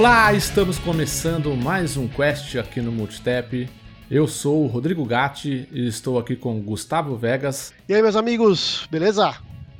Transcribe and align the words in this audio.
Olá, 0.00 0.32
estamos 0.32 0.78
começando 0.78 1.54
mais 1.54 1.98
um 1.98 2.08
Quest 2.08 2.56
aqui 2.56 2.80
no 2.80 2.90
Multitap. 2.90 3.68
Eu 4.10 4.26
sou 4.26 4.64
o 4.64 4.66
Rodrigo 4.66 5.04
Gatti 5.04 5.68
e 5.70 5.86
estou 5.86 6.18
aqui 6.18 6.36
com 6.36 6.58
Gustavo 6.58 7.18
Vegas. 7.18 7.74
E 7.86 7.92
aí, 7.92 8.00
meus 8.00 8.16
amigos, 8.16 8.88
beleza? 8.90 9.36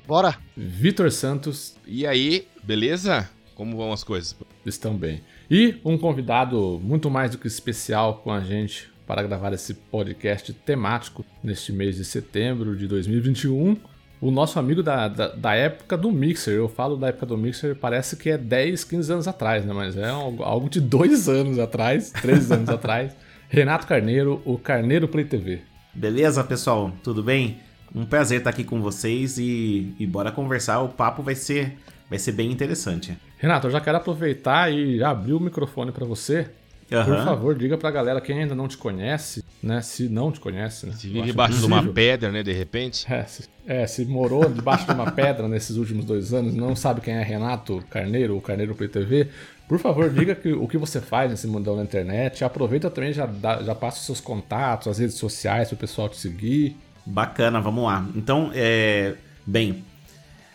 Bora! 0.06 0.36
Vitor 0.54 1.10
Santos. 1.10 1.74
E 1.86 2.06
aí, 2.06 2.46
beleza? 2.62 3.30
Como 3.54 3.78
vão 3.78 3.94
as 3.94 4.04
coisas? 4.04 4.36
Estão 4.66 4.94
bem. 4.94 5.22
E 5.50 5.80
um 5.82 5.96
convidado 5.96 6.78
muito 6.84 7.08
mais 7.08 7.30
do 7.30 7.38
que 7.38 7.46
especial 7.46 8.16
com 8.16 8.30
a 8.30 8.40
gente 8.40 8.92
para 9.06 9.22
gravar 9.22 9.54
esse 9.54 9.72
podcast 9.72 10.52
temático 10.52 11.24
neste 11.42 11.72
mês 11.72 11.96
de 11.96 12.04
setembro 12.04 12.76
de 12.76 12.86
2021 12.86 13.74
o 14.20 14.30
nosso 14.30 14.58
amigo 14.58 14.82
da, 14.82 15.08
da, 15.08 15.28
da, 15.28 15.54
época 15.54 15.96
do 15.96 16.12
Mixer. 16.12 16.54
Eu 16.54 16.68
falo 16.68 16.96
da 16.96 17.08
época 17.08 17.26
do 17.26 17.38
Mixer, 17.38 17.74
parece 17.74 18.16
que 18.16 18.30
é 18.30 18.36
10, 18.36 18.84
15 18.84 19.12
anos 19.12 19.28
atrás, 19.28 19.64
né? 19.64 19.72
Mas 19.72 19.96
é 19.96 20.08
algo, 20.08 20.42
algo 20.42 20.68
de 20.68 20.80
dois 20.80 21.28
anos 21.28 21.58
atrás, 21.58 22.10
três 22.10 22.52
anos 22.52 22.68
atrás. 22.70 23.16
Renato 23.48 23.86
Carneiro, 23.86 24.42
o 24.44 24.58
Carneiro 24.58 25.08
Play 25.08 25.24
TV. 25.24 25.62
Beleza, 25.94 26.44
pessoal? 26.44 26.92
Tudo 27.02 27.22
bem? 27.22 27.58
Um 27.94 28.04
prazer 28.04 28.38
estar 28.38 28.50
aqui 28.50 28.62
com 28.62 28.80
vocês 28.80 29.38
e, 29.38 29.94
e 29.98 30.06
bora 30.06 30.30
conversar. 30.30 30.80
O 30.80 30.90
papo 30.90 31.22
vai 31.22 31.34
ser, 31.34 31.76
vai 32.08 32.18
ser 32.18 32.32
bem 32.32 32.52
interessante. 32.52 33.16
Renato, 33.38 33.66
eu 33.66 33.70
já 33.70 33.80
quero 33.80 33.96
aproveitar 33.96 34.72
e 34.72 35.02
abrir 35.02 35.32
o 35.32 35.40
microfone 35.40 35.90
para 35.90 36.04
você 36.04 36.48
Uhum. 36.90 37.04
Por 37.04 37.24
favor, 37.24 37.54
diga 37.54 37.78
pra 37.78 37.90
galera 37.90 38.20
quem 38.20 38.42
ainda 38.42 38.54
não 38.54 38.66
te 38.66 38.76
conhece, 38.76 39.44
né? 39.62 39.80
Se 39.80 40.08
não 40.08 40.32
te 40.32 40.40
conhece, 40.40 40.86
né? 40.86 40.92
Se 40.92 41.06
vive 41.06 41.26
debaixo 41.26 41.58
de 41.58 41.66
uma 41.66 41.86
pedra, 41.86 42.32
né? 42.32 42.42
De 42.42 42.52
repente. 42.52 43.06
É 43.12 43.24
se, 43.24 43.48
é, 43.66 43.86
se 43.86 44.04
morou 44.04 44.48
debaixo 44.48 44.86
de 44.86 44.92
uma 44.92 45.10
pedra 45.12 45.46
nesses 45.46 45.76
últimos 45.76 46.04
dois 46.04 46.34
anos, 46.34 46.54
não 46.54 46.74
sabe 46.74 47.00
quem 47.00 47.14
é 47.14 47.22
Renato 47.22 47.82
Carneiro, 47.88 48.36
o 48.36 48.40
Carneiro 48.40 48.74
PTV, 48.74 49.28
por 49.70 49.78
favor, 49.78 50.10
diga 50.10 50.34
que, 50.34 50.52
o 50.52 50.66
que 50.66 50.76
você 50.76 51.00
faz 51.00 51.30
nesse 51.30 51.46
mundão 51.46 51.76
da 51.76 51.84
internet. 51.84 52.44
Aproveita 52.44 52.90
também, 52.90 53.12
já, 53.12 53.24
dá, 53.24 53.62
já 53.62 53.72
passa 53.72 53.98
os 53.98 54.06
seus 54.06 54.20
contatos, 54.20 54.88
as 54.88 54.98
redes 54.98 55.14
sociais 55.14 55.68
para 55.68 55.76
o 55.76 55.78
pessoal 55.78 56.08
te 56.08 56.16
seguir. 56.16 56.76
Bacana, 57.06 57.60
vamos 57.60 57.84
lá. 57.84 58.04
Então, 58.16 58.50
é, 58.52 59.14
bem, 59.46 59.84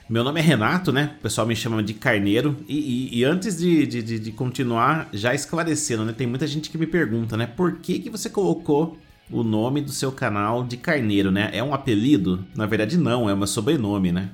meu 0.07 0.23
nome 0.23 0.39
é 0.39 0.43
Renato, 0.43 0.91
né? 0.91 1.15
O 1.17 1.23
pessoal 1.23 1.47
me 1.47 1.55
chama 1.55 1.81
de 1.81 1.93
Carneiro. 1.93 2.57
E, 2.67 2.77
e, 2.77 3.19
e 3.19 3.23
antes 3.23 3.57
de, 3.57 3.87
de, 3.87 4.19
de, 4.19 4.31
continuar, 4.31 5.09
já 5.11 5.33
esclarecendo, 5.33 6.05
né? 6.05 6.13
Tem 6.13 6.27
muita 6.27 6.45
gente 6.45 6.69
que 6.69 6.77
me 6.77 6.85
pergunta, 6.85 7.35
né? 7.35 7.47
Por 7.47 7.79
que, 7.79 7.99
que 7.99 8.09
você 8.09 8.29
colocou 8.29 8.97
o 9.31 9.43
nome 9.43 9.81
do 9.81 9.91
seu 9.91 10.11
canal 10.11 10.63
de 10.63 10.77
Carneiro, 10.77 11.31
né? 11.31 11.49
É 11.51 11.63
um 11.63 11.73
apelido? 11.73 12.45
Na 12.55 12.67
verdade, 12.67 12.97
não, 12.97 13.27
é 13.27 13.33
um 13.33 13.47
sobrenome, 13.47 14.11
né? 14.11 14.29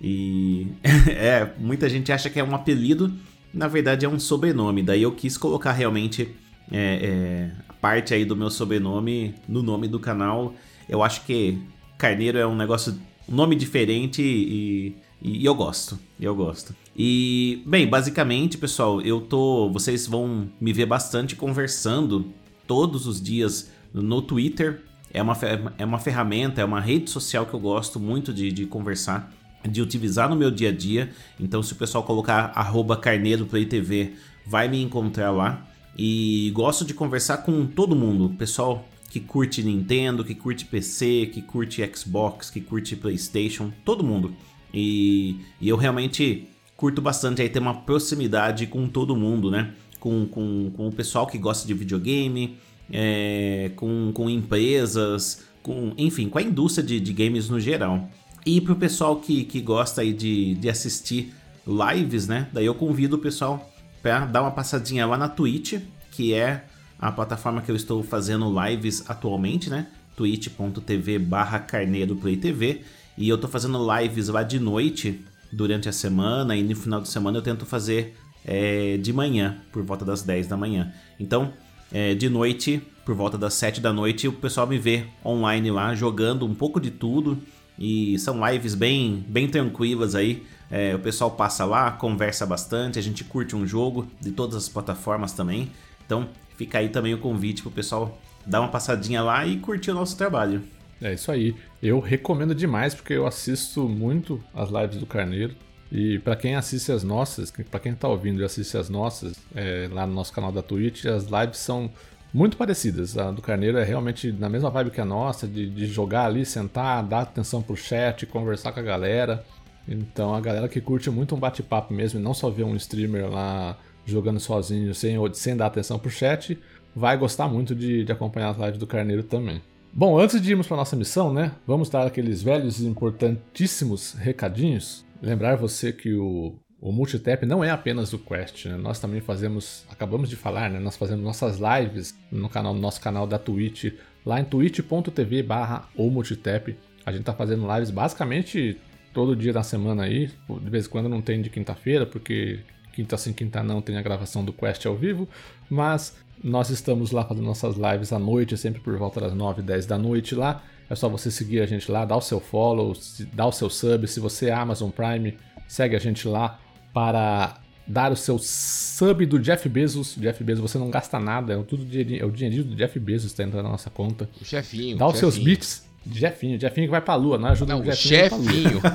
E 0.00 0.68
é, 1.10 1.50
muita 1.58 1.90
gente 1.90 2.10
acha 2.10 2.30
que 2.30 2.40
é 2.40 2.44
um 2.44 2.54
apelido, 2.54 3.12
na 3.52 3.68
verdade 3.68 4.06
é 4.06 4.08
um 4.08 4.18
sobrenome. 4.18 4.82
Daí 4.82 5.02
eu 5.02 5.12
quis 5.12 5.36
colocar 5.36 5.72
realmente 5.72 6.34
é, 6.72 7.50
é, 7.50 7.50
a 7.68 7.72
parte 7.74 8.14
aí 8.14 8.24
do 8.24 8.34
meu 8.34 8.48
sobrenome 8.48 9.34
no 9.46 9.62
nome 9.62 9.88
do 9.88 10.00
canal. 10.00 10.54
Eu 10.88 11.02
acho 11.02 11.22
que 11.26 11.58
Carneiro 11.98 12.38
é 12.38 12.46
um 12.46 12.56
negócio 12.56 12.98
um 13.28 13.34
nome 13.34 13.56
diferente 13.56 14.22
e, 14.22 14.94
e, 15.22 15.40
e 15.40 15.44
eu 15.44 15.54
gosto. 15.54 15.98
Eu 16.18 16.34
gosto. 16.34 16.74
E, 16.96 17.62
bem, 17.66 17.86
basicamente, 17.86 18.56
pessoal, 18.56 19.00
eu 19.00 19.20
tô. 19.20 19.70
Vocês 19.70 20.06
vão 20.06 20.48
me 20.60 20.72
ver 20.72 20.86
bastante 20.86 21.36
conversando 21.36 22.32
todos 22.66 23.06
os 23.06 23.20
dias 23.20 23.70
no 23.92 24.22
Twitter. 24.22 24.82
É 25.12 25.22
uma, 25.22 25.36
é 25.78 25.84
uma 25.84 25.98
ferramenta, 25.98 26.60
é 26.60 26.64
uma 26.64 26.80
rede 26.80 27.10
social 27.10 27.46
que 27.46 27.54
eu 27.54 27.60
gosto 27.60 27.98
muito 27.98 28.32
de, 28.34 28.52
de 28.52 28.66
conversar, 28.66 29.32
de 29.66 29.80
utilizar 29.80 30.28
no 30.28 30.36
meu 30.36 30.50
dia 30.50 30.68
a 30.68 30.72
dia. 30.72 31.10
Então, 31.40 31.62
se 31.62 31.72
o 31.72 31.76
pessoal 31.76 32.04
colocar 32.04 32.52
arroba 32.54 32.96
Carneiro 32.96 33.46
Play 33.46 33.64
TV, 33.64 34.12
vai 34.46 34.68
me 34.68 34.82
encontrar 34.82 35.30
lá. 35.30 35.66
E 35.98 36.50
gosto 36.54 36.84
de 36.84 36.92
conversar 36.92 37.38
com 37.38 37.64
todo 37.64 37.96
mundo. 37.96 38.34
Pessoal, 38.36 38.86
que 39.08 39.20
curte 39.20 39.62
Nintendo, 39.62 40.24
que 40.24 40.34
curte 40.34 40.64
PC, 40.64 41.30
que 41.32 41.42
curte 41.42 41.82
Xbox, 41.94 42.50
que 42.50 42.60
curte 42.60 42.96
PlayStation, 42.96 43.72
todo 43.84 44.04
mundo. 44.04 44.34
E, 44.72 45.40
e 45.60 45.68
eu 45.68 45.76
realmente 45.76 46.48
curto 46.76 47.00
bastante 47.00 47.40
aí 47.40 47.48
ter 47.48 47.58
uma 47.58 47.74
proximidade 47.74 48.66
com 48.66 48.88
todo 48.88 49.16
mundo, 49.16 49.50
né? 49.50 49.72
Com, 49.98 50.26
com, 50.26 50.70
com 50.76 50.88
o 50.88 50.92
pessoal 50.92 51.26
que 51.26 51.38
gosta 51.38 51.66
de 51.66 51.72
videogame, 51.72 52.58
é, 52.92 53.70
com, 53.76 54.12
com 54.12 54.28
empresas, 54.28 55.44
com, 55.62 55.92
enfim, 55.96 56.28
com 56.28 56.38
a 56.38 56.42
indústria 56.42 56.86
de, 56.86 57.00
de 57.00 57.12
games 57.12 57.48
no 57.48 57.58
geral. 57.58 58.08
E 58.44 58.60
pro 58.60 58.76
pessoal 58.76 59.16
que, 59.16 59.44
que 59.44 59.60
gosta 59.60 60.02
aí 60.02 60.12
de, 60.12 60.54
de 60.54 60.68
assistir 60.68 61.34
lives, 61.66 62.28
né? 62.28 62.48
Daí 62.52 62.66
eu 62.66 62.74
convido 62.74 63.16
o 63.16 63.18
pessoal 63.18 63.72
para 64.02 64.24
dar 64.26 64.42
uma 64.42 64.52
passadinha 64.52 65.04
lá 65.06 65.18
na 65.18 65.28
Twitch, 65.28 65.80
que 66.12 66.32
é 66.32 66.64
a 66.98 67.12
plataforma 67.12 67.62
que 67.62 67.70
eu 67.70 67.76
estou 67.76 68.02
fazendo 68.02 68.52
lives 68.62 69.04
atualmente, 69.08 69.68
né? 69.68 69.86
twitch.tv 70.16 71.18
barra 71.18 71.58
Carneiro 71.58 72.16
Play 72.16 72.36
TV. 72.36 72.82
E 73.16 73.28
eu 73.28 73.36
estou 73.36 73.50
fazendo 73.50 73.78
lives 73.94 74.28
lá 74.28 74.42
de 74.42 74.58
noite 74.58 75.24
durante 75.52 75.88
a 75.88 75.92
semana 75.92 76.56
e 76.56 76.62
no 76.62 76.74
final 76.74 77.00
de 77.00 77.08
semana 77.08 77.38
eu 77.38 77.42
tento 77.42 77.64
fazer 77.64 78.16
é, 78.44 78.96
de 78.96 79.12
manhã, 79.12 79.58
por 79.72 79.82
volta 79.82 80.04
das 80.04 80.22
10 80.22 80.46
da 80.46 80.56
manhã. 80.56 80.92
Então, 81.18 81.52
é, 81.92 82.14
de 82.14 82.28
noite, 82.28 82.82
por 83.04 83.14
volta 83.14 83.38
das 83.38 83.54
7 83.54 83.80
da 83.80 83.92
noite, 83.92 84.26
o 84.28 84.32
pessoal 84.32 84.66
me 84.66 84.78
vê 84.78 85.04
online 85.24 85.70
lá 85.70 85.94
jogando 85.94 86.44
um 86.44 86.54
pouco 86.54 86.80
de 86.80 86.90
tudo. 86.90 87.38
E 87.78 88.18
são 88.18 88.40
lives 88.48 88.74
bem, 88.74 89.24
bem 89.28 89.48
tranquilas 89.48 90.14
aí. 90.14 90.46
É, 90.70 90.94
o 90.94 90.98
pessoal 90.98 91.30
passa 91.30 91.64
lá, 91.64 91.92
conversa 91.92 92.44
bastante, 92.46 92.98
a 92.98 93.02
gente 93.02 93.22
curte 93.22 93.54
um 93.54 93.66
jogo 93.66 94.06
de 94.20 94.32
todas 94.32 94.56
as 94.56 94.68
plataformas 94.68 95.32
também. 95.32 95.70
Então, 96.04 96.28
fica 96.56 96.78
aí 96.78 96.88
também 96.88 97.14
o 97.14 97.18
convite 97.18 97.62
pro 97.62 97.70
pessoal 97.70 98.18
dar 98.46 98.60
uma 98.60 98.68
passadinha 98.68 99.22
lá 99.22 99.46
e 99.46 99.58
curtir 99.58 99.90
o 99.90 99.94
nosso 99.94 100.16
trabalho. 100.16 100.62
É 101.00 101.12
isso 101.12 101.30
aí. 101.30 101.54
Eu 101.82 102.00
recomendo 102.00 102.54
demais 102.54 102.94
porque 102.94 103.12
eu 103.12 103.26
assisto 103.26 103.88
muito 103.88 104.42
as 104.54 104.70
lives 104.70 104.96
do 104.96 105.06
Carneiro. 105.06 105.54
E 105.90 106.18
para 106.18 106.34
quem 106.34 106.56
assiste 106.56 106.90
as 106.90 107.04
nossas, 107.04 107.52
para 107.70 107.80
quem 107.80 107.94
tá 107.94 108.08
ouvindo 108.08 108.40
e 108.40 108.44
assiste 108.44 108.76
as 108.76 108.88
nossas, 108.88 109.36
é, 109.54 109.88
lá 109.92 110.06
no 110.06 110.14
nosso 110.14 110.32
canal 110.32 110.50
da 110.50 110.62
Twitch, 110.62 111.04
as 111.04 111.24
lives 111.24 111.58
são 111.58 111.90
muito 112.32 112.56
parecidas. 112.56 113.16
A 113.16 113.30
do 113.30 113.40
Carneiro 113.40 113.78
é 113.78 113.84
realmente 113.84 114.32
na 114.32 114.48
mesma 114.48 114.68
vibe 114.68 114.90
que 114.90 115.00
a 115.00 115.04
nossa, 115.04 115.46
de, 115.46 115.68
de 115.70 115.86
jogar 115.86 116.26
ali, 116.26 116.44
sentar, 116.44 117.04
dar 117.04 117.20
atenção 117.20 117.62
pro 117.62 117.76
chat, 117.76 118.26
conversar 118.26 118.72
com 118.72 118.80
a 118.80 118.82
galera. 118.82 119.44
Então 119.88 120.34
a 120.34 120.40
galera 120.40 120.68
que 120.68 120.80
curte 120.80 121.08
muito 121.08 121.34
um 121.36 121.38
bate-papo 121.38 121.94
mesmo, 121.94 122.18
e 122.18 122.22
não 122.22 122.34
só 122.34 122.50
ver 122.50 122.64
um 122.64 122.74
streamer 122.74 123.30
lá 123.30 123.78
jogando 124.06 124.40
sozinho, 124.40 124.94
sem, 124.94 125.16
sem 125.34 125.56
dar 125.56 125.66
atenção 125.66 125.98
pro 125.98 126.10
chat, 126.10 126.58
vai 126.94 127.16
gostar 127.18 127.48
muito 127.48 127.74
de, 127.74 128.04
de 128.04 128.12
acompanhar 128.12 128.50
as 128.50 128.56
lives 128.56 128.78
do 128.78 128.86
Carneiro 128.86 129.22
também. 129.22 129.60
Bom, 129.92 130.18
antes 130.18 130.40
de 130.40 130.50
irmos 130.50 130.66
para 130.66 130.76
nossa 130.76 130.94
missão, 130.94 131.32
né? 131.32 131.52
Vamos 131.66 131.88
dar 131.88 132.06
aqueles 132.06 132.42
velhos 132.42 132.80
e 132.80 132.86
importantíssimos 132.86 134.12
recadinhos. 134.12 135.04
Lembrar 135.22 135.56
você 135.56 135.92
que 135.92 136.12
o, 136.14 136.54
o 136.80 136.92
Multitap 136.92 137.44
não 137.46 137.64
é 137.64 137.70
apenas 137.70 138.12
o 138.12 138.18
Quest, 138.18 138.66
né? 138.66 138.76
Nós 138.76 139.00
também 139.00 139.20
fazemos, 139.20 139.84
acabamos 139.90 140.28
de 140.28 140.36
falar, 140.36 140.70
né? 140.70 140.78
Nós 140.78 140.96
fazemos 140.96 141.24
nossas 141.24 141.58
lives 141.58 142.14
no 142.30 142.48
canal, 142.48 142.74
no 142.74 142.80
nosso 142.80 143.00
canal 143.00 143.26
da 143.26 143.38
Twitch, 143.38 143.94
lá 144.24 144.38
em 144.38 144.44
twitch.tv 144.44 145.42
barra 145.42 145.88
ou 145.96 146.10
Multitap. 146.10 146.76
A 147.04 147.12
gente 147.12 147.24
tá 147.24 147.32
fazendo 147.32 147.66
lives 147.72 147.90
basicamente 147.90 148.78
todo 149.14 149.34
dia 149.34 149.52
da 149.52 149.62
semana 149.62 150.02
aí. 150.02 150.30
De 150.60 150.70
vez 150.70 150.86
em 150.86 150.90
quando 150.90 151.08
não 151.08 151.22
tem 151.22 151.40
de 151.40 151.48
quinta-feira, 151.48 152.04
porque 152.04 152.60
quinta 152.96 153.18
sim, 153.18 153.34
quinta 153.34 153.62
não 153.62 153.82
tem 153.82 153.98
a 153.98 154.02
gravação 154.02 154.42
do 154.42 154.54
Quest 154.54 154.86
ao 154.86 154.96
vivo, 154.96 155.28
mas 155.68 156.16
nós 156.42 156.70
estamos 156.70 157.10
lá 157.10 157.22
fazendo 157.24 157.44
nossas 157.44 157.76
lives 157.76 158.10
à 158.10 158.18
noite, 158.18 158.56
sempre 158.56 158.80
por 158.80 158.96
volta 158.96 159.20
das 159.20 159.34
9, 159.34 159.60
10 159.60 159.84
da 159.84 159.98
noite 159.98 160.34
lá. 160.34 160.62
É 160.88 160.94
só 160.94 161.08
você 161.08 161.30
seguir 161.30 161.60
a 161.60 161.66
gente 161.66 161.90
lá, 161.90 162.06
dar 162.06 162.16
o 162.16 162.22
seu 162.22 162.40
follow, 162.40 162.96
dar 163.34 163.46
o 163.46 163.52
seu 163.52 163.68
sub. 163.68 164.06
Se 164.08 164.18
você 164.18 164.46
é 164.46 164.52
Amazon 164.52 164.88
Prime, 164.90 165.36
segue 165.68 165.94
a 165.94 165.98
gente 165.98 166.26
lá 166.26 166.58
para 166.94 167.58
dar 167.86 168.12
o 168.12 168.16
seu 168.16 168.38
sub 168.38 169.26
do 169.26 169.38
Jeff 169.38 169.68
Bezos. 169.68 170.14
Jeff 170.16 170.42
Bezos, 170.42 170.70
você 170.70 170.78
não 170.78 170.88
gasta 170.88 171.20
nada, 171.20 171.52
é 171.52 171.62
tudo 171.64 171.84
é 171.84 172.24
o 172.24 172.30
dinheirinho 172.30 172.64
do 172.64 172.74
Jeff 172.74 172.98
Bezos 172.98 173.32
está 173.32 173.42
entrando 173.42 173.64
na 173.64 173.70
nossa 173.70 173.90
conta. 173.90 174.28
O 174.40 174.44
chefinho. 174.44 174.96
Dá 174.96 175.06
os 175.06 175.18
seus 175.18 175.36
bits. 175.36 175.84
Jefinho, 176.08 176.58
Jefinho 176.58 176.86
que 176.86 176.90
vai 176.92 177.00
pra 177.00 177.16
lua, 177.16 177.36
não 177.36 177.48
ajuda 177.48 177.74
não, 177.74 177.80
o 177.82 177.92
Jefinho. 177.92 178.80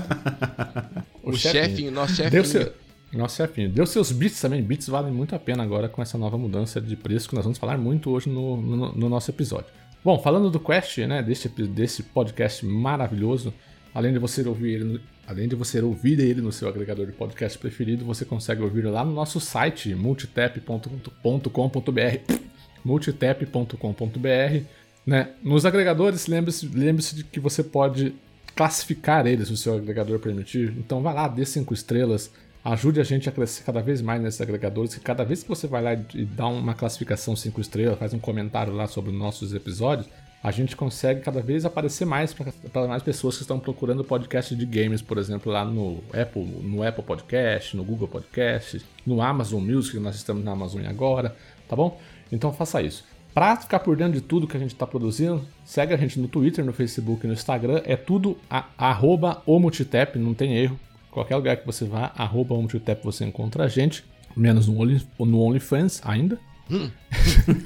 O 1.24 1.34
chefinho. 1.34 1.34
o 1.34 1.38
chefinho, 1.38 1.92
nosso 1.92 2.16
chefinho. 2.16 2.46
Seu... 2.46 2.74
Nosso 3.14 3.38
chefinho. 3.38 3.70
Deu 3.70 3.86
seus 3.86 4.12
bits 4.12 4.40
também. 4.40 4.62
Bits 4.62 4.88
valem 4.88 5.12
muito 5.12 5.36
a 5.36 5.40
pena 5.40 5.64
agora 5.64 5.90
com 5.90 6.02
essa 6.02 6.18
nova 6.18 6.38
mudança 6.38 6.80
de 6.80 6.96
preço 6.96 7.28
que 7.28 7.36
nós 7.36 7.44
vamos 7.44 7.58
falar 7.58 7.78
muito 7.78 8.10
hoje 8.10 8.30
no, 8.30 8.58
no, 8.58 8.92
no 8.94 9.10
nosso 9.10 9.30
episódio. 9.32 9.68
Bom, 10.04 10.18
falando 10.18 10.50
do 10.50 10.60
Quest, 10.60 10.98
né, 11.00 11.22
desse, 11.22 11.48
desse 11.50 12.02
podcast 12.02 12.66
maravilhoso, 12.66 13.54
além 13.94 14.14
de 14.14 14.20
você 14.20 14.42
ouvir 14.48 14.74
ele, 14.74 15.02
além 15.28 15.48
de 15.48 15.56
você 15.56 15.80
ouvir 15.82 16.20
ele 16.20 16.42
no 16.42 16.52
seu 16.52 16.68
agregador 16.68 17.06
de 17.06 17.12
podcast 17.12 17.58
preferido, 17.58 18.04
você 18.04 18.26
consegue 18.26 18.64
ouvir 18.64 18.86
lá 18.86 19.06
no 19.06 19.12
nosso 19.14 19.40
site 19.40 19.94
multitap.com.br, 19.94 20.82
multitap.com.br, 22.84 24.66
né? 25.06 25.30
Nos 25.44 25.66
agregadores, 25.66 26.26
lembre-se 26.28 26.68
lembre 26.68 27.04
de 27.04 27.24
que 27.24 27.40
você 27.40 27.64
pode 27.64 28.16
classificar 28.56 29.28
eles, 29.28 29.48
se 29.48 29.54
o 29.54 29.58
seu 29.58 29.76
agregador 29.76 30.18
permitir. 30.20 30.74
Então 30.78 31.02
vai 31.04 31.14
lá, 31.14 31.28
dê 31.28 31.46
cinco 31.46 31.76
estrelas, 31.76 32.32
Ajude 32.64 33.00
a 33.02 33.04
gente 33.04 33.28
a 33.28 33.32
crescer 33.32 33.64
cada 33.64 33.82
vez 33.82 34.02
mais 34.02 34.22
nesses 34.22 34.40
agregadores, 34.40 34.94
que 34.94 35.00
cada 35.00 35.24
vez 35.24 35.42
que 35.42 35.50
você 35.50 35.66
vai 35.66 35.82
lá 35.82 35.94
e 35.94 36.26
dá 36.26 36.46
uma 36.48 36.76
classificação 36.76 37.36
5 37.36 37.60
estrelas, 37.60 37.98
faz 37.98 38.14
um 38.14 38.20
comentário 38.20 38.72
lá 38.72 38.88
sobre 38.88 39.12
nossos 39.12 39.54
episódios, 39.56 40.08
a 40.44 40.52
gente 40.52 40.76
consegue 40.76 41.22
cada 41.22 41.42
vez 41.42 41.66
aparecer 41.66 42.06
mais 42.06 42.34
para 42.34 42.88
mais 42.88 43.02
pessoas 43.02 43.36
que 43.36 43.44
estão 43.44 43.60
procurando 43.60 44.04
podcast 44.04 44.56
de 44.56 44.66
games, 44.66 45.02
por 45.02 45.18
exemplo, 45.18 45.52
lá 45.52 45.64
no 45.66 46.04
Apple, 46.14 46.44
no 46.44 46.84
Apple 46.84 47.04
Podcast, 47.04 47.76
no 47.76 47.84
Google 47.84 48.08
Podcast, 48.08 48.84
no 49.06 49.22
Amazon 49.22 49.64
Music, 49.64 49.98
nós 50.00 50.16
estamos 50.16 50.44
na 50.44 50.52
Amazon 50.52 50.86
agora, 50.86 51.36
tá 51.68 51.76
bom? 51.76 52.00
Então 52.32 52.54
faça 52.54 52.82
isso. 52.82 53.06
Para 53.34 53.56
ficar 53.56 53.80
por 53.80 53.96
dentro 53.96 54.14
de 54.14 54.22
tudo 54.22 54.48
que 54.48 54.58
a 54.58 54.60
gente 54.60 54.74
está 54.74 54.86
produzindo, 54.86 55.46
segue 55.64 55.94
a 55.94 55.98
gente 55.98 56.20
no 56.20 56.28
Twitter, 56.28 56.66
no 56.66 56.74
Facebook, 56.74 57.26
no 57.26 57.34
Instagram, 57.34 57.82
é 57.86 57.96
tudo 57.96 58.38
a, 58.50 58.66
arroba 58.78 59.42
o 59.46 59.60
Multitap, 59.60 60.20
não 60.20 60.34
tem 60.34 60.58
erro. 60.58 60.78
Qualquer 61.12 61.36
lugar 61.36 61.58
que 61.58 61.66
você 61.66 61.86
vá, 61.86 62.12
arroba 62.16 62.56
o 62.56 62.58
Multitap 62.58 63.04
você 63.04 63.26
encontra 63.26 63.66
a 63.66 63.68
gente, 63.68 64.04
menos 64.36 64.68
no, 64.68 64.80
Only, 64.80 65.02
no 65.20 65.42
OnlyFans 65.42 66.02
ainda. 66.06 66.40
Hum. 66.70 66.90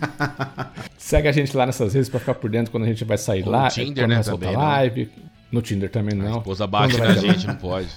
Segue 0.97 1.27
a 1.27 1.31
gente 1.31 1.55
lá 1.55 1.67
nessas 1.67 1.93
redes 1.93 2.09
pra 2.09 2.19
ficar 2.19 2.33
por 2.33 2.49
dentro 2.49 2.71
quando 2.71 2.83
a 2.83 2.87
gente 2.87 3.03
vai 3.05 3.17
sair 3.17 3.45
no 3.45 3.51
lá. 3.51 3.69
Tinder, 3.69 4.03
quando 4.03 4.09
né, 4.09 4.15
vai 4.15 4.23
soltar 4.23 4.51
também, 4.51 4.67
live. 4.67 5.11
No 5.51 5.61
Tinder 5.61 5.89
também 5.91 6.15
não. 6.15 6.35
A 6.35 6.37
esposa 6.39 6.65
baixa 6.65 6.97
da 6.97 7.13
gente, 7.13 7.45
não 7.45 7.55
pode. 7.55 7.89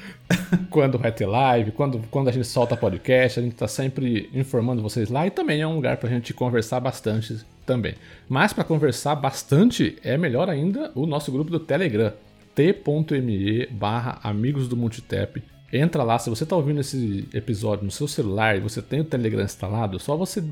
quando 0.70 0.98
vai 0.98 1.10
ter 1.10 1.26
live, 1.26 1.72
quando, 1.72 2.00
quando 2.10 2.28
a 2.28 2.32
gente 2.32 2.46
solta 2.46 2.76
podcast, 2.76 3.40
a 3.40 3.42
gente 3.42 3.54
tá 3.54 3.66
sempre 3.66 4.30
informando 4.34 4.82
vocês 4.82 5.08
lá 5.08 5.26
e 5.26 5.30
também 5.30 5.60
é 5.60 5.66
um 5.66 5.74
lugar 5.74 5.96
pra 5.96 6.08
gente 6.08 6.34
conversar 6.34 6.80
bastante 6.80 7.38
também. 7.64 7.94
Mas 8.28 8.52
para 8.52 8.64
conversar 8.64 9.14
bastante, 9.14 9.96
é 10.02 10.18
melhor 10.18 10.48
ainda 10.48 10.92
o 10.94 11.06
nosso 11.06 11.32
grupo 11.32 11.50
do 11.50 11.58
Telegram, 11.58 12.12
t.me 12.54 13.66
barra 13.66 14.20
amigos 14.22 14.68
do 14.68 14.76
Multitap. 14.76 15.42
Entra 15.72 16.02
lá, 16.02 16.18
se 16.18 16.28
você 16.28 16.44
está 16.44 16.54
ouvindo 16.54 16.80
esse 16.80 17.28
episódio 17.32 17.84
no 17.84 17.90
seu 17.90 18.06
celular 18.06 18.56
e 18.56 18.60
você 18.60 18.82
tem 18.82 19.00
o 19.00 19.04
Telegram 19.04 19.42
instalado, 19.42 19.98
só 19.98 20.16
você 20.16 20.44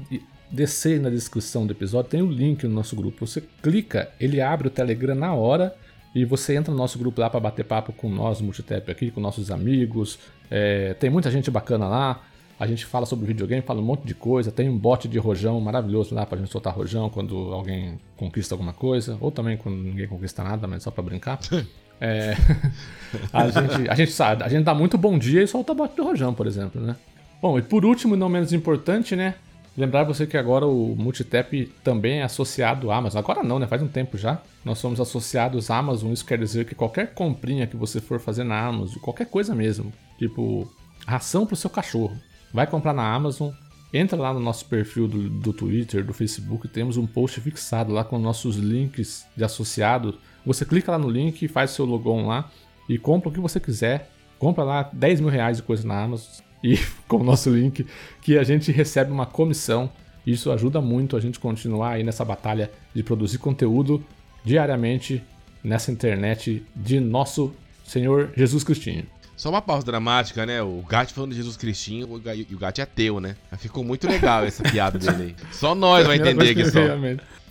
descer 0.50 0.98
na 0.98 1.10
descrição 1.10 1.66
do 1.66 1.72
episódio, 1.72 2.10
tem 2.10 2.22
o 2.22 2.26
um 2.26 2.30
link 2.30 2.64
no 2.64 2.74
nosso 2.74 2.96
grupo. 2.96 3.26
Você 3.26 3.42
clica, 3.62 4.10
ele 4.18 4.40
abre 4.40 4.68
o 4.68 4.70
Telegram 4.70 5.14
na 5.14 5.34
hora 5.34 5.74
e 6.14 6.24
você 6.24 6.56
entra 6.56 6.72
no 6.72 6.78
nosso 6.78 6.98
grupo 6.98 7.20
lá 7.20 7.30
para 7.30 7.38
bater 7.38 7.64
papo 7.64 7.92
com 7.92 8.08
nós, 8.08 8.40
Multitap 8.40 8.90
aqui, 8.90 9.10
com 9.10 9.20
nossos 9.20 9.50
amigos. 9.50 10.18
É, 10.50 10.94
tem 10.94 11.10
muita 11.10 11.30
gente 11.30 11.50
bacana 11.50 11.86
lá. 11.86 12.22
A 12.58 12.66
gente 12.66 12.84
fala 12.84 13.06
sobre 13.06 13.26
videogame, 13.26 13.62
fala 13.62 13.80
um 13.80 13.84
monte 13.84 14.06
de 14.06 14.14
coisa. 14.14 14.50
Tem 14.50 14.68
um 14.68 14.76
bot 14.76 15.06
de 15.08 15.18
rojão 15.18 15.60
maravilhoso 15.60 16.14
lá 16.14 16.26
pra 16.26 16.36
gente 16.36 16.50
soltar 16.50 16.74
rojão 16.74 17.08
quando 17.08 17.54
alguém 17.54 17.98
conquista 18.16 18.54
alguma 18.54 18.72
coisa. 18.72 19.16
Ou 19.20 19.30
também 19.30 19.56
quando 19.56 19.76
ninguém 19.76 20.06
conquista 20.06 20.42
nada, 20.42 20.66
mas 20.66 20.82
só 20.82 20.90
pra 20.90 21.02
brincar. 21.02 21.38
É, 22.00 22.34
a, 23.32 23.48
gente, 23.48 23.90
a 23.90 23.94
gente 23.94 24.12
sabe, 24.12 24.42
a 24.42 24.48
gente 24.48 24.64
dá 24.64 24.74
muito 24.74 24.96
bom 24.96 25.18
dia 25.18 25.42
e 25.42 25.46
solta 25.46 25.74
bote 25.74 25.96
do 25.96 26.04
Rojão, 26.04 26.32
por 26.32 26.46
exemplo, 26.46 26.80
né? 26.80 26.96
Bom, 27.40 27.58
e 27.58 27.62
por 27.62 27.84
último 27.84 28.14
e 28.14 28.18
não 28.18 28.28
menos 28.28 28.52
importante, 28.52 29.14
né? 29.14 29.34
Lembrar 29.76 30.04
você 30.04 30.26
que 30.26 30.36
agora 30.36 30.66
o 30.66 30.94
Multitap 30.96 31.72
também 31.82 32.20
é 32.20 32.22
associado 32.22 32.90
à 32.90 32.96
Amazon. 32.96 33.18
Agora 33.18 33.42
não, 33.42 33.58
né? 33.58 33.66
Faz 33.66 33.80
um 33.82 33.88
tempo 33.88 34.18
já. 34.18 34.40
Nós 34.64 34.78
somos 34.78 35.00
associados 35.00 35.70
à 35.70 35.78
Amazon. 35.78 36.12
Isso 36.12 36.24
quer 36.24 36.38
dizer 36.38 36.66
que 36.66 36.74
qualquer 36.74 37.14
comprinha 37.14 37.66
que 37.66 37.76
você 37.76 38.00
for 38.00 38.20
fazer 38.20 38.44
na 38.44 38.60
Amazon, 38.60 38.98
qualquer 39.00 39.26
coisa 39.26 39.54
mesmo, 39.54 39.92
tipo 40.18 40.70
ração 41.06 41.46
pro 41.46 41.56
seu 41.56 41.70
cachorro, 41.70 42.16
vai 42.52 42.66
comprar 42.66 42.92
na 42.92 43.14
Amazon, 43.14 43.50
entra 43.92 44.18
lá 44.18 44.34
no 44.34 44.40
nosso 44.40 44.66
perfil 44.66 45.08
do, 45.08 45.30
do 45.30 45.52
Twitter, 45.52 46.04
do 46.04 46.12
Facebook, 46.12 46.68
temos 46.68 46.96
um 46.96 47.06
post 47.06 47.40
fixado 47.40 47.92
lá 47.92 48.04
com 48.04 48.18
nossos 48.18 48.56
links 48.56 49.26
de 49.36 49.42
associados 49.42 50.16
você 50.44 50.64
clica 50.64 50.92
lá 50.92 50.98
no 50.98 51.08
link, 51.08 51.46
faz 51.48 51.70
seu 51.70 51.84
logon 51.84 52.26
lá 52.26 52.50
e 52.88 52.98
compra 52.98 53.28
o 53.28 53.32
que 53.32 53.40
você 53.40 53.60
quiser. 53.60 54.10
Compra 54.38 54.64
lá 54.64 54.90
10 54.92 55.20
mil 55.20 55.28
reais 55.28 55.58
de 55.58 55.62
coisa 55.62 55.86
na 55.86 56.02
Amazon 56.02 56.42
e 56.62 56.78
com 57.06 57.18
o 57.18 57.24
nosso 57.24 57.50
link, 57.50 57.86
que 58.22 58.38
a 58.38 58.42
gente 58.42 58.72
recebe 58.72 59.10
uma 59.10 59.26
comissão. 59.26 59.90
Isso 60.26 60.50
ajuda 60.50 60.80
muito 60.80 61.16
a 61.16 61.20
gente 61.20 61.38
continuar 61.40 61.92
aí 61.92 62.04
nessa 62.04 62.24
batalha 62.24 62.70
de 62.94 63.02
produzir 63.02 63.38
conteúdo 63.38 64.04
diariamente 64.44 65.22
nessa 65.62 65.90
internet 65.90 66.62
de 66.74 67.00
nosso 67.00 67.52
Senhor 67.84 68.30
Jesus 68.36 68.64
Cristinho. 68.64 69.06
Só 69.40 69.48
uma 69.48 69.62
pausa 69.62 69.86
dramática, 69.86 70.44
né? 70.44 70.62
O 70.62 70.84
Gat 70.86 71.14
falando 71.14 71.30
de 71.30 71.38
Jesus 71.38 71.56
Cristinho 71.56 72.06
e 72.50 72.54
o 72.54 72.58
Gat 72.58 72.78
é 72.78 72.82
ateu, 72.82 73.20
né? 73.20 73.36
Ficou 73.56 73.82
muito 73.82 74.06
legal 74.06 74.44
essa 74.44 74.62
piada 74.62 74.98
dele 74.98 75.22
aí. 75.22 75.36
Só 75.50 75.74
nós 75.74 76.06
vai 76.06 76.18
entender 76.18 76.50
aqui 76.50 76.70
só. 76.70 76.80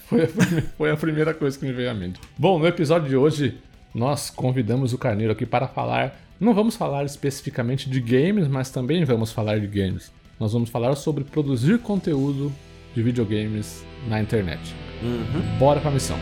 Foi 0.10 0.24
a, 0.24 0.28
foi 0.76 0.92
a 0.92 0.98
primeira 0.98 1.34
coisa 1.34 1.58
que 1.58 1.66
me 1.66 1.72
veio 1.72 1.92
à 1.92 1.94
mente. 1.94 2.20
Bom, 2.38 2.58
no 2.58 2.68
episódio 2.68 3.08
de 3.08 3.16
hoje, 3.16 3.58
nós 3.94 4.30
convidamos 4.30 4.92
o 4.92 4.98
Carneiro 4.98 5.32
aqui 5.32 5.46
para 5.46 5.68
falar. 5.68 6.20
Não 6.40 6.54
vamos 6.54 6.76
falar 6.76 7.06
especificamente 7.06 7.90
de 7.90 8.02
games, 8.02 8.48
mas 8.48 8.72
também 8.72 9.06
vamos 9.06 9.32
falar 9.32 9.60
de 9.60 9.68
games. 9.68 10.12
Nós 10.40 10.54
vamos 10.54 10.70
falar 10.70 10.96
sobre 10.96 11.24
produzir 11.24 11.78
conteúdo 11.80 12.52
de 12.96 13.04
videogames 13.04 13.86
na 14.08 14.20
internet. 14.20 14.74
Uhum. 15.04 15.58
Bora 15.60 15.80
pra 15.80 15.92
missão! 15.92 16.18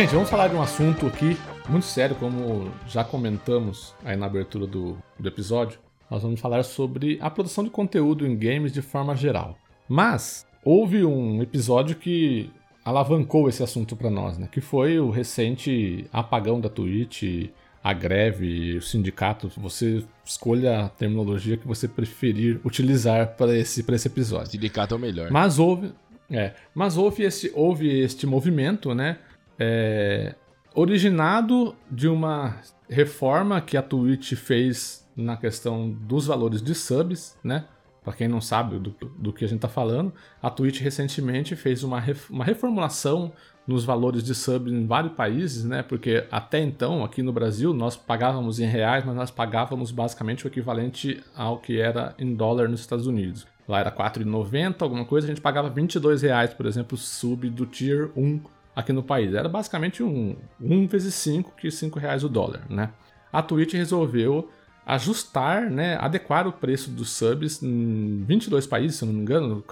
Gente, 0.00 0.14
vamos 0.14 0.30
falar 0.30 0.48
de 0.48 0.54
um 0.54 0.62
assunto 0.62 1.06
aqui 1.06 1.36
muito 1.68 1.84
sério, 1.84 2.16
como 2.16 2.72
já 2.88 3.04
comentamos 3.04 3.94
aí 4.02 4.16
na 4.16 4.24
abertura 4.24 4.66
do, 4.66 4.96
do 5.18 5.28
episódio. 5.28 5.78
Nós 6.10 6.22
vamos 6.22 6.40
falar 6.40 6.62
sobre 6.62 7.18
a 7.20 7.28
produção 7.28 7.62
de 7.62 7.68
conteúdo 7.68 8.26
em 8.26 8.34
games 8.34 8.72
de 8.72 8.80
forma 8.80 9.14
geral. 9.14 9.58
Mas 9.86 10.46
houve 10.64 11.04
um 11.04 11.42
episódio 11.42 11.96
que 11.96 12.50
alavancou 12.82 13.46
esse 13.46 13.62
assunto 13.62 13.94
para 13.94 14.08
nós, 14.08 14.38
né? 14.38 14.48
Que 14.50 14.62
foi 14.62 14.98
o 14.98 15.10
recente 15.10 16.06
apagão 16.10 16.58
da 16.58 16.70
Twitch, 16.70 17.50
a 17.84 17.92
greve, 17.92 18.78
o 18.78 18.80
sindicato. 18.80 19.52
Você 19.58 20.02
escolha 20.24 20.86
a 20.86 20.88
terminologia 20.88 21.58
que 21.58 21.68
você 21.68 21.86
preferir 21.86 22.58
utilizar 22.64 23.36
para 23.36 23.54
esse, 23.54 23.82
para 23.82 23.96
esse 23.96 24.08
episódio. 24.08 24.52
Sindicato 24.52 24.94
é 24.94 24.96
o 24.96 25.00
melhor. 25.00 25.30
Mas 25.30 25.58
houve, 25.58 25.92
é, 26.30 26.54
mas 26.74 26.96
houve 26.96 27.22
este, 27.22 27.52
houve 27.54 28.00
este 28.00 28.26
movimento, 28.26 28.94
né? 28.94 29.18
É, 29.60 30.34
originado 30.74 31.76
de 31.90 32.08
uma 32.08 32.56
reforma 32.88 33.60
que 33.60 33.76
a 33.76 33.82
Twitch 33.82 34.32
fez 34.32 35.06
na 35.14 35.36
questão 35.36 35.90
dos 35.90 36.26
valores 36.26 36.62
de 36.62 36.74
subs, 36.74 37.36
né? 37.44 37.66
Para 38.02 38.14
quem 38.14 38.26
não 38.26 38.40
sabe 38.40 38.78
do, 38.78 38.96
do, 39.18 39.30
que 39.30 39.44
a 39.44 39.48
gente 39.48 39.58
está 39.58 39.68
falando, 39.68 40.10
a 40.42 40.48
Twitch 40.48 40.80
recentemente 40.80 41.54
fez 41.54 41.84
uma, 41.84 42.02
uma 42.30 42.44
reformulação 42.44 43.30
nos 43.66 43.84
valores 43.84 44.24
de 44.24 44.34
sub 44.34 44.72
em 44.72 44.86
vários 44.86 45.12
países, 45.12 45.64
né? 45.66 45.82
Porque 45.82 46.26
até 46.30 46.60
então, 46.60 47.04
aqui 47.04 47.22
no 47.22 47.30
Brasil, 47.30 47.74
nós 47.74 47.96
pagávamos 47.96 48.58
em 48.58 48.64
reais, 48.64 49.04
mas 49.04 49.14
nós 49.14 49.30
pagávamos 49.30 49.90
basicamente 49.92 50.46
o 50.46 50.48
equivalente 50.48 51.22
ao 51.36 51.58
que 51.58 51.78
era 51.78 52.14
em 52.18 52.34
dólar 52.34 52.70
nos 52.70 52.80
Estados 52.80 53.06
Unidos. 53.06 53.46
Lá 53.68 53.80
era 53.80 53.92
4,90, 53.92 54.80
alguma 54.80 55.04
coisa, 55.04 55.26
a 55.26 55.28
gente 55.30 55.42
pagava 55.42 55.68
22 55.68 56.22
reais, 56.22 56.54
por 56.54 56.64
exemplo, 56.64 56.96
sub 56.96 57.50
do 57.50 57.66
Tier 57.66 58.10
1 58.16 58.40
aqui 58.80 58.92
no 58.92 59.02
país. 59.02 59.34
Era 59.34 59.48
basicamente 59.48 60.02
um 60.02 60.36
1 60.60 60.86
vezes 60.86 61.14
5, 61.14 61.52
que 61.56 61.70
5 61.70 61.98
reais 61.98 62.24
o 62.24 62.28
dólar, 62.28 62.62
né? 62.68 62.90
A 63.32 63.42
Twitch 63.42 63.74
resolveu 63.74 64.50
ajustar, 64.84 65.70
né, 65.70 65.96
adequar 66.00 66.48
o 66.48 66.52
preço 66.52 66.90
dos 66.90 67.10
subs 67.10 67.62
em 67.62 68.24
22 68.24 68.66
países, 68.66 68.96
se 68.96 69.04
eu 69.04 69.06
não 69.06 69.14
me 69.14 69.20
engano. 69.20 69.62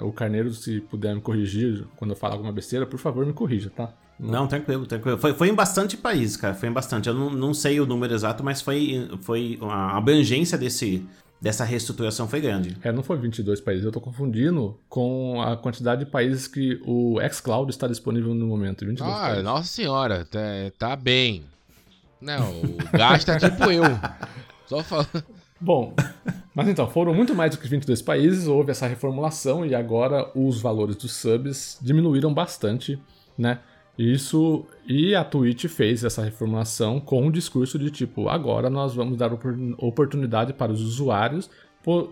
O 0.00 0.08
é, 0.08 0.12
Carneiro, 0.12 0.50
se 0.52 0.80
puder 0.80 1.14
me 1.14 1.20
corrigir 1.20 1.84
quando 1.96 2.12
eu 2.12 2.16
falar 2.16 2.34
alguma 2.34 2.52
besteira, 2.52 2.86
por 2.86 2.98
favor, 2.98 3.26
me 3.26 3.34
corrija, 3.34 3.70
tá? 3.70 3.92
Não, 4.18 4.46
tranquilo, 4.46 4.86
tranquilo. 4.86 5.18
Foi, 5.18 5.34
foi 5.34 5.48
em 5.48 5.54
bastante 5.54 5.96
países, 5.96 6.36
cara. 6.36 6.54
Foi 6.54 6.68
em 6.68 6.72
bastante. 6.72 7.08
Eu 7.08 7.14
não, 7.14 7.28
não 7.28 7.52
sei 7.52 7.80
o 7.80 7.86
número 7.86 8.14
exato, 8.14 8.44
mas 8.44 8.62
foi, 8.62 9.10
foi 9.22 9.58
a 9.62 9.96
abrangência 9.96 10.56
desse, 10.56 11.04
dessa 11.42 11.64
reestruturação 11.64 12.28
foi 12.28 12.40
grande. 12.40 12.76
É, 12.84 12.92
não 12.92 13.02
foi 13.02 13.18
22 13.18 13.60
países, 13.60 13.82
eu 13.82 13.88
estou 13.88 14.00
confundindo 14.00 14.78
com 14.88 15.42
a 15.42 15.56
quantidade 15.56 16.04
de 16.04 16.10
países 16.10 16.46
que 16.46 16.80
o 16.86 17.18
xCloud 17.32 17.68
está 17.68 17.88
disponível 17.88 18.32
no 18.32 18.46
momento. 18.46 18.86
22 18.86 19.12
ah, 19.12 19.18
países. 19.18 19.44
nossa 19.44 19.66
senhora, 19.66 20.24
tá, 20.24 20.38
tá 20.78 20.94
bem. 20.94 21.42
Não, 22.20 22.48
o 22.60 22.76
gasta 22.96 23.40
tá 23.40 23.50
tipo 23.50 23.72
eu. 23.72 23.82
Só 24.66 24.84
falando. 24.84 25.24
Bom, 25.60 25.94
mas 26.54 26.68
então, 26.68 26.88
foram 26.88 27.12
muito 27.12 27.34
mais 27.34 27.50
do 27.50 27.60
que 27.60 27.66
22 27.66 28.00
países, 28.02 28.46
houve 28.46 28.70
essa 28.70 28.86
reformulação 28.86 29.66
e 29.66 29.74
agora 29.74 30.30
os 30.36 30.60
valores 30.60 30.94
dos 30.94 31.12
subs 31.12 31.76
diminuíram 31.82 32.32
bastante, 32.32 33.00
né? 33.36 33.58
Isso 33.98 34.66
e 34.86 35.14
a 35.14 35.22
Twitch 35.22 35.66
fez 35.66 36.02
essa 36.02 36.22
reformulação 36.22 36.98
com 36.98 37.22
o 37.22 37.26
um 37.26 37.30
discurso 37.30 37.78
de 37.78 37.90
tipo, 37.90 38.28
agora 38.28 38.70
nós 38.70 38.94
vamos 38.94 39.18
dar 39.18 39.30
oportunidade 39.78 40.52
para 40.54 40.72
os 40.72 40.80
usuários 40.80 41.50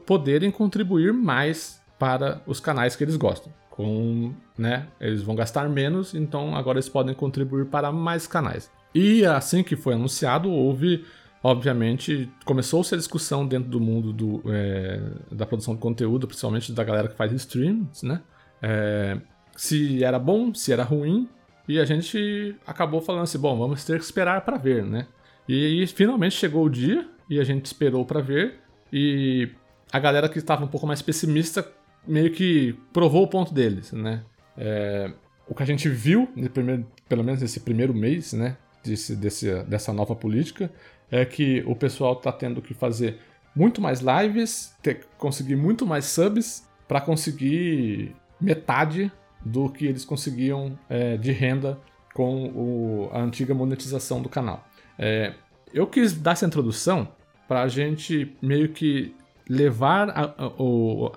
poderem 0.04 0.50
contribuir 0.50 1.12
mais 1.12 1.80
para 1.99 2.42
os 2.46 2.60
canais 2.60 2.96
que 2.96 3.04
eles 3.04 3.16
gostam. 3.16 3.52
Com, 3.70 4.34
né, 4.58 4.88
eles 5.00 5.22
vão 5.22 5.34
gastar 5.34 5.68
menos, 5.68 6.14
então 6.14 6.54
agora 6.54 6.76
eles 6.76 6.88
podem 6.88 7.14
contribuir 7.14 7.66
para 7.66 7.90
mais 7.90 8.26
canais. 8.26 8.70
E 8.94 9.25
assim 9.25 9.62
que 9.62 9.76
foi 9.76 9.94
anunciado, 9.94 10.50
houve, 10.50 11.04
obviamente, 11.42 12.28
começou-se 12.44 12.92
a 12.94 12.99
discussão 12.99 13.46
dentro 13.46 13.70
do 13.70 13.80
mundo 13.80 14.12
do, 14.12 14.42
é, 14.46 15.00
da 15.30 15.46
produção 15.46 15.75
de 15.75 15.80
conteúdo, 15.80 16.26
principalmente 16.26 16.72
da 16.72 16.84
galera 16.84 17.08
que 17.08 17.16
faz 17.16 17.32
streams, 17.32 18.04
né? 18.04 18.20
É, 18.60 19.18
se 19.56 20.02
era 20.02 20.18
bom, 20.18 20.52
se 20.52 20.72
era 20.72 20.82
ruim, 20.82 21.28
e 21.70 21.78
a 21.78 21.84
gente 21.84 22.56
acabou 22.66 23.00
falando 23.00 23.22
assim, 23.22 23.38
bom, 23.38 23.56
vamos 23.56 23.84
ter 23.84 23.96
que 23.96 24.04
esperar 24.04 24.40
para 24.40 24.58
ver, 24.58 24.84
né? 24.84 25.06
E 25.48 25.66
aí, 25.66 25.86
finalmente 25.86 26.34
chegou 26.34 26.64
o 26.64 26.68
dia 26.68 27.08
e 27.28 27.38
a 27.38 27.44
gente 27.44 27.64
esperou 27.66 28.04
para 28.04 28.20
ver 28.20 28.58
e 28.92 29.48
a 29.92 30.00
galera 30.00 30.28
que 30.28 30.38
estava 30.38 30.64
um 30.64 30.68
pouco 30.68 30.84
mais 30.84 31.00
pessimista 31.00 31.64
meio 32.04 32.32
que 32.32 32.74
provou 32.92 33.22
o 33.22 33.28
ponto 33.28 33.54
deles, 33.54 33.92
né? 33.92 34.24
É, 34.58 35.12
o 35.46 35.54
que 35.54 35.62
a 35.62 35.66
gente 35.66 35.88
viu, 35.88 36.28
primeiro, 36.52 36.84
pelo 37.08 37.22
menos 37.22 37.40
nesse 37.40 37.60
primeiro 37.60 37.94
mês, 37.94 38.32
né, 38.32 38.56
desse, 38.82 39.14
desse, 39.14 39.62
dessa 39.62 39.92
nova 39.92 40.16
política, 40.16 40.72
é 41.08 41.24
que 41.24 41.62
o 41.68 41.76
pessoal 41.76 42.14
está 42.14 42.32
tendo 42.32 42.60
que 42.60 42.74
fazer 42.74 43.18
muito 43.54 43.80
mais 43.80 44.00
lives, 44.00 44.74
ter, 44.82 45.06
conseguir 45.16 45.54
muito 45.54 45.86
mais 45.86 46.04
subs 46.06 46.68
para 46.88 47.00
conseguir 47.00 48.12
metade 48.40 49.12
do 49.44 49.68
que 49.68 49.87
eles 49.87 50.04
conseguiam 50.04 50.78
é, 50.88 51.16
de 51.16 51.32
renda 51.32 51.78
com 52.14 52.47
o, 52.49 53.11
a 53.12 53.20
antiga 53.20 53.54
monetização 53.54 54.20
do 54.20 54.28
canal. 54.28 54.66
É, 54.99 55.35
eu 55.73 55.87
quis 55.87 56.12
dar 56.12 56.32
essa 56.32 56.47
introdução 56.47 57.09
para 57.49 57.62
a 57.62 57.68
gente 57.68 58.37
meio 58.42 58.68
que 58.68 59.14
levar 59.49 60.11
a, 60.11 60.35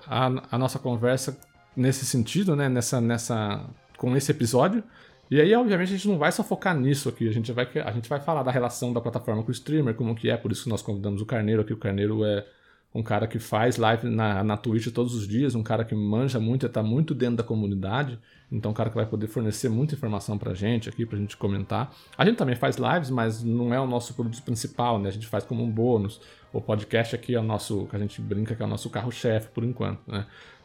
a, 0.06 0.26
a, 0.50 0.58
nossa 0.58 0.78
conversa 0.78 1.38
nesse 1.76 2.04
sentido, 2.04 2.56
né? 2.56 2.68
Nessa, 2.68 3.00
nessa, 3.00 3.64
com 3.96 4.16
esse 4.16 4.30
episódio. 4.32 4.82
E 5.30 5.40
aí, 5.40 5.54
obviamente, 5.54 5.88
a 5.88 5.96
gente 5.96 6.08
não 6.08 6.18
vai 6.18 6.32
só 6.32 6.42
focar 6.42 6.76
nisso 6.76 7.08
aqui. 7.08 7.28
A 7.28 7.32
gente 7.32 7.52
vai, 7.52 7.68
a 7.84 7.90
gente 7.92 8.08
vai 8.08 8.20
falar 8.20 8.42
da 8.42 8.50
relação 8.50 8.92
da 8.92 9.00
plataforma 9.00 9.42
com 9.42 9.48
o 9.48 9.52
streamer, 9.52 9.94
como 9.94 10.14
que 10.14 10.28
é. 10.28 10.36
Por 10.36 10.50
isso 10.50 10.64
que 10.64 10.70
nós 10.70 10.82
convidamos 10.82 11.20
o 11.22 11.26
Carneiro 11.26 11.62
aqui. 11.62 11.72
O 11.72 11.76
Carneiro 11.76 12.24
é 12.24 12.44
um 12.94 13.02
cara 13.02 13.26
que 13.26 13.40
faz 13.40 13.76
live 13.76 14.08
na, 14.08 14.44
na 14.44 14.56
Twitch 14.56 14.86
todos 14.92 15.14
os 15.14 15.26
dias, 15.26 15.56
um 15.56 15.62
cara 15.64 15.84
que 15.84 15.94
manja 15.94 16.38
muito, 16.38 16.66
está 16.66 16.80
muito 16.82 17.12
dentro 17.12 17.36
da 17.36 17.42
comunidade, 17.42 18.18
então 18.52 18.70
um 18.70 18.74
cara 18.74 18.88
que 18.88 18.94
vai 18.94 19.04
poder 19.04 19.26
fornecer 19.26 19.68
muita 19.68 19.96
informação 19.96 20.38
pra 20.38 20.54
gente 20.54 20.88
aqui, 20.88 21.04
pra 21.04 21.18
gente 21.18 21.36
comentar. 21.36 21.92
A 22.16 22.24
gente 22.24 22.36
também 22.36 22.54
faz 22.54 22.76
lives, 22.76 23.10
mas 23.10 23.42
não 23.42 23.74
é 23.74 23.80
o 23.80 23.86
nosso 23.86 24.14
produto 24.14 24.40
principal, 24.42 25.00
né? 25.00 25.08
A 25.08 25.12
gente 25.12 25.26
faz 25.26 25.42
como 25.42 25.64
um 25.64 25.70
bônus. 25.70 26.20
O 26.52 26.60
podcast 26.60 27.16
aqui 27.16 27.34
é 27.34 27.40
o 27.40 27.42
nosso, 27.42 27.86
que 27.86 27.96
a 27.96 27.98
gente 27.98 28.20
brinca 28.20 28.54
que 28.54 28.62
é 28.62 28.64
o 28.64 28.68
nosso 28.68 28.88
carro-chefe 28.88 29.48
por 29.48 29.64
enquanto, 29.64 30.00
né? 30.06 30.24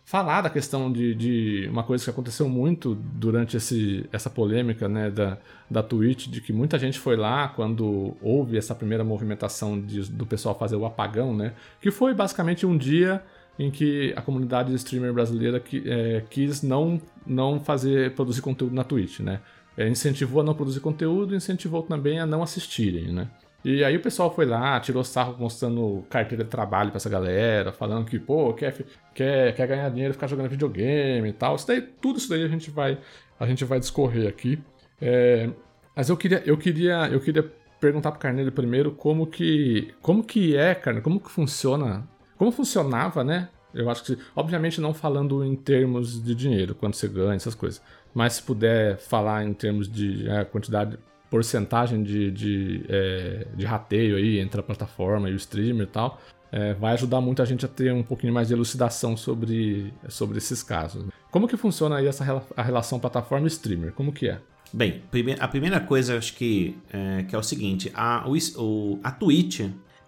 Falar 0.10 0.42
da 0.42 0.50
questão 0.50 0.92
de, 0.92 1.13
de, 1.13 1.68
uma 1.70 1.84
coisa 1.84 2.04
que 2.04 2.10
aconteceu 2.10 2.50
muito 2.50 2.96
durante 2.96 3.56
esse, 3.56 4.10
essa 4.12 4.28
polêmica 4.28 4.89
né, 4.89 5.12
da, 5.12 5.38
da 5.70 5.84
Twitch, 5.84 6.25
de 6.25 6.42
que 6.42 6.51
muita 6.51 6.80
gente 6.80 6.98
foi 6.98 7.16
lá 7.16 7.48
quando 7.50 8.18
houve 8.20 8.58
essa 8.58 8.74
primeira 8.74 9.04
movimentação 9.04 9.80
de, 9.80 10.10
do 10.10 10.25
pessoal 10.25 10.58
fazer 10.58 10.75
o 10.78 10.84
apagão, 10.84 11.32
né? 11.32 11.54
Que 11.80 11.92
foi 11.92 12.16
basicamente 12.16 12.66
um 12.66 12.75
dia 12.75 13.24
em 13.60 13.70
que 13.70 14.12
a 14.18 14.22
comunidade 14.24 14.70
de 14.70 14.75
streamer 14.78 15.13
brasileira 15.13 15.60
que, 15.60 15.84
é, 15.86 16.24
quis 16.28 16.63
não, 16.63 17.00
não 17.24 17.60
fazer 17.60 18.16
produzir 18.16 18.42
conteúdo 18.42 18.74
na 18.74 18.84
Twitch, 18.84 19.20
né? 19.20 19.42
É, 19.78 19.88
incentivou 19.88 20.42
a 20.42 20.44
não 20.44 20.56
produzir 20.56 20.80
conteúdo, 20.80 21.36
incentivou 21.36 21.84
também 21.84 22.20
a 22.20 22.25
não 22.25 22.42
assistirem, 22.42 23.13
né? 23.13 23.28
E 23.63 23.84
aí 23.84 23.98
o 23.98 24.01
pessoal 24.01 24.34
foi 24.34 24.46
lá, 24.46 24.80
tirou 24.80 25.04
sarro 25.04 25.36
mostrando 25.38 26.06
carteira 26.10 26.44
de 26.44 26.50
trabalho 26.50 26.92
pra 26.92 26.98
essa 26.98 27.10
galera, 27.10 27.74
falando 27.74 28.06
que, 28.06 28.18
pô, 28.18 28.54
quer, 28.54 28.74
quer, 29.13 29.54
quer 29.54 29.68
ganhar 29.68 29.89
dinheiro 29.89 30.13
ficar 30.13 30.28
jogando 30.28 30.50
videogame 30.50 31.28
e 31.30 31.34
tal. 31.34 31.56
Isso 31.56 31.68
daí, 31.68 31.82
tudo 31.82 32.18
isso 32.18 32.30
daí 32.30 32.44
a 32.44 32.48
gente 32.48 32.72
vai, 32.72 32.98
a 33.39 33.46
gente 33.46 33.66
vai 33.66 33.80
discorrer 33.80 34.30
aqui. 34.30 34.60
É, 35.01 35.50
mas 35.96 36.10
eu 36.10 36.16
queria, 36.16 36.42
eu 36.46 36.58
queria, 36.58 37.10
eu 37.12 37.20
queria 37.20 37.44
perguntar 37.80 38.12
pro 38.12 38.20
Carneiro 38.20 38.51
primeiro 38.51 38.92
como 38.92 39.28
que, 39.28 39.94
como 40.01 40.24
que 40.24 40.56
é, 40.56 40.74
Carneiro, 40.74 41.04
como 41.04 41.20
que 41.20 41.30
funciona, 41.30 42.08
como 42.38 42.51
funcionava, 42.51 43.24
né? 43.24 43.50
Eu 43.74 43.89
acho 43.89 44.04
que, 44.04 44.18
obviamente, 44.36 44.82
não 44.82 44.94
falando 44.94 45.44
em 45.44 45.56
termos 45.56 46.24
de 46.24 46.34
dinheiro, 46.34 46.74
quanto 46.74 46.98
você 46.98 47.08
ganha, 47.08 47.36
essas 47.36 47.54
coisas. 47.54 47.82
Mas 48.13 48.34
se 48.34 48.44
puder 48.44 48.98
falar 48.98 49.44
em 49.44 49.54
termos 49.54 49.88
de 49.88 50.28
é, 50.30 50.44
quantidade, 50.44 50.98
porcentagem 51.29 52.03
de, 52.03 52.31
de, 52.31 52.86
é, 52.89 53.48
de 53.55 53.65
rateio 53.65 54.15
aí 54.17 54.39
entre 54.39 54.59
a 54.59 54.63
plataforma 54.63 55.29
e 55.29 55.33
o 55.33 55.36
streamer 55.36 55.83
e 55.83 55.89
tal, 55.89 56.19
é, 56.51 56.74
vai 56.74 56.93
ajudar 56.93 57.21
muito 57.21 57.41
a 57.41 57.45
gente 57.45 57.65
a 57.65 57.67
ter 57.67 57.93
um 57.93 58.03
pouquinho 58.03 58.33
mais 58.33 58.48
de 58.48 58.53
elucidação 58.53 59.15
sobre, 59.15 59.93
sobre 60.07 60.38
esses 60.38 60.63
casos. 60.63 61.05
Como 61.29 61.48
que 61.48 61.55
funciona 61.55 61.98
aí 61.98 62.07
essa 62.07 62.43
a 62.55 62.62
relação 62.62 63.00
plataforma 63.00 63.45
e 63.45 63.50
streamer? 63.50 63.93
Como 63.93 64.12
que 64.12 64.29
é? 64.29 64.39
Bem, 64.71 65.01
a 65.39 65.48
primeira 65.48 65.79
coisa 65.79 66.17
acho 66.17 66.36
que 66.36 66.77
é, 66.91 67.24
que 67.24 67.36
é 67.36 67.38
o 67.38 67.43
seguinte, 67.43 67.91
a, 67.93 68.24
o, 68.27 69.00
a 69.03 69.12
Twitch, 69.12 69.62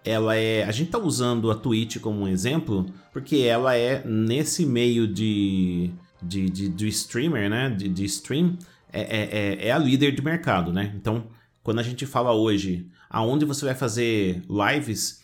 ela 0.04 0.36
é, 0.36 0.64
a 0.64 0.72
gente 0.72 0.92
tá 0.92 1.00
usando 1.00 1.50
a 1.50 1.56
Twitch 1.56 2.00
como 2.00 2.22
um 2.22 2.28
exemplo 2.28 2.86
porque 3.12 3.38
ela 3.38 3.76
é 3.76 4.04
nesse 4.06 4.66
meio 4.66 5.08
de 5.08 5.92
de, 6.22 6.50
de, 6.50 6.70
de 6.70 6.88
streamer, 6.90 7.50
né, 7.50 7.70
de, 7.70 7.90
de 7.90 8.06
stream, 8.06 8.58
é, 8.92 9.02
é, 9.02 9.30
é, 9.32 9.68
é 9.68 9.72
a 9.72 9.78
líder 9.78 10.12
de 10.14 10.22
mercado, 10.22 10.72
né? 10.72 10.94
Então, 10.96 11.28
quando 11.64 11.80
a 11.80 11.84
gente 11.84 12.06
fala 12.06 12.34
hoje 12.34 12.88
aonde 13.10 13.46
você 13.46 13.66
vai 13.66 13.76
fazer 13.76 14.42
lives, 14.50 15.22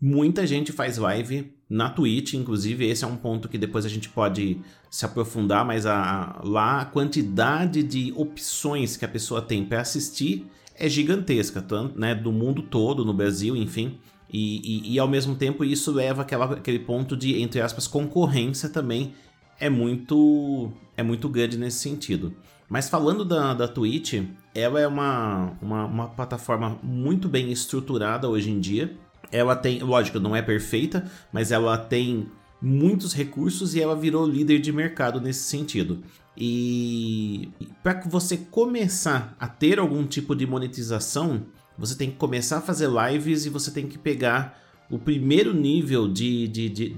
muita 0.00 0.46
gente 0.46 0.72
faz 0.72 0.98
live 0.98 1.52
na 1.68 1.90
Twitch, 1.90 2.34
inclusive 2.34 2.86
esse 2.86 3.04
é 3.04 3.06
um 3.06 3.16
ponto 3.16 3.48
que 3.48 3.58
depois 3.58 3.84
a 3.84 3.88
gente 3.88 4.08
pode 4.08 4.60
se 4.90 5.04
aprofundar, 5.04 5.64
mas 5.64 5.86
a, 5.86 6.40
lá 6.44 6.82
a 6.82 6.84
quantidade 6.84 7.82
de 7.82 8.12
opções 8.14 8.96
que 8.96 9.04
a 9.04 9.08
pessoa 9.08 9.42
tem 9.42 9.64
para 9.64 9.80
assistir 9.80 10.46
é 10.76 10.88
gigantesca, 10.88 11.62
tanto 11.62 11.98
né, 11.98 12.14
do 12.14 12.30
mundo 12.30 12.62
todo, 12.62 13.04
no 13.04 13.12
Brasil, 13.12 13.56
enfim. 13.56 13.98
E, 14.30 14.90
e, 14.90 14.94
e 14.94 14.98
ao 14.98 15.08
mesmo 15.08 15.36
tempo 15.36 15.64
isso 15.64 15.92
leva 15.92 16.22
aquela, 16.22 16.44
aquele 16.54 16.80
ponto 16.80 17.16
de, 17.16 17.40
entre 17.40 17.60
aspas, 17.60 17.86
concorrência 17.86 18.68
também 18.68 19.14
é 19.58 19.70
muito, 19.70 20.72
é 20.96 21.02
muito 21.02 21.28
grande 21.28 21.56
nesse 21.56 21.78
sentido. 21.78 22.34
Mas 22.68 22.88
falando 22.88 23.24
da, 23.24 23.54
da 23.54 23.68
Twitch, 23.68 24.22
ela 24.54 24.80
é 24.80 24.86
uma, 24.86 25.52
uma, 25.60 25.84
uma 25.84 26.08
plataforma 26.08 26.78
muito 26.82 27.28
bem 27.28 27.52
estruturada 27.52 28.28
hoje 28.28 28.50
em 28.50 28.58
dia. 28.58 28.96
Ela 29.30 29.54
tem, 29.54 29.82
lógico, 29.82 30.18
não 30.18 30.34
é 30.34 30.42
perfeita, 30.42 31.10
mas 31.32 31.52
ela 31.52 31.76
tem 31.76 32.28
muitos 32.60 33.12
recursos 33.12 33.74
e 33.74 33.80
ela 33.80 33.94
virou 33.94 34.26
líder 34.26 34.58
de 34.60 34.72
mercado 34.72 35.20
nesse 35.20 35.44
sentido. 35.44 36.02
E 36.36 37.50
para 37.82 38.00
você 38.06 38.36
começar 38.36 39.36
a 39.38 39.46
ter 39.46 39.78
algum 39.78 40.04
tipo 40.06 40.34
de 40.34 40.46
monetização, 40.46 41.42
você 41.78 41.94
tem 41.94 42.10
que 42.10 42.16
começar 42.16 42.58
a 42.58 42.62
fazer 42.62 42.88
lives 42.88 43.44
e 43.44 43.50
você 43.50 43.70
tem 43.70 43.86
que 43.86 43.98
pegar 43.98 44.63
o 44.90 44.98
primeiro 44.98 45.54
nível 45.54 46.06
de, 46.06 46.46
de, 46.48 46.68
de, 46.68 46.88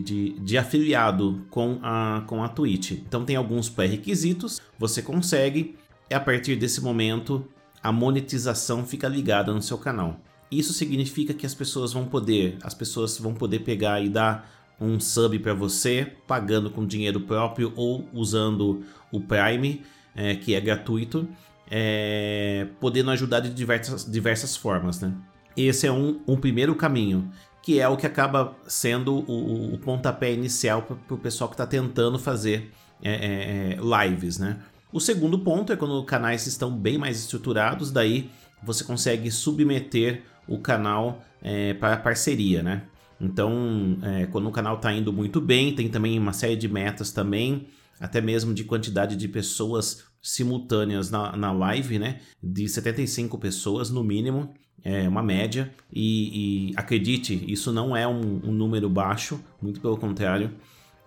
de, 0.00 0.30
de, 0.40 0.58
afiliado 0.58 1.46
com 1.50 1.78
a, 1.82 2.24
com 2.26 2.42
a 2.42 2.48
Twitch. 2.48 2.92
Então 2.92 3.24
tem 3.24 3.36
alguns 3.36 3.68
pré-requisitos, 3.68 4.60
você 4.78 5.00
consegue, 5.00 5.76
e 6.10 6.14
a 6.14 6.20
partir 6.20 6.56
desse 6.56 6.80
momento 6.80 7.46
a 7.82 7.92
monetização 7.92 8.84
fica 8.84 9.08
ligada 9.08 9.52
no 9.52 9.62
seu 9.62 9.78
canal. 9.78 10.20
Isso 10.50 10.72
significa 10.72 11.34
que 11.34 11.46
as 11.46 11.54
pessoas 11.54 11.92
vão 11.92 12.04
poder, 12.04 12.56
as 12.62 12.74
pessoas 12.74 13.18
vão 13.18 13.34
poder 13.34 13.60
pegar 13.60 14.00
e 14.00 14.08
dar 14.08 14.50
um 14.80 15.00
sub 15.00 15.38
para 15.38 15.54
você, 15.54 16.12
pagando 16.26 16.70
com 16.70 16.86
dinheiro 16.86 17.20
próprio 17.20 17.72
ou 17.76 18.08
usando 18.12 18.84
o 19.10 19.20
Prime, 19.20 19.82
é, 20.14 20.34
que 20.34 20.54
é 20.54 20.60
gratuito, 20.60 21.28
é, 21.70 22.66
podendo 22.80 23.10
ajudar 23.10 23.40
de 23.40 23.50
diversas, 23.50 24.04
diversas 24.04 24.56
formas, 24.56 25.00
né? 25.00 25.12
Esse 25.56 25.86
é 25.86 25.92
um, 25.92 26.20
um 26.26 26.36
primeiro 26.36 26.74
caminho, 26.74 27.30
que 27.62 27.80
é 27.80 27.88
o 27.88 27.96
que 27.96 28.06
acaba 28.06 28.56
sendo 28.66 29.24
o, 29.28 29.74
o 29.74 29.78
pontapé 29.78 30.32
inicial 30.32 30.82
para 30.82 31.14
o 31.14 31.18
pessoal 31.18 31.48
que 31.48 31.54
está 31.54 31.66
tentando 31.66 32.18
fazer 32.18 32.70
é, 33.02 33.10
é, 33.10 33.72
é, 33.72 34.06
lives, 34.08 34.38
né? 34.38 34.58
O 34.92 35.00
segundo 35.00 35.38
ponto 35.38 35.72
é 35.72 35.76
quando 35.76 36.02
canais 36.04 36.46
estão 36.46 36.70
bem 36.70 36.96
mais 36.96 37.18
estruturados, 37.18 37.90
daí 37.90 38.30
você 38.62 38.84
consegue 38.84 39.30
submeter 39.30 40.22
o 40.46 40.58
canal 40.58 41.22
é, 41.42 41.74
para 41.74 41.96
parceria, 41.96 42.62
né? 42.62 42.82
Então, 43.20 43.98
é, 44.02 44.26
quando 44.26 44.48
o 44.48 44.52
canal 44.52 44.76
está 44.76 44.92
indo 44.92 45.12
muito 45.12 45.40
bem, 45.40 45.74
tem 45.74 45.88
também 45.88 46.18
uma 46.18 46.32
série 46.32 46.56
de 46.56 46.68
metas 46.68 47.10
também, 47.10 47.66
até 47.98 48.20
mesmo 48.20 48.54
de 48.54 48.62
quantidade 48.62 49.16
de 49.16 49.26
pessoas 49.26 50.04
simultâneas 50.22 51.10
na, 51.10 51.36
na 51.36 51.52
live, 51.52 51.98
né? 51.98 52.20
De 52.42 52.68
75 52.68 53.38
pessoas 53.38 53.90
no 53.90 54.04
mínimo 54.04 54.54
é 54.86 55.08
uma 55.08 55.22
média, 55.22 55.72
e, 55.92 56.70
e 56.70 56.72
acredite, 56.76 57.44
isso 57.48 57.72
não 57.72 57.96
é 57.96 58.06
um, 58.06 58.40
um, 58.44 58.52
número 58.52 58.88
baixo, 58.88 59.40
muito 59.60 59.80
pelo 59.80 59.96
contrário. 59.96 60.52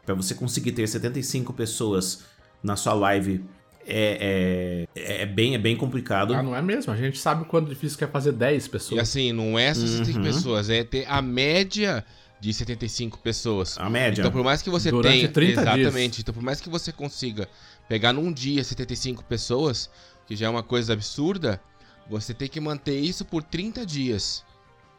Para 0.05 0.13
você 0.13 0.36
conseguir 0.36 0.74
ter 0.74 0.86
75 0.86 1.53
pessoas 1.53 2.25
na 2.62 2.75
sua 2.75 2.93
live 2.93 3.41
é, 3.88 4.86
é, 4.93 5.21
é, 5.21 5.25
bem, 5.25 5.55
é 5.55 5.57
bem 5.57 5.77
complicado. 5.77 6.33
Ah, 6.33 6.43
não 6.43 6.53
é 6.53 6.62
mesmo? 6.62 6.91
A 6.91 6.98
gente 6.98 7.17
sabe 7.17 7.43
o 7.43 7.45
quanto 7.45 7.69
difícil 7.69 7.98
que 7.98 8.03
é 8.03 8.07
fazer 8.07 8.33
10 8.33 8.67
pessoas. 8.67 8.98
E 8.98 9.01
assim, 9.01 9.31
não 9.31 9.57
é 9.57 9.74
65 9.74 10.17
uhum. 10.17 10.25
pessoas, 10.25 10.69
é 10.69 10.83
ter 10.83 11.05
a 11.07 11.21
média 11.21 12.03
de 12.38 12.53
75 12.53 13.19
pessoas. 13.19 13.77
A 13.79 13.89
média. 13.89 14.21
Então, 14.21 14.31
por 14.31 14.43
mais 14.43 14.62
que 14.62 14.69
você 14.69 14.91
Durante 14.91 15.19
tenha. 15.19 15.31
30 15.31 15.62
dias. 15.62 15.77
exatamente. 15.77 16.21
Então, 16.21 16.33
por 16.33 16.43
mais 16.43 16.59
que 16.59 16.69
você 16.69 16.91
consiga 16.91 17.48
pegar 17.88 18.12
num 18.12 18.31
dia 18.33 18.62
75 18.62 19.24
pessoas, 19.24 19.89
que 20.27 20.36
já 20.36 20.48
é 20.48 20.50
uma 20.50 20.63
coisa 20.63 20.91
absurda, 20.91 21.62
você 22.09 22.33
tem 22.33 22.47
que 22.47 22.59
manter 22.59 22.99
isso 22.99 23.23
por 23.25 23.43
30 23.43 23.85
dias. 23.85 24.43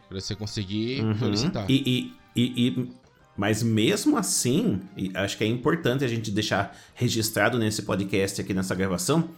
Pra 0.09 0.21
você 0.21 0.35
conseguir 0.35 1.03
Uhum. 1.03 1.19
solicitar. 1.19 1.71
E, 1.71 2.13
e, 2.35 2.41
e, 2.43 2.69
e- 2.69 2.89
mas 3.37 3.63
mesmo 3.63 4.17
assim, 4.17 4.81
acho 5.15 5.39
que 5.39 5.45
é 5.45 5.47
importante 5.47 6.05
a 6.05 6.09
gente 6.09 6.31
deixar 6.31 6.77
registrado 6.95 7.59
nesse 7.59 7.83
podcast 7.83 8.41
aqui 8.41 8.53
nessa 8.53 8.75
gravação, 8.75 9.31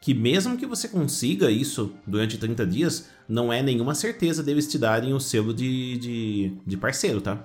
que 0.00 0.14
mesmo 0.14 0.56
que 0.56 0.66
você 0.66 0.88
consiga 0.88 1.50
isso 1.50 1.92
durante 2.06 2.38
30 2.38 2.66
dias, 2.66 3.08
não 3.28 3.52
é 3.52 3.62
nenhuma 3.62 3.94
certeza 3.94 4.42
deles 4.42 4.66
te 4.66 4.78
darem 4.78 5.12
o 5.12 5.20
selo 5.20 5.52
de, 5.52 5.96
de, 5.98 6.52
de 6.66 6.76
parceiro, 6.76 7.20
tá? 7.20 7.44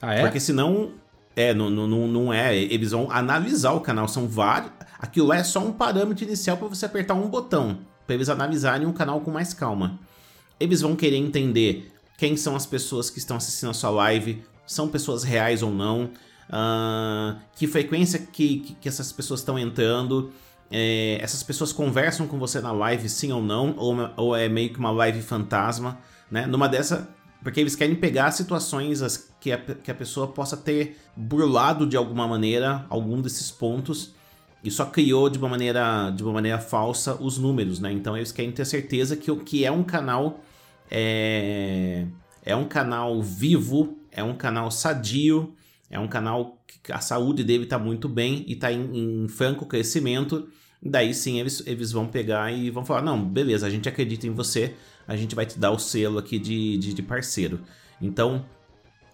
Ah, 0.00 0.14
é? 0.14 0.22
Porque 0.22 0.38
senão. 0.40 0.92
É, 1.36 1.54
não, 1.54 1.70
não, 1.70 1.86
não 1.86 2.08
não 2.08 2.32
é. 2.32 2.56
Eles 2.56 2.90
vão 2.90 3.10
analisar 3.12 3.72
o 3.72 3.80
canal. 3.80 4.08
São 4.08 4.26
vários. 4.26 4.72
Aquilo 4.98 5.26
lá 5.28 5.36
é 5.36 5.44
só 5.44 5.60
um 5.64 5.72
parâmetro 5.72 6.24
inicial 6.24 6.56
para 6.56 6.66
você 6.68 6.84
apertar 6.86 7.14
um 7.14 7.28
botão. 7.28 7.78
Para 8.08 8.14
eles 8.14 8.30
analisarem 8.30 8.86
o 8.86 8.92
canal 8.94 9.20
com 9.20 9.30
mais 9.30 9.52
calma. 9.52 9.98
Eles 10.58 10.80
vão 10.80 10.96
querer 10.96 11.18
entender 11.18 11.92
quem 12.16 12.38
são 12.38 12.56
as 12.56 12.64
pessoas 12.64 13.10
que 13.10 13.18
estão 13.18 13.36
assistindo 13.36 13.68
a 13.68 13.74
sua 13.74 13.90
live. 13.90 14.42
São 14.66 14.88
pessoas 14.88 15.22
reais 15.22 15.62
ou 15.62 15.70
não. 15.70 16.10
ah, 16.48 17.36
que 17.54 17.66
frequência 17.66 18.18
que, 18.18 18.60
que, 18.60 18.74
que 18.76 18.88
essas 18.88 19.12
pessoas 19.12 19.40
estão 19.40 19.58
entrando. 19.58 20.32
é, 20.70 21.18
essas 21.20 21.42
pessoas 21.42 21.70
conversam 21.70 22.26
com 22.26 22.38
você 22.38 22.62
na 22.62 22.72
live, 22.72 23.10
sim 23.10 23.30
ou 23.30 23.42
não. 23.42 23.74
Ou, 23.76 23.94
ou 24.16 24.34
é 24.34 24.48
meio 24.48 24.70
que 24.72 24.78
uma 24.78 24.90
live 24.90 25.20
fantasma. 25.20 25.98
Né? 26.30 26.46
Numa 26.46 26.66
dessa, 26.66 27.10
porque 27.42 27.60
eles 27.60 27.76
querem 27.76 27.94
pegar 27.94 28.30
situações 28.30 29.28
que 29.38 29.52
a, 29.52 29.58
que 29.58 29.90
a 29.90 29.94
pessoa 29.94 30.28
possa 30.28 30.56
ter 30.56 30.96
burlado 31.14 31.86
de 31.86 31.94
alguma 31.94 32.26
maneira 32.26 32.86
algum 32.88 33.20
desses 33.20 33.50
pontos 33.50 34.16
e 34.62 34.70
só 34.70 34.86
criou 34.86 35.28
de 35.28 35.38
uma 35.38 35.48
maneira, 35.48 36.10
de 36.10 36.22
uma 36.22 36.32
maneira 36.32 36.58
falsa 36.58 37.14
os 37.20 37.38
números, 37.38 37.78
né? 37.78 37.92
Então 37.92 38.16
eles 38.16 38.32
querem 38.32 38.50
ter 38.50 38.64
certeza 38.64 39.16
que 39.16 39.30
o 39.30 39.36
que 39.36 39.64
é 39.64 39.70
um 39.70 39.84
canal 39.84 40.40
é, 40.90 42.06
é 42.44 42.56
um 42.56 42.66
canal 42.66 43.22
vivo, 43.22 43.98
é 44.10 44.22
um 44.22 44.34
canal 44.34 44.70
sadio, 44.70 45.54
é 45.90 45.98
um 45.98 46.08
canal 46.08 46.58
que 46.66 46.92
a 46.92 47.00
saúde 47.00 47.44
dele 47.44 47.64
está 47.64 47.78
muito 47.78 48.08
bem 48.08 48.44
e 48.46 48.54
está 48.54 48.72
em, 48.72 49.24
em 49.24 49.28
franco 49.28 49.64
crescimento. 49.64 50.48
Daí 50.82 51.12
sim 51.12 51.38
eles, 51.40 51.62
eles 51.66 51.92
vão 51.92 52.06
pegar 52.06 52.52
e 52.52 52.70
vão 52.70 52.84
falar: 52.84 53.02
não, 53.02 53.22
beleza, 53.24 53.66
a 53.66 53.70
gente 53.70 53.88
acredita 53.88 54.26
em 54.26 54.30
você, 54.30 54.74
a 55.06 55.16
gente 55.16 55.34
vai 55.34 55.46
te 55.46 55.58
dar 55.58 55.70
o 55.70 55.78
selo 55.78 56.18
aqui 56.18 56.38
de, 56.38 56.76
de, 56.78 56.94
de 56.94 57.02
parceiro. 57.02 57.60
Então, 58.00 58.44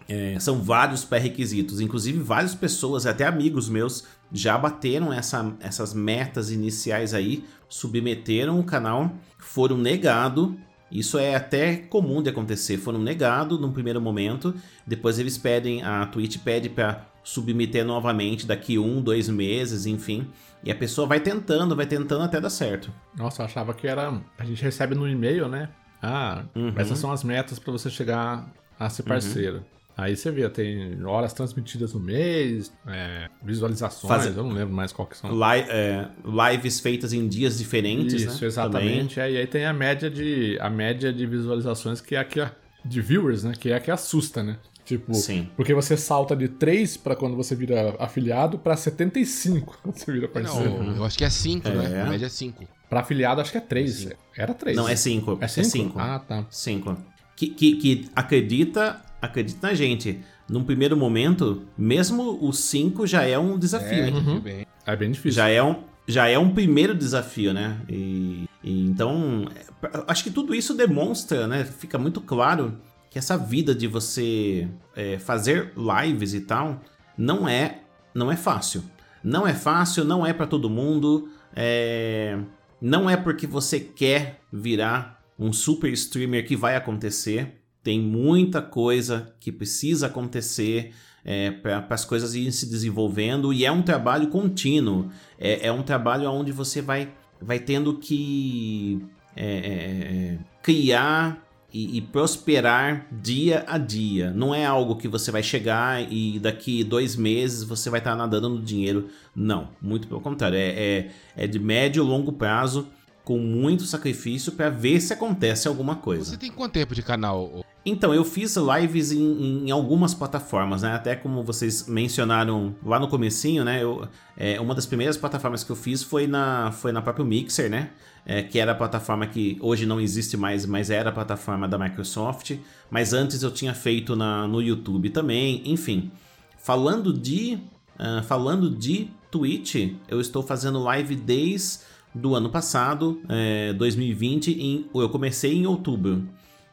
é, 0.07 0.37
são 0.39 0.61
vários 0.61 1.03
pré-requisitos, 1.03 1.81
inclusive 1.81 2.19
várias 2.19 2.53
pessoas, 2.53 3.05
até 3.05 3.25
amigos 3.25 3.67
meus, 3.67 4.05
já 4.31 4.57
bateram 4.57 5.13
essa- 5.13 5.53
essas 5.59 5.93
metas 5.93 6.51
iniciais 6.51 7.13
aí, 7.13 7.43
submeteram 7.69 8.59
o 8.59 8.63
canal, 8.63 9.11
foram 9.37 9.77
negado. 9.77 10.57
Isso 10.91 11.17
é 11.17 11.35
até 11.35 11.75
comum 11.77 12.21
de 12.21 12.29
acontecer. 12.29 12.77
Foram 12.77 12.99
negados 12.99 13.59
num 13.59 13.71
primeiro 13.71 13.99
momento, 14.01 14.53
depois 14.85 15.19
eles 15.19 15.37
pedem, 15.37 15.83
a 15.83 16.05
Twitch 16.05 16.37
pede 16.39 16.69
para 16.69 17.05
submeter 17.23 17.83
novamente 17.83 18.45
daqui 18.45 18.77
um, 18.77 19.01
dois 19.01 19.27
meses, 19.27 19.85
enfim. 19.85 20.27
E 20.63 20.71
a 20.71 20.75
pessoa 20.75 21.07
vai 21.07 21.19
tentando, 21.19 21.75
vai 21.75 21.85
tentando 21.85 22.23
até 22.23 22.39
dar 22.39 22.49
certo. 22.49 22.91
Nossa, 23.17 23.41
eu 23.41 23.45
achava 23.45 23.73
que 23.73 23.87
era. 23.87 24.21
A 24.37 24.45
gente 24.45 24.61
recebe 24.63 24.95
no 24.95 25.07
e-mail, 25.07 25.47
né? 25.47 25.69
Ah, 26.01 26.43
Uhum. 26.55 26.73
essas 26.75 26.99
são 26.99 27.11
as 27.11 27.23
metas 27.23 27.57
pra 27.59 27.71
você 27.71 27.89
chegar 27.89 28.47
a 28.79 28.89
ser 28.89 29.03
parceiro. 29.03 29.63
Aí 29.97 30.15
você 30.15 30.29
vê, 30.29 30.47
tem 30.49 31.01
horas 31.05 31.31
transmitidas 31.31 31.93
no 31.93 31.99
mês, 32.01 32.71
é, 32.87 33.29
visualizações, 33.43 34.23
Faz- 34.23 34.35
eu 34.37 34.43
não 34.43 34.51
lembro 34.51 34.73
mais 34.75 34.91
qual 34.91 35.07
que 35.07 35.17
são. 35.17 35.31
Li- 35.31 35.65
é, 35.69 36.07
lives 36.51 36.79
feitas 36.81 37.13
em 37.13 37.27
dias 37.27 37.57
diferentes, 37.57 38.21
Isso, 38.23 38.41
né? 38.41 38.47
exatamente. 38.47 39.19
É, 39.19 39.31
e 39.31 39.37
aí 39.37 39.47
tem 39.47 39.65
a 39.65 39.71
média 39.73 40.09
de 40.09 40.57
a 40.59 40.69
média 40.69 41.13
de 41.13 41.25
visualizações 41.25 42.01
que 42.01 42.15
é 42.15 42.19
a 42.19 42.25
que 42.25 42.41
a- 42.41 42.51
de 42.83 43.01
viewers, 43.01 43.43
né? 43.43 43.53
Que 43.57 43.69
é 43.69 43.75
a 43.75 43.79
que 43.79 43.89
assusta, 43.89 44.43
né? 44.43 44.57
Tipo, 44.83 45.13
Sim. 45.15 45.49
porque 45.55 45.73
você 45.73 45.97
salta 45.97 46.35
de 46.35 46.47
3 46.47 46.95
pra 46.97 47.15
quando 47.15 47.35
você 47.35 47.55
vira 47.55 47.95
afiliado 47.97 48.59
pra 48.59 48.75
75 48.77 49.77
quando 49.81 49.97
você 49.97 50.11
vira 50.11 50.27
parceiro. 50.27 50.83
Não, 50.83 50.95
eu 50.97 51.05
acho 51.05 51.17
que 51.17 51.23
é 51.23 51.29
5, 51.29 51.67
É. 51.67 51.71
né? 51.73 52.01
A 52.03 52.05
média 52.05 52.25
é 52.27 52.29
5. 52.29 52.67
Pra 52.87 52.99
afiliado 52.99 53.41
acho 53.41 53.51
que 53.51 53.57
é 53.57 53.61
3. 53.61 54.09
Era 54.37 54.53
3. 54.53 54.77
Não, 54.77 54.87
é 54.87 54.95
5. 54.95 55.37
É 55.41 55.47
5? 55.47 55.97
Ah, 55.99 56.19
tá. 56.19 56.45
5. 56.51 56.95
Que, 57.35 57.47
que, 57.47 57.75
que 57.77 58.09
acredita, 58.15 59.01
acredita 59.25 59.67
na 59.67 59.73
gente. 59.73 60.19
Num 60.49 60.63
primeiro 60.63 60.95
momento, 60.95 61.63
mesmo 61.77 62.37
o 62.41 62.53
5 62.53 63.05
já 63.07 63.23
é 63.23 63.37
um 63.37 63.57
desafio, 63.57 64.03
É, 64.03 64.07
hein? 64.09 64.13
Uhum. 64.15 64.39
bem. 64.39 64.65
É 64.85 64.95
bem 64.95 65.11
difícil. 65.11 65.31
Já 65.37 65.49
é 65.49 65.61
um, 65.63 65.77
já 66.07 66.27
é 66.27 66.37
um 66.37 66.51
primeiro 66.51 66.93
desafio, 66.93 67.53
né? 67.53 67.77
E, 67.89 68.47
e 68.63 68.85
então, 68.85 69.47
é, 69.55 70.03
acho 70.07 70.23
que 70.23 70.29
tudo 70.31 70.53
isso 70.53 70.73
demonstra, 70.75 71.47
né? 71.47 71.63
Fica 71.65 71.97
muito 71.97 72.21
claro 72.21 72.77
que 73.09 73.17
essa 73.17 73.37
vida 73.37 73.73
de 73.73 73.87
você 73.87 74.67
é, 74.95 75.17
fazer 75.17 75.71
lives 75.75 76.33
e 76.33 76.41
tal 76.41 76.81
não 77.17 77.47
é, 77.47 77.79
não 78.13 78.31
é 78.31 78.35
fácil. 78.35 78.83
Não 79.23 79.47
é 79.47 79.53
fácil, 79.53 80.03
não 80.05 80.23
é 80.25 80.31
pra 80.33 80.45
todo 80.45 80.69
mundo. 80.69 81.29
é, 81.55 82.37
não 82.81 83.09
é 83.09 83.17
porque 83.17 83.47
você 83.47 83.79
quer 83.79 84.41
virar 84.53 85.23
um 85.39 85.51
super 85.51 85.91
streamer 85.93 86.45
que 86.45 86.55
vai 86.55 86.75
acontecer. 86.75 87.61
Tem 87.85 87.99
muita 87.99 88.63
coisa 88.63 89.31
que 89.39 89.51
precisa 89.51 90.07
acontecer 90.07 90.91
é, 91.23 91.51
para 91.51 91.85
as 91.87 92.03
coisas 92.03 92.33
irem 92.33 92.49
se 92.49 92.65
desenvolvendo 92.65 93.53
e 93.53 93.63
é 93.63 93.71
um 93.71 93.83
trabalho 93.83 94.27
contínuo. 94.29 95.11
É, 95.39 95.67
é 95.67 95.71
um 95.71 95.83
trabalho 95.83 96.27
onde 96.31 96.51
você 96.51 96.81
vai, 96.81 97.13
vai 97.39 97.59
tendo 97.59 97.99
que 97.99 99.05
é, 99.35 99.45
é, 99.45 99.53
é, 99.53 100.37
criar 100.63 101.47
e, 101.71 101.97
e 101.97 102.01
prosperar 102.01 103.05
dia 103.11 103.63
a 103.67 103.77
dia. 103.77 104.31
Não 104.31 104.55
é 104.55 104.65
algo 104.65 104.95
que 104.95 105.07
você 105.07 105.29
vai 105.29 105.43
chegar 105.43 106.11
e 106.11 106.39
daqui 106.39 106.83
dois 106.83 107.15
meses 107.15 107.63
você 107.63 107.87
vai 107.91 107.99
estar 107.99 108.15
nadando 108.15 108.49
no 108.49 108.63
dinheiro. 108.63 109.09
Não, 109.35 109.69
muito 109.79 110.07
pelo 110.07 110.21
contrário. 110.21 110.57
É, 110.57 110.69
é, 110.69 111.11
é 111.37 111.45
de 111.45 111.59
médio 111.59 112.03
e 112.03 112.07
longo 112.07 112.33
prazo, 112.33 112.87
com 113.25 113.39
muito 113.39 113.83
sacrifício 113.83 114.51
para 114.51 114.69
ver 114.69 115.01
se 115.01 115.11
acontece 115.11 115.67
alguma 115.67 115.95
coisa. 115.95 116.31
Você 116.31 116.37
tem 116.37 116.51
quanto 116.51 116.73
tempo 116.73 116.93
de 116.93 117.01
canal? 117.01 117.65
Então, 117.83 118.13
eu 118.13 118.23
fiz 118.23 118.55
lives 118.55 119.11
em, 119.11 119.65
em 119.67 119.71
algumas 119.71 120.13
plataformas, 120.13 120.83
né? 120.83 120.93
Até 120.93 121.15
como 121.15 121.43
vocês 121.43 121.87
mencionaram 121.87 122.75
lá 122.83 122.99
no 122.99 123.07
comecinho, 123.07 123.63
né? 123.63 123.83
Eu, 123.83 124.07
é, 124.37 124.61
uma 124.61 124.73
das 124.73 124.85
primeiras 124.85 125.17
plataformas 125.17 125.63
que 125.63 125.71
eu 125.71 125.75
fiz 125.75 126.03
foi 126.03 126.27
na, 126.27 126.71
foi 126.71 126.91
na 126.91 127.01
própria 127.01 127.25
Mixer, 127.25 127.69
né? 127.69 127.89
É, 128.25 128.41
que 128.41 128.59
era 128.59 128.71
a 128.71 128.75
plataforma 128.75 129.27
que 129.27 129.57
hoje 129.59 129.85
não 129.85 129.99
existe 129.99 130.37
mais, 130.37 130.65
mas 130.65 130.89
era 130.89 131.09
a 131.09 131.13
plataforma 131.13 131.67
da 131.67 131.77
Microsoft. 131.77 132.57
Mas 132.89 133.11
antes 133.11 133.41
eu 133.41 133.51
tinha 133.51 133.73
feito 133.73 134.15
na, 134.15 134.47
no 134.47 134.61
YouTube 134.61 135.09
também, 135.09 135.61
enfim. 135.65 136.11
Falando 136.57 137.13
de, 137.13 137.59
ah, 137.99 138.23
falando 138.23 138.69
de 138.69 139.11
Twitch, 139.29 139.93
eu 140.07 140.19
estou 140.19 140.41
fazendo 140.41 140.79
live 140.79 141.15
desde 141.15 141.79
do 142.15 142.33
ano 142.33 142.49
passado, 142.49 143.21
é, 143.27 143.73
2020, 143.73 144.51
em, 144.51 144.85
eu 144.95 145.09
comecei 145.09 145.53
em 145.53 145.67
outubro. 145.67 146.27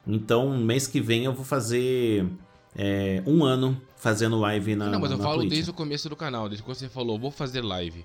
Então, 0.06 0.56
mês 0.56 0.86
que 0.86 1.00
vem 1.00 1.24
eu 1.24 1.32
vou 1.32 1.44
fazer 1.44 2.26
é, 2.76 3.22
um 3.26 3.44
ano 3.44 3.80
fazendo 3.96 4.38
live 4.38 4.76
na 4.76 4.88
não, 4.88 5.00
mas 5.00 5.10
eu 5.10 5.18
falo 5.18 5.38
Twitch. 5.38 5.50
desde 5.50 5.70
o 5.70 5.74
começo 5.74 6.08
do 6.08 6.16
canal, 6.16 6.48
desde 6.48 6.62
que 6.62 6.68
você 6.68 6.88
falou, 6.88 7.18
vou 7.18 7.30
fazer 7.30 7.60
live. 7.60 8.04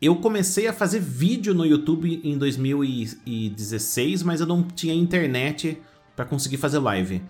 Eu 0.00 0.16
comecei 0.16 0.66
a 0.66 0.72
fazer 0.72 0.98
vídeo 0.98 1.54
no 1.54 1.64
YouTube 1.64 2.20
em 2.24 2.36
2016, 2.36 4.22
mas 4.22 4.40
eu 4.40 4.46
não 4.46 4.62
tinha 4.62 4.94
internet 4.94 5.78
para 6.16 6.24
conseguir 6.24 6.56
fazer 6.56 6.78
live. 6.78 7.22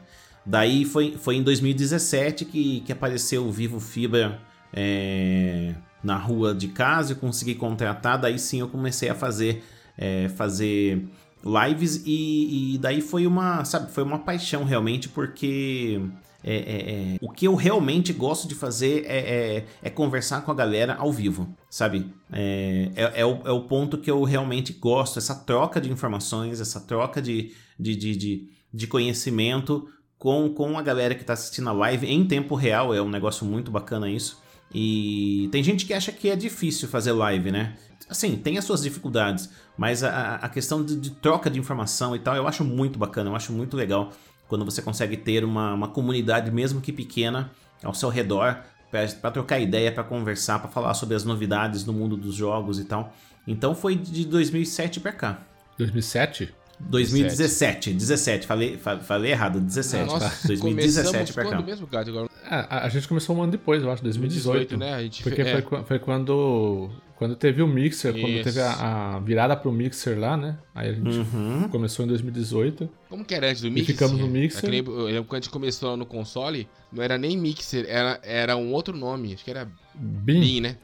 Daí 0.47 0.85
foi, 0.85 1.17
foi 1.19 1.37
em 1.37 1.43
2017 1.43 2.45
que, 2.45 2.81
que 2.81 2.93
apareceu 2.93 3.47
o 3.47 3.53
Vivo 3.53 3.79
Fibra 3.79 4.41
é, 4.73 5.75
na 6.03 6.17
rua 6.17 6.55
de 6.55 6.69
casa, 6.69 7.13
eu 7.13 7.17
consegui 7.17 7.55
contratar, 7.55 8.19
daí 8.19 8.39
sim 8.39 8.61
eu 8.61 8.69
comecei 8.69 9.09
a 9.09 9.15
fazer, 9.15 9.63
é, 9.97 10.29
fazer 10.31 11.07
lives 11.45 12.03
e, 12.07 12.75
e 12.75 12.79
daí 12.79 13.01
foi 13.01 13.27
uma, 13.27 13.65
sabe, 13.65 13.93
foi 13.93 14.03
uma 14.03 14.19
paixão 14.19 14.65
realmente, 14.65 15.09
porque 15.09 16.01
é, 16.45 16.55
é, 16.55 17.15
é, 17.15 17.19
o 17.21 17.31
que 17.31 17.47
eu 17.47 17.55
realmente 17.55 18.13
gosto 18.13 18.49
de 18.49 18.55
fazer 18.55 19.05
é, 19.07 19.19
é, 19.19 19.67
é 19.83 19.91
conversar 19.91 20.43
com 20.43 20.51
a 20.51 20.55
galera 20.55 20.95
ao 20.95 21.13
vivo, 21.13 21.55
sabe? 21.71 22.13
É, 22.33 22.91
é, 22.97 23.21
é 23.21 23.27
o, 23.27 23.41
é 23.45 23.51
o 23.51 23.63
ponto 23.63 23.99
que 23.99 24.11
eu 24.11 24.23
realmente 24.25 24.73
gosto, 24.73 25.19
essa 25.19 25.35
troca 25.35 25.81
de 25.81 25.91
informações, 25.91 26.61
essa 26.61 26.81
troca 26.81 27.23
de, 27.23 27.53
de, 27.79 27.95
de, 27.95 28.17
de, 28.17 28.49
de 28.75 28.87
conhecimento 28.87 29.89
com, 30.19 30.49
com 30.51 30.79
a 30.79 30.83
galera 30.83 31.15
que 31.15 31.23
está 31.23 31.33
assistindo 31.33 31.69
a 31.69 31.73
live 31.73 32.07
em 32.07 32.25
tempo 32.25 32.55
real, 32.55 32.93
é 32.93 33.01
um 33.01 33.11
negócio 33.11 33.47
muito 33.47 33.71
bacana 33.71 34.11
isso. 34.11 34.42
E 34.75 35.49
tem 35.53 35.63
gente 35.63 35.85
que 35.85 35.93
acha 35.93 36.11
que 36.11 36.29
é 36.31 36.37
difícil 36.37 36.89
fazer 36.89 37.13
live, 37.13 37.51
né? 37.51 37.77
Assim, 38.09 38.37
tem 38.37 38.59
as 38.59 38.65
suas 38.65 38.83
dificuldades, 38.83 39.51
mas 39.77 40.03
a, 40.03 40.37
a 40.37 40.49
questão 40.49 40.85
de, 40.85 40.97
de 40.97 41.11
troca 41.11 41.51
de 41.51 41.59
informação 41.59 42.15
e 42.17 42.19
tal, 42.19 42.35
eu 42.37 42.47
acho 42.49 42.65
muito 42.65 42.99
bacana, 42.99 43.31
eu 43.31 43.37
acho 43.37 43.53
muito 43.53 43.77
legal 43.77 44.13
quando 44.49 44.65
você 44.65 44.83
consegue 44.83 45.17
ter 45.17 45.45
uma, 45.45 45.73
uma 45.73 45.89
comunidade, 45.89 46.51
mesmo 46.51 46.81
que 46.81 46.93
pequena, 46.93 47.51
ao 47.83 47.95
seu 47.95 48.09
redor 48.09 48.63
para 48.91 49.31
trocar 49.31 49.59
ideia, 49.59 49.91
para 49.91 50.05
conversar, 50.05 50.59
para 50.59 50.71
falar 50.71 50.93
sobre 50.93 51.17
as 51.17 51.25
novidades 51.25 51.83
do 51.83 51.93
mundo 51.93 52.17
dos 52.17 52.35
jogos 52.35 52.79
e 52.79 52.85
tal. 52.85 53.15
Então 53.47 53.75
foi 53.75 53.97
de 53.97 54.27
2007 54.27 55.01
para 55.01 55.13
cá. 55.13 55.39
2007? 55.79 56.55
2017, 56.89 57.93
17, 57.93 58.47
falei, 58.47 58.79
falei 58.79 59.33
errado, 59.33 59.61
17, 59.61 60.03
ah, 60.03 60.07
Nossa, 60.07 60.29
tá? 60.29 60.49
2017 60.49 61.33
pra 61.33 61.45
cá. 61.45 61.63
Mesmo, 61.63 61.87
cara, 61.87 62.09
agora... 62.09 62.29
É, 62.45 62.55
a, 62.69 62.85
a, 62.85 62.89
gente 62.89 63.09
começou 63.09 63.37
um 63.37 63.43
ano 63.43 63.53
depois, 63.53 63.83
eu 63.83 63.91
acho, 63.91 64.03
2018. 64.03 64.77
2018 64.77 64.79
né? 64.79 65.11
Porque 65.23 65.43
é. 65.43 65.63
foi, 65.63 65.85
foi 65.85 65.99
quando, 65.99 66.91
quando 67.17 67.37
teve 67.37 67.63
o 67.63 67.67
Mixer, 67.67 68.15
Isso. 68.15 68.27
quando 68.27 68.43
teve 68.43 68.61
a, 68.61 69.15
a, 69.15 69.21
virada 69.21 69.57
pro 69.57 69.73
Mixer 69.73 70.19
lá, 70.19 70.37
né? 70.37 70.59
Aí 70.75 70.91
a 70.91 70.93
gente 70.93 71.09
uhum. 71.09 71.69
começou 71.71 72.05
em 72.05 72.09
2018. 72.09 72.91
Como 73.09 73.25
que 73.25 73.35
era 73.35 73.49
antes 73.49 73.63
do 73.63 73.71
Mixer? 73.71 73.91
E 73.91 73.93
ficamos 73.93 74.21
no 74.21 74.27
Mixer. 74.27 74.69
É 74.69 74.79
eu 74.79 75.05
lembro 75.05 75.25
quando 75.25 75.41
a 75.41 75.45
gente 75.45 75.51
começou 75.51 75.97
no 75.97 76.05
console, 76.05 76.69
não 76.93 77.03
era 77.03 77.17
nem 77.17 77.37
Mixer, 77.37 77.87
era, 77.89 78.21
era 78.23 78.57
um 78.57 78.73
outro 78.73 78.97
nome, 78.97 79.35
acho 79.35 79.45
que 79.45 79.51
era 79.51 79.67
Beam, 79.95 80.41
Beam 80.41 80.61
né? 80.63 80.77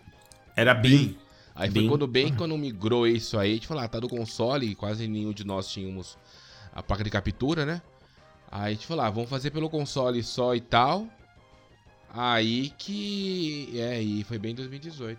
Era 0.56 0.74
Beam. 0.74 1.14
Aí 1.58 1.68
bem... 1.68 1.82
foi 1.82 1.90
quando 1.90 2.06
bem 2.06 2.32
quando 2.34 2.56
migrou 2.56 3.04
isso 3.04 3.36
aí, 3.36 3.50
a 3.50 3.54
gente 3.54 3.66
falou, 3.66 3.82
ah, 3.82 3.88
tá 3.88 3.98
do 3.98 4.08
console, 4.08 4.76
quase 4.76 5.08
nenhum 5.08 5.32
de 5.32 5.44
nós 5.44 5.68
tínhamos 5.68 6.16
a 6.72 6.82
placa 6.82 7.02
de 7.02 7.10
captura, 7.10 7.66
né? 7.66 7.82
Aí 8.48 8.68
a 8.68 8.70
gente 8.70 8.86
falou, 8.86 9.04
ah, 9.04 9.10
vamos 9.10 9.28
fazer 9.28 9.50
pelo 9.50 9.68
console 9.68 10.22
só 10.22 10.54
e 10.54 10.60
tal. 10.60 11.08
Aí 12.14 12.70
que. 12.78 13.70
É, 13.74 13.96
aí 13.96 14.24
foi 14.24 14.38
bem 14.38 14.54
2018. 14.54 15.18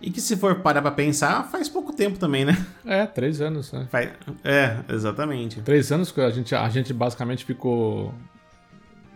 E 0.00 0.10
que 0.10 0.20
se 0.20 0.36
for 0.36 0.60
parar 0.60 0.82
pra 0.82 0.90
pensar, 0.90 1.44
faz 1.50 1.68
pouco 1.68 1.92
tempo 1.92 2.18
também, 2.18 2.44
né? 2.44 2.66
É, 2.84 3.04
três 3.04 3.40
anos, 3.40 3.72
né? 3.72 3.86
Faz... 3.90 4.12
É, 4.44 4.78
exatamente. 4.88 5.62
Três 5.62 5.90
anos 5.90 6.12
que 6.12 6.20
a 6.20 6.30
gente, 6.30 6.54
a 6.54 6.68
gente 6.68 6.92
basicamente 6.92 7.44
ficou 7.44 8.14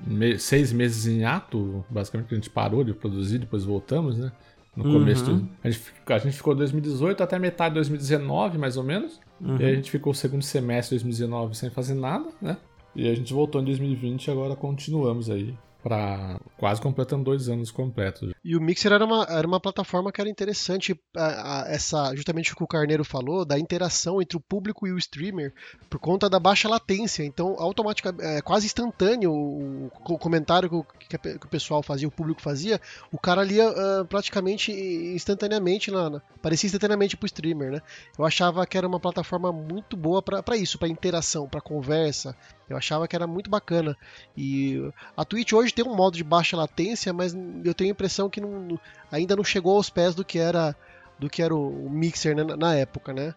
me... 0.07 0.39
seis 0.39 0.73
meses 0.73 1.07
em 1.07 1.25
ato, 1.25 1.85
basicamente 1.89 2.29
que 2.29 2.35
a 2.35 2.39
gente 2.39 2.51
parou 2.51 2.83
de 2.83 2.93
produzir, 2.93 3.39
depois 3.39 3.65
voltamos, 3.65 4.19
né? 4.19 4.33
No 4.79 4.85
uhum. 4.85 4.93
começo. 5.01 5.45
A 5.65 5.69
gente, 5.69 5.93
a 6.07 6.19
gente 6.19 6.37
ficou 6.37 6.55
2018 6.55 7.21
até 7.21 7.37
metade 7.37 7.71
de 7.71 7.81
2019, 7.81 8.59
mais 8.59 8.77
ou 8.77 8.85
menos. 8.85 9.19
Uhum. 9.41 9.57
E 9.57 9.65
aí 9.65 9.73
a 9.73 9.75
gente 9.75 9.91
ficou 9.91 10.13
o 10.13 10.15
segundo 10.15 10.43
semestre 10.43 10.97
de 10.97 11.05
2019 11.05 11.57
sem 11.57 11.69
fazer 11.69 11.95
nada, 11.95 12.29
né? 12.41 12.57
E 12.95 13.09
a 13.09 13.15
gente 13.15 13.35
voltou 13.35 13.61
em 13.61 13.65
2020 13.65 14.27
e 14.27 14.31
agora 14.31 14.55
continuamos 14.55 15.29
aí 15.29 15.53
para 15.83 16.41
quase 16.57 16.81
completando 16.81 17.25
dois 17.25 17.49
anos 17.49 17.73
completos. 17.73 18.33
E 18.45 18.57
o 18.57 18.61
Mixer 18.61 18.93
era 18.93 19.05
uma, 19.05 19.25
era 19.25 19.47
uma 19.47 19.61
plataforma 19.61 20.13
que 20.13 20.21
era 20.21 20.31
interessante, 20.31 20.99
a, 21.17 21.63
a, 21.63 21.69
essa 21.69 22.15
justamente 22.15 22.53
o 22.53 22.57
que 22.57 22.63
o 22.63 22.67
Carneiro 22.67 23.05
falou, 23.05 23.45
da 23.45 23.59
interação 23.59 24.21
entre 24.21 24.37
o 24.37 24.41
público 24.41 24.87
e 24.87 24.93
o 24.93 24.99
streamer, 24.99 25.53
por 25.89 25.99
conta 25.99 26.29
da 26.29 26.39
baixa 26.39 26.69
latência. 26.69 27.25
Então, 27.25 27.57
automaticamente, 27.59 28.25
é, 28.25 28.41
quase 28.41 28.67
instantâneo 28.67 29.33
o, 29.33 29.87
o 30.09 30.19
comentário 30.19 30.85
que, 30.99 31.19
que, 31.19 31.39
que, 31.39 31.47
o 31.47 31.51
pessoal 31.51 31.83
fazia, 31.83 32.09
o 32.09 32.13
público 32.13 32.41
fazia, 32.41 32.81
o 33.13 33.19
cara 33.19 33.43
lia 33.43 33.69
uh, 33.69 34.05
praticamente 34.07 34.73
instantaneamente, 34.73 35.91
na, 35.91 36.11
na, 36.11 36.21
parecia 36.43 36.67
instantaneamente 36.67 37.17
pro 37.17 37.27
streamer, 37.27 37.73
né? 37.73 37.83
Eu 38.19 38.25
achava 38.25 38.67
que 38.67 38.79
era 38.79 38.87
uma 38.87 39.01
plataforma 39.01 39.53
muito 39.53 39.97
boa 39.97 40.23
para 40.23 40.57
isso, 40.57 40.79
para 40.79 40.89
interação, 40.89 41.49
para 41.49 41.61
conversa, 41.61 42.37
eu 42.69 42.77
achava 42.77 43.09
que 43.09 43.17
era 43.17 43.27
muito 43.27 43.49
bacana. 43.49 43.97
E 44.37 44.79
a 45.17 45.25
Twitch 45.25 45.53
hoje 45.53 45.73
tem 45.73 45.85
um 45.85 45.95
modo 45.95 46.17
de 46.17 46.25
baixa 46.25 46.57
latência, 46.57 47.13
mas 47.13 47.35
eu 47.65 47.75
tenho 47.75 47.91
a 47.91 47.93
impressão 47.93 48.28
que 48.31 48.41
não, 48.41 48.79
ainda 49.11 49.37
não 49.37 49.45
chegou 49.45 49.77
aos 49.77 49.91
pés 49.91 50.15
do 50.15 50.25
que 50.25 50.39
era 50.39 50.75
do 51.19 51.29
que 51.29 51.43
era 51.43 51.55
o 51.55 51.91
Mixer 51.91 52.37
né, 52.37 52.45
na 52.45 52.75
época, 52.75 53.13
né? 53.13 53.35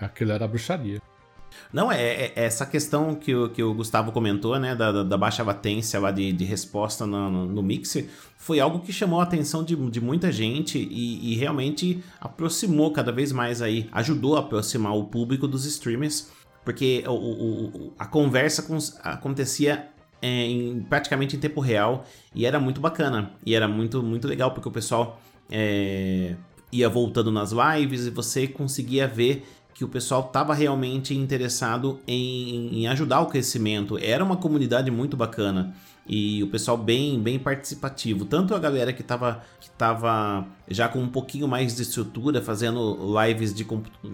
Aquilo 0.00 0.32
era 0.32 0.48
bruxaria. 0.48 1.00
Não, 1.72 1.90
é, 1.90 2.00
é, 2.00 2.32
é, 2.36 2.44
essa 2.44 2.64
questão 2.64 3.14
que 3.14 3.34
o, 3.34 3.50
que 3.50 3.62
o 3.62 3.74
Gustavo 3.74 4.12
comentou, 4.12 4.58
né, 4.58 4.74
da, 4.74 5.02
da 5.02 5.16
baixa 5.18 5.42
latência 5.42 6.00
lá 6.00 6.10
de, 6.10 6.32
de 6.32 6.44
resposta 6.44 7.06
no, 7.06 7.30
no, 7.30 7.46
no, 7.46 7.62
Mixer, 7.62 8.08
foi 8.36 8.60
algo 8.60 8.80
que 8.80 8.92
chamou 8.92 9.20
a 9.20 9.24
atenção 9.24 9.62
de, 9.62 9.76
de 9.90 10.00
muita 10.00 10.32
gente 10.32 10.78
e, 10.78 11.32
e, 11.32 11.36
realmente 11.36 12.02
aproximou 12.20 12.92
cada 12.92 13.12
vez 13.12 13.32
mais 13.32 13.60
aí, 13.60 13.88
ajudou 13.92 14.36
a 14.36 14.40
aproximar 14.40 14.96
o 14.96 15.04
público 15.04 15.46
dos 15.46 15.64
streamers 15.66 16.30
porque 16.64 17.02
o, 17.06 17.12
o, 17.12 17.94
a 17.98 18.06
conversa 18.06 18.64
acontecia 19.02 19.88
é, 20.22 20.46
em, 20.46 20.80
praticamente 20.80 21.36
em 21.36 21.38
tempo 21.38 21.60
real 21.60 22.04
e 22.34 22.46
era 22.46 22.60
muito 22.60 22.80
bacana 22.80 23.32
e 23.44 23.54
era 23.54 23.66
muito 23.66 24.02
muito 24.02 24.28
legal 24.28 24.52
porque 24.52 24.68
o 24.68 24.72
pessoal 24.72 25.20
é, 25.50 26.36
ia 26.72 26.88
voltando 26.88 27.30
nas 27.30 27.52
lives 27.52 28.06
e 28.06 28.10
você 28.10 28.46
conseguia 28.46 29.06
ver 29.08 29.46
que 29.74 29.84
o 29.84 29.88
pessoal 29.88 30.20
estava 30.26 30.52
realmente 30.52 31.14
interessado 31.14 32.00
em, 32.06 32.82
em 32.82 32.86
ajudar 32.88 33.20
o 33.20 33.26
crescimento. 33.26 33.96
Era 33.98 34.22
uma 34.22 34.36
comunidade 34.36 34.90
muito 34.90 35.16
bacana 35.16 35.74
e 36.06 36.42
o 36.42 36.48
pessoal 36.48 36.76
bem 36.76 37.20
bem 37.20 37.38
participativo. 37.38 38.24
Tanto 38.24 38.54
a 38.54 38.58
galera 38.58 38.92
que 38.92 39.02
estava 39.02 39.42
que 39.60 39.70
tava 39.70 40.46
já 40.68 40.88
com 40.88 40.98
um 41.00 41.08
pouquinho 41.08 41.46
mais 41.46 41.76
de 41.76 41.82
estrutura, 41.82 42.40
fazendo 42.42 42.98
lives 43.22 43.54
de, 43.54 43.66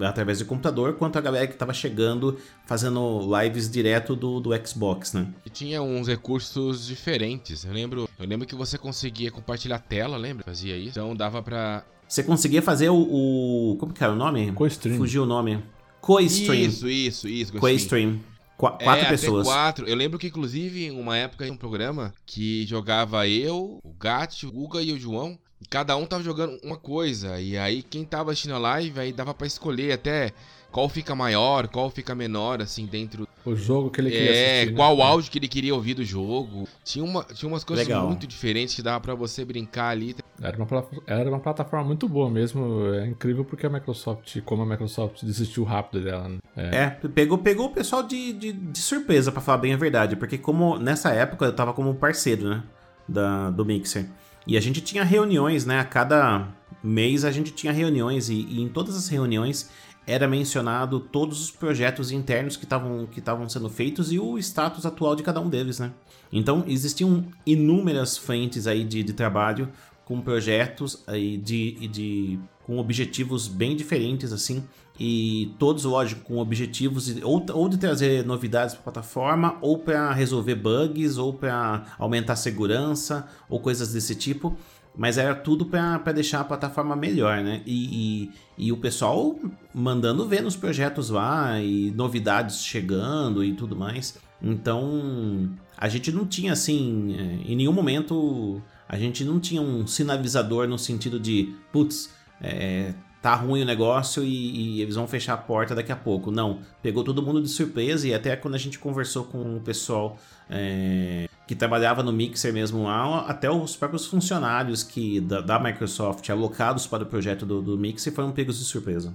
através 0.05 0.38
de 0.38 0.44
computador, 0.44 0.94
quanto 0.94 1.16
a 1.16 1.20
galera 1.20 1.46
que 1.46 1.55
estava 1.55 1.72
chegando, 1.72 2.38
fazendo 2.66 3.20
lives 3.40 3.70
direto 3.70 4.14
do, 4.14 4.40
do 4.40 4.51
Xbox, 4.66 5.12
né? 5.12 5.29
E 5.44 5.51
tinha 5.51 5.83
uns 5.83 6.09
recursos 6.09 6.87
diferentes. 6.87 7.64
Eu 7.64 7.72
lembro, 7.72 8.09
eu 8.18 8.27
lembro 8.27 8.46
que 8.46 8.55
você 8.55 8.79
conseguia 8.79 9.31
compartilhar 9.31 9.79
tela, 9.79 10.16
lembra? 10.16 10.44
Fazia 10.44 10.77
isso. 10.77 10.90
Então 10.90 11.14
dava 11.14 11.42
para 11.42 11.85
Você 12.09 12.22
conseguia 12.22 12.62
fazer 12.62 12.88
o, 12.90 12.96
o 12.96 13.77
como 13.79 13.92
que 13.92 14.03
era 14.03 14.12
o 14.12 14.16
nome? 14.16 14.53
Co-stream. 14.53 14.96
Fugiu 14.99 15.22
o 15.22 15.27
nome. 15.27 15.62
Co-stream. 16.01 16.61
Isso, 16.61 16.88
isso, 16.88 17.29
isso. 17.29 17.53
Co-stream. 17.55 18.20
Qu 18.57 18.66
é, 18.66 18.85
quatro 18.85 19.09
pessoas. 19.09 19.47
quatro. 19.47 19.87
Eu 19.87 19.97
lembro 19.97 20.19
que, 20.19 20.29
inclusive, 20.29 20.87
em 20.87 20.90
uma 20.90 21.16
época, 21.16 21.47
em 21.47 21.51
um 21.51 21.57
programa 21.57 22.14
que 22.25 22.66
jogava 22.66 23.29
eu, 23.29 23.79
o 23.83 23.92
Gat, 23.92 24.47
o 24.47 24.53
Guga 24.53 24.81
e 24.83 24.92
o 24.92 24.99
João. 24.99 25.38
E 25.61 25.66
cada 25.66 25.97
um 25.97 26.07
tava 26.07 26.23
jogando 26.23 26.59
uma 26.62 26.77
coisa. 26.77 27.40
E 27.40 27.57
aí, 27.57 27.83
quem 27.83 28.05
tava 28.05 28.31
assistindo 28.31 28.55
a 28.55 28.59
live, 28.59 28.99
aí 29.01 29.12
dava 29.12 29.33
para 29.33 29.47
escolher 29.47 29.92
até 29.92 30.33
qual 30.77 30.91
fica 30.91 31.15
maior, 31.15 31.69
qual 31.69 31.89
fica 31.89 32.15
menor, 32.15 32.61
assim, 32.61 32.85
dentro. 32.85 33.27
O 33.47 33.57
jogo 33.57 33.89
que 33.89 33.99
ele 33.99 34.11
queria 34.11 34.31
é, 34.31 34.53
assistir. 34.57 34.73
Né? 34.73 34.77
Qual 34.77 35.01
áudio 35.01 35.31
que 35.31 35.39
ele 35.39 35.49
queria 35.49 35.75
ouvir 35.75 35.95
do 35.95 36.05
jogo. 36.05 36.69
Tinha, 36.85 37.03
uma, 37.03 37.25
tinha 37.25 37.49
umas 37.49 37.65
coisas 37.65 37.87
Legal. 37.87 38.07
muito 38.07 38.27
diferentes 38.27 38.75
que 38.75 38.83
dava 38.83 39.01
para 39.01 39.15
você 39.15 39.43
brincar 39.43 39.89
ali. 39.89 40.15
Era 40.39 40.55
uma, 40.59 40.87
era 41.07 41.31
uma 41.31 41.41
plataforma 41.41 41.87
muito 41.87 42.07
boa 42.07 42.29
mesmo. 42.29 42.93
É 42.93 43.07
incrível 43.07 43.43
porque 43.43 43.65
a 43.65 43.71
Microsoft, 43.71 44.39
como 44.45 44.65
a 44.65 44.67
Microsoft 44.67 45.25
desistiu 45.25 45.65
rápido 45.65 46.05
dela, 46.05 46.29
né? 46.29 46.39
É, 46.55 46.77
é 46.77 46.91
pegou, 47.09 47.39
pegou 47.39 47.69
o 47.69 47.71
pessoal 47.71 48.03
de, 48.03 48.35
de, 48.35 48.53
de 48.53 48.79
surpresa, 48.79 49.33
para 49.33 49.41
falar 49.41 49.57
bem 49.57 49.73
a 49.73 49.79
verdade. 49.79 50.15
Porque 50.15 50.37
como 50.37 50.79
nessa 50.79 51.09
época 51.09 51.47
eu 51.47 51.55
tava 51.55 51.73
como 51.73 51.95
parceiro, 51.95 52.51
né? 52.51 52.62
Da, 53.09 53.49
do 53.49 53.65
Mixer. 53.65 54.05
E 54.47 54.59
a 54.59 54.61
gente 54.61 54.83
tinha 54.83 55.03
reuniões, 55.05 55.65
né? 55.65 55.81
A 55.81 55.85
cada 55.85 56.49
mês 56.85 57.25
a 57.25 57.31
gente 57.31 57.51
tinha 57.51 57.73
reuniões. 57.73 58.29
E, 58.29 58.35
e 58.35 58.61
em 58.61 58.69
todas 58.69 58.95
as 58.95 59.09
reuniões 59.09 59.71
era 60.07 60.29
mencionado 60.29 61.01
todos 61.01 61.42
os 61.42 61.51
projetos 61.51 62.12
internos 62.12 62.57
que 62.57 62.64
estavam 62.64 63.07
que 63.07 63.23
sendo 63.49 63.69
feitos 63.69 64.12
e 64.12 64.19
o 64.19 64.38
status 64.38 64.87
atual 64.87 65.16
de 65.16 65.23
cada 65.23 65.40
um 65.40 65.49
deles, 65.49 65.81
né? 65.81 65.92
Então 66.33 66.64
existiam 66.66 67.25
inúmeras 67.45 68.16
frentes 68.16 68.66
aí 68.66 68.85
de, 68.85 69.03
de 69.03 69.12
trabalho 69.12 69.69
com 70.05 70.21
projetos 70.21 71.03
aí 71.07 71.37
de, 71.37 71.88
de 71.88 72.38
com 72.64 72.79
objetivos 72.79 73.49
bem 73.49 73.77
diferentes 73.77 74.33
assim 74.33 74.62
e 74.99 75.55
todos 75.59 75.85
lógico 75.85 76.23
com 76.23 76.38
objetivos 76.38 77.14
ou, 77.23 77.45
ou 77.53 77.69
de 77.69 77.77
trazer 77.77 78.25
novidades 78.25 78.75
para 78.75 78.81
a 78.81 78.85
plataforma 78.85 79.59
ou 79.61 79.79
para 79.79 80.12
resolver 80.12 80.55
bugs 80.55 81.19
ou 81.19 81.33
para 81.33 81.85
aumentar 81.99 82.37
segurança 82.37 83.27
ou 83.49 83.61
coisas 83.61 83.92
desse 83.92 84.14
tipo 84.14 84.57
mas 84.97 85.19
era 85.19 85.35
tudo 85.35 85.67
para 85.67 86.13
deixar 86.13 86.41
a 86.41 86.45
plataforma 86.45 86.97
melhor, 86.97 87.43
né? 87.43 87.63
E, 87.67 88.31
e, 88.59 88.67
e, 88.67 88.73
o 88.73 88.77
pessoal 88.79 89.39
mandando 89.75 90.27
ver 90.27 90.43
nos 90.43 90.57
projetos 90.57 91.11
lá 91.11 91.61
e 91.61 91.91
novidades 91.91 92.65
chegando 92.65 93.45
e 93.45 93.53
tudo 93.53 93.77
mais. 93.77 94.19
Então 94.41 95.51
a 95.77 95.89
gente 95.89 96.11
não 96.11 96.25
tinha 96.27 96.53
assim, 96.53 97.15
é, 97.19 97.53
em 97.53 97.57
nenhum 97.57 97.73
momento 97.73 98.63
a 98.89 98.97
gente 98.97 99.25
não 99.25 99.39
tinha 99.39 99.61
um 99.61 99.87
sinalizador 99.87 100.67
no 100.67 100.79
sentido 100.79 101.19
de, 101.21 101.55
putz, 101.73 102.11
é, 102.41 102.95
tá 103.21 103.35
ruim 103.35 103.63
o 103.63 103.65
negócio 103.65 104.23
e, 104.23 104.79
e, 104.79 104.83
eles 104.83 104.95
vão 104.95 105.07
fechar 105.09 105.35
a 105.35 105.39
porta 105.39 105.75
daqui 105.75 105.93
a 105.93 105.97
pouco. 105.97 106.31
Não, 106.31 106.61
pegou 106.83 107.03
todo 107.03 107.23
mundo 107.23 107.43
de 107.43 107.49
surpresa 107.49 108.07
e 108.07 108.15
até 108.15 108.37
quando 108.37 108.55
a 108.55 108.59
gente 108.59 108.79
conversou 108.79 109.25
com 109.25 109.57
o 109.57 109.61
pessoal 109.61 110.17
é, 110.49 111.29
que 111.47 111.55
trabalhava 111.55 112.03
no 112.03 112.13
Mixer 112.13 112.53
mesmo 112.53 112.85
lá, 112.85 113.21
até 113.21 113.51
os 113.51 113.77
próprios 113.77 114.07
funcionários 114.07 114.83
que 114.83 115.21
da, 115.21 115.41
da 115.41 115.59
Microsoft 115.59 116.29
alocados 116.29 116.87
para 116.87 117.05
o 117.05 117.07
projeto 117.07 117.47
do, 117.47 117.63
do, 117.63 117.79
Mixer 117.79 118.13
foram 118.13 118.33
pegos 118.33 118.59
de 118.59 118.65
surpresa. 118.65 119.15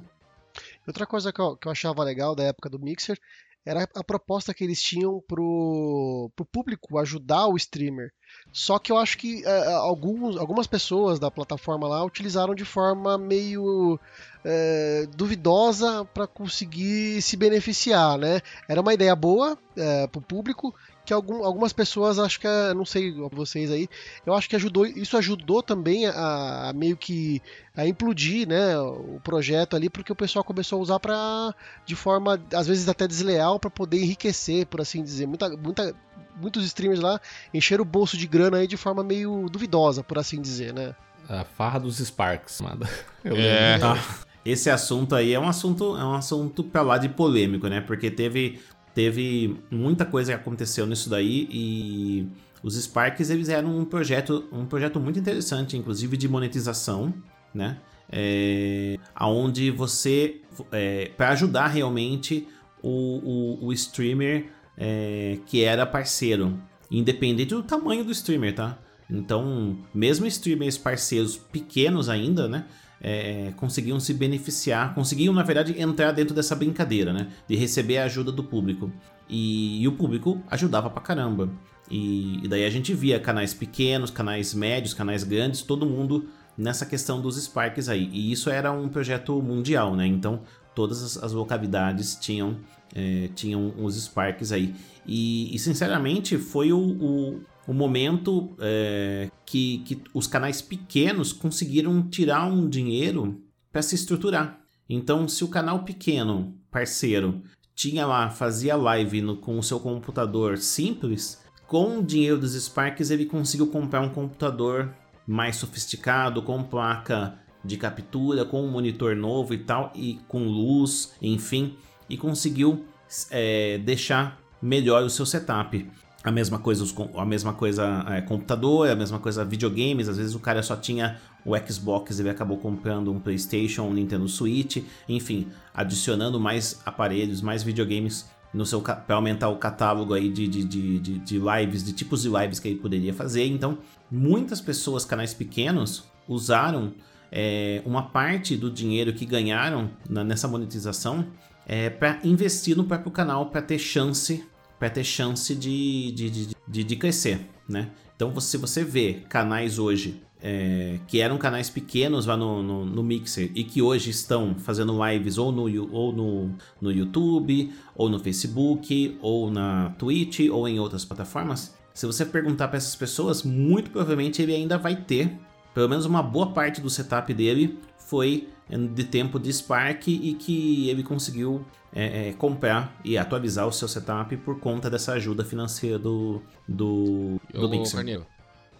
Outra 0.87 1.05
coisa 1.05 1.31
que 1.33 1.41
eu, 1.41 1.57
que 1.57 1.67
eu 1.67 1.71
achava 1.71 2.03
legal 2.03 2.33
da 2.33 2.43
época 2.43 2.69
do 2.69 2.79
Mixer 2.79 3.19
era 3.65 3.87
a 3.95 4.03
proposta 4.03 4.53
que 4.53 4.63
eles 4.63 4.81
tinham 4.81 5.21
pro, 5.27 6.31
pro 6.35 6.45
público 6.45 6.97
ajudar 6.97 7.47
o 7.47 7.55
streamer. 7.55 8.11
Só 8.51 8.79
que 8.79 8.91
eu 8.91 8.97
acho 8.97 9.17
que 9.17 9.45
é, 9.45 9.73
alguns, 9.73 10.35
algumas 10.37 10.65
pessoas 10.65 11.19
da 11.19 11.29
plataforma 11.29 11.87
lá 11.87 12.03
utilizaram 12.03 12.55
de 12.55 12.65
forma 12.65 13.17
meio 13.17 13.99
é, 14.43 15.07
duvidosa 15.15 16.05
para 16.05 16.25
conseguir 16.25 17.21
se 17.21 17.37
beneficiar, 17.37 18.17
né? 18.17 18.41
Era 18.67 18.81
uma 18.81 18.93
ideia 18.93 19.15
boa 19.15 19.57
é, 19.75 20.07
para 20.07 20.19
o 20.19 20.23
público 20.23 20.73
que 21.05 21.13
algum, 21.13 21.43
algumas 21.43 21.73
pessoas 21.73 22.19
acho 22.19 22.39
que 22.39 22.47
é, 22.47 22.73
não 22.73 22.85
sei 22.85 23.13
vocês 23.31 23.71
aí, 23.71 23.87
eu 24.25 24.33
acho 24.33 24.49
que 24.49 24.55
ajudou, 24.55 24.85
isso 24.85 25.17
ajudou 25.17 25.63
também 25.63 26.05
a, 26.05 26.69
a, 26.69 26.73
meio 26.73 26.95
que 26.95 27.41
a 27.75 27.87
implodir, 27.87 28.47
né, 28.47 28.77
o 28.77 29.19
projeto 29.23 29.75
ali, 29.75 29.89
porque 29.89 30.11
o 30.11 30.15
pessoal 30.15 30.43
começou 30.43 30.79
a 30.79 30.81
usar 30.81 30.99
para 30.99 31.53
de 31.85 31.95
forma 31.95 32.39
às 32.53 32.67
vezes 32.67 32.87
até 32.87 33.07
desleal 33.07 33.59
para 33.59 33.69
poder 33.69 33.97
enriquecer, 33.97 34.65
por 34.67 34.81
assim 34.81 35.03
dizer. 35.03 35.25
Muita, 35.25 35.49
muita, 35.49 35.95
muitos 36.39 36.63
streamers 36.65 37.01
lá 37.01 37.19
encheram 37.53 37.83
o 37.83 37.85
bolso 37.85 38.17
de 38.17 38.27
grana 38.27 38.57
aí 38.57 38.67
de 38.67 38.77
forma 38.77 39.03
meio 39.03 39.47
duvidosa, 39.49 40.03
por 40.03 40.17
assim 40.17 40.41
dizer, 40.41 40.73
né? 40.73 40.95
A 41.29 41.43
farra 41.43 41.79
dos 41.79 41.97
Sparks, 41.97 42.61
mano. 42.61 42.87
Eu 43.23 43.35
é. 43.35 43.79
Ah, 43.81 43.97
esse 44.43 44.69
assunto 44.69 45.15
aí 45.15 45.33
é 45.33 45.39
um 45.39 45.47
assunto, 45.47 45.95
é 45.95 46.03
um 46.03 46.13
assunto 46.13 46.63
pra 46.63 46.81
lá 46.81 46.97
de 46.97 47.09
polêmico, 47.09 47.67
né? 47.67 47.79
Porque 47.79 48.09
teve 48.09 48.59
teve 48.93 49.57
muita 49.69 50.05
coisa 50.05 50.33
que 50.33 50.39
aconteceu 50.39 50.85
nisso 50.85 51.09
daí 51.09 51.47
e 51.51 52.27
os 52.63 52.75
Sparks 52.75 53.29
eles 53.29 53.49
eram 53.49 53.77
um 53.77 53.85
projeto, 53.85 54.45
um 54.51 54.65
projeto 54.65 54.99
muito 54.99 55.19
interessante, 55.19 55.77
inclusive 55.77 56.15
de 56.15 56.27
monetização, 56.27 57.13
né? 57.53 57.77
É, 58.13 58.97
aonde 59.15 59.71
você, 59.71 60.41
é, 60.71 61.11
para 61.15 61.29
ajudar 61.29 61.67
realmente 61.67 62.47
o, 62.83 63.59
o, 63.61 63.67
o 63.67 63.73
streamer 63.73 64.49
é, 64.77 65.39
que 65.45 65.63
era 65.63 65.85
parceiro, 65.85 66.59
independente 66.89 67.55
do 67.55 67.63
tamanho 67.63 68.03
do 68.03 68.11
streamer, 68.11 68.53
tá? 68.53 68.77
Então, 69.09 69.77
mesmo 69.93 70.25
streamers 70.25 70.77
parceiros 70.77 71.37
pequenos 71.37 72.09
ainda, 72.09 72.47
né? 72.47 72.65
É, 73.01 73.51
conseguiam 73.57 73.99
se 73.99 74.13
beneficiar, 74.13 74.93
conseguiam, 74.93 75.33
na 75.33 75.43
verdade, 75.43 75.79
entrar 75.79 76.11
dentro 76.11 76.35
dessa 76.35 76.55
brincadeira, 76.55 77.11
né? 77.11 77.27
De 77.47 77.55
receber 77.55 77.97
a 77.97 78.05
ajuda 78.05 78.31
do 78.31 78.43
público. 78.43 78.91
E, 79.29 79.81
e 79.81 79.87
o 79.87 79.93
público 79.93 80.41
ajudava 80.49 80.89
pra 80.89 81.01
caramba. 81.01 81.49
E, 81.89 82.43
e, 82.43 82.47
daí 82.47 82.65
a 82.65 82.69
gente 82.69 82.93
via 82.93 83.19
canais 83.19 83.53
pequenos, 83.53 84.11
canais 84.11 84.53
médios, 84.53 84.93
canais 84.93 85.23
grandes, 85.23 85.61
todo 85.61 85.85
mundo 85.85 86.27
nessa 86.57 86.85
questão 86.85 87.21
dos 87.21 87.41
Sparks 87.41 87.89
aí. 87.89 88.09
E 88.13 88.31
isso 88.31 88.49
era 88.49 88.71
um 88.71 88.87
projeto 88.87 89.41
mundial, 89.41 89.95
né? 89.95 90.05
Então 90.05 90.41
todas 90.75 91.03
as, 91.03 91.21
as 91.21 91.31
localidades 91.33 92.15
tinham, 92.15 92.57
é, 92.95 93.29
tinham 93.35 93.73
os 93.77 93.95
Sparks 93.95 94.51
aí. 94.51 94.75
E, 95.05 95.53
e 95.53 95.59
sinceramente 95.59 96.37
foi 96.37 96.71
o, 96.71 96.79
o, 96.79 97.41
o 97.67 97.73
momento 97.73 98.55
é, 98.59 99.29
que, 99.45 99.79
que 99.79 100.01
os 100.13 100.27
canais 100.27 100.61
pequenos 100.61 101.31
conseguiram 101.31 102.01
tirar 102.09 102.45
um 102.45 102.67
dinheiro 102.67 103.41
para 103.71 103.81
se 103.81 103.95
estruturar. 103.95 104.59
Então, 104.89 105.27
se 105.27 105.43
o 105.43 105.47
canal 105.47 105.83
pequeno, 105.83 106.55
parceiro, 106.69 107.41
tinha 107.73 108.05
lá, 108.05 108.29
fazia 108.29 108.75
live 108.75 109.21
no, 109.21 109.37
com 109.37 109.57
o 109.57 109.63
seu 109.63 109.79
computador 109.79 110.57
simples, 110.57 111.41
com 111.67 111.99
o 111.99 112.03
dinheiro 112.03 112.37
dos 112.37 112.53
Sparks 112.53 113.09
ele 113.09 113.25
conseguiu 113.25 113.67
comprar 113.67 114.01
um 114.01 114.09
computador 114.09 114.93
mais 115.25 115.55
sofisticado, 115.55 116.41
com 116.41 116.61
placa 116.61 117.39
de 117.63 117.77
captura, 117.77 118.43
com 118.43 118.63
um 118.63 118.69
monitor 118.69 119.15
novo 119.15 119.53
e 119.53 119.59
tal, 119.59 119.91
e 119.95 120.19
com 120.27 120.45
luz, 120.45 121.13
enfim, 121.21 121.75
e 122.09 122.17
conseguiu 122.17 122.85
é, 123.29 123.77
deixar 123.77 124.39
melhor 124.61 125.03
o 125.03 125.09
seu 125.09 125.25
setup. 125.25 125.89
A 126.23 126.31
mesma 126.31 126.59
coisa, 126.59 126.85
a 127.15 127.25
mesma 127.25 127.53
coisa 127.53 128.05
é, 128.09 128.21
computador, 128.21 128.89
a 128.89 128.95
mesma 128.95 129.17
coisa 129.17 129.43
videogames. 129.43 130.07
Às 130.07 130.17
vezes 130.17 130.35
o 130.35 130.39
cara 130.39 130.61
só 130.61 130.75
tinha 130.75 131.19
o 131.43 131.57
Xbox 131.57 132.19
ele 132.19 132.29
acabou 132.29 132.57
comprando 132.57 133.11
um 133.11 133.19
PlayStation, 133.19 133.83
um 133.83 133.93
Nintendo 133.93 134.27
Switch, 134.27 134.83
enfim, 135.09 135.47
adicionando 135.73 136.39
mais 136.39 136.79
aparelhos, 136.85 137.41
mais 137.41 137.63
videogames 137.63 138.29
no 138.53 138.65
seu 138.65 138.81
para 138.81 139.15
aumentar 139.15 139.49
o 139.49 139.57
catálogo 139.57 140.13
aí 140.13 140.29
de, 140.29 140.47
de, 140.47 140.63
de, 140.63 140.99
de, 140.99 141.19
de 141.19 141.39
lives, 141.39 141.83
de 141.83 141.93
tipos 141.93 142.21
de 142.21 142.29
lives 142.29 142.59
que 142.59 142.67
ele 142.67 142.79
poderia 142.79 143.13
fazer. 143.13 143.47
Então, 143.47 143.79
muitas 144.09 144.61
pessoas, 144.61 145.05
canais 145.05 145.33
pequenos, 145.33 146.03
usaram 146.27 146.93
é, 147.31 147.81
uma 147.85 148.03
parte 148.03 148.55
do 148.55 148.69
dinheiro 148.69 149.13
que 149.13 149.25
ganharam 149.25 149.89
na, 150.07 150.23
nessa 150.23 150.47
monetização 150.47 151.25
é, 151.65 151.89
para 151.89 152.19
investir 152.23 152.75
no 152.75 152.83
próprio 152.83 153.11
canal 153.11 153.47
para 153.47 153.61
ter 153.61 153.79
chance 153.79 154.43
para 154.81 154.89
ter 154.89 155.03
chance 155.03 155.53
de, 155.53 156.11
de, 156.11 156.55
de, 156.67 156.83
de, 156.83 156.95
crescer, 156.95 157.47
né? 157.69 157.91
Então, 158.15 158.37
se 158.39 158.57
você 158.57 158.83
vê 158.83 159.21
canais 159.29 159.77
hoje 159.77 160.23
é, 160.41 160.97
que 161.07 161.21
eram 161.21 161.37
canais 161.37 161.69
pequenos 161.69 162.25
lá 162.25 162.35
no, 162.35 162.63
no, 162.63 162.83
no, 162.83 163.03
Mixer 163.03 163.51
e 163.53 163.63
que 163.63 163.79
hoje 163.79 164.09
estão 164.09 164.55
fazendo 164.55 164.97
lives 165.05 165.37
ou, 165.37 165.51
no, 165.51 165.65
ou 165.93 166.11
no, 166.11 166.55
no 166.81 166.91
YouTube, 166.91 167.71
ou 167.95 168.09
no 168.09 168.17
Facebook, 168.17 169.19
ou 169.21 169.51
na 169.51 169.91
Twitch, 169.99 170.49
ou 170.51 170.67
em 170.67 170.79
outras 170.79 171.05
plataformas, 171.05 171.75
se 171.93 172.07
você 172.07 172.25
perguntar 172.25 172.67
para 172.67 172.77
essas 172.77 172.95
pessoas, 172.95 173.43
muito 173.43 173.91
provavelmente 173.91 174.41
ele 174.41 174.55
ainda 174.55 174.79
vai 174.79 174.95
ter, 174.95 175.31
pelo 175.75 175.89
menos 175.89 176.07
uma 176.07 176.23
boa 176.23 176.53
parte 176.53 176.81
do 176.81 176.89
setup 176.89 177.31
dele 177.35 177.77
foi 177.99 178.49
de 178.77 179.03
tempo 179.03 179.39
de 179.39 179.51
Spark 179.51 180.07
e 180.07 180.33
que 180.35 180.89
ele 180.89 181.03
conseguiu 181.03 181.65
é, 181.93 182.29
é, 182.29 182.33
comprar 182.33 182.99
e 183.03 183.17
atualizar 183.17 183.67
o 183.67 183.71
seu 183.71 183.87
setup 183.87 184.35
por 184.37 184.59
conta 184.59 184.89
dessa 184.89 185.13
ajuda 185.13 185.43
financeira 185.43 185.99
do, 185.99 186.41
do, 186.67 187.39
do 187.53 187.69
Mixer. 187.69 187.95
Carneiro, 187.97 188.25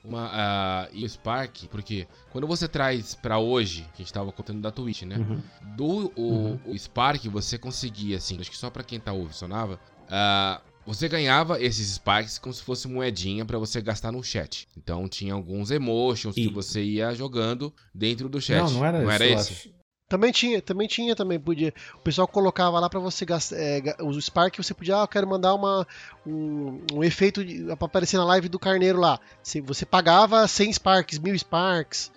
uma, 0.04 0.28
uh, 0.28 0.90
e 0.94 1.06
o 1.06 1.10
Spark, 1.10 1.68
porque 1.70 2.08
quando 2.32 2.48
você 2.48 2.68
traz 2.68 3.14
para 3.14 3.38
hoje, 3.38 3.82
que 3.94 4.02
a 4.02 4.06
gente 4.06 4.14
tava 4.14 4.32
contando 4.32 4.62
da 4.62 4.72
Twitch, 4.72 5.04
né? 5.04 5.18
Uhum. 5.18 5.42
Do 5.76 6.12
o, 6.16 6.22
uhum. 6.22 6.60
o, 6.66 6.78
Spark, 6.78 7.26
você 7.28 7.58
conseguia, 7.58 8.18
assim, 8.18 8.40
acho 8.40 8.50
que 8.50 8.58
só 8.58 8.70
para 8.70 8.84
quem 8.84 9.00
tá 9.00 9.12
ouvindo, 9.12 9.30
funcionava. 9.30 9.80
Uh, 10.06 10.72
você 10.86 11.08
ganhava 11.08 11.62
esses 11.62 11.88
Sparks 11.96 12.40
como 12.40 12.54
se 12.54 12.64
fosse 12.64 12.88
moedinha 12.88 13.46
para 13.46 13.60
você 13.60 13.80
gastar 13.82 14.12
no 14.12 14.24
chat. 14.24 14.68
Então 14.76 15.08
tinha 15.08 15.34
alguns 15.34 15.70
emotions 15.70 16.36
e... 16.36 16.48
que 16.48 16.54
você 16.54 16.82
ia 16.82 17.14
jogando 17.14 17.72
dentro 17.94 18.28
do 18.28 18.42
chat. 18.42 18.64
Não, 18.64 18.80
não 18.80 18.86
era, 18.86 18.98
não 19.02 19.06
isso, 19.06 19.14
era 19.14 19.26
esse. 19.28 19.81
Também 20.12 20.30
tinha, 20.34 20.62
também 20.62 20.90
tinha, 20.90 21.16
também 21.16 21.40
podia. 21.40 21.74
O 21.96 22.00
pessoal 22.00 22.28
colocava 22.28 22.78
lá 22.82 22.90
para 22.90 23.00
você 23.00 23.24
gastar. 23.24 23.56
É, 23.58 23.96
o 24.02 24.22
Spark 24.22 24.58
você 24.58 24.74
podia, 24.74 24.98
ah, 24.98 25.04
eu 25.04 25.08
quero 25.08 25.26
mandar 25.26 25.54
uma, 25.54 25.88
um, 26.28 26.82
um 26.96 27.02
efeito 27.02 27.42
para 27.78 27.86
aparecer 27.86 28.18
na 28.18 28.26
live 28.26 28.50
do 28.50 28.60
Carneiro 28.60 29.00
lá. 29.00 29.22
Se 29.42 29.62
você 29.62 29.86
pagava 29.86 30.46
100 30.46 30.74
Sparks, 30.74 31.18
1000 31.18 31.40
Sparks. 31.40 32.12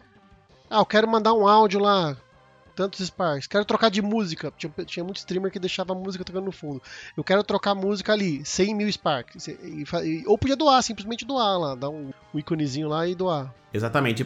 Ah, 0.69 0.81
eu 0.81 0.87
quero 0.87 1.07
mandar 1.07 1.35
um 1.35 1.47
áudio 1.47 1.79
lá, 1.79 2.17
tantos 2.75 3.07
Sparks. 3.07 3.47
Quero 3.47 3.65
trocar 3.65 3.93
de 3.93 4.03
música. 4.03 4.53
Tinha, 4.59 4.73
tinha 4.85 5.05
muito 5.05 5.19
streamer 5.19 5.53
que 5.53 5.61
deixava 5.61 5.93
a 5.93 5.97
música 5.97 6.25
tocando 6.25 6.47
no 6.47 6.53
fundo. 6.53 6.83
Eu 7.17 7.23
quero 7.23 7.45
trocar 7.45 7.77
música 7.77 8.13
ali, 8.13 8.45
100 8.45 8.75
mil 8.75 8.91
Sparks. 8.91 9.47
E, 9.47 9.85
e, 10.03 10.25
ou 10.27 10.37
podia 10.37 10.57
doar, 10.57 10.83
simplesmente 10.83 11.25
doar 11.25 11.61
lá, 11.61 11.75
dar 11.77 11.91
um, 11.91 12.11
um 12.35 12.39
iconezinho 12.41 12.89
lá 12.89 13.07
e 13.07 13.15
doar. 13.15 13.55
Exatamente. 13.73 14.25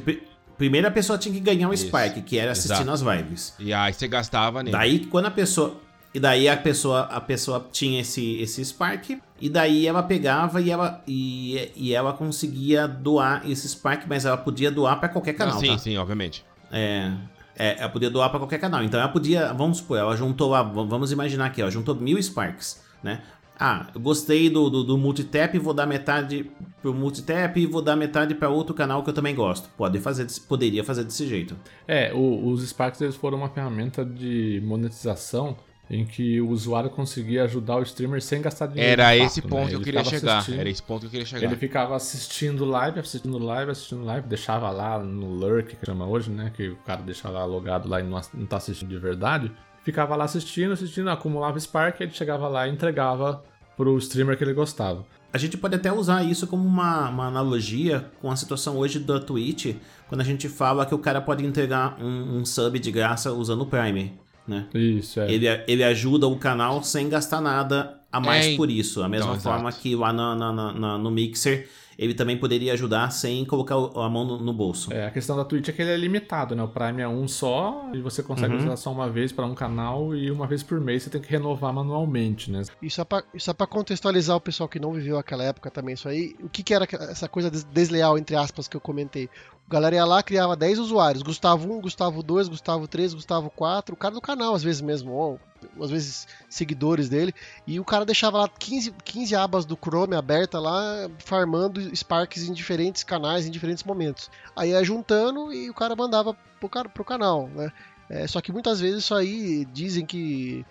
Primeiro 0.59 0.89
a 0.89 0.91
pessoa 0.91 1.17
tinha 1.17 1.33
que 1.33 1.41
ganhar 1.41 1.69
um 1.69 1.73
Isso. 1.73 1.87
Spike, 1.87 2.23
que 2.23 2.37
era 2.37 2.51
assistindo 2.51 2.93
Exato. 2.93 3.09
as 3.11 3.19
lives. 3.19 3.55
E 3.61 3.73
aí 3.73 3.93
você 3.93 4.09
gastava 4.09 4.63
nele. 4.63 4.77
Daí 4.77 5.07
quando 5.07 5.27
a 5.27 5.31
pessoa. 5.31 5.81
E 6.13 6.19
daí 6.19 6.49
a 6.49 6.57
pessoa, 6.57 7.03
a 7.03 7.21
pessoa 7.21 7.69
tinha 7.71 8.01
esse, 8.01 8.41
esse 8.41 8.65
Spark, 8.65 9.11
e 9.41 9.49
daí 9.49 9.87
ela 9.87 10.03
pegava 10.03 10.61
e 10.61 10.71
ela, 10.71 11.03
e, 11.07 11.71
e 11.77 11.95
ela 11.95 12.15
conseguia 12.15 12.89
doar 12.89 13.49
esse 13.49 13.69
Spark, 13.69 14.05
mas 14.09 14.25
ela 14.25 14.37
podia 14.37 14.71
doar 14.71 14.99
para 14.99 15.11
qualquer 15.11 15.35
canal. 15.35 15.55
Não, 15.55 15.61
sim, 15.61 15.69
tá? 15.69 15.79
sim, 15.79 15.97
obviamente. 15.99 16.45
É, 16.73 17.13
é, 17.57 17.79
ela 17.79 17.91
podia 17.91 18.09
doar 18.09 18.31
para 18.31 18.41
qualquer 18.41 18.59
canal. 18.59 18.83
Então 18.83 18.99
ela 18.99 19.11
podia, 19.11 19.53
vamos 19.53 19.79
supor, 19.79 19.99
ela 19.99 20.17
juntou, 20.17 20.51
vamos 20.87 21.13
imaginar 21.13 21.47
aqui, 21.47 21.61
ela 21.61 21.71
juntou 21.71 21.95
mil 21.95 22.21
Sparks, 22.21 22.83
né? 23.03 23.21
Ah, 23.59 23.89
eu 23.93 24.01
gostei 24.01 24.49
do, 24.49 24.71
do, 24.71 24.85
do 24.85 24.97
multitap, 24.97 25.59
vou 25.59 25.75
dar 25.75 25.87
metade 25.87 26.49
pro 26.81 26.95
multitap 26.95 27.59
e 27.59 27.67
vou 27.67 27.83
dar 27.83 27.97
metade 27.97 28.35
para 28.35 28.49
outro 28.49 28.73
canal 28.75 29.03
que 29.03 29.11
eu 29.11 29.15
também 29.15 29.35
gosto. 29.35 29.69
Pode 29.77 29.99
fazer, 29.99 30.27
poderia 30.47 30.85
fazer 30.85 31.03
desse 31.03 31.27
jeito. 31.27 31.57
É, 31.87 32.13
o, 32.15 32.47
os 32.49 32.67
Sparks 32.69 33.01
eles 33.01 33.17
foram 33.17 33.39
uma 33.39 33.49
ferramenta 33.49 34.05
de 34.05 34.63
monetização 34.65 35.57
em 35.91 36.05
que 36.05 36.41
o 36.41 36.51
usuário 36.51 36.91
conseguia 36.91 37.45
ajudar 37.45 37.77
o 37.77 37.83
streamer 37.83 38.23
sem 38.23 38.43
gastar 38.43 38.67
dinheiro. 38.67 38.93
Era 38.93 39.17
esse 39.17 39.41
ponto 39.41 39.65
né? 39.65 39.69
que 39.71 39.75
eu 39.75 39.81
queria 39.81 40.05
chegar. 40.05 40.45
Era 40.51 40.69
esse 40.69 40.83
ponto 40.83 41.01
que 41.01 41.07
eu 41.07 41.11
queria 41.11 41.27
chegar. 41.27 41.47
Ele 41.47 41.57
ficava 41.57 41.97
assistindo 41.97 42.65
live, 42.65 43.01
assistindo 43.01 43.39
live, 43.39 43.71
assistindo 43.71 44.05
live, 44.05 44.29
deixava 44.29 44.71
lá 44.71 44.99
no 44.99 45.31
lurk, 45.31 45.75
que 45.75 45.87
chama 45.87 46.07
hoje, 46.07 46.31
né? 46.31 46.53
Que 46.55 46.69
o 46.69 46.77
cara 46.77 47.01
deixava 47.01 47.39
lá 47.39 47.45
logado 47.47 47.89
lá 47.89 48.01
e 48.01 48.03
não, 48.03 48.21
não 48.35 48.47
tá 48.47 48.59
assistindo 48.59 48.91
de 48.91 48.99
verdade 48.99 49.51
ficava 49.89 50.15
lá 50.15 50.25
assistindo, 50.25 50.73
assistindo, 50.73 51.09
acumulava 51.09 51.59
Spark, 51.59 51.99
ele 51.99 52.11
chegava 52.13 52.47
lá 52.47 52.69
e 52.69 52.71
entregava 52.71 53.43
pro 53.75 53.97
streamer 53.97 54.37
que 54.37 54.45
ele 54.45 54.53
gostava. 54.53 55.03
A 55.33 55.39
gente 55.39 55.57
pode 55.57 55.77
até 55.77 55.91
usar 55.91 56.23
isso 56.23 56.47
como 56.47 56.67
uma, 56.67 57.09
uma 57.09 57.27
analogia 57.27 58.11
com 58.21 58.31
a 58.31 58.37
situação 58.37 58.77
hoje 58.77 58.99
da 58.99 59.19
Twitch, 59.19 59.77
quando 60.07 60.21
a 60.21 60.25
gente 60.25 60.47
fala 60.47 60.85
que 60.85 60.95
o 60.95 60.99
cara 60.99 61.23
pode 61.23 61.45
entregar 61.45 61.97
um, 61.99 62.39
um 62.39 62.45
sub 62.45 62.79
de 62.79 62.91
graça 62.91 63.33
usando 63.33 63.63
o 63.63 63.67
Prime. 63.67 64.13
Né? 64.47 64.67
Isso, 64.75 65.21
é. 65.21 65.33
Ele, 65.33 65.47
ele 65.67 65.85
ajuda 65.85 66.27
o 66.27 66.37
canal 66.37 66.83
sem 66.83 67.09
gastar 67.09 67.41
nada 67.41 67.99
a 68.13 68.21
mais 68.21 68.47
é, 68.47 68.57
por 68.57 68.71
isso. 68.71 69.03
A 69.03 69.09
mesma 69.09 69.31
então, 69.31 69.41
forma 69.41 69.71
exato. 69.71 69.83
que 69.83 69.97
lá 69.97 70.13
no, 70.13 70.35
no, 70.35 70.73
no, 70.73 70.99
no 70.99 71.11
Mixer 71.11 71.67
ele 71.99 72.15
também 72.15 72.39
poderia 72.39 72.73
ajudar 72.75 73.11
sem 73.11 73.45
colocar 73.45 73.75
a 73.75 74.09
mão 74.09 74.25
no, 74.25 74.39
no 74.39 74.53
bolso. 74.53 74.93
É, 74.93 75.07
a 75.07 75.11
questão 75.11 75.37
da 75.37 75.45
Twitch 75.45 75.69
é 75.69 75.73
que 75.73 75.83
ele 75.83 75.91
é 75.91 75.97
limitado, 75.97 76.55
né? 76.55 76.63
O 76.63 76.69
Prime 76.69 77.03
é 77.03 77.09
um 77.09 77.27
só 77.27 77.91
e 77.93 78.01
você 78.01 78.23
consegue 78.23 78.55
uhum. 78.55 78.61
usar 78.61 78.77
só 78.77 78.93
uma 78.93 79.11
vez 79.11 79.33
para 79.33 79.45
um 79.45 79.55
canal 79.55 80.15
e 80.15 80.31
uma 80.31 80.47
vez 80.47 80.63
por 80.63 80.81
mês 80.81 81.03
você 81.03 81.11
tem 81.11 81.21
que 81.21 81.29
renovar 81.29 81.73
manualmente, 81.73 82.53
né? 82.53 82.63
Isso 82.81 83.01
é 83.01 83.05
pra, 83.05 83.25
isso 83.35 83.51
é 83.51 83.55
pra 83.55 83.67
contextualizar 83.67 84.37
o 84.37 84.41
pessoal 84.41 84.69
que 84.69 84.79
não 84.79 84.93
viveu 84.93 85.19
aquela 85.19 85.43
época 85.43 85.71
também, 85.71 85.95
isso 85.95 86.09
aí. 86.09 86.37
O 86.41 86.49
que, 86.49 86.63
que 86.63 86.73
era 86.73 86.87
essa 87.11 87.29
coisa 87.29 87.51
desleal, 87.51 88.17
entre 88.17 88.37
aspas, 88.37 88.69
que 88.69 88.77
eu 88.77 88.81
comentei? 88.81 89.29
O 89.69 89.71
galera 89.71 89.97
ia 89.97 90.05
lá, 90.07 90.23
criava 90.23 90.57
10 90.57 90.79
usuários. 90.79 91.23
Gustavo 91.23 91.71
1, 91.71 91.83
Gustavo 91.83 92.23
2, 92.23 92.49
Gustavo 92.49 92.89
3, 92.89 93.13
Gustavo 93.13 93.51
4. 93.51 93.95
O 93.95 93.99
cara 93.99 94.15
do 94.15 94.21
canal, 94.21 94.55
às 94.55 94.63
vezes 94.63 94.81
mesmo, 94.81 95.13
ou 95.13 95.39
às 95.79 95.91
vezes 95.91 96.27
seguidores 96.49 97.11
dele. 97.11 97.35
E 97.67 97.79
o 97.79 97.85
cara 97.85 98.07
deixava 98.07 98.39
lá 98.39 98.49
15, 98.49 98.95
15 99.05 99.37
abas 99.37 99.67
do 99.67 99.77
Chrome 99.77 100.17
aberta 100.17 100.59
lá, 100.59 101.11
farmando 101.19 101.95
Sparks 101.95 102.49
em 102.49 102.55
diferentes 102.55 103.05
canais, 103.05 103.47
em 103.47 103.51
diferentes 103.51 103.85
momentos. 103.85 104.31
Aí 104.57 104.71
ia 104.71 104.83
juntando 104.83 105.53
e 105.53 105.69
o 105.69 105.75
cara 105.75 105.95
mandava 105.95 106.35
pro, 106.59 106.89
pro 106.89 107.05
canal, 107.05 107.47
né? 107.49 107.71
É, 108.09 108.27
só 108.27 108.41
que 108.41 108.51
muitas 108.51 108.81
vezes 108.81 109.05
isso 109.05 109.15
aí 109.15 109.67
dizem 109.67 110.07
que 110.07 110.65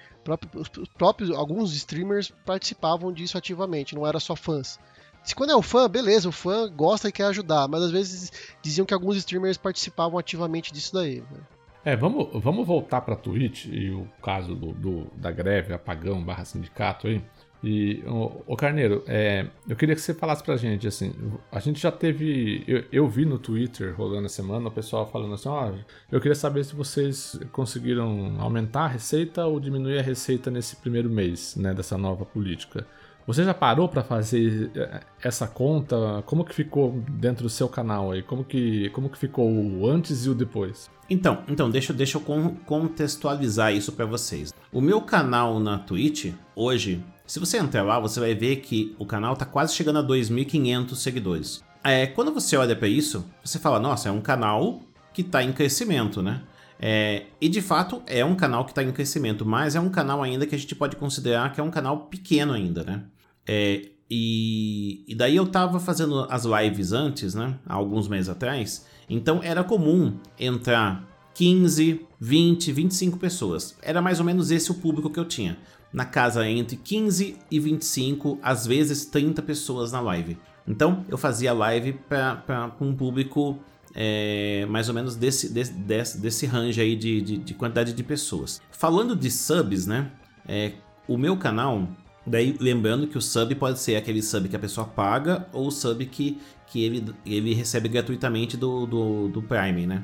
os 0.56 0.90
próprios 0.98 1.30
alguns 1.30 1.72
streamers 1.76 2.34
participavam 2.44 3.14
disso 3.14 3.38
ativamente, 3.38 3.94
não 3.94 4.08
era 4.08 4.20
só 4.20 4.36
fãs. 4.36 4.80
Se 5.28 5.36
quando 5.36 5.50
é 5.50 5.56
o 5.58 5.62
fã, 5.62 5.90
beleza, 5.90 6.30
o 6.30 6.32
fã 6.32 6.72
gosta 6.74 7.10
e 7.10 7.12
quer 7.12 7.26
ajudar, 7.26 7.68
mas 7.68 7.84
às 7.84 7.92
vezes 7.92 8.32
diziam 8.62 8.86
que 8.86 8.94
alguns 8.94 9.18
streamers 9.18 9.58
participavam 9.58 10.18
ativamente 10.18 10.72
disso 10.72 10.94
daí. 10.94 11.20
Né? 11.20 11.40
É, 11.84 11.98
vamos, 11.98 12.30
vamos 12.42 12.66
voltar 12.66 13.02
para 13.02 13.14
Twitch 13.14 13.66
e 13.66 13.90
o 13.92 14.08
caso 14.24 14.56
do, 14.56 14.72
do, 14.72 15.08
da 15.18 15.30
greve, 15.30 15.74
apagão 15.74 16.24
barra 16.24 16.46
sindicato 16.46 17.08
aí. 17.08 17.22
E, 17.62 18.02
o, 18.08 18.56
Carneiro, 18.56 19.04
é, 19.06 19.48
eu 19.68 19.76
queria 19.76 19.96
que 19.96 20.00
você 20.00 20.14
falasse 20.14 20.42
pra 20.42 20.56
gente, 20.56 20.88
assim, 20.88 21.14
a 21.52 21.60
gente 21.60 21.82
já 21.82 21.92
teve, 21.92 22.64
eu, 22.66 22.86
eu 22.90 23.10
vi 23.10 23.26
no 23.26 23.38
Twitter 23.38 23.94
rolando 23.98 24.28
a 24.28 24.30
semana 24.30 24.70
o 24.70 24.72
pessoal 24.72 25.06
falando 25.08 25.34
assim, 25.34 25.50
ó, 25.50 25.72
oh, 25.72 25.76
eu 26.10 26.22
queria 26.22 26.36
saber 26.36 26.64
se 26.64 26.74
vocês 26.74 27.38
conseguiram 27.52 28.38
aumentar 28.40 28.86
a 28.86 28.88
receita 28.88 29.46
ou 29.46 29.60
diminuir 29.60 30.00
a 30.00 30.04
receita 30.04 30.50
nesse 30.50 30.78
primeiro 30.78 31.10
mês, 31.10 31.58
né, 31.58 31.74
dessa 31.74 31.98
nova 31.98 32.24
política. 32.24 32.88
Você 33.28 33.44
já 33.44 33.54
parou 33.54 33.90
para 33.90 34.02
fazer 34.02 34.72
é, 34.74 35.02
essa 35.22 35.46
conta? 35.46 36.24
Como 36.26 36.46
que 36.46 36.56
ficou 36.56 37.04
dentro 37.10 37.44
do 37.44 37.50
seu 37.50 37.68
canal 37.68 38.14
aí? 38.14 38.24
Como 38.24 38.42
que, 38.46 38.90
como 38.92 39.10
que 39.10 39.18
ficou 39.18 39.52
o 39.52 39.86
antes 39.86 40.26
e 40.26 40.30
o 40.30 40.34
depois? 40.34 40.90
Então, 41.10 41.44
então 41.46 41.70
deixa, 41.70 41.92
deixa 41.92 42.18
eu 42.18 42.56
contextualizar 42.66 43.74
isso 43.74 43.92
para 43.92 44.06
vocês. 44.06 44.54
O 44.72 44.80
meu 44.80 45.02
canal 45.02 45.60
na 45.60 45.78
Twitch, 45.78 46.34
hoje, 46.56 47.04
se 47.26 47.38
você 47.38 47.58
entrar 47.58 47.84
lá, 47.84 48.00
você 48.00 48.18
vai 48.18 48.34
ver 48.34 48.58
que 48.62 48.96
o 48.98 49.06
canal 49.06 49.36
tá 49.36 49.46
quase 49.46 49.76
chegando 49.76 50.00
a 50.00 50.04
2.500 50.04 50.96
seguidores. 50.96 51.64
É, 51.84 52.08
quando 52.08 52.34
você 52.34 52.56
olha 52.56 52.78
para 52.78 52.88
isso, 52.88 53.26
você 53.44 53.60
fala, 53.60 53.78
nossa, 53.78 54.08
é 54.08 54.12
um 54.12 54.22
canal 54.22 54.80
que 55.14 55.22
tá 55.22 55.44
em 55.44 55.52
crescimento, 55.52 56.22
né? 56.22 56.44
É, 56.80 57.26
e 57.42 57.50
de 57.50 57.62
fato 57.62 58.02
é 58.06 58.24
um 58.24 58.36
canal 58.36 58.64
que 58.64 58.72
está 58.72 58.84
em 58.84 58.92
crescimento, 58.92 59.46
mas 59.46 59.76
é 59.76 59.80
um 59.82 59.90
canal 59.90 60.24
ainda 60.24 60.46
que 60.46 60.56
a 60.56 60.58
gente 60.58 60.76
pode 60.76 60.96
considerar 60.96 61.52
que 61.52 61.60
é 61.60 61.64
um 61.64 61.72
canal 61.72 62.02
pequeno 62.02 62.54
ainda, 62.54 62.84
né? 62.84 63.04
É, 63.48 63.90
e, 64.10 65.04
e, 65.08 65.16
daí 65.16 65.36
eu 65.36 65.46
tava 65.48 65.80
fazendo 65.80 66.28
as 66.30 66.44
lives 66.46 66.92
antes, 66.92 67.34
né? 67.34 67.58
Há 67.66 67.76
alguns 67.76 68.08
meses 68.08 68.30
atrás. 68.30 68.86
Então 69.10 69.42
era 69.44 69.64
comum 69.64 70.18
entrar 70.40 71.06
15, 71.34 72.06
20, 72.20 72.72
25 72.72 73.18
pessoas. 73.18 73.78
Era 73.82 74.02
mais 74.02 74.20
ou 74.20 74.26
menos 74.26 74.50
esse 74.52 74.72
o 74.72 74.76
público 74.76 75.10
que 75.10 75.20
eu 75.20 75.26
tinha. 75.26 75.58
Na 75.92 76.06
casa 76.06 76.48
entre 76.48 76.76
15 76.78 77.38
e 77.50 77.60
25, 77.60 78.40
às 78.42 78.66
vezes 78.66 79.06
30 79.06 79.42
pessoas 79.42 79.92
na 79.92 80.02
live. 80.02 80.38
Então 80.68 81.06
eu 81.08 81.18
fazia 81.18 81.54
live 81.54 81.94
para 81.94 82.76
um 82.82 82.94
público 82.94 83.58
é, 83.96 84.66
mais 84.70 84.90
ou 84.90 84.96
menos 84.96 85.16
desse, 85.16 85.50
desse, 85.50 86.20
desse, 86.20 86.46
range 86.46 86.80
aí 86.80 86.96
de, 86.96 87.22
de, 87.22 87.38
de, 87.38 87.54
quantidade 87.54 87.94
de 87.94 88.04
pessoas. 88.04 88.62
Falando 88.70 89.16
de 89.16 89.32
subs, 89.32 89.88
né? 89.88 90.12
É, 90.48 90.74
o 91.08 91.18
meu 91.18 91.36
canal 91.38 91.88
Daí, 92.28 92.58
lembrando 92.60 93.08
que 93.08 93.18
o 93.18 93.22
sub 93.22 93.56
pode 93.56 93.80
ser 93.80 93.96
aquele 93.96 94.22
sub 94.22 94.50
que 94.50 94.56
a 94.56 94.60
pessoa 94.60 94.86
paga 94.86 95.48
ou 95.54 95.68
o 95.68 95.72
sub 95.72 96.06
que, 96.06 96.38
que 96.68 96.84
ele, 96.84 97.16
ele 97.26 97.54
recebe 97.54 97.88
gratuitamente 97.88 98.58
do, 98.58 98.86
do, 98.86 99.28
do 99.30 99.42
Prime, 99.42 99.88
né? 99.88 100.04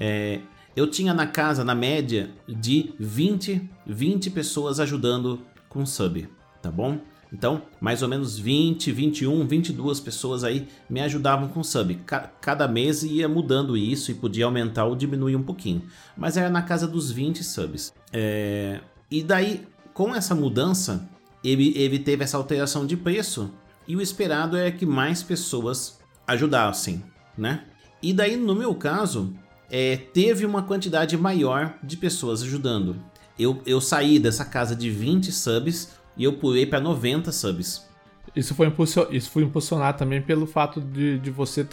É, 0.00 0.40
eu 0.74 0.86
tinha 0.86 1.12
na 1.12 1.26
casa, 1.26 1.62
na 1.62 1.74
média, 1.74 2.30
de 2.48 2.94
20, 2.98 3.68
20 3.86 4.30
pessoas 4.30 4.80
ajudando 4.80 5.42
com 5.68 5.84
sub, 5.84 6.26
tá 6.62 6.70
bom? 6.70 6.98
Então, 7.30 7.62
mais 7.80 8.02
ou 8.02 8.08
menos 8.08 8.38
20, 8.38 8.90
21, 8.90 9.46
22 9.46 10.00
pessoas 10.00 10.44
aí 10.44 10.68
me 10.88 11.00
ajudavam 11.00 11.48
com 11.48 11.62
sub. 11.62 11.98
Cada 12.40 12.66
mês 12.68 13.02
ia 13.02 13.28
mudando 13.28 13.76
isso 13.76 14.10
e 14.10 14.14
podia 14.14 14.46
aumentar 14.46 14.84
ou 14.84 14.96
diminuir 14.96 15.36
um 15.36 15.42
pouquinho. 15.42 15.82
Mas 16.16 16.36
era 16.36 16.50
na 16.50 16.62
casa 16.62 16.86
dos 16.86 17.10
20 17.10 17.42
subs. 17.44 17.92
É... 18.12 18.80
E 19.10 19.22
daí, 19.22 19.66
com 19.94 20.14
essa 20.14 20.34
mudança, 20.34 21.08
ele, 21.42 21.72
ele 21.76 21.98
teve 21.98 22.24
essa 22.24 22.36
alteração 22.36 22.86
de 22.86 22.96
preço 22.96 23.50
e 23.86 23.96
o 23.96 24.00
esperado 24.00 24.56
é 24.56 24.70
que 24.70 24.86
mais 24.86 25.22
pessoas 25.22 25.98
ajudassem, 26.26 27.02
né? 27.36 27.64
E 28.02 28.12
daí, 28.12 28.36
no 28.36 28.54
meu 28.54 28.74
caso, 28.74 29.34
é, 29.70 29.96
teve 29.96 30.44
uma 30.44 30.62
quantidade 30.62 31.16
maior 31.16 31.74
de 31.82 31.96
pessoas 31.96 32.42
ajudando. 32.42 32.96
Eu, 33.38 33.60
eu 33.64 33.80
saí 33.80 34.18
dessa 34.18 34.44
casa 34.44 34.76
de 34.76 34.90
20 34.90 35.32
subs 35.32 35.90
e 36.16 36.24
eu 36.24 36.34
pulei 36.34 36.66
para 36.66 36.80
90 36.80 37.32
subs. 37.32 37.88
Isso 38.34 38.54
foi, 38.54 38.72
isso 39.10 39.30
foi 39.30 39.42
impulsionado 39.42 39.98
também 39.98 40.22
pelo 40.22 40.46
fato 40.46 40.80
de, 40.80 41.18
de 41.18 41.30
você 41.30 41.66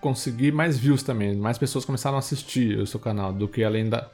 conseguir 0.00 0.52
mais 0.52 0.78
views 0.78 1.02
também. 1.02 1.36
Mais 1.36 1.58
pessoas 1.58 1.84
começaram 1.84 2.16
a 2.16 2.20
assistir 2.20 2.78
o 2.78 2.86
seu 2.86 3.00
canal 3.00 3.32
do 3.32 3.48
que 3.48 3.64
além, 3.64 3.88
da, 3.88 4.00
da 4.00 4.10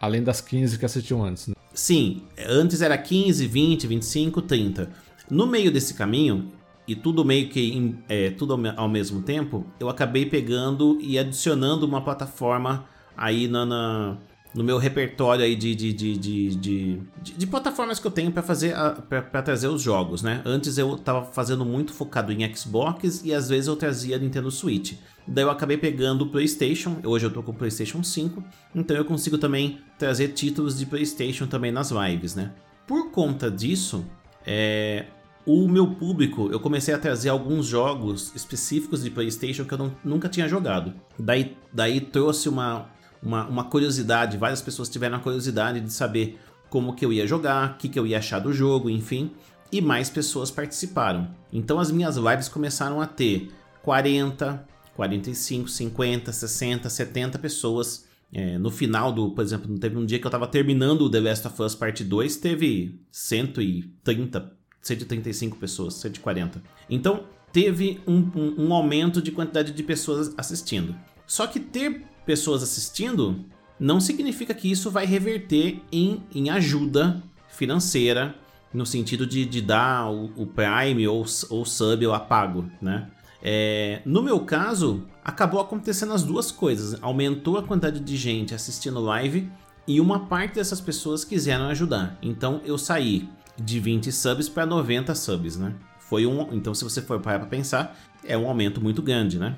além 0.00 0.22
das 0.22 0.40
15 0.40 0.78
que 0.78 0.84
assistiam 0.84 1.24
antes. 1.24 1.48
Né? 1.48 1.54
Sim, 1.72 2.22
antes 2.48 2.80
era 2.80 2.96
15, 2.96 3.46
20, 3.46 3.86
25, 3.86 4.42
30. 4.42 4.90
No 5.30 5.46
meio 5.46 5.70
desse 5.70 5.94
caminho, 5.94 6.52
e 6.86 6.94
tudo 6.94 7.24
meio 7.24 7.48
que 7.48 7.96
é, 8.08 8.30
tudo 8.30 8.58
ao 8.76 8.88
mesmo 8.88 9.22
tempo, 9.22 9.66
eu 9.80 9.88
acabei 9.88 10.24
pegando 10.24 10.98
e 11.00 11.18
adicionando 11.18 11.84
uma 11.84 12.00
plataforma 12.00 12.86
aí 13.16 13.48
na, 13.48 13.66
na 13.66 14.18
no 14.56 14.64
meu 14.64 14.78
repertório 14.78 15.44
aí 15.44 15.54
de, 15.54 15.74
de, 15.74 15.92
de, 15.92 16.16
de, 16.56 17.00
de, 17.20 17.46
plataformas 17.46 18.00
que 18.00 18.06
eu 18.06 18.10
tenho 18.10 18.32
para 18.32 18.42
fazer 18.42 18.74
para 19.08 19.42
trazer 19.42 19.68
os 19.68 19.82
jogos, 19.82 20.22
né? 20.22 20.40
Antes 20.46 20.78
eu 20.78 20.96
tava 20.96 21.26
fazendo 21.26 21.64
muito 21.64 21.92
focado 21.92 22.32
em 22.32 22.54
Xbox 22.54 23.22
e 23.22 23.34
às 23.34 23.48
vezes 23.50 23.68
eu 23.68 23.76
trazia 23.76 24.18
Nintendo 24.18 24.50
Switch. 24.50 24.94
Daí 25.28 25.44
eu 25.44 25.50
acabei 25.50 25.76
pegando 25.76 26.22
o 26.22 26.28
PlayStation, 26.30 26.96
hoje 27.04 27.26
eu 27.26 27.30
tô 27.30 27.42
com 27.42 27.52
o 27.52 27.54
PlayStation 27.54 28.02
5, 28.02 28.42
então 28.74 28.96
eu 28.96 29.04
consigo 29.04 29.36
também 29.36 29.80
trazer 29.98 30.28
títulos 30.28 30.78
de 30.78 30.86
PlayStation 30.86 31.46
também 31.46 31.70
nas 31.70 31.90
lives, 31.90 32.34
né? 32.34 32.52
Por 32.86 33.10
conta 33.10 33.50
disso, 33.50 34.06
é, 34.46 35.06
o 35.44 35.68
meu 35.68 35.88
público, 35.94 36.48
eu 36.50 36.58
comecei 36.58 36.94
a 36.94 36.98
trazer 36.98 37.28
alguns 37.28 37.66
jogos 37.66 38.32
específicos 38.34 39.02
de 39.02 39.10
PlayStation 39.10 39.64
que 39.64 39.74
eu 39.74 39.78
não, 39.78 39.92
nunca 40.04 40.28
tinha 40.28 40.48
jogado. 40.48 40.94
Daí, 41.18 41.56
daí 41.72 42.00
trouxe 42.00 42.48
uma, 42.48 42.88
uma, 43.22 43.46
uma 43.46 43.64
curiosidade, 43.64 44.36
várias 44.36 44.62
pessoas 44.62 44.88
tiveram 44.88 45.16
a 45.16 45.20
curiosidade 45.20 45.80
de 45.80 45.92
saber 45.92 46.38
como 46.68 46.94
que 46.94 47.04
eu 47.04 47.12
ia 47.12 47.26
jogar, 47.26 47.72
o 47.72 47.74
que, 47.76 47.88
que 47.88 47.98
eu 47.98 48.06
ia 48.06 48.18
achar 48.18 48.38
do 48.38 48.52
jogo, 48.52 48.90
enfim. 48.90 49.30
E 49.70 49.80
mais 49.80 50.08
pessoas 50.08 50.50
participaram. 50.50 51.28
Então 51.52 51.78
as 51.78 51.90
minhas 51.90 52.16
lives 52.16 52.48
começaram 52.48 53.00
a 53.00 53.06
ter 53.06 53.50
40, 53.82 54.64
45, 54.94 55.68
50, 55.68 56.32
60, 56.32 56.90
70 56.90 57.38
pessoas. 57.38 58.06
É, 58.32 58.58
no 58.58 58.70
final 58.70 59.12
do, 59.12 59.30
por 59.30 59.42
exemplo, 59.42 59.78
teve 59.78 59.96
um 59.96 60.04
dia 60.04 60.18
que 60.18 60.26
eu 60.26 60.28
estava 60.28 60.46
terminando 60.46 61.02
o 61.02 61.10
The 61.10 61.20
Last 61.20 61.46
of 61.46 61.62
Us 61.62 61.74
Parte 61.74 62.02
2, 62.02 62.36
teve 62.36 63.00
130, 63.10 64.52
135 64.82 65.56
pessoas, 65.56 65.94
140. 65.94 66.62
Então 66.90 67.24
teve 67.52 68.00
um, 68.06 68.18
um, 68.34 68.66
um 68.66 68.74
aumento 68.74 69.22
de 69.22 69.30
quantidade 69.30 69.72
de 69.72 69.82
pessoas 69.82 70.34
assistindo. 70.36 70.94
Só 71.26 71.46
que 71.46 71.58
ter 71.58 72.04
pessoas 72.26 72.62
assistindo 72.62 73.44
não 73.78 74.00
significa 74.00 74.52
que 74.52 74.70
isso 74.70 74.90
vai 74.90 75.06
reverter 75.06 75.80
em, 75.92 76.22
em 76.34 76.50
ajuda 76.50 77.22
financeira 77.48 78.34
no 78.72 78.84
sentido 78.84 79.26
de, 79.26 79.46
de 79.46 79.62
dar 79.62 80.10
o, 80.10 80.30
o 80.36 80.46
Prime 80.46 81.06
ou, 81.08 81.24
ou 81.48 81.64
Sub 81.64 82.06
ou 82.06 82.12
apago, 82.12 82.68
né? 82.80 83.08
É, 83.42 84.02
no 84.04 84.22
meu 84.22 84.40
caso, 84.40 85.06
acabou 85.24 85.60
acontecendo 85.60 86.12
as 86.12 86.22
duas 86.22 86.50
coisas. 86.50 87.00
Aumentou 87.02 87.56
a 87.58 87.62
quantidade 87.62 88.00
de 88.00 88.16
gente 88.16 88.54
assistindo 88.54 88.98
live 88.98 89.48
e 89.86 90.00
uma 90.00 90.26
parte 90.26 90.56
dessas 90.56 90.80
pessoas 90.80 91.24
quiseram 91.24 91.68
ajudar. 91.68 92.18
Então 92.20 92.60
eu 92.64 92.76
saí 92.76 93.28
de 93.56 93.78
20 93.78 94.10
subs 94.10 94.48
para 94.48 94.66
90 94.66 95.14
subs, 95.14 95.56
né? 95.56 95.74
Foi 96.00 96.26
um, 96.26 96.52
então 96.52 96.74
se 96.74 96.82
você 96.82 97.00
for 97.00 97.20
parar 97.20 97.40
para 97.40 97.48
pensar, 97.48 97.96
é 98.24 98.36
um 98.36 98.48
aumento 98.48 98.80
muito 98.80 99.00
grande, 99.00 99.38
né? 99.38 99.56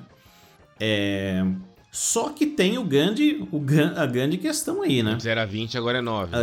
É, 0.79 1.43
só 1.91 2.29
que 2.29 2.45
tem 2.45 2.77
o 2.77 2.83
grande, 2.83 3.47
o, 3.51 3.63
a 3.95 4.05
grande 4.05 4.37
questão 4.37 4.81
aí, 4.81 5.01
né? 5.01 5.13
Antes 5.13 5.25
era 5.25 5.45
20, 5.45 5.77
agora 5.77 5.97
é 5.97 6.01
9. 6.01 6.35
É, 6.35 6.39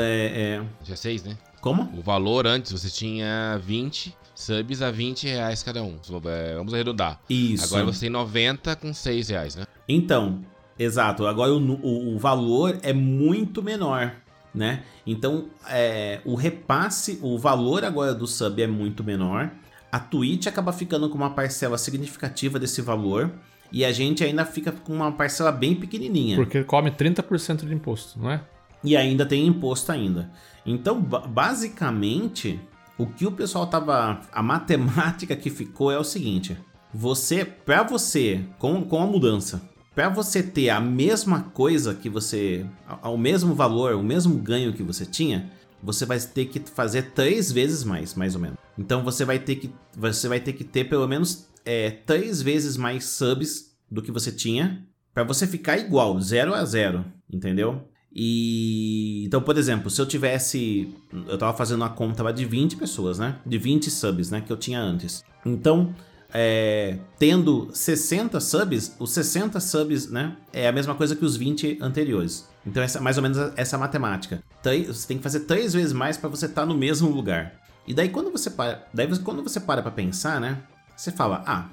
é. 0.61 0.62
Já 0.84 0.97
6, 0.97 1.24
né? 1.24 1.38
Como? 1.61 1.82
O 1.97 2.03
valor 2.03 2.47
antes, 2.47 2.72
você 2.72 2.90
tinha 2.90 3.61
20 3.62 4.14
subs 4.34 4.82
a 4.82 4.90
20 4.90 5.26
reais 5.26 5.62
cada 5.62 5.82
um. 5.82 5.99
É, 6.26 6.55
vamos 6.55 6.74
arredondar. 6.74 7.20
Isso. 7.28 7.64
Agora 7.64 7.92
você 7.92 8.01
tem 8.01 8.11
90 8.11 8.76
com 8.76 8.92
6 8.92 9.28
reais, 9.30 9.57
né? 9.57 9.64
Então, 9.88 10.42
exato. 10.78 11.26
Agora 11.26 11.53
o, 11.53 11.59
o, 11.59 12.14
o 12.14 12.18
valor 12.18 12.78
é 12.82 12.92
muito 12.92 13.62
menor, 13.62 14.14
né? 14.55 14.82
Então, 15.07 15.47
é, 15.68 16.20
o 16.24 16.34
repasse, 16.34 17.18
o 17.22 17.38
valor 17.38 17.84
agora 17.84 18.14
do 18.14 18.26
sub 18.26 18.61
é 18.62 18.66
muito 18.66 19.03
menor. 19.03 19.51
A 19.90 19.99
Twitch 19.99 20.47
acaba 20.47 20.72
ficando 20.72 21.09
com 21.09 21.16
uma 21.16 21.30
parcela 21.30 21.78
significativa 21.78 22.59
desse 22.59 22.82
valor. 22.82 23.32
E 23.73 23.85
a 23.85 23.93
gente 23.93 24.25
ainda 24.25 24.45
fica 24.45 24.73
com 24.73 24.93
uma 24.93 25.12
parcela 25.12 25.53
bem 25.53 25.75
pequenininha. 25.75 26.37
Porque 26.37 26.64
come 26.64 26.91
30% 26.91 27.67
de 27.67 27.75
imposto, 27.75 28.19
não 28.19 28.31
é? 28.31 28.43
E 28.83 28.97
ainda 28.97 29.27
tem 29.27 29.47
imposto 29.47 29.91
ainda. 29.91 30.31
Então, 30.64 31.01
basicamente, 31.01 32.61
o 32.99 33.07
que 33.07 33.27
o 33.27 33.33
pessoal 33.33 33.67
tava. 33.67 34.21
A 34.33 34.43
matemática 34.43 35.35
que 35.37 35.51
ficou 35.51 35.91
é 35.91 35.99
o 35.99 36.05
seguinte: 36.05 36.57
você, 36.93 37.45
para 37.45 37.83
você, 37.83 38.45
com, 38.59 38.83
com 38.83 39.03
a 39.03 39.07
mudança, 39.07 39.62
para 39.95 40.09
você 40.09 40.43
ter 40.43 40.71
a 40.71 40.81
mesma 40.81 41.43
coisa 41.43 41.95
que 41.95 42.09
você. 42.09 42.67
ao 43.03 43.17
mesmo 43.17 43.55
valor, 43.55 43.95
o 43.95 44.03
mesmo 44.03 44.37
ganho 44.37 44.73
que 44.73 44.83
você 44.83 45.05
tinha, 45.05 45.51
você 45.83 46.05
vai 46.05 46.19
ter 46.19 46.47
que 46.47 46.61
fazer 46.61 47.12
três 47.12 47.53
vezes 47.53 47.85
mais, 47.85 48.14
mais 48.14 48.35
ou 48.35 48.41
menos. 48.41 48.59
Então 48.79 49.03
você 49.03 49.25
vai 49.25 49.39
ter 49.39 49.57
que, 49.57 49.73
você 49.97 50.29
vai 50.29 50.41
ter, 50.41 50.53
que 50.53 50.64
ter 50.64 50.85
pelo 50.85 51.07
menos 51.07 51.49
é, 51.67 51.91
três 51.91 52.41
vezes 52.41 52.77
mais 52.77 53.05
subs 53.05 53.77
do 53.91 54.01
que 54.01 54.12
você 54.12 54.31
tinha 54.31 54.87
para 55.12 55.25
você 55.25 55.47
ficar 55.47 55.77
igual, 55.79 56.21
zero 56.21 56.55
a 56.55 56.64
zero, 56.64 57.05
entendeu? 57.31 57.83
E 58.14 59.25
então, 59.27 59.43
por 59.43 59.59
exemplo, 59.59 59.91
se 59.91 60.01
eu 60.01 60.07
tivesse, 60.07 60.95
eu 61.29 61.37
tava 61.37 61.57
fazendo 61.57 61.83
uma 61.83 61.91
conta 61.91 62.33
de 62.33 62.47
20 62.47 62.77
pessoas, 62.77 63.19
né? 63.19 63.39
De 63.45 63.59
20 63.59 63.91
subs, 63.91 64.31
né, 64.31 64.41
que 64.41 64.51
eu 64.51 64.57
tinha 64.57 64.81
antes. 64.81 65.23
Então, 65.45 65.95
é, 66.33 66.99
tendo 67.19 67.69
60 67.73 68.41
subs, 68.41 68.95
os 68.99 69.11
60 69.11 69.61
subs, 69.61 70.11
né, 70.11 70.37
é 70.53 70.67
a 70.67 70.73
mesma 70.73 70.95
coisa 70.95 71.14
que 71.14 71.25
os 71.25 71.37
20 71.37 71.79
anteriores. 71.81 72.49
Então, 72.67 72.83
essa 72.83 73.01
mais 73.01 73.17
ou 73.17 73.23
menos 73.23 73.39
essa 73.57 73.77
matemática. 73.77 74.43
Você 74.87 75.07
tem 75.07 75.19
que 75.19 75.23
fazer 75.23 75.41
três 75.41 75.73
vezes 75.75 75.93
mais 75.93 76.17
para 76.17 76.29
você 76.29 76.47
estar 76.47 76.62
tá 76.62 76.67
no 76.67 76.75
mesmo 76.75 77.11
lugar. 77.11 77.61
E 77.87 77.95
daí 77.95 78.09
quando 78.09 78.31
você 78.31 78.51
para, 78.51 78.87
daí 78.93 79.07
quando 79.19 79.43
você 79.43 79.61
para 79.61 79.81
para 79.81 79.91
pensar, 79.93 80.41
né, 80.41 80.59
você 80.97 81.12
fala: 81.12 81.44
"Ah, 81.47 81.66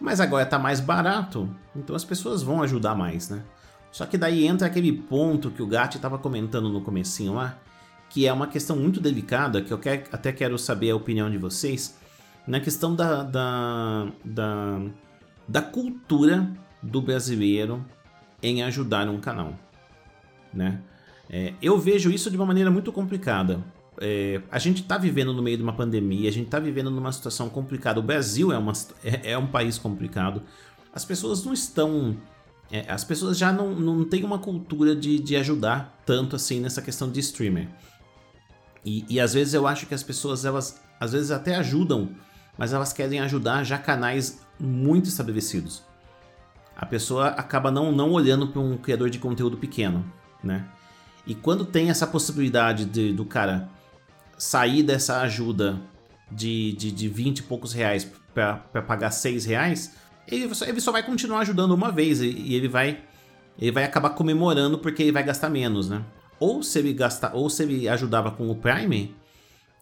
mas 0.00 0.20
agora 0.20 0.44
tá 0.44 0.58
mais 0.58 0.80
barato, 0.80 1.48
então 1.74 1.96
as 1.96 2.04
pessoas 2.04 2.42
vão 2.42 2.62
ajudar 2.62 2.94
mais, 2.94 3.30
né? 3.30 3.42
Só 3.90 4.04
que 4.04 4.18
daí 4.18 4.46
entra 4.46 4.66
aquele 4.66 4.92
ponto 4.92 5.50
que 5.50 5.62
o 5.62 5.66
Gatti 5.66 5.96
estava 5.96 6.18
comentando 6.18 6.68
no 6.68 6.82
comecinho 6.82 7.34
lá, 7.34 7.56
que 8.10 8.26
é 8.26 8.32
uma 8.32 8.46
questão 8.46 8.76
muito 8.76 9.00
delicada, 9.00 9.62
que 9.62 9.72
eu 9.72 9.78
quer, 9.78 10.06
até 10.12 10.32
quero 10.32 10.58
saber 10.58 10.90
a 10.90 10.96
opinião 10.96 11.30
de 11.30 11.38
vocês, 11.38 11.96
na 12.46 12.60
questão 12.60 12.94
da, 12.94 13.22
da, 13.22 14.06
da, 14.24 14.80
da 15.48 15.62
cultura 15.62 16.48
do 16.82 17.00
brasileiro 17.00 17.84
em 18.42 18.62
ajudar 18.62 19.08
um 19.08 19.18
canal, 19.18 19.54
né? 20.52 20.80
É, 21.28 21.54
eu 21.60 21.78
vejo 21.78 22.10
isso 22.10 22.30
de 22.30 22.36
uma 22.36 22.46
maneira 22.46 22.70
muito 22.70 22.92
complicada. 22.92 23.60
É, 23.98 24.42
a 24.50 24.58
gente 24.58 24.82
está 24.82 24.98
vivendo 24.98 25.32
no 25.32 25.42
meio 25.42 25.56
de 25.56 25.62
uma 25.62 25.72
pandemia, 25.72 26.28
a 26.28 26.32
gente 26.32 26.46
está 26.46 26.58
vivendo 26.58 26.90
numa 26.90 27.10
situação 27.12 27.48
complicada. 27.48 27.98
O 27.98 28.02
Brasil 28.02 28.52
é, 28.52 28.58
uma, 28.58 28.72
é, 29.02 29.32
é 29.32 29.38
um 29.38 29.46
país 29.46 29.78
complicado. 29.78 30.42
As 30.92 31.04
pessoas 31.04 31.44
não 31.44 31.52
estão. 31.52 32.16
É, 32.70 32.90
as 32.90 33.04
pessoas 33.04 33.38
já 33.38 33.52
não, 33.52 33.74
não 33.74 34.04
têm 34.04 34.24
uma 34.24 34.38
cultura 34.38 34.94
de, 34.94 35.18
de 35.18 35.36
ajudar 35.36 36.02
tanto 36.04 36.36
assim 36.36 36.60
nessa 36.60 36.82
questão 36.82 37.10
de 37.10 37.20
streamer. 37.20 37.68
E, 38.84 39.04
e 39.08 39.20
às 39.20 39.34
vezes 39.34 39.54
eu 39.54 39.66
acho 39.66 39.86
que 39.86 39.94
as 39.94 40.02
pessoas, 40.02 40.44
elas 40.44 40.80
às 40.98 41.12
vezes 41.12 41.30
até 41.30 41.56
ajudam, 41.56 42.10
mas 42.58 42.72
elas 42.72 42.92
querem 42.92 43.20
ajudar 43.20 43.64
já 43.64 43.78
canais 43.78 44.40
muito 44.58 45.08
estabelecidos. 45.08 45.82
A 46.76 46.84
pessoa 46.84 47.28
acaba 47.28 47.70
não, 47.70 47.90
não 47.90 48.12
olhando 48.12 48.48
para 48.48 48.60
um 48.60 48.76
criador 48.76 49.08
de 49.10 49.18
conteúdo 49.18 49.56
pequeno, 49.56 50.04
né? 50.42 50.66
E 51.26 51.34
quando 51.34 51.64
tem 51.64 51.90
essa 51.90 52.06
possibilidade 52.06 52.84
de, 52.84 53.12
do 53.12 53.24
cara 53.24 53.68
sair 54.38 54.82
dessa 54.82 55.20
ajuda 55.20 55.80
de, 56.30 56.72
de, 56.72 56.90
de 56.90 57.08
20 57.08 57.38
e 57.38 57.42
poucos 57.42 57.72
reais 57.72 58.10
para 58.34 58.82
pagar 58.82 59.10
6 59.10 59.44
reais, 59.44 59.94
ele 60.28 60.52
só, 60.54 60.64
ele 60.64 60.80
só 60.80 60.92
vai 60.92 61.02
continuar 61.02 61.40
ajudando 61.40 61.72
uma 61.72 61.90
vez 61.90 62.20
e, 62.20 62.28
e, 62.28 62.54
ele 62.54 62.68
vai 62.68 63.00
ele 63.58 63.70
vai 63.70 63.84
acabar 63.84 64.10
comemorando 64.10 64.78
porque 64.78 65.02
ele 65.02 65.12
vai 65.12 65.22
gastar 65.22 65.48
menos, 65.48 65.88
né? 65.88 66.04
Ou 66.38 66.62
se 66.62 66.78
ele 66.78 66.92
gastar, 66.92 67.34
ou 67.34 67.48
se 67.48 67.62
ele 67.62 67.88
ajudava 67.88 68.30
com 68.30 68.50
o 68.50 68.56
Prime, 68.56 69.14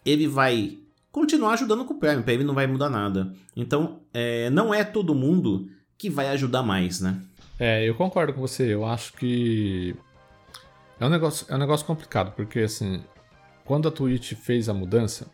ele 0.04 0.28
vai 0.28 0.78
continuar 1.10 1.54
ajudando 1.54 1.84
com 1.84 1.94
o 1.94 1.98
Prime, 1.98 2.22
para 2.22 2.34
ele 2.34 2.44
não 2.44 2.54
vai 2.54 2.68
mudar 2.68 2.88
nada. 2.88 3.34
Então, 3.56 4.00
é, 4.12 4.48
não 4.50 4.72
é 4.72 4.84
todo 4.84 5.14
mundo 5.14 5.68
que 5.98 6.08
vai 6.08 6.28
ajudar 6.28 6.62
mais, 6.62 7.00
né? 7.00 7.20
É, 7.58 7.88
eu 7.88 7.94
concordo 7.94 8.32
com 8.32 8.40
você. 8.40 8.72
Eu 8.72 8.84
acho 8.84 9.12
que 9.14 9.96
é 11.00 11.06
um 11.06 11.08
negócio, 11.08 11.46
é 11.48 11.54
um 11.54 11.58
negócio 11.58 11.84
complicado, 11.84 12.32
porque 12.36 12.60
assim, 12.60 13.02
quando 13.64 13.88
a 13.88 13.90
Twitch 13.90 14.34
fez 14.34 14.68
a 14.68 14.74
mudança, 14.74 15.26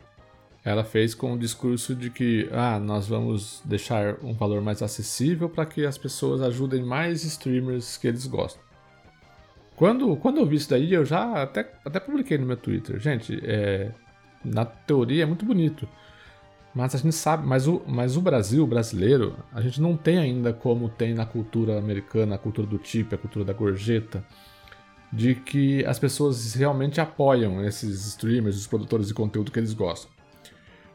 ela 0.63 0.83
fez 0.83 1.15
com 1.15 1.33
o 1.33 1.39
discurso 1.39 1.95
de 1.95 2.09
que 2.09 2.47
ah, 2.51 2.79
nós 2.79 3.07
vamos 3.07 3.61
deixar 3.65 4.17
um 4.23 4.33
valor 4.33 4.61
mais 4.61 4.81
acessível 4.81 5.49
para 5.49 5.65
que 5.65 5.85
as 5.85 5.97
pessoas 5.97 6.41
ajudem 6.41 6.83
mais 6.83 7.23
streamers 7.23 7.97
que 7.97 8.07
eles 8.07 8.25
gostam. 8.27 8.61
Quando, 9.75 10.15
quando 10.17 10.37
eu 10.37 10.45
vi 10.45 10.57
isso 10.57 10.69
daí, 10.69 10.93
eu 10.93 11.03
já 11.03 11.41
até, 11.41 11.73
até 11.83 11.99
publiquei 11.99 12.37
no 12.37 12.45
meu 12.45 12.57
Twitter. 12.57 12.99
Gente, 12.99 13.39
é, 13.43 13.91
na 14.45 14.63
teoria 14.63 15.23
é 15.23 15.25
muito 15.25 15.43
bonito. 15.43 15.87
Mas 16.73 16.95
a 16.95 16.99
gente 16.99 17.15
sabe, 17.15 17.45
mas 17.45 17.67
o, 17.67 17.81
mas 17.85 18.15
o 18.15 18.21
Brasil, 18.21 18.63
o 18.63 18.67
brasileiro, 18.67 19.35
a 19.51 19.59
gente 19.59 19.81
não 19.81 19.97
tem 19.97 20.19
ainda 20.19 20.53
como 20.53 20.87
tem 20.87 21.13
na 21.13 21.25
cultura 21.25 21.77
americana, 21.77 22.35
a 22.35 22.37
cultura 22.37 22.67
do 22.67 22.77
tip, 22.77 23.13
a 23.13 23.17
cultura 23.17 23.43
da 23.43 23.51
gorjeta 23.51 24.23
de 25.11 25.35
que 25.35 25.85
as 25.85 25.99
pessoas 25.99 26.53
realmente 26.53 27.01
apoiam 27.01 27.63
esses 27.65 28.05
streamers, 28.07 28.55
os 28.55 28.67
produtores 28.67 29.07
de 29.07 29.13
conteúdo 29.13 29.51
que 29.51 29.59
eles 29.59 29.73
gostam. 29.73 30.09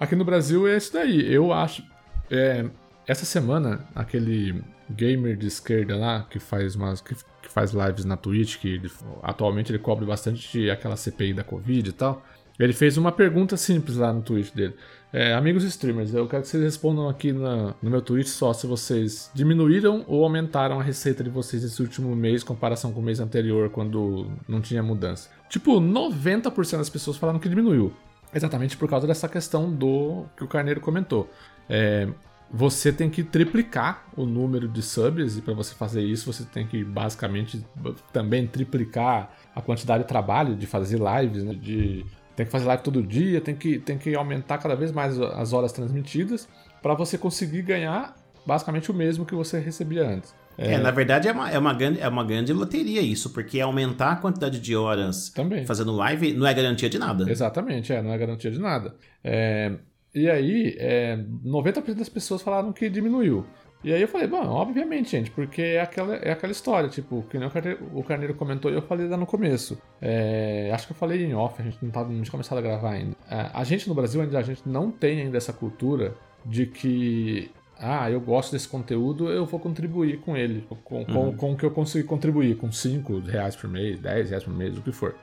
Aqui 0.00 0.16
no 0.16 0.24
Brasil 0.24 0.66
é 0.66 0.76
isso 0.76 0.92
daí. 0.92 1.32
Eu 1.32 1.52
acho. 1.52 1.82
É, 2.30 2.66
essa 3.06 3.24
semana, 3.24 3.86
aquele 3.94 4.62
gamer 4.90 5.36
de 5.36 5.46
esquerda 5.46 5.96
lá, 5.96 6.26
que 6.28 6.38
faz 6.38 6.74
umas. 6.74 7.00
Que, 7.00 7.14
que 7.14 7.48
faz 7.48 7.72
lives 7.72 8.04
na 8.04 8.16
Twitch, 8.16 8.58
que 8.58 8.68
ele, 8.68 8.90
atualmente 9.22 9.70
ele 9.70 9.78
cobre 9.78 10.04
bastante 10.04 10.68
aquela 10.70 10.96
CPI 10.96 11.34
da 11.34 11.44
Covid 11.44 11.88
e 11.88 11.92
tal. 11.92 12.22
Ele 12.58 12.72
fez 12.72 12.96
uma 12.96 13.12
pergunta 13.12 13.56
simples 13.56 13.96
lá 13.96 14.12
no 14.12 14.22
tweet 14.22 14.54
dele. 14.54 14.74
É, 15.12 15.32
amigos 15.34 15.62
streamers, 15.64 16.12
eu 16.12 16.26
quero 16.26 16.42
que 16.42 16.48
vocês 16.48 16.62
respondam 16.62 17.08
aqui 17.08 17.32
na, 17.32 17.74
no 17.80 17.90
meu 17.90 18.02
tweet 18.02 18.28
só 18.28 18.52
se 18.52 18.66
vocês 18.66 19.30
diminuíram 19.32 20.04
ou 20.06 20.24
aumentaram 20.24 20.80
a 20.80 20.82
receita 20.82 21.22
de 21.22 21.30
vocês 21.30 21.62
esse 21.62 21.80
último 21.80 22.14
mês 22.14 22.42
comparação 22.42 22.92
com 22.92 23.00
o 23.00 23.02
mês 23.02 23.20
anterior, 23.20 23.70
quando 23.70 24.30
não 24.48 24.60
tinha 24.60 24.82
mudança. 24.82 25.30
Tipo, 25.48 25.80
90% 25.80 26.78
das 26.78 26.90
pessoas 26.90 27.16
falaram 27.16 27.38
que 27.38 27.48
diminuiu. 27.48 27.92
Exatamente 28.34 28.76
por 28.76 28.88
causa 28.88 29.06
dessa 29.06 29.28
questão 29.28 29.72
do 29.72 30.26
que 30.36 30.44
o 30.44 30.48
Carneiro 30.48 30.80
comentou. 30.80 31.30
É, 31.68 32.08
você 32.50 32.92
tem 32.92 33.10
que 33.10 33.22
triplicar 33.22 34.04
o 34.16 34.24
número 34.24 34.68
de 34.68 34.82
subs, 34.82 35.36
e 35.36 35.42
para 35.42 35.54
você 35.54 35.74
fazer 35.74 36.02
isso, 36.02 36.32
você 36.32 36.44
tem 36.44 36.66
que 36.66 36.84
basicamente 36.84 37.64
também 38.12 38.46
triplicar 38.46 39.30
a 39.54 39.60
quantidade 39.60 40.04
de 40.04 40.08
trabalho 40.08 40.54
de 40.54 40.66
fazer 40.66 40.98
lives, 40.98 41.42
né, 41.42 41.54
de 41.54 42.04
tem 42.36 42.44
que 42.44 42.52
fazer 42.52 42.66
live 42.66 42.82
todo 42.82 43.02
dia, 43.02 43.40
tem 43.40 43.56
que, 43.56 43.78
tem 43.78 43.96
que 43.96 44.14
aumentar 44.14 44.58
cada 44.58 44.76
vez 44.76 44.92
mais 44.92 45.18
as 45.18 45.52
horas 45.52 45.72
transmitidas 45.72 46.46
para 46.82 46.94
você 46.94 47.16
conseguir 47.16 47.62
ganhar 47.62 48.14
basicamente 48.46 48.90
o 48.90 48.94
mesmo 48.94 49.24
que 49.24 49.34
você 49.34 49.58
recebia 49.58 50.06
antes. 50.06 50.34
É, 50.58 50.74
é 50.74 50.78
na 50.78 50.90
verdade 50.90 51.28
é 51.28 51.32
uma, 51.32 51.50
é, 51.50 51.58
uma 51.58 51.74
grande, 51.74 52.00
é 52.00 52.08
uma 52.08 52.24
grande 52.24 52.52
loteria 52.52 53.00
isso, 53.00 53.30
porque 53.30 53.60
aumentar 53.60 54.12
a 54.12 54.16
quantidade 54.16 54.60
de 54.60 54.76
horas 54.76 55.30
Também. 55.30 55.66
fazendo 55.66 55.92
live 55.92 56.32
não 56.32 56.46
é 56.46 56.54
garantia 56.54 56.88
de 56.88 56.98
nada. 56.98 57.28
Exatamente, 57.30 57.92
é, 57.92 58.00
não 58.00 58.12
é 58.12 58.18
garantia 58.18 58.50
de 58.50 58.58
nada. 58.58 58.94
É, 59.24 59.72
e 60.14 60.30
aí, 60.30 60.74
é, 60.78 61.18
90% 61.44 61.94
das 61.94 62.08
pessoas 62.08 62.40
falaram 62.40 62.72
que 62.72 62.88
diminuiu. 62.88 63.44
E 63.84 63.92
aí 63.92 64.02
eu 64.02 64.08
falei, 64.08 64.26
bom, 64.26 64.44
obviamente, 64.48 65.10
gente, 65.10 65.30
porque 65.30 65.62
é 65.62 65.80
aquela, 65.80 66.16
é 66.16 66.32
aquela 66.32 66.50
história, 66.50 66.88
tipo, 66.88 67.24
que 67.30 67.38
nem 67.38 67.46
o 67.46 67.50
Carneiro, 67.50 67.90
o 67.94 68.02
Carneiro 68.02 68.34
comentou 68.34 68.70
e 68.70 68.74
eu 68.74 68.82
falei 68.82 69.06
lá 69.06 69.16
no 69.16 69.26
começo. 69.26 69.80
É, 70.00 70.70
acho 70.74 70.86
que 70.86 70.92
eu 70.92 70.96
falei 70.96 71.24
em 71.24 71.34
off, 71.34 71.60
a 71.60 71.64
gente 71.64 71.78
não, 71.82 71.90
tá, 71.90 72.02
não 72.02 72.22
tinha 72.22 72.30
começado 72.30 72.58
a 72.58 72.62
gravar 72.62 72.92
ainda. 72.92 73.16
É, 73.30 73.50
a 73.52 73.64
gente 73.64 73.88
no 73.88 73.94
Brasil 73.94 74.20
ainda, 74.20 74.38
a 74.38 74.42
gente 74.42 74.62
não 74.66 74.90
tem 74.90 75.20
ainda 75.20 75.36
essa 75.36 75.52
cultura 75.52 76.14
de 76.44 76.66
que, 76.66 77.50
ah, 77.78 78.10
eu 78.10 78.20
gosto 78.20 78.52
desse 78.52 78.68
conteúdo, 78.68 79.30
eu 79.30 79.46
vou 79.46 79.60
contribuir 79.60 80.18
com 80.18 80.36
ele, 80.36 80.66
com, 80.68 81.04
com, 81.04 81.18
uhum. 81.18 81.36
com 81.36 81.52
o 81.52 81.56
que 81.56 81.64
eu 81.64 81.70
consigo 81.70 82.08
contribuir, 82.08 82.56
com 82.56 82.72
5 82.72 83.20
reais 83.20 83.54
por 83.54 83.68
mês, 83.68 84.00
10 84.00 84.30
reais 84.30 84.44
por 84.44 84.54
mês, 84.54 84.76
o 84.76 84.82
que 84.82 84.90
for, 84.90 85.14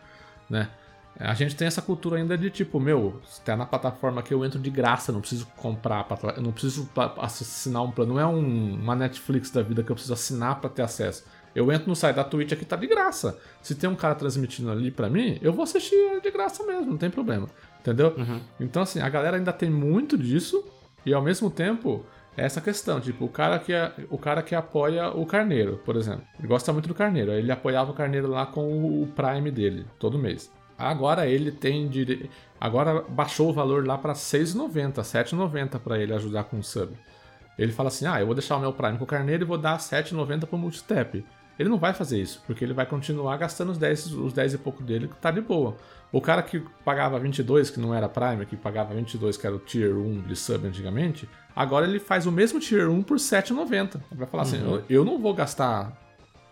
né? 0.49 0.69
A 1.19 1.33
gente 1.33 1.55
tem 1.55 1.67
essa 1.67 1.81
cultura 1.81 2.17
ainda 2.17 2.37
de 2.37 2.49
tipo, 2.49 2.79
meu, 2.79 3.21
se 3.25 3.41
tá 3.41 3.55
na 3.55 3.65
plataforma 3.65 4.23
que 4.23 4.33
eu 4.33 4.43
entro 4.43 4.59
de 4.59 4.69
graça, 4.69 5.11
não 5.11 5.19
preciso 5.19 5.45
comprar, 5.55 6.07
não 6.41 6.51
preciso 6.51 6.89
assinar 7.17 7.83
um 7.83 7.91
plano. 7.91 8.15
Não 8.15 8.19
é 8.19 8.25
um, 8.25 8.75
uma 8.75 8.95
Netflix 8.95 9.51
da 9.51 9.61
vida 9.61 9.83
que 9.83 9.91
eu 9.91 9.95
preciso 9.95 10.13
assinar 10.13 10.59
para 10.59 10.69
ter 10.69 10.81
acesso. 10.81 11.23
Eu 11.55 11.71
entro 11.71 11.87
no 11.87 11.95
site 11.95 12.15
da 12.15 12.23
Twitch 12.23 12.51
aqui, 12.51 12.65
tá 12.65 12.75
de 12.75 12.87
graça. 12.87 13.39
Se 13.61 13.75
tem 13.75 13.87
um 13.87 13.95
cara 13.95 14.15
transmitindo 14.15 14.71
ali 14.71 14.89
para 14.89 15.07
mim, 15.07 15.37
eu 15.41 15.53
vou 15.53 15.63
assistir 15.63 16.19
de 16.21 16.31
graça 16.31 16.63
mesmo, 16.65 16.87
não 16.87 16.97
tem 16.97 17.11
problema. 17.11 17.47
Entendeu? 17.79 18.15
Uhum. 18.17 18.39
Então, 18.59 18.81
assim, 18.81 18.99
a 18.99 19.09
galera 19.09 19.37
ainda 19.37 19.53
tem 19.53 19.69
muito 19.69 20.17
disso 20.17 20.65
e 21.05 21.13
ao 21.13 21.21
mesmo 21.21 21.51
tempo 21.51 22.03
essa 22.35 22.59
questão, 22.59 22.99
tipo, 22.99 23.25
o 23.25 23.29
cara 23.29 23.59
que 23.59 23.71
é, 23.71 23.91
o 24.09 24.17
cara 24.17 24.41
que 24.41 24.55
apoia 24.55 25.09
o 25.09 25.25
Carneiro, 25.25 25.79
por 25.85 25.95
exemplo. 25.95 26.23
Ele 26.39 26.47
gosta 26.47 26.73
muito 26.73 26.87
do 26.87 26.95
Carneiro, 26.95 27.31
ele 27.31 27.51
apoiava 27.51 27.91
o 27.91 27.93
Carneiro 27.93 28.27
lá 28.27 28.47
com 28.47 29.03
o 29.03 29.07
Prime 29.07 29.51
dele 29.51 29.85
todo 29.99 30.17
mês. 30.17 30.51
Agora 30.77 31.27
ele 31.27 31.51
tem 31.51 31.87
dire... 31.87 32.29
agora 32.59 33.03
baixou 33.07 33.49
o 33.49 33.53
valor 33.53 33.85
lá 33.85 33.97
para 33.97 34.13
6,90, 34.13 34.95
7,90 35.01 35.79
para 35.79 35.99
ele 35.99 36.13
ajudar 36.13 36.45
com 36.45 36.57
o 36.59 36.63
sub. 36.63 36.93
Ele 37.57 37.71
fala 37.71 37.89
assim: 37.89 38.05
"Ah, 38.05 38.19
eu 38.19 38.25
vou 38.25 38.35
deixar 38.35 38.57
o 38.57 38.59
meu 38.59 38.73
Prime 38.73 38.97
com 38.97 39.03
o 39.03 39.07
Carneiro 39.07 39.43
e 39.43 39.45
vou 39.45 39.57
dar 39.57 39.77
7,90 39.77 40.45
pro 40.45 40.57
Multitap". 40.57 41.23
Ele 41.57 41.69
não 41.69 41.77
vai 41.77 41.93
fazer 41.93 42.19
isso, 42.19 42.41
porque 42.47 42.65
ele 42.65 42.73
vai 42.73 42.85
continuar 42.85 43.37
gastando 43.37 43.71
os 43.71 43.77
10, 43.77 44.13
os 44.13 44.33
10 44.33 44.55
e 44.55 44.57
pouco 44.57 44.81
dele 44.81 45.07
que 45.07 45.15
tá 45.17 45.29
de 45.29 45.41
boa. 45.41 45.77
O 46.11 46.19
cara 46.19 46.41
que 46.41 46.63
pagava 46.83 47.19
22, 47.19 47.69
que 47.69 47.79
não 47.79 47.93
era 47.93 48.09
Prime, 48.09 48.45
que 48.45 48.55
pagava 48.55 48.93
22, 48.93 49.37
que 49.37 49.45
era 49.45 49.55
o 49.55 49.59
Tier 49.59 49.95
1 49.95 50.21
de 50.21 50.35
sub 50.35 50.67
antigamente, 50.67 51.29
agora 51.55 51.87
ele 51.87 51.99
faz 51.99 52.25
o 52.25 52.31
mesmo 52.31 52.59
Tier 52.59 52.89
1 52.89 53.03
por 53.03 53.17
7,90. 53.17 53.99
Vai 54.11 54.27
falar 54.27 54.43
assim, 54.43 54.57
uhum. 54.57 54.75
assim, 54.75 54.85
eu, 54.89 55.01
eu, 55.01 55.05
não 55.05 55.19
vou 55.19 55.33
gastar 55.33 55.91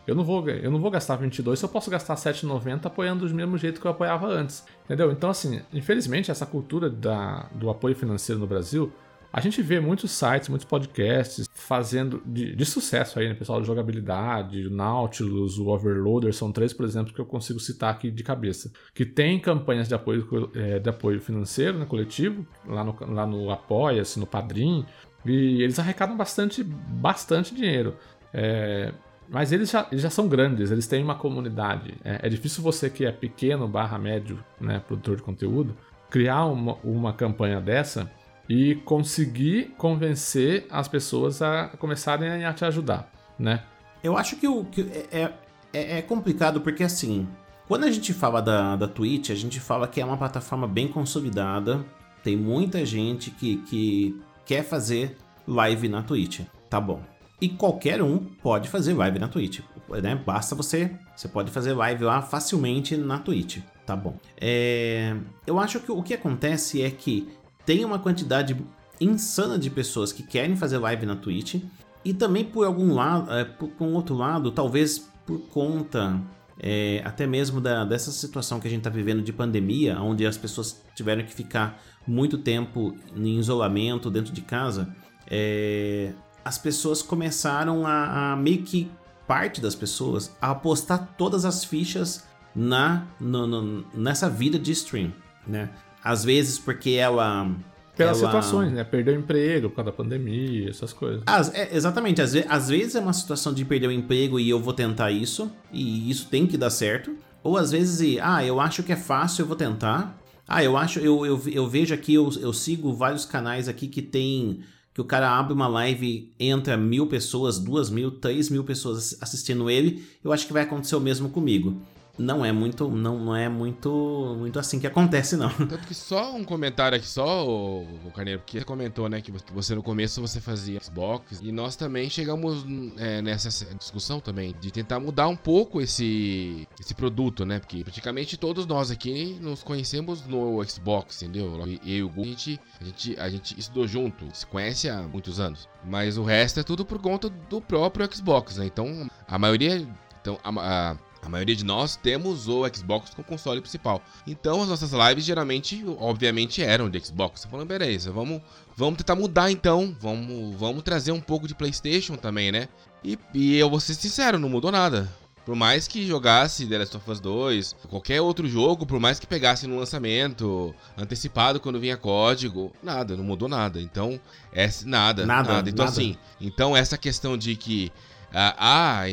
eu 0.07 0.15
não 0.15 0.23
vou, 0.23 0.47
eu 0.49 0.71
não 0.71 0.79
vou 0.79 0.91
gastar 0.91 1.15
22 1.15 1.59
se 1.59 1.65
eu 1.65 1.69
posso 1.69 1.89
gastar 1.89 2.15
7,90 2.15 2.85
apoiando 2.85 3.27
do 3.27 3.33
mesmo 3.35 3.57
jeito 3.57 3.79
que 3.79 3.87
eu 3.87 3.91
apoiava 3.91 4.27
antes. 4.27 4.65
Entendeu? 4.85 5.11
Então 5.11 5.29
assim, 5.29 5.61
infelizmente 5.73 6.31
essa 6.31 6.45
cultura 6.45 6.89
da, 6.89 7.47
do 7.53 7.69
apoio 7.69 7.95
financeiro 7.95 8.39
no 8.39 8.47
Brasil 8.47 8.91
a 9.33 9.39
gente 9.39 9.61
vê 9.61 9.79
muitos 9.79 10.11
sites, 10.11 10.49
muitos 10.49 10.65
podcasts 10.65 11.47
fazendo 11.53 12.21
de, 12.25 12.53
de 12.53 12.65
sucesso 12.65 13.17
aí, 13.17 13.29
né? 13.29 13.33
Pessoal 13.33 13.61
de 13.61 13.67
jogabilidade, 13.67 14.67
o 14.67 14.69
Nautilus, 14.69 15.57
o 15.57 15.67
Overloader, 15.67 16.33
são 16.33 16.51
três, 16.51 16.73
por 16.73 16.85
exemplo, 16.85 17.13
que 17.13 17.21
eu 17.21 17.25
consigo 17.25 17.59
citar 17.59 17.93
aqui 17.93 18.11
de 18.11 18.23
cabeça. 18.23 18.71
Que 18.93 19.05
tem 19.05 19.39
campanhas 19.39 19.87
de 19.87 19.95
apoio, 19.95 20.51
é, 20.53 20.79
de 20.79 20.89
apoio 20.89 21.21
financeiro, 21.21 21.79
né, 21.79 21.85
coletivo, 21.85 22.45
lá 22.67 22.83
no, 22.83 22.95
lá 23.07 23.25
no 23.25 23.49
Apoia-se, 23.49 24.19
no 24.19 24.27
Padrim, 24.27 24.85
e 25.25 25.61
eles 25.63 25.79
arrecadam 25.79 26.17
bastante, 26.17 26.61
bastante 26.61 27.55
dinheiro. 27.55 27.95
É, 28.33 28.93
mas 29.32 29.53
eles 29.53 29.71
já, 29.71 29.88
eles 29.89 30.01
já 30.01 30.09
são 30.09 30.27
grandes, 30.27 30.71
eles 30.71 30.86
têm 30.86 31.01
uma 31.01 31.15
comunidade. 31.15 31.93
É, 32.03 32.27
é 32.27 32.29
difícil 32.29 32.61
você 32.61 32.89
que 32.89 33.05
é 33.05 33.11
pequeno 33.13 33.65
barra 33.65 33.97
médio, 33.97 34.43
né, 34.59 34.82
produtor 34.86 35.15
de 35.15 35.23
conteúdo, 35.23 35.73
criar 36.09 36.45
uma, 36.45 36.73
uma 36.84 37.13
campanha 37.13 37.61
dessa 37.61 38.11
e 38.49 38.75
conseguir 38.84 39.73
convencer 39.77 40.67
as 40.69 40.89
pessoas 40.89 41.41
a 41.41 41.69
começarem 41.79 42.43
a 42.43 42.53
te 42.53 42.65
ajudar, 42.65 43.09
né? 43.39 43.63
Eu 44.03 44.17
acho 44.17 44.36
que, 44.36 44.47
o, 44.47 44.65
que 44.65 44.82
é, 45.09 45.32
é, 45.71 45.99
é 45.99 46.01
complicado 46.01 46.59
porque 46.59 46.84
assim, 46.84 47.25
quando 47.69 47.86
a 47.86 47.91
gente 47.91 48.11
fala 48.13 48.41
da, 48.41 48.75
da 48.75 48.88
Twitch, 48.88 49.29
a 49.29 49.36
gente 49.36 49.61
fala 49.61 49.88
que 49.88 50.01
é 50.01 50.05
uma 50.05 50.17
plataforma 50.17 50.67
bem 50.67 50.89
consolidada, 50.89 51.86
tem 52.21 52.36
muita 52.36 52.86
gente 52.86 53.32
que, 53.32 53.57
que 53.57 54.21
quer 54.45 54.63
fazer 54.63 55.15
live 55.47 55.88
na 55.88 56.03
Twitch, 56.03 56.41
tá 56.69 56.82
bom. 56.82 57.01
E 57.41 57.49
qualquer 57.49 58.01
um 58.03 58.19
pode 58.19 58.69
fazer 58.69 58.93
live 58.93 59.17
na 59.17 59.27
Twitch, 59.27 59.61
né? 60.01 60.15
Basta 60.15 60.53
você, 60.53 60.91
você 61.15 61.27
pode 61.27 61.49
fazer 61.49 61.73
live 61.73 62.03
lá 62.03 62.21
facilmente 62.21 62.95
na 62.95 63.17
Twitch, 63.17 63.57
tá 63.85 63.95
bom. 63.95 64.15
É, 64.39 65.15
eu 65.47 65.59
acho 65.59 65.79
que 65.79 65.91
o 65.91 66.03
que 66.03 66.13
acontece 66.13 66.83
é 66.83 66.91
que 66.91 67.27
tem 67.65 67.83
uma 67.83 67.97
quantidade 67.97 68.55
insana 68.99 69.57
de 69.57 69.69
pessoas 69.71 70.13
que 70.13 70.21
querem 70.21 70.55
fazer 70.55 70.77
live 70.77 71.05
na 71.05 71.15
Twitch. 71.15 71.55
E 72.03 72.13
também 72.13 72.43
por 72.43 72.65
algum 72.65 72.93
lado, 72.93 73.31
é, 73.31 73.43
por, 73.43 73.69
por 73.69 73.87
um 73.87 73.93
outro 73.93 74.15
lado, 74.15 74.51
talvez 74.51 74.99
por 75.25 75.39
conta 75.47 76.21
é, 76.59 77.01
até 77.03 77.25
mesmo 77.25 77.59
da, 77.59 77.83
dessa 77.83 78.11
situação 78.11 78.59
que 78.59 78.67
a 78.67 78.69
gente 78.69 78.81
está 78.81 78.89
vivendo 78.89 79.23
de 79.23 79.33
pandemia, 79.33 79.99
onde 79.99 80.25
as 80.25 80.37
pessoas 80.37 80.83
tiveram 80.95 81.23
que 81.23 81.33
ficar 81.33 81.81
muito 82.05 82.37
tempo 82.37 82.95
em 83.15 83.39
isolamento 83.39 84.09
dentro 84.09 84.31
de 84.31 84.41
casa, 84.41 84.95
é, 85.27 86.13
as 86.43 86.57
pessoas 86.57 87.01
começaram 87.01 87.85
a, 87.85 88.33
a, 88.33 88.35
meio 88.35 88.63
que 88.63 88.89
parte 89.27 89.61
das 89.61 89.75
pessoas 89.75 90.35
a 90.41 90.51
apostar 90.51 91.15
todas 91.17 91.45
as 91.45 91.63
fichas 91.63 92.25
na 92.55 93.05
no, 93.19 93.47
no, 93.47 93.85
nessa 93.93 94.29
vida 94.29 94.59
de 94.59 94.71
stream, 94.71 95.13
né? 95.47 95.69
Às 96.03 96.23
vezes 96.23 96.59
porque 96.59 96.91
ela. 96.91 97.49
Pelas 97.95 98.19
ela... 98.19 98.27
situações, 98.27 98.71
né? 98.71 98.83
Perdeu 98.83 99.13
emprego 99.13 99.69
por 99.69 99.77
causa 99.77 99.91
da 99.91 99.97
pandemia, 99.97 100.69
essas 100.69 100.91
coisas. 100.91 101.21
As, 101.25 101.53
é, 101.53 101.75
exatamente. 101.75 102.21
Às, 102.21 102.35
às 102.49 102.69
vezes 102.69 102.95
é 102.95 102.99
uma 102.99 103.13
situação 103.13 103.53
de 103.53 103.63
perder 103.63 103.87
o 103.87 103.91
emprego 103.91 104.39
e 104.39 104.49
eu 104.49 104.59
vou 104.59 104.73
tentar 104.73 105.11
isso, 105.11 105.51
e 105.71 106.09
isso 106.09 106.27
tem 106.27 106.47
que 106.47 106.57
dar 106.57 106.69
certo. 106.69 107.15
Ou 107.43 107.57
às 107.57 107.71
vezes, 107.71 108.19
ah, 108.21 108.43
eu 108.43 108.59
acho 108.59 108.83
que 108.83 108.91
é 108.91 108.95
fácil, 108.95 109.43
eu 109.43 109.47
vou 109.47 109.55
tentar. 109.55 110.17
Ah, 110.47 110.63
eu 110.63 110.75
acho, 110.75 110.99
eu, 110.99 111.25
eu, 111.25 111.41
eu 111.47 111.67
vejo 111.67 111.93
aqui, 111.93 112.13
eu, 112.13 112.29
eu 112.39 112.51
sigo 112.51 112.93
vários 112.93 113.25
canais 113.25 113.67
aqui 113.67 113.87
que 113.87 114.01
tem. 114.01 114.61
Que 114.93 115.01
o 115.01 115.05
cara 115.05 115.37
abre 115.37 115.53
uma 115.53 115.67
live, 115.67 116.33
entra 116.39 116.75
mil 116.75 117.07
pessoas, 117.07 117.57
duas 117.57 117.89
mil, 117.89 118.11
três 118.11 118.49
mil 118.49 118.63
pessoas 118.63 119.17
assistindo 119.21 119.69
ele. 119.69 120.03
Eu 120.23 120.33
acho 120.33 120.45
que 120.45 120.53
vai 120.53 120.63
acontecer 120.63 120.95
o 120.95 120.99
mesmo 120.99 121.29
comigo 121.29 121.81
não 122.18 122.45
é 122.45 122.51
muito 122.51 122.88
não, 122.89 123.20
não 123.20 123.36
é 123.36 123.47
muito 123.49 124.36
muito 124.38 124.59
assim 124.59 124.80
que 124.80 124.88
acontece 124.88 125.36
não. 125.36 125.49
Tanto 125.49 125.88
que 125.88 125.93
só 125.93 126.36
um 126.36 126.43
comentário 126.43 126.97
aqui 126.97 127.07
só 127.07 127.47
o, 127.47 127.84
o 128.05 128.12
Carneiro 128.12 128.41
você 128.45 128.66
comentou, 128.66 129.09
né, 129.09 129.22
que 129.22 129.32
você 129.53 129.76
no 129.76 129.84
começo 129.84 130.22
você 130.22 130.39
fazia 130.39 130.80
Xbox 130.82 131.39
e 131.41 131.51
nós 131.51 131.76
também 131.76 132.09
chegamos 132.09 132.66
é, 132.97 133.22
nessa 133.22 133.49
discussão 133.76 134.20
também 134.20 134.55
de 134.59 134.72
tentar 134.72 134.99
mudar 134.99 135.28
um 135.28 135.36
pouco 135.36 135.82
esse 135.82 136.68
esse 136.80 136.93
produto, 136.93 137.45
né? 137.45 137.59
Porque 137.59 137.84
praticamente 137.84 138.38
todos 138.38 138.66
nós 138.66 138.91
aqui 138.91 139.38
nos 139.41 139.64
conhecemos 139.64 140.26
no 140.26 140.64
Xbox, 140.64 141.22
entendeu? 141.22 141.53
Eu 141.55 141.68
e 141.84 142.03
o 142.03 142.12
a 142.22 142.24
gente, 142.24 142.59
a 142.80 142.84
gente 142.84 143.20
a 143.20 143.30
gente 143.30 143.59
estudou 143.59 143.88
junto, 143.88 144.26
se 144.34 144.45
conhece 144.45 144.89
há 144.89 145.01
muitos 145.01 145.39
anos. 145.39 145.68
Mas 145.84 146.18
o 146.18 146.24
resto 146.24 146.59
é 146.59 146.64
tudo 146.64 146.86
por 146.86 146.99
conta 146.99 147.30
do 147.30 147.62
próprio 147.62 148.07
Xbox, 148.14 148.57
né? 148.57 148.66
Então, 148.66 149.09
a 149.28 149.39
maioria 149.39 149.88
então 150.22 150.39
a, 150.43 150.91
a 150.91 150.97
a 151.22 151.30
maioria 151.30 151.55
de 151.55 151.63
nós 151.63 151.95
temos 151.95 152.47
o 152.47 152.67
Xbox 152.74 153.11
como 153.11 153.28
console 153.28 153.61
principal. 153.61 154.01
Então 154.26 154.61
as 154.61 154.69
nossas 154.69 154.91
lives 154.91 155.24
geralmente, 155.24 155.84
obviamente, 155.99 156.63
eram 156.63 156.89
de 156.89 156.99
Xbox. 156.99 157.45
Falando, 157.45 157.67
beleza, 157.67 158.11
vamos, 158.11 158.41
vamos 158.76 158.97
tentar 158.97 159.15
mudar 159.15 159.51
então. 159.51 159.95
Vamos, 159.99 160.55
vamos 160.55 160.84
trazer 160.84 161.11
um 161.11 161.22
pouco 161.22 161.47
de 161.47 161.53
PlayStation 161.53 162.15
também, 162.15 162.51
né? 162.51 162.67
E, 163.03 163.17
e 163.34 163.55
eu 163.57 163.69
vou 163.69 163.80
ser 163.80 163.93
sincero, 163.93 164.39
não 164.39 164.49
mudou 164.49 164.72
nada. 164.72 165.09
Por 165.45 165.55
mais 165.55 165.88
que 165.88 166.05
jogasse 166.05 166.67
The 166.67 166.78
Last 166.78 166.97
of 166.97 167.11
Us 167.11 167.19
2, 167.19 167.76
qualquer 167.89 168.22
outro 168.22 168.47
jogo, 168.47 168.86
por 168.86 168.99
mais 168.99 169.19
que 169.19 169.26
pegasse 169.26 169.65
no 169.65 169.78
lançamento, 169.78 170.74
antecipado 170.95 171.59
quando 171.59 171.80
vinha 171.80 171.97
código, 171.97 172.72
nada, 172.82 173.17
não 173.17 173.24
mudou 173.24 173.49
nada. 173.49 173.82
Então, 173.82 174.19
é 174.53 174.69
nada, 174.86 175.26
nada. 175.26 175.53
nada. 175.53 175.69
Então, 175.69 175.86
nada. 175.86 175.97
assim, 175.97 176.15
então 176.39 176.78
essa 176.78 176.95
questão 176.95 177.36
de 177.36 177.55
que 177.55 177.91
ah, 178.34 178.55
ah 178.57 179.03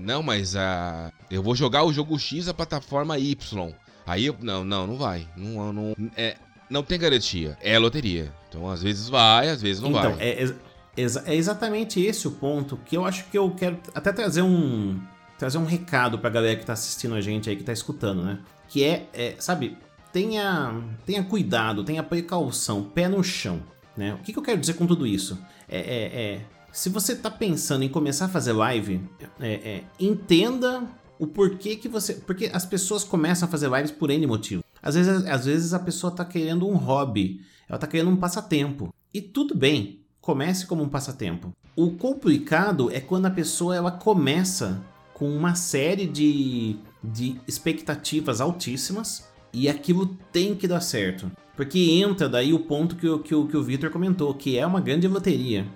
não, 0.00 0.22
mas 0.22 0.56
ah, 0.56 1.12
eu 1.30 1.42
vou 1.42 1.54
jogar 1.54 1.84
o 1.84 1.92
jogo 1.92 2.18
X 2.18 2.48
a 2.48 2.54
plataforma 2.54 3.18
Y. 3.18 3.72
Aí 4.06 4.26
eu, 4.26 4.36
não, 4.40 4.64
não, 4.64 4.86
não 4.86 4.96
vai. 4.96 5.28
Não, 5.36 5.72
não, 5.72 5.94
é, 6.16 6.36
não 6.68 6.82
tem 6.82 6.98
garantia. 6.98 7.56
É 7.60 7.78
loteria. 7.78 8.32
Então 8.48 8.68
às 8.68 8.82
vezes 8.82 9.08
vai, 9.08 9.48
às 9.48 9.62
vezes 9.62 9.82
não 9.82 9.90
então, 9.90 10.14
vai. 10.14 10.20
É, 10.20 10.44
é, 10.44 10.54
é 11.26 11.34
exatamente 11.34 12.00
esse 12.00 12.26
o 12.28 12.32
ponto 12.32 12.78
que 12.84 12.96
eu 12.96 13.04
acho 13.04 13.24
que 13.26 13.38
eu 13.38 13.50
quero 13.50 13.78
até 13.94 14.12
trazer 14.12 14.42
um 14.42 15.00
trazer 15.38 15.58
um 15.58 15.64
recado 15.64 16.18
pra 16.18 16.30
galera 16.30 16.56
que 16.56 16.64
tá 16.64 16.72
assistindo 16.72 17.14
a 17.16 17.20
gente 17.20 17.50
aí, 17.50 17.56
que 17.56 17.64
tá 17.64 17.72
escutando, 17.72 18.22
né? 18.22 18.38
Que 18.68 18.84
é, 18.84 19.08
é 19.12 19.34
sabe, 19.40 19.76
tenha, 20.12 20.80
tenha 21.04 21.24
cuidado, 21.24 21.82
tenha 21.82 22.02
precaução, 22.02 22.84
pé 22.84 23.08
no 23.08 23.24
chão, 23.24 23.60
né? 23.96 24.14
O 24.14 24.18
que, 24.18 24.32
que 24.32 24.38
eu 24.38 24.42
quero 24.42 24.60
dizer 24.60 24.74
com 24.74 24.86
tudo 24.86 25.04
isso? 25.04 25.36
É, 25.68 25.78
é, 25.78 26.20
é 26.20 26.40
se 26.72 26.88
você 26.88 27.12
está 27.12 27.30
pensando 27.30 27.84
em 27.84 27.88
começar 27.88 28.24
a 28.24 28.28
fazer 28.28 28.52
live, 28.52 29.00
é, 29.38 29.52
é, 29.52 29.84
entenda 30.00 30.82
o 31.18 31.26
porquê 31.26 31.76
que 31.76 31.86
você. 31.86 32.14
Porque 32.14 32.50
as 32.52 32.64
pessoas 32.64 33.04
começam 33.04 33.46
a 33.46 33.50
fazer 33.50 33.70
lives 33.70 33.90
por 33.90 34.10
N 34.10 34.26
motivo. 34.26 34.64
Às 34.82 34.94
vezes, 34.94 35.26
às 35.26 35.44
vezes 35.44 35.74
a 35.74 35.78
pessoa 35.78 36.10
está 36.10 36.24
querendo 36.24 36.66
um 36.66 36.74
hobby, 36.74 37.42
ela 37.68 37.76
está 37.76 37.86
querendo 37.86 38.10
um 38.10 38.16
passatempo. 38.16 38.92
E 39.14 39.20
tudo 39.20 39.54
bem, 39.54 40.00
comece 40.20 40.66
como 40.66 40.82
um 40.82 40.88
passatempo. 40.88 41.52
O 41.76 41.92
complicado 41.92 42.90
é 42.90 43.00
quando 43.00 43.26
a 43.26 43.30
pessoa 43.30 43.76
ela 43.76 43.90
começa 43.90 44.82
com 45.14 45.28
uma 45.28 45.54
série 45.54 46.06
de, 46.06 46.76
de 47.04 47.40
expectativas 47.46 48.40
altíssimas 48.40 49.28
e 49.52 49.68
aquilo 49.68 50.18
tem 50.32 50.54
que 50.54 50.66
dar 50.66 50.80
certo. 50.80 51.30
Porque 51.54 51.78
entra 51.78 52.28
daí 52.28 52.52
o 52.52 52.60
ponto 52.60 52.96
que, 52.96 53.18
que, 53.18 53.34
o, 53.34 53.46
que 53.46 53.56
o 53.56 53.62
Victor 53.62 53.90
comentou, 53.90 54.34
que 54.34 54.58
é 54.58 54.66
uma 54.66 54.80
grande 54.80 55.06
loteria. 55.06 55.66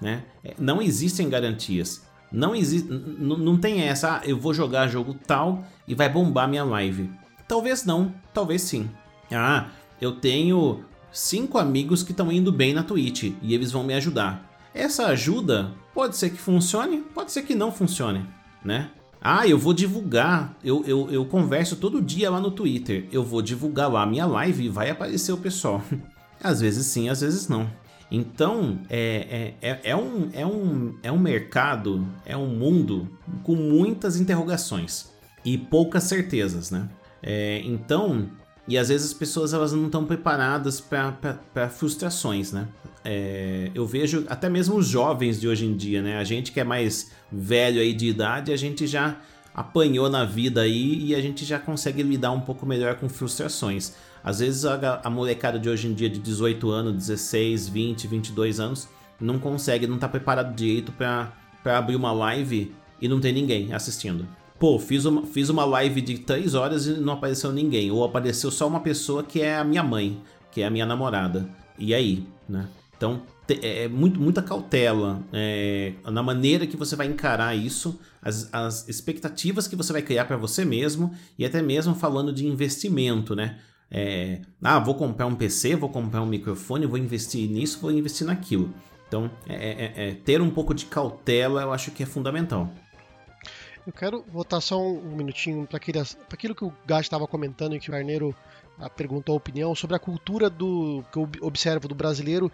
Né? 0.00 0.24
É, 0.44 0.54
não 0.58 0.80
existem 0.80 1.28
garantias. 1.28 2.02
Não 2.32 2.54
existe, 2.54 2.88
não 2.88 3.56
tem 3.56 3.82
essa, 3.82 4.18
ah, 4.18 4.22
eu 4.24 4.38
vou 4.38 4.54
jogar 4.54 4.86
jogo 4.86 5.14
tal 5.26 5.64
e 5.86 5.94
vai 5.94 6.08
bombar 6.08 6.48
minha 6.48 6.62
live. 6.62 7.10
Talvez 7.48 7.84
não, 7.84 8.14
talvez 8.32 8.62
sim. 8.62 8.88
Ah, 9.32 9.66
eu 10.00 10.12
tenho 10.12 10.84
cinco 11.10 11.58
amigos 11.58 12.04
que 12.04 12.12
estão 12.12 12.30
indo 12.30 12.52
bem 12.52 12.72
na 12.72 12.84
Twitch 12.84 13.32
e 13.42 13.52
eles 13.52 13.72
vão 13.72 13.82
me 13.82 13.94
ajudar. 13.94 14.48
Essa 14.72 15.06
ajuda 15.06 15.72
pode 15.92 16.16
ser 16.16 16.30
que 16.30 16.38
funcione, 16.38 16.98
pode 16.98 17.32
ser 17.32 17.42
que 17.42 17.56
não 17.56 17.72
funcione, 17.72 18.24
né? 18.64 18.90
Ah, 19.20 19.46
eu 19.46 19.58
vou 19.58 19.74
divulgar. 19.74 20.56
Eu, 20.64 20.82
eu, 20.86 21.10
eu 21.10 21.26
converso 21.26 21.76
todo 21.76 22.00
dia 22.00 22.30
lá 22.30 22.40
no 22.40 22.50
Twitter. 22.50 23.06
Eu 23.12 23.22
vou 23.22 23.42
divulgar 23.42 23.90
lá 23.90 24.02
a 24.02 24.06
minha 24.06 24.24
live 24.24 24.64
e 24.64 24.68
vai 24.68 24.88
aparecer 24.88 25.32
o 25.32 25.36
pessoal. 25.36 25.82
Às 26.42 26.62
vezes 26.62 26.86
sim, 26.86 27.10
às 27.10 27.20
vezes 27.20 27.48
não. 27.48 27.70
Então, 28.10 28.80
é, 28.88 29.54
é, 29.62 29.70
é, 29.70 29.80
é, 29.84 29.96
um, 29.96 30.30
é, 30.32 30.44
um, 30.44 30.94
é 31.02 31.12
um 31.12 31.18
mercado, 31.18 32.06
é 32.26 32.36
um 32.36 32.48
mundo 32.48 33.08
com 33.44 33.54
muitas 33.54 34.18
interrogações 34.18 35.10
e 35.44 35.56
poucas 35.56 36.04
certezas, 36.04 36.70
né? 36.70 36.88
É, 37.22 37.60
então, 37.64 38.28
e 38.66 38.76
às 38.76 38.88
vezes 38.88 39.08
as 39.08 39.14
pessoas 39.14 39.52
elas 39.52 39.72
não 39.72 39.86
estão 39.86 40.04
preparadas 40.04 40.80
para 40.80 41.68
frustrações, 41.68 42.50
né? 42.52 42.68
É, 43.04 43.70
eu 43.74 43.86
vejo 43.86 44.24
até 44.28 44.48
mesmo 44.48 44.76
os 44.76 44.86
jovens 44.86 45.40
de 45.40 45.48
hoje 45.48 45.64
em 45.64 45.76
dia, 45.76 46.02
né? 46.02 46.18
A 46.18 46.24
gente 46.24 46.50
que 46.50 46.60
é 46.60 46.64
mais 46.64 47.12
velho 47.30 47.80
aí 47.80 47.94
de 47.94 48.08
idade, 48.08 48.52
a 48.52 48.56
gente 48.56 48.86
já 48.86 49.16
apanhou 49.54 50.08
na 50.08 50.24
vida 50.24 50.62
aí 50.62 51.06
e 51.06 51.14
a 51.14 51.20
gente 51.20 51.44
já 51.44 51.58
consegue 51.58 52.02
lidar 52.02 52.32
um 52.32 52.40
pouco 52.40 52.66
melhor 52.66 52.96
com 52.96 53.08
frustrações. 53.08 53.94
Às 54.22 54.40
vezes 54.40 54.64
a, 54.64 55.00
a 55.02 55.10
molecada 55.10 55.58
de 55.58 55.68
hoje 55.68 55.88
em 55.88 55.94
dia 55.94 56.08
de 56.08 56.18
18 56.18 56.70
anos, 56.70 56.92
16, 56.94 57.68
20, 57.68 58.06
22 58.06 58.60
anos 58.60 58.88
não 59.20 59.38
consegue, 59.38 59.86
não 59.86 59.98
tá 59.98 60.08
preparado 60.08 60.54
direito 60.54 60.92
para 60.92 61.32
abrir 61.64 61.96
uma 61.96 62.12
live 62.12 62.74
e 63.00 63.08
não 63.08 63.20
tem 63.20 63.32
ninguém 63.32 63.72
assistindo. 63.72 64.26
Pô, 64.58 64.78
fiz 64.78 65.04
uma, 65.04 65.22
fiz 65.24 65.48
uma 65.48 65.64
live 65.64 66.00
de 66.00 66.18
3 66.18 66.54
horas 66.54 66.86
e 66.86 66.90
não 66.92 67.14
apareceu 67.14 67.50
ninguém. 67.50 67.90
Ou 67.90 68.04
apareceu 68.04 68.50
só 68.50 68.68
uma 68.68 68.80
pessoa 68.80 69.22
que 69.22 69.40
é 69.40 69.56
a 69.56 69.64
minha 69.64 69.82
mãe, 69.82 70.20
que 70.50 70.60
é 70.60 70.66
a 70.66 70.70
minha 70.70 70.84
namorada. 70.84 71.48
E 71.78 71.94
aí, 71.94 72.26
né? 72.46 72.68
Então, 72.94 73.22
é, 73.48 73.84
é 73.84 73.88
muito, 73.88 74.20
muita 74.20 74.42
cautela 74.42 75.22
é, 75.32 75.94
na 76.04 76.22
maneira 76.22 76.66
que 76.66 76.76
você 76.76 76.94
vai 76.94 77.06
encarar 77.06 77.56
isso, 77.56 77.98
as, 78.20 78.52
as 78.52 78.86
expectativas 78.86 79.66
que 79.66 79.74
você 79.74 79.94
vai 79.94 80.02
criar 80.02 80.26
para 80.26 80.36
você 80.36 80.62
mesmo 80.62 81.10
e 81.38 81.46
até 81.46 81.62
mesmo 81.62 81.94
falando 81.94 82.30
de 82.30 82.46
investimento, 82.46 83.34
né? 83.34 83.58
É, 83.90 84.40
ah, 84.62 84.78
vou 84.78 84.94
comprar 84.94 85.26
um 85.26 85.34
PC, 85.34 85.74
vou 85.74 85.88
comprar 85.88 86.22
um 86.22 86.26
microfone, 86.26 86.86
vou 86.86 86.98
investir 86.98 87.50
nisso, 87.50 87.80
vou 87.80 87.90
investir 87.90 88.26
naquilo. 88.26 88.72
Então, 89.08 89.30
é, 89.48 89.54
é, 89.54 90.08
é 90.10 90.14
ter 90.14 90.40
um 90.40 90.50
pouco 90.50 90.72
de 90.72 90.86
cautela 90.86 91.62
eu 91.62 91.72
acho 91.72 91.90
que 91.90 92.02
é 92.02 92.06
fundamental. 92.06 92.72
Eu 93.86 93.92
quero 93.92 94.24
voltar 94.28 94.60
só 94.60 94.80
um, 94.80 95.16
minutinho 95.16 95.66
para 95.66 95.78
aquilo 95.78 96.54
que 96.54 96.64
o 96.64 96.72
Gás 96.86 97.06
estava 97.06 97.26
comentando 97.26 97.74
e 97.74 97.80
que 97.80 97.88
o 97.88 97.92
Carneiro 97.92 98.34
perguntou 98.88 99.34
a 99.34 99.36
opinião 99.36 99.74
sobre 99.74 99.96
a 99.96 99.98
cultura 99.98 100.48
do 100.48 101.04
que 101.12 101.18
eu 101.18 101.28
observo 101.42 101.86
do 101.86 101.94
brasileiro 101.94 102.50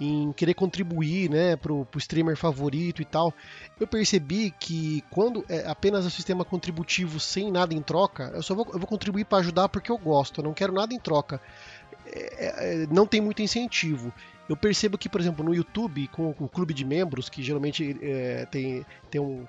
em 0.00 0.32
querer 0.32 0.54
contribuir 0.54 1.28
né, 1.30 1.56
para 1.56 1.72
o 1.72 1.86
streamer 1.96 2.36
favorito 2.36 3.02
e 3.02 3.04
tal. 3.04 3.32
Eu 3.80 3.86
percebi 3.86 4.52
que 4.52 5.02
quando 5.10 5.44
é 5.48 5.66
apenas 5.66 6.04
o 6.04 6.10
sistema 6.10 6.44
contributivo 6.44 7.18
sem 7.18 7.50
nada 7.50 7.74
em 7.74 7.82
troca, 7.82 8.30
eu 8.34 8.42
só 8.42 8.54
vou, 8.54 8.68
eu 8.72 8.78
vou 8.78 8.86
contribuir 8.86 9.24
para 9.24 9.38
ajudar 9.38 9.68
porque 9.68 9.90
eu 9.90 9.98
gosto, 9.98 10.40
eu 10.40 10.44
não 10.44 10.54
quero 10.54 10.72
nada 10.72 10.94
em 10.94 10.98
troca. 10.98 11.40
É, 12.06 12.82
é, 12.82 12.86
não 12.86 13.06
tem 13.06 13.20
muito 13.20 13.42
incentivo. 13.42 14.12
Eu 14.48 14.56
percebo 14.56 14.98
que, 14.98 15.08
por 15.08 15.20
exemplo, 15.20 15.44
no 15.44 15.54
YouTube, 15.54 16.06
com 16.08 16.34
o 16.38 16.48
clube 16.48 16.74
de 16.74 16.84
membros, 16.84 17.30
que 17.30 17.42
geralmente 17.42 17.98
é, 18.02 18.46
tem, 18.46 18.84
tem 19.10 19.20
um, 19.20 19.46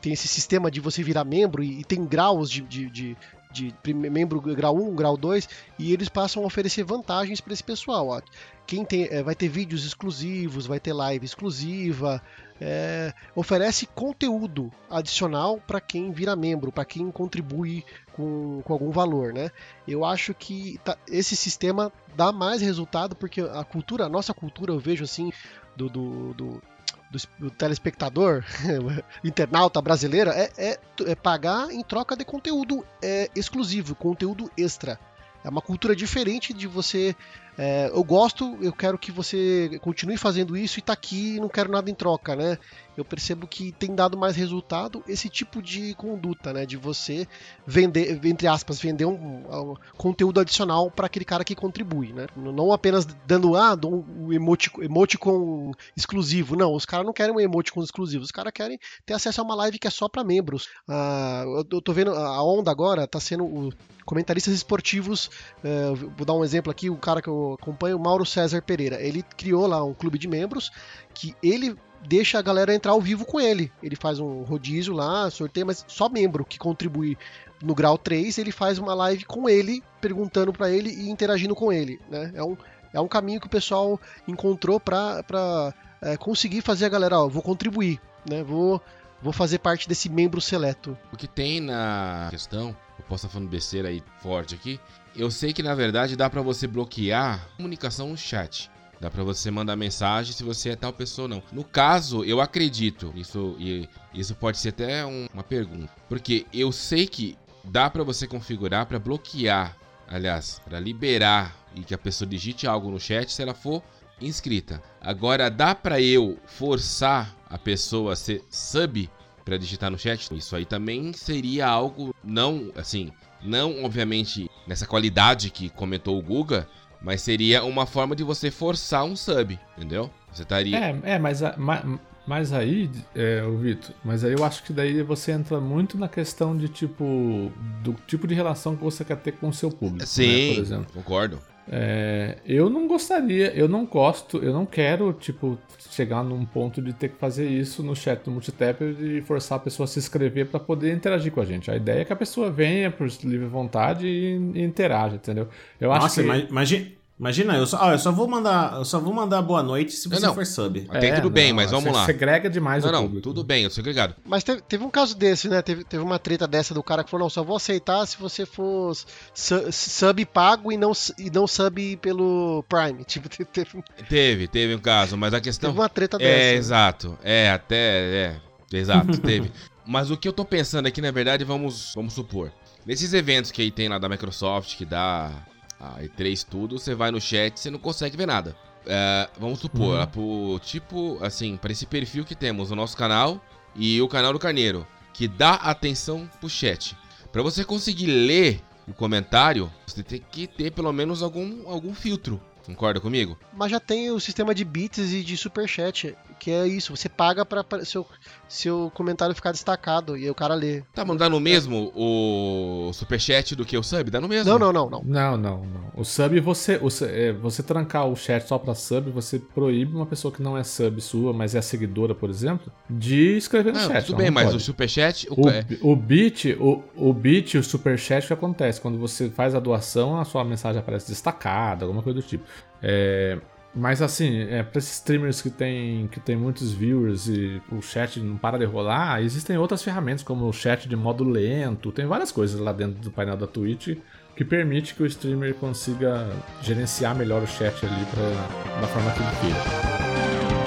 tem 0.00 0.12
esse 0.12 0.28
sistema 0.28 0.70
de 0.70 0.80
você 0.80 1.02
virar 1.02 1.24
membro 1.24 1.62
e, 1.62 1.80
e 1.80 1.84
tem 1.84 2.04
graus 2.04 2.50
de, 2.50 2.62
de, 2.62 2.90
de, 2.90 3.16
de 3.50 3.74
membro 3.94 4.40
grau 4.40 4.76
1, 4.76 4.94
grau 4.94 5.16
2, 5.16 5.48
e 5.78 5.92
eles 5.92 6.08
passam 6.08 6.42
a 6.42 6.46
oferecer 6.46 6.84
vantagens 6.84 7.40
para 7.40 7.52
esse 7.52 7.64
pessoal. 7.64 8.08
Ó. 8.08 8.20
Quem 8.66 8.84
tem, 8.84 9.08
é, 9.10 9.22
vai 9.22 9.34
ter 9.34 9.48
vídeos 9.48 9.84
exclusivos, 9.84 10.66
vai 10.66 10.78
ter 10.78 10.92
live 10.92 11.24
exclusiva, 11.24 12.22
é, 12.60 13.12
oferece 13.34 13.86
conteúdo 13.86 14.70
adicional 14.90 15.58
para 15.66 15.80
quem 15.80 16.10
vira 16.10 16.34
membro, 16.36 16.72
para 16.72 16.84
quem 16.84 17.10
contribui 17.10 17.84
com, 18.12 18.60
com, 18.64 18.72
algum 18.72 18.90
valor, 18.90 19.32
né? 19.32 19.50
Eu 19.86 20.04
acho 20.04 20.34
que 20.34 20.78
tá, 20.84 20.98
esse 21.08 21.36
sistema 21.36 21.92
dá 22.16 22.32
mais 22.32 22.60
resultado 22.60 23.14
porque 23.14 23.40
a 23.40 23.64
cultura, 23.64 24.04
a 24.04 24.08
nossa 24.08 24.34
cultura, 24.34 24.72
eu 24.72 24.78
vejo 24.78 25.04
assim 25.04 25.32
do, 25.76 25.88
do, 25.88 26.34
do 26.34 26.62
do, 27.10 27.18
do 27.38 27.50
telespectador, 27.50 28.44
internauta 29.24 29.80
brasileira, 29.80 30.32
é, 30.32 30.50
é, 30.56 30.78
é, 31.06 31.14
pagar 31.14 31.70
em 31.70 31.82
troca 31.82 32.16
de 32.16 32.24
conteúdo 32.24 32.84
é, 33.02 33.28
exclusivo, 33.34 33.94
conteúdo 33.94 34.50
extra. 34.56 34.98
É 35.44 35.48
uma 35.48 35.62
cultura 35.62 35.94
diferente 35.94 36.52
de 36.52 36.66
você 36.66 37.14
é, 37.58 37.90
eu 37.92 38.04
gosto, 38.04 38.56
eu 38.62 38.72
quero 38.72 38.96
que 38.96 39.10
você 39.10 39.80
continue 39.82 40.16
fazendo 40.16 40.56
isso 40.56 40.78
e 40.78 40.82
tá 40.82 40.92
aqui 40.92 41.40
não 41.40 41.48
quero 41.48 41.72
nada 41.72 41.90
em 41.90 41.94
troca, 41.94 42.36
né? 42.36 42.56
Eu 42.98 43.04
percebo 43.04 43.46
que 43.46 43.70
tem 43.70 43.94
dado 43.94 44.18
mais 44.18 44.34
resultado 44.34 45.04
esse 45.06 45.28
tipo 45.28 45.62
de 45.62 45.94
conduta, 45.94 46.52
né? 46.52 46.66
De 46.66 46.76
você 46.76 47.28
vender, 47.64 48.18
entre 48.26 48.48
aspas, 48.48 48.80
vender 48.80 49.04
um, 49.04 49.14
um 49.14 49.74
conteúdo 49.96 50.40
adicional 50.40 50.90
para 50.90 51.06
aquele 51.06 51.24
cara 51.24 51.44
que 51.44 51.54
contribui, 51.54 52.12
né? 52.12 52.26
Não 52.34 52.72
apenas 52.72 53.04
dando, 53.24 53.54
ah, 53.54 53.78
um 53.84 54.32
emoticon, 54.32 55.70
exclusivo. 55.96 56.56
Não, 56.56 56.74
os 56.74 56.84
caras 56.84 57.06
não 57.06 57.12
querem 57.12 57.32
um 57.32 57.38
emoticon 57.38 57.84
exclusivo, 57.84 58.24
os 58.24 58.32
caras 58.32 58.52
querem 58.52 58.80
ter 59.06 59.14
acesso 59.14 59.40
a 59.40 59.44
uma 59.44 59.54
live 59.54 59.78
que 59.78 59.86
é 59.86 59.90
só 59.90 60.08
para 60.08 60.24
membros. 60.24 60.68
Ah, 60.88 61.44
eu 61.70 61.80
tô 61.80 61.92
vendo, 61.92 62.12
a 62.12 62.42
onda 62.42 62.68
agora 62.68 63.06
tá 63.06 63.20
sendo 63.20 63.44
o 63.44 63.70
comentaristas 64.08 64.54
esportivos. 64.54 65.30
Uh, 65.62 66.10
vou 66.16 66.24
dar 66.24 66.32
um 66.32 66.42
exemplo 66.42 66.72
aqui: 66.72 66.88
o 66.88 66.96
cara 66.96 67.20
que 67.20 67.28
eu 67.28 67.56
acompanho, 67.60 67.98
Mauro 67.98 68.24
César 68.24 68.62
Pereira. 68.62 69.00
Ele 69.00 69.22
criou 69.22 69.66
lá 69.66 69.84
um 69.84 69.92
clube 69.92 70.18
de 70.18 70.26
membros 70.26 70.70
que 71.12 71.34
ele 71.42 71.76
deixa 72.06 72.38
a 72.38 72.42
galera 72.42 72.74
entrar 72.74 72.92
ao 72.92 73.00
vivo 73.00 73.24
com 73.24 73.40
ele. 73.40 73.72
Ele 73.82 73.96
faz 73.96 74.18
um 74.18 74.42
rodízio 74.42 74.94
lá, 74.94 75.30
sorteio, 75.30 75.66
mas 75.66 75.84
só 75.88 76.08
membro 76.08 76.44
que 76.44 76.58
contribui 76.58 77.16
no 77.62 77.74
grau 77.74 77.98
3, 77.98 78.38
ele 78.38 78.52
faz 78.52 78.78
uma 78.78 78.94
live 78.94 79.24
com 79.24 79.48
ele, 79.48 79.82
perguntando 80.00 80.52
para 80.52 80.70
ele 80.70 80.90
e 80.90 81.10
interagindo 81.10 81.54
com 81.54 81.72
ele. 81.72 82.00
Né? 82.08 82.30
É, 82.34 82.42
um, 82.42 82.56
é 82.92 83.00
um 83.00 83.08
caminho 83.08 83.40
que 83.40 83.46
o 83.46 83.50
pessoal 83.50 84.00
encontrou 84.26 84.78
para 84.78 85.74
é, 86.00 86.16
conseguir 86.16 86.62
fazer 86.62 86.86
a 86.86 86.88
galera, 86.88 87.18
ó, 87.18 87.28
vou 87.28 87.42
contribuir, 87.42 88.00
né? 88.28 88.44
vou, 88.44 88.80
vou 89.20 89.32
fazer 89.32 89.58
parte 89.58 89.88
desse 89.88 90.08
membro 90.08 90.40
seleto. 90.40 90.96
O 91.12 91.16
que 91.16 91.26
tem 91.26 91.60
na 91.60 92.28
questão 92.30 92.76
eu 92.98 93.04
posso 93.04 93.26
estar 93.26 93.32
falando 93.32 93.48
besteira 93.48 93.88
aí 93.88 94.02
forte 94.20 94.54
aqui. 94.54 94.80
Eu 95.14 95.30
sei 95.30 95.52
que 95.52 95.62
na 95.62 95.74
verdade 95.74 96.16
dá 96.16 96.28
para 96.28 96.42
você 96.42 96.66
bloquear 96.66 97.48
comunicação 97.56 98.08
no 98.08 98.16
chat. 98.16 98.70
Dá 99.00 99.08
para 99.10 99.22
você 99.22 99.50
mandar 99.50 99.76
mensagem 99.76 100.32
se 100.32 100.42
você 100.42 100.70
é 100.70 100.76
tal 100.76 100.92
pessoa 100.92 101.24
ou 101.24 101.28
não. 101.28 101.42
No 101.52 101.62
caso, 101.62 102.24
eu 102.24 102.40
acredito, 102.40 103.12
isso 103.14 103.56
e 103.58 103.88
isso 104.12 104.34
pode 104.34 104.58
ser 104.58 104.70
até 104.70 105.06
um, 105.06 105.26
uma 105.32 105.44
pergunta, 105.44 105.92
porque 106.08 106.46
eu 106.52 106.72
sei 106.72 107.06
que 107.06 107.38
dá 107.62 107.88
para 107.88 108.02
você 108.02 108.26
configurar 108.26 108.86
para 108.86 108.98
bloquear, 108.98 109.76
aliás, 110.08 110.60
para 110.64 110.80
liberar 110.80 111.56
e 111.74 111.82
que 111.82 111.94
a 111.94 111.98
pessoa 111.98 112.28
digite 112.28 112.66
algo 112.66 112.90
no 112.90 112.98
chat 112.98 113.30
se 113.30 113.42
ela 113.42 113.54
for 113.54 113.82
inscrita. 114.20 114.82
Agora 115.00 115.50
dá 115.50 115.74
para 115.74 116.00
eu 116.00 116.38
forçar 116.46 117.34
a 117.48 117.56
pessoa 117.56 118.14
a 118.14 118.16
ser 118.16 118.42
sub 118.50 119.08
para 119.44 119.56
digitar 119.56 119.90
no 119.90 119.98
chat. 119.98 120.34
Isso 120.36 120.56
aí 120.56 120.64
também 120.64 121.12
seria 121.12 121.66
algo 121.68 122.14
não, 122.22 122.72
assim, 122.76 123.12
não 123.42 123.84
obviamente 123.84 124.50
nessa 124.66 124.86
qualidade 124.86 125.50
que 125.50 125.68
comentou 125.70 126.18
o 126.18 126.22
Guga, 126.22 126.68
mas 127.00 127.22
seria 127.22 127.64
uma 127.64 127.86
forma 127.86 128.14
de 128.14 128.24
você 128.24 128.50
forçar 128.50 129.04
um 129.04 129.14
sub, 129.14 129.58
entendeu? 129.76 130.10
Você 130.32 130.42
estaria. 130.42 130.76
É, 130.76 131.00
é 131.14 131.18
mas, 131.18 131.40
mas, 131.56 131.84
mas 132.26 132.52
aí, 132.52 132.90
é, 133.14 133.42
o 133.42 133.56
Vitor, 133.56 133.94
mas 134.04 134.24
aí 134.24 134.32
eu 134.32 134.44
acho 134.44 134.62
que 134.62 134.72
daí 134.72 135.02
você 135.02 135.32
entra 135.32 135.60
muito 135.60 135.96
na 135.96 136.08
questão 136.08 136.56
de 136.56 136.68
tipo. 136.68 137.50
do 137.82 137.94
tipo 138.06 138.26
de 138.26 138.34
relação 138.34 138.76
que 138.76 138.84
você 138.84 139.04
quer 139.04 139.16
ter 139.16 139.32
com 139.32 139.48
o 139.48 139.54
seu 139.54 139.70
público. 139.70 140.00
Né, 140.00 140.06
Sim, 140.06 140.48
né, 140.48 140.54
por 140.54 140.62
exemplo. 140.62 140.92
concordo. 140.92 141.40
É, 141.70 142.36
eu 142.46 142.70
não 142.70 142.88
gostaria, 142.88 143.52
eu 143.54 143.68
não 143.68 143.84
gosto, 143.84 144.38
eu 144.38 144.52
não 144.52 144.64
quero, 144.64 145.12
tipo, 145.12 145.58
chegar 145.90 146.22
num 146.22 146.44
ponto 146.44 146.80
de 146.80 146.92
ter 146.92 147.10
que 147.10 147.16
fazer 147.16 147.46
isso 147.46 147.82
no 147.82 147.94
chat 147.94 148.22
do 148.24 148.30
Multitap 148.30 148.82
e 148.82 149.20
forçar 149.22 149.56
a 149.58 149.60
pessoa 149.60 149.84
a 149.84 149.86
se 149.86 149.98
inscrever 149.98 150.46
para 150.46 150.58
poder 150.58 150.94
interagir 150.94 151.30
com 151.30 151.40
a 151.40 151.44
gente. 151.44 151.70
A 151.70 151.76
ideia 151.76 152.00
é 152.00 152.04
que 152.04 152.12
a 152.12 152.16
pessoa 152.16 152.50
venha 152.50 152.90
por 152.90 153.08
livre 153.24 153.46
vontade 153.46 154.06
e, 154.06 154.34
e 154.54 154.62
interaja, 154.62 155.16
entendeu? 155.16 155.48
Eu 155.80 155.88
Nossa, 155.88 156.06
acho 156.06 156.14
que... 156.14 156.50
imagina, 156.50 156.97
Imagina, 157.18 157.56
eu 157.56 157.66
só, 157.66 157.78
ah, 157.80 157.92
eu 157.92 157.98
só 157.98 158.12
vou 158.12 158.28
mandar, 158.28 158.74
eu 158.74 158.84
só 158.84 159.00
vou 159.00 159.12
mandar 159.12 159.42
boa 159.42 159.60
noite 159.60 159.92
se 159.92 160.08
você 160.08 160.24
não, 160.24 160.34
for 160.34 160.46
sub. 160.46 160.86
Até 160.88 161.08
é, 161.08 161.14
tudo 161.16 161.28
bem, 161.28 161.48
não, 161.48 161.56
mas 161.56 161.72
vamos 161.72 161.92
lá. 161.92 162.06
Segrega 162.06 162.48
demais 162.48 162.84
não, 162.84 162.90
o 162.90 162.92
público. 162.94 163.14
Não, 163.16 163.20
tudo 163.22 163.42
bem, 163.42 163.64
eu 163.64 163.70
segregado. 163.70 164.14
Mas 164.24 164.44
teve, 164.44 164.62
teve, 164.62 164.84
um 164.84 164.90
caso 164.90 165.16
desse, 165.16 165.48
né? 165.48 165.60
Teve, 165.60 165.82
teve 165.82 166.00
uma 166.00 166.20
treta 166.20 166.46
dessa 166.46 166.72
do 166.72 166.82
cara 166.82 167.02
que 167.02 167.10
falou, 167.10 167.24
não, 167.24 167.30
só 167.30 167.42
vou 167.42 167.56
aceitar 167.56 168.06
se 168.06 168.16
você 168.18 168.46
for 168.46 168.94
su, 169.34 169.72
sub 169.72 170.24
pago 170.26 170.70
e 170.70 170.76
não, 170.76 170.92
e 171.18 171.28
não 171.28 171.48
sub 171.48 171.96
pelo 171.96 172.64
Prime. 172.68 173.02
Tipo, 173.08 173.28
teve... 173.28 173.82
Teve, 174.08 174.46
teve 174.48 174.74
um 174.76 174.78
caso, 174.78 175.16
mas 175.16 175.34
a 175.34 175.40
questão... 175.40 175.70
Teve 175.70 175.80
uma 175.80 175.88
treta 175.88 176.18
dessa. 176.18 176.30
É, 176.30 176.52
né? 176.52 176.54
exato. 176.54 177.18
É, 177.24 177.50
até, 177.50 177.76
é, 177.76 178.40
exato, 178.72 179.18
teve. 179.22 179.50
Mas 179.84 180.12
o 180.12 180.16
que 180.16 180.28
eu 180.28 180.32
tô 180.32 180.44
pensando 180.44 180.86
aqui, 180.86 181.00
na 181.00 181.10
verdade, 181.10 181.42
vamos, 181.42 181.92
vamos 181.96 182.12
supor. 182.12 182.52
Nesses 182.86 183.12
eventos 183.12 183.50
que 183.50 183.60
aí 183.60 183.72
tem 183.72 183.88
lá 183.88 183.98
da 183.98 184.08
Microsoft, 184.08 184.76
que 184.76 184.84
dá 184.84 185.32
a 185.78 186.00
E3 186.02 186.46
tudo, 186.48 186.78
você 186.78 186.94
vai 186.94 187.10
no 187.10 187.20
chat 187.20 187.58
você 187.58 187.70
não 187.70 187.78
consegue 187.78 188.16
ver 188.16 188.26
nada. 188.26 188.56
É, 188.86 189.28
vamos 189.38 189.60
supor, 189.60 189.98
uhum. 189.98 190.06
pro 190.06 190.60
tipo, 190.64 191.18
assim, 191.22 191.56
para 191.56 191.72
esse 191.72 191.86
perfil 191.86 192.24
que 192.24 192.34
temos 192.34 192.70
o 192.70 192.76
nosso 192.76 192.96
canal 192.96 193.42
e 193.74 194.00
o 194.00 194.08
canal 194.08 194.32
do 194.32 194.38
Carneiro. 194.38 194.86
que 195.12 195.26
dá 195.26 195.54
atenção 195.54 196.30
pro 196.38 196.48
chat. 196.48 196.96
Para 197.32 197.42
você 197.42 197.64
conseguir 197.64 198.06
ler 198.06 198.62
o 198.86 198.94
comentário, 198.94 199.70
você 199.86 200.02
tem 200.02 200.22
que 200.30 200.46
ter 200.46 200.70
pelo 200.70 200.92
menos 200.92 201.22
algum, 201.22 201.68
algum 201.68 201.92
filtro. 201.92 202.40
Concorda 202.64 203.00
comigo? 203.00 203.38
Mas 203.52 203.70
já 203.70 203.80
tem 203.80 204.10
o 204.10 204.20
sistema 204.20 204.54
de 204.54 204.64
bits 204.64 205.12
e 205.12 205.24
de 205.24 205.36
superchat, 205.36 206.14
que 206.38 206.50
é 206.50 206.66
isso. 206.66 206.94
Você 206.96 207.08
paga 207.08 207.44
para 207.44 207.84
seu, 207.84 208.06
seu 208.48 208.90
comentário 208.94 209.34
ficar 209.34 209.52
destacado 209.52 210.16
e 210.16 210.28
o 210.30 210.34
cara 210.34 210.54
lê. 210.54 210.82
Tá 210.94 211.04
mandando 211.04 211.36
o 211.36 211.40
mesmo 211.40 211.92
o 211.94 212.90
superchat 212.92 213.54
do 213.54 213.64
que 213.64 213.76
o 213.76 213.82
sub? 213.82 214.10
Dá 214.10 214.20
no 214.20 214.28
mesmo? 214.28 214.50
Não, 214.50 214.58
não, 214.58 214.72
não. 214.72 214.88
Não, 214.88 215.02
não, 215.04 215.36
não. 215.36 215.62
não. 215.62 215.92
O 215.96 216.04
sub, 216.04 216.38
você, 216.40 216.76
o, 216.76 216.88
é, 217.04 217.32
você 217.32 217.62
trancar 217.62 218.06
o 218.06 218.16
chat 218.16 218.46
só 218.46 218.58
pra 218.58 218.74
sub, 218.74 219.10
você 219.10 219.38
proíbe 219.38 219.94
uma 219.94 220.06
pessoa 220.06 220.32
que 220.32 220.42
não 220.42 220.56
é 220.56 220.62
sub 220.62 221.00
sua, 221.00 221.32
mas 221.32 221.54
é 221.54 221.60
seguidora, 221.60 222.14
por 222.14 222.30
exemplo, 222.30 222.72
de 222.88 223.36
escrever 223.36 223.72
no 223.72 223.80
não, 223.80 223.88
chat. 223.88 224.06
Tudo 224.06 224.16
bem, 224.16 224.30
mas 224.30 224.54
o 224.54 224.60
superchat... 224.60 225.26
O, 225.30 225.48
o, 225.86 225.92
o 225.92 225.96
bit, 225.96 226.56
o, 226.60 226.82
o 226.96 227.12
bit 227.12 227.56
e 227.56 227.58
o 227.58 227.64
superchat, 227.64 228.24
o 228.24 228.26
que 228.28 228.32
acontece? 228.32 228.80
Quando 228.80 228.98
você 228.98 229.28
faz 229.28 229.54
a 229.54 229.60
doação, 229.60 230.18
a 230.18 230.24
sua 230.24 230.44
mensagem 230.44 230.80
aparece 230.80 231.08
destacada, 231.08 231.84
alguma 231.84 232.02
coisa 232.02 232.20
do 232.20 232.26
tipo. 232.26 232.44
É, 232.82 233.38
mas 233.74 234.02
assim, 234.02 234.40
é, 234.42 234.62
para 234.62 234.78
esses 234.78 234.94
streamers 234.94 235.42
que 235.42 235.50
tem, 235.50 236.08
que 236.08 236.18
tem 236.18 236.36
muitos 236.36 236.72
viewers 236.72 237.28
e 237.28 237.60
o 237.70 237.80
chat 237.80 238.18
não 238.20 238.36
para 238.36 238.58
de 238.58 238.64
rolar, 238.64 239.22
existem 239.22 239.56
outras 239.56 239.82
ferramentas 239.82 240.22
como 240.22 240.48
o 240.48 240.52
chat 240.52 240.88
de 240.88 240.96
modo 240.96 241.24
lento, 241.24 241.92
tem 241.92 242.06
várias 242.06 242.32
coisas 242.32 242.58
lá 242.58 242.72
dentro 242.72 243.00
do 243.00 243.10
painel 243.10 243.36
da 243.36 243.46
Twitch 243.46 243.96
que 244.34 244.44
permite 244.44 244.94
que 244.94 245.02
o 245.02 245.06
streamer 245.06 245.54
consiga 245.54 246.28
gerenciar 246.62 247.14
melhor 247.14 247.42
o 247.42 247.46
chat 247.46 247.84
ali 247.84 248.04
pra, 248.06 248.80
da 248.80 248.86
forma 248.86 249.10
que 249.10 249.20
ele 249.20 249.52
queira. 249.52 250.57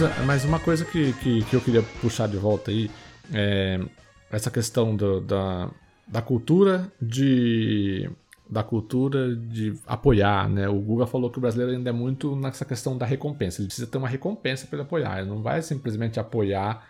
Mas, 0.00 0.26
mas 0.26 0.44
uma 0.44 0.60
coisa 0.60 0.84
que, 0.84 1.12
que, 1.14 1.44
que, 1.44 1.56
eu 1.56 1.60
queria 1.60 1.82
puxar 2.00 2.28
de 2.28 2.36
volta 2.36 2.70
aí 2.70 2.88
é 3.32 3.80
essa 4.30 4.48
questão 4.48 4.94
do, 4.94 5.20
da, 5.20 5.70
da 6.06 6.22
cultura 6.22 6.92
de 7.02 8.08
da 8.48 8.62
cultura 8.62 9.34
de 9.34 9.74
apoiar, 9.86 10.48
né? 10.48 10.68
O 10.68 10.80
Guga 10.80 11.06
falou 11.06 11.30
que 11.30 11.36
o 11.36 11.40
brasileiro 11.40 11.72
ainda 11.72 11.90
é 11.90 11.92
muito 11.92 12.34
nessa 12.34 12.64
questão 12.64 12.96
da 12.96 13.04
recompensa. 13.04 13.60
Ele 13.60 13.66
precisa 13.66 13.86
ter 13.86 13.98
uma 13.98 14.08
recompensa 14.08 14.66
para 14.66 14.80
apoiar. 14.80 15.18
Ele 15.18 15.28
não 15.28 15.42
vai 15.42 15.60
simplesmente 15.60 16.18
apoiar 16.18 16.88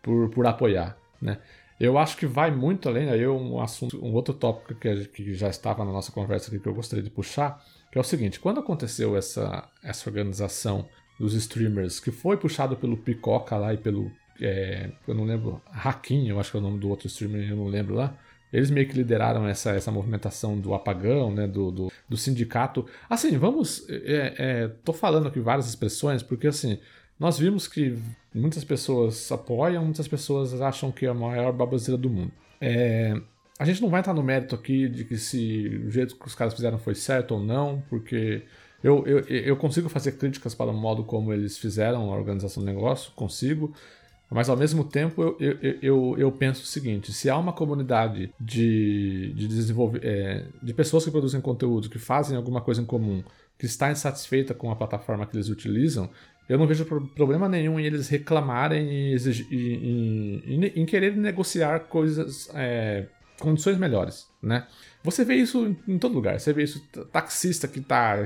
por, 0.00 0.30
por 0.30 0.46
apoiar, 0.46 0.96
né? 1.20 1.38
Eu 1.78 1.98
acho 1.98 2.16
que 2.16 2.26
vai 2.26 2.50
muito 2.50 2.88
além. 2.88 3.10
Aí 3.10 3.26
um 3.26 3.60
assunto, 3.60 4.02
um 4.02 4.14
outro 4.14 4.32
tópico 4.32 4.74
que, 4.76 5.04
que 5.06 5.34
já 5.34 5.48
estava 5.48 5.84
na 5.84 5.92
nossa 5.92 6.12
conversa 6.12 6.48
aqui 6.48 6.60
que 6.60 6.68
eu 6.68 6.74
gostaria 6.74 7.02
de 7.02 7.10
puxar, 7.10 7.62
que 7.90 7.98
é 7.98 8.00
o 8.00 8.04
seguinte: 8.04 8.40
quando 8.40 8.60
aconteceu 8.60 9.16
essa 9.16 9.68
essa 9.82 10.08
organização 10.08 10.86
dos 11.18 11.34
streamers, 11.34 11.98
que 12.00 12.10
foi 12.10 12.36
puxado 12.36 12.76
pelo 12.76 12.96
Picoca 12.96 13.56
lá 13.56 13.72
e 13.72 13.76
pelo. 13.76 14.10
É, 14.40 14.90
eu 15.08 15.14
não 15.14 15.24
lembro, 15.24 15.62
Hakim, 15.72 16.28
eu 16.28 16.38
acho 16.38 16.50
que 16.50 16.56
é 16.56 16.60
o 16.60 16.62
nome 16.62 16.78
do 16.78 16.88
outro 16.88 17.06
streamer, 17.06 17.48
eu 17.50 17.56
não 17.56 17.66
lembro 17.66 17.94
lá. 17.94 18.16
Eles 18.52 18.70
meio 18.70 18.88
que 18.88 18.94
lideraram 18.94 19.46
essa, 19.46 19.72
essa 19.72 19.90
movimentação 19.90 20.58
do 20.58 20.72
apagão, 20.72 21.34
né, 21.34 21.46
do, 21.46 21.70
do, 21.70 21.92
do 22.08 22.16
sindicato. 22.16 22.86
Assim, 23.08 23.36
vamos. 23.36 23.84
É, 23.88 24.34
é, 24.38 24.68
tô 24.84 24.92
falando 24.92 25.26
aqui 25.28 25.40
várias 25.40 25.68
expressões, 25.68 26.22
porque 26.22 26.46
assim, 26.46 26.78
nós 27.18 27.38
vimos 27.38 27.66
que 27.66 27.98
muitas 28.34 28.64
pessoas 28.64 29.30
apoiam, 29.32 29.84
muitas 29.84 30.06
pessoas 30.06 30.60
acham 30.60 30.92
que 30.92 31.06
é 31.06 31.08
a 31.08 31.14
maior 31.14 31.52
baboseira 31.52 31.98
do 31.98 32.08
mundo. 32.08 32.32
É, 32.60 33.14
a 33.58 33.64
gente 33.64 33.80
não 33.80 33.88
vai 33.88 34.00
entrar 34.00 34.12
no 34.14 34.22
mérito 34.22 34.54
aqui 34.54 34.88
de 34.88 35.04
que 35.04 35.16
se 35.16 35.82
o 35.86 35.90
jeito 35.90 36.16
que 36.16 36.26
os 36.26 36.34
caras 36.34 36.54
fizeram 36.54 36.78
foi 36.78 36.94
certo 36.94 37.32
ou 37.32 37.42
não, 37.42 37.82
porque 37.88 38.42
eu, 38.82 39.06
eu, 39.06 39.20
eu 39.28 39.56
consigo 39.56 39.88
fazer 39.88 40.12
críticas 40.12 40.54
para 40.54 40.70
o 40.70 40.74
modo 40.74 41.04
como 41.04 41.32
eles 41.32 41.58
fizeram 41.58 42.12
a 42.12 42.16
organização 42.16 42.62
do 42.62 42.66
negócio, 42.66 43.12
consigo. 43.12 43.74
Mas 44.30 44.48
ao 44.48 44.56
mesmo 44.56 44.82
tempo 44.82 45.22
eu, 45.22 45.36
eu, 45.38 45.78
eu, 45.80 46.14
eu 46.18 46.32
penso 46.32 46.62
o 46.62 46.66
seguinte: 46.66 47.12
se 47.12 47.30
há 47.30 47.38
uma 47.38 47.52
comunidade 47.52 48.32
de, 48.40 49.32
de, 49.34 49.46
desenvolver, 49.46 50.00
é, 50.02 50.46
de 50.62 50.74
pessoas 50.74 51.04
que 51.04 51.10
produzem 51.10 51.40
conteúdo, 51.40 51.88
que 51.88 51.98
fazem 51.98 52.36
alguma 52.36 52.60
coisa 52.60 52.82
em 52.82 52.84
comum, 52.84 53.22
que 53.58 53.66
está 53.66 53.90
insatisfeita 53.90 54.52
com 54.52 54.70
a 54.70 54.76
plataforma 54.76 55.26
que 55.26 55.36
eles 55.36 55.48
utilizam, 55.48 56.10
eu 56.48 56.58
não 56.58 56.66
vejo 56.66 56.84
problema 56.84 57.48
nenhum 57.48 57.78
em 57.78 57.84
eles 57.84 58.08
reclamarem 58.08 58.88
e 58.88 59.12
exigir, 59.12 59.46
em, 59.50 60.42
em, 60.44 60.64
em, 60.64 60.86
querer 60.86 61.16
negociar 61.16 61.80
coisas, 61.80 62.48
é, 62.54 63.06
condições 63.38 63.78
melhores, 63.78 64.28
né? 64.42 64.66
Você 65.02 65.24
vê 65.24 65.36
isso 65.36 65.76
em 65.86 65.98
todo 65.98 66.14
lugar. 66.14 66.38
Você 66.40 66.52
vê 66.52 66.64
isso 66.64 66.84
taxista 67.12 67.68
que 67.68 67.78
está 67.78 68.16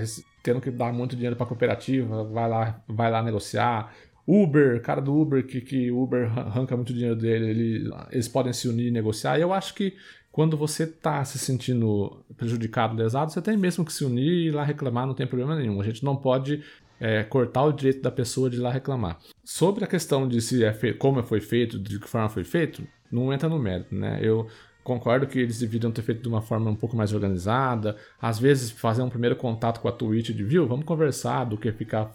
tendo 0.42 0.60
que 0.60 0.70
dar 0.70 0.92
muito 0.92 1.14
dinheiro 1.14 1.36
para 1.36 1.46
cooperativa, 1.46 2.24
vai 2.24 2.48
lá, 2.48 2.82
vai 2.88 3.10
lá 3.10 3.22
negociar. 3.22 3.92
Uber, 4.26 4.80
cara 4.82 5.00
do 5.00 5.14
Uber, 5.14 5.44
que, 5.46 5.60
que 5.60 5.90
Uber 5.90 6.30
arranca 6.38 6.76
muito 6.76 6.92
dinheiro 6.92 7.16
dele, 7.16 7.50
ele, 7.50 7.90
eles 8.10 8.28
podem 8.28 8.52
se 8.52 8.68
unir 8.68 8.88
e 8.88 8.90
negociar. 8.90 9.38
E 9.38 9.42
eu 9.42 9.52
acho 9.52 9.74
que 9.74 9.96
quando 10.30 10.56
você 10.56 10.84
está 10.84 11.24
se 11.24 11.38
sentindo 11.38 12.24
prejudicado, 12.36 12.94
lesado, 12.94 13.32
você 13.32 13.42
tem 13.42 13.56
mesmo 13.56 13.84
que 13.84 13.92
se 13.92 14.04
unir 14.04 14.30
e 14.30 14.46
ir 14.48 14.50
lá 14.52 14.62
reclamar, 14.62 15.06
não 15.06 15.14
tem 15.14 15.26
problema 15.26 15.56
nenhum. 15.56 15.80
A 15.80 15.84
gente 15.84 16.04
não 16.04 16.14
pode 16.14 16.62
é, 17.00 17.24
cortar 17.24 17.64
o 17.64 17.72
direito 17.72 18.02
da 18.02 18.10
pessoa 18.10 18.48
de 18.48 18.56
ir 18.56 18.60
lá 18.60 18.70
reclamar. 18.70 19.18
Sobre 19.42 19.82
a 19.82 19.88
questão 19.88 20.28
de 20.28 20.40
se 20.40 20.64
é 20.64 20.72
como 20.92 21.22
foi 21.24 21.40
feito, 21.40 21.78
de 21.78 21.98
que 21.98 22.08
forma 22.08 22.28
foi 22.28 22.44
feito, 22.44 22.86
não 23.10 23.32
entra 23.32 23.48
no 23.48 23.58
mérito, 23.58 23.94
né? 23.94 24.20
Eu 24.22 24.46
Concordo 24.82 25.26
que 25.26 25.38
eles 25.38 25.58
deveriam 25.58 25.92
ter 25.92 26.02
feito 26.02 26.22
de 26.22 26.28
uma 26.28 26.40
forma 26.40 26.70
um 26.70 26.74
pouco 26.74 26.96
mais 26.96 27.12
organizada. 27.12 27.96
Às 28.20 28.38
vezes 28.38 28.70
fazer 28.70 29.02
um 29.02 29.10
primeiro 29.10 29.36
contato 29.36 29.80
com 29.80 29.88
a 29.88 29.92
Twitch 29.92 30.30
de 30.30 30.42
viu, 30.42 30.66
vamos 30.66 30.86
conversar 30.86 31.44
do 31.44 31.56
que 31.56 31.70
ficar 31.72 32.14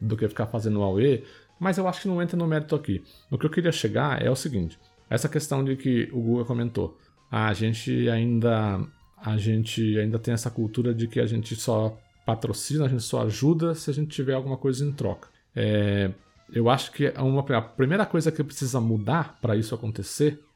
do 0.00 0.16
que 0.16 0.28
ficar 0.28 0.46
fazendo 0.46 0.80
o 0.80 0.82
AUE, 0.82 1.24
mas 1.58 1.78
eu 1.78 1.88
acho 1.88 2.02
que 2.02 2.08
não 2.08 2.20
entra 2.20 2.36
no 2.36 2.46
mérito 2.46 2.74
aqui. 2.74 3.02
O 3.30 3.38
que 3.38 3.46
eu 3.46 3.50
queria 3.50 3.72
chegar 3.72 4.20
é 4.22 4.30
o 4.30 4.36
seguinte: 4.36 4.78
essa 5.08 5.28
questão 5.28 5.64
de 5.64 5.76
que 5.76 6.08
o 6.12 6.20
Google 6.20 6.44
comentou, 6.44 6.98
a 7.30 7.52
gente 7.52 8.08
ainda 8.08 8.80
a 9.16 9.36
gente 9.38 9.98
ainda 9.98 10.18
tem 10.18 10.34
essa 10.34 10.50
cultura 10.50 10.94
de 10.94 11.08
que 11.08 11.18
a 11.18 11.26
gente 11.26 11.56
só 11.56 11.98
patrocina, 12.26 12.84
a 12.84 12.88
gente 12.88 13.02
só 13.02 13.22
ajuda 13.22 13.74
se 13.74 13.90
a 13.90 13.94
gente 13.94 14.08
tiver 14.08 14.34
alguma 14.34 14.56
coisa 14.58 14.84
em 14.84 14.92
troca. 14.92 15.28
É, 15.56 16.10
eu 16.52 16.68
acho 16.68 16.92
que 16.92 17.08
uma, 17.18 17.40
a 17.56 17.62
primeira 17.62 18.04
coisa 18.04 18.30
que 18.30 18.44
precisa 18.44 18.80
mudar 18.80 19.38
para 19.40 19.56
isso 19.56 19.74
acontecer 19.74 20.40
é, 20.40 20.53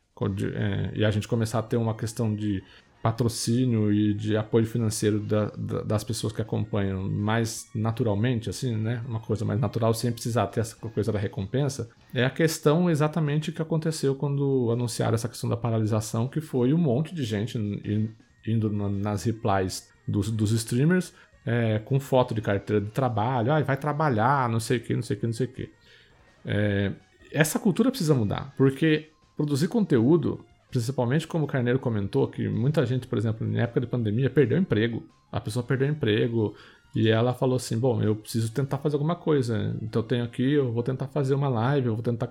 e 0.94 1.04
a 1.04 1.10
gente 1.10 1.28
começar 1.28 1.58
a 1.58 1.62
ter 1.62 1.76
uma 1.76 1.94
questão 1.94 2.34
de 2.34 2.62
patrocínio 3.02 3.92
e 3.92 4.12
de 4.12 4.36
apoio 4.36 4.66
financeiro 4.66 5.20
da, 5.20 5.46
da, 5.56 5.82
das 5.82 6.02
pessoas 6.02 6.32
que 6.32 6.42
acompanham 6.42 7.08
mais 7.08 7.68
naturalmente, 7.74 8.50
assim, 8.50 8.76
né? 8.76 9.02
Uma 9.06 9.20
coisa 9.20 9.44
mais 9.44 9.60
natural, 9.60 9.94
sem 9.94 10.10
precisar 10.10 10.48
ter 10.48 10.60
essa 10.60 10.74
coisa 10.74 11.12
da 11.12 11.18
recompensa, 11.18 11.88
é 12.12 12.24
a 12.24 12.30
questão 12.30 12.90
exatamente 12.90 13.52
que 13.52 13.62
aconteceu 13.62 14.14
quando 14.14 14.70
anunciaram 14.72 15.14
essa 15.14 15.28
questão 15.28 15.48
da 15.48 15.56
paralisação, 15.56 16.26
que 16.26 16.40
foi 16.40 16.74
um 16.74 16.78
monte 16.78 17.14
de 17.14 17.22
gente 17.22 17.56
indo 18.46 18.70
nas 18.70 19.22
replies 19.22 19.88
dos, 20.06 20.30
dos 20.30 20.50
streamers 20.52 21.14
é, 21.46 21.78
com 21.78 21.98
foto 22.00 22.34
de 22.34 22.42
carteira 22.42 22.80
de 22.80 22.90
trabalho, 22.90 23.52
ah, 23.52 23.62
vai 23.62 23.76
trabalhar, 23.76 24.48
não 24.48 24.60
sei 24.60 24.78
o 24.78 24.80
que, 24.80 24.94
não 24.94 25.02
sei 25.02 25.16
o 25.16 25.20
que, 25.20 25.26
não 25.26 25.32
sei 25.32 25.46
o 25.46 25.50
que. 25.50 25.70
É, 26.44 26.92
essa 27.32 27.58
cultura 27.58 27.90
precisa 27.90 28.14
mudar, 28.14 28.52
porque 28.56 29.10
Produzir 29.38 29.68
conteúdo, 29.68 30.44
principalmente 30.68 31.24
como 31.24 31.44
o 31.44 31.46
Carneiro 31.46 31.78
comentou, 31.78 32.26
que 32.26 32.48
muita 32.48 32.84
gente, 32.84 33.06
por 33.06 33.16
exemplo, 33.16 33.46
na 33.46 33.60
época 33.62 33.82
de 33.82 33.86
pandemia, 33.86 34.28
perdeu 34.28 34.58
emprego. 34.58 35.04
A 35.30 35.40
pessoa 35.40 35.62
perdeu 35.62 35.88
emprego 35.88 36.56
e 36.92 37.08
ela 37.08 37.32
falou 37.32 37.54
assim: 37.54 37.78
Bom, 37.78 38.02
eu 38.02 38.16
preciso 38.16 38.50
tentar 38.52 38.78
fazer 38.78 38.96
alguma 38.96 39.14
coisa. 39.14 39.76
Então 39.80 40.02
eu 40.02 40.08
tenho 40.08 40.24
aqui, 40.24 40.54
eu 40.54 40.72
vou 40.72 40.82
tentar 40.82 41.06
fazer 41.06 41.36
uma 41.36 41.48
live, 41.48 41.86
eu 41.86 41.94
vou 41.94 42.02
tentar 42.02 42.28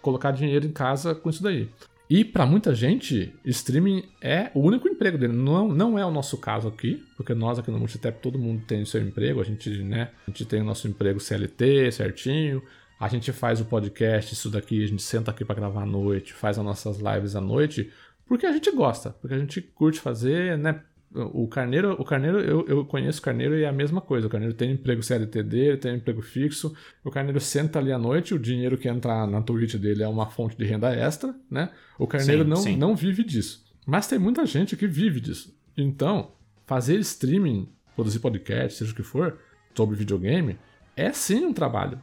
colocar 0.00 0.32
dinheiro 0.32 0.66
em 0.66 0.72
casa 0.72 1.14
com 1.14 1.30
isso 1.30 1.44
daí. 1.44 1.68
E 2.10 2.24
para 2.24 2.44
muita 2.44 2.74
gente, 2.74 3.32
streaming 3.44 4.02
é 4.20 4.50
o 4.52 4.60
único 4.62 4.88
emprego 4.88 5.16
dele. 5.16 5.32
Não, 5.32 5.68
não 5.68 5.96
é 5.96 6.04
o 6.04 6.10
nosso 6.10 6.36
caso 6.38 6.66
aqui, 6.66 7.00
porque 7.16 7.34
nós 7.34 7.56
aqui 7.56 7.70
no 7.70 7.78
Multitap 7.78 8.20
todo 8.20 8.36
mundo 8.36 8.64
tem 8.66 8.82
o 8.82 8.86
seu 8.86 9.00
emprego, 9.00 9.40
a 9.40 9.44
gente, 9.44 9.70
né, 9.84 10.10
a 10.26 10.30
gente 10.32 10.44
tem 10.44 10.60
o 10.60 10.64
nosso 10.64 10.88
emprego 10.88 11.20
CLT 11.20 11.92
certinho, 11.92 12.60
a 13.02 13.08
gente 13.08 13.32
faz 13.32 13.60
o 13.60 13.64
podcast, 13.64 14.32
isso 14.32 14.48
daqui, 14.48 14.84
a 14.84 14.86
gente 14.86 15.02
senta 15.02 15.32
aqui 15.32 15.44
para 15.44 15.56
gravar 15.56 15.82
à 15.82 15.86
noite, 15.86 16.32
faz 16.32 16.56
as 16.56 16.64
nossas 16.64 16.98
lives 16.98 17.34
à 17.34 17.40
noite, 17.40 17.90
porque 18.24 18.46
a 18.46 18.52
gente 18.52 18.70
gosta, 18.70 19.10
porque 19.10 19.34
a 19.34 19.38
gente 19.40 19.60
curte 19.60 19.98
fazer, 19.98 20.56
né? 20.56 20.80
O 21.12 21.48
Carneiro, 21.48 21.96
o 21.98 22.04
Carneiro 22.04 22.38
eu, 22.38 22.64
eu 22.68 22.84
conheço 22.84 23.18
o 23.18 23.22
Carneiro 23.22 23.58
e 23.58 23.64
é 23.64 23.68
a 23.68 23.72
mesma 23.72 24.00
coisa. 24.00 24.28
O 24.28 24.30
Carneiro 24.30 24.54
tem 24.54 24.70
emprego 24.70 25.02
CLT 25.02 25.42
dele, 25.42 25.76
tem 25.78 25.96
emprego 25.96 26.22
fixo. 26.22 26.76
O 27.02 27.10
Carneiro 27.10 27.40
senta 27.40 27.80
ali 27.80 27.90
à 27.90 27.98
noite, 27.98 28.34
o 28.34 28.38
dinheiro 28.38 28.78
que 28.78 28.88
entra 28.88 29.26
na 29.26 29.42
Twitch 29.42 29.74
dele 29.74 30.04
é 30.04 30.08
uma 30.08 30.30
fonte 30.30 30.56
de 30.56 30.64
renda 30.64 30.94
extra, 30.94 31.34
né? 31.50 31.70
O 31.98 32.06
Carneiro 32.06 32.44
sim, 32.44 32.48
não, 32.48 32.56
sim. 32.56 32.76
não 32.76 32.94
vive 32.94 33.24
disso. 33.24 33.64
Mas 33.84 34.06
tem 34.06 34.18
muita 34.18 34.46
gente 34.46 34.76
que 34.76 34.86
vive 34.86 35.20
disso. 35.20 35.52
Então, 35.76 36.30
fazer 36.66 37.00
streaming, 37.00 37.68
produzir 37.96 38.20
podcast, 38.20 38.78
seja 38.78 38.92
o 38.92 38.94
que 38.94 39.02
for, 39.02 39.40
sobre 39.74 39.96
videogame, 39.96 40.56
é 40.96 41.12
sim 41.12 41.44
um 41.44 41.52
trabalho 41.52 42.00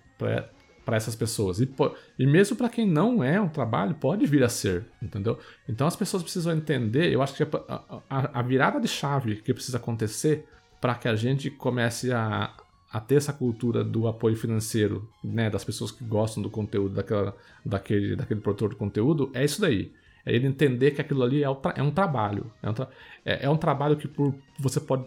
para 0.85 0.97
essas 0.97 1.15
pessoas. 1.15 1.59
E, 1.59 1.69
e 2.17 2.25
mesmo 2.25 2.55
para 2.55 2.69
quem 2.69 2.87
não 2.87 3.23
é 3.23 3.39
um 3.39 3.49
trabalho, 3.49 3.95
pode 3.95 4.25
vir 4.25 4.43
a 4.43 4.49
ser, 4.49 4.85
entendeu? 5.01 5.37
Então 5.67 5.87
as 5.87 5.95
pessoas 5.95 6.23
precisam 6.23 6.55
entender, 6.55 7.11
eu 7.11 7.21
acho 7.21 7.35
que 7.35 7.43
a, 7.43 7.83
a, 8.09 8.39
a 8.39 8.41
virada 8.41 8.79
de 8.79 8.87
chave 8.87 9.37
que 9.37 9.53
precisa 9.53 9.77
acontecer 9.77 10.45
para 10.79 10.95
que 10.95 11.07
a 11.07 11.15
gente 11.15 11.49
comece 11.49 12.11
a, 12.11 12.53
a 12.91 12.99
ter 12.99 13.15
essa 13.15 13.33
cultura 13.33 13.83
do 13.83 14.07
apoio 14.07 14.35
financeiro, 14.35 15.07
né, 15.23 15.49
das 15.49 15.63
pessoas 15.63 15.91
que 15.91 16.03
gostam 16.03 16.41
do 16.41 16.49
conteúdo 16.49 16.95
daquela, 16.95 17.35
daquele, 17.65 18.15
daquele 18.15 18.39
produtor 18.39 18.69
de 18.69 18.75
conteúdo, 18.75 19.29
é 19.33 19.43
isso 19.43 19.61
daí. 19.61 19.91
É 20.25 20.33
ele 20.33 20.47
entender 20.47 20.91
que 20.91 21.01
aquilo 21.01 21.23
ali 21.23 21.43
é, 21.43 21.47
é 21.75 21.83
um 21.83 21.91
trabalho. 21.91 22.51
É 22.61 22.69
um, 22.69 22.73
tra 22.73 22.89
é, 23.25 23.45
é 23.45 23.49
um 23.49 23.57
trabalho 23.57 23.95
que 23.95 24.07
por, 24.07 24.35
você 24.59 24.79
pode 24.79 25.05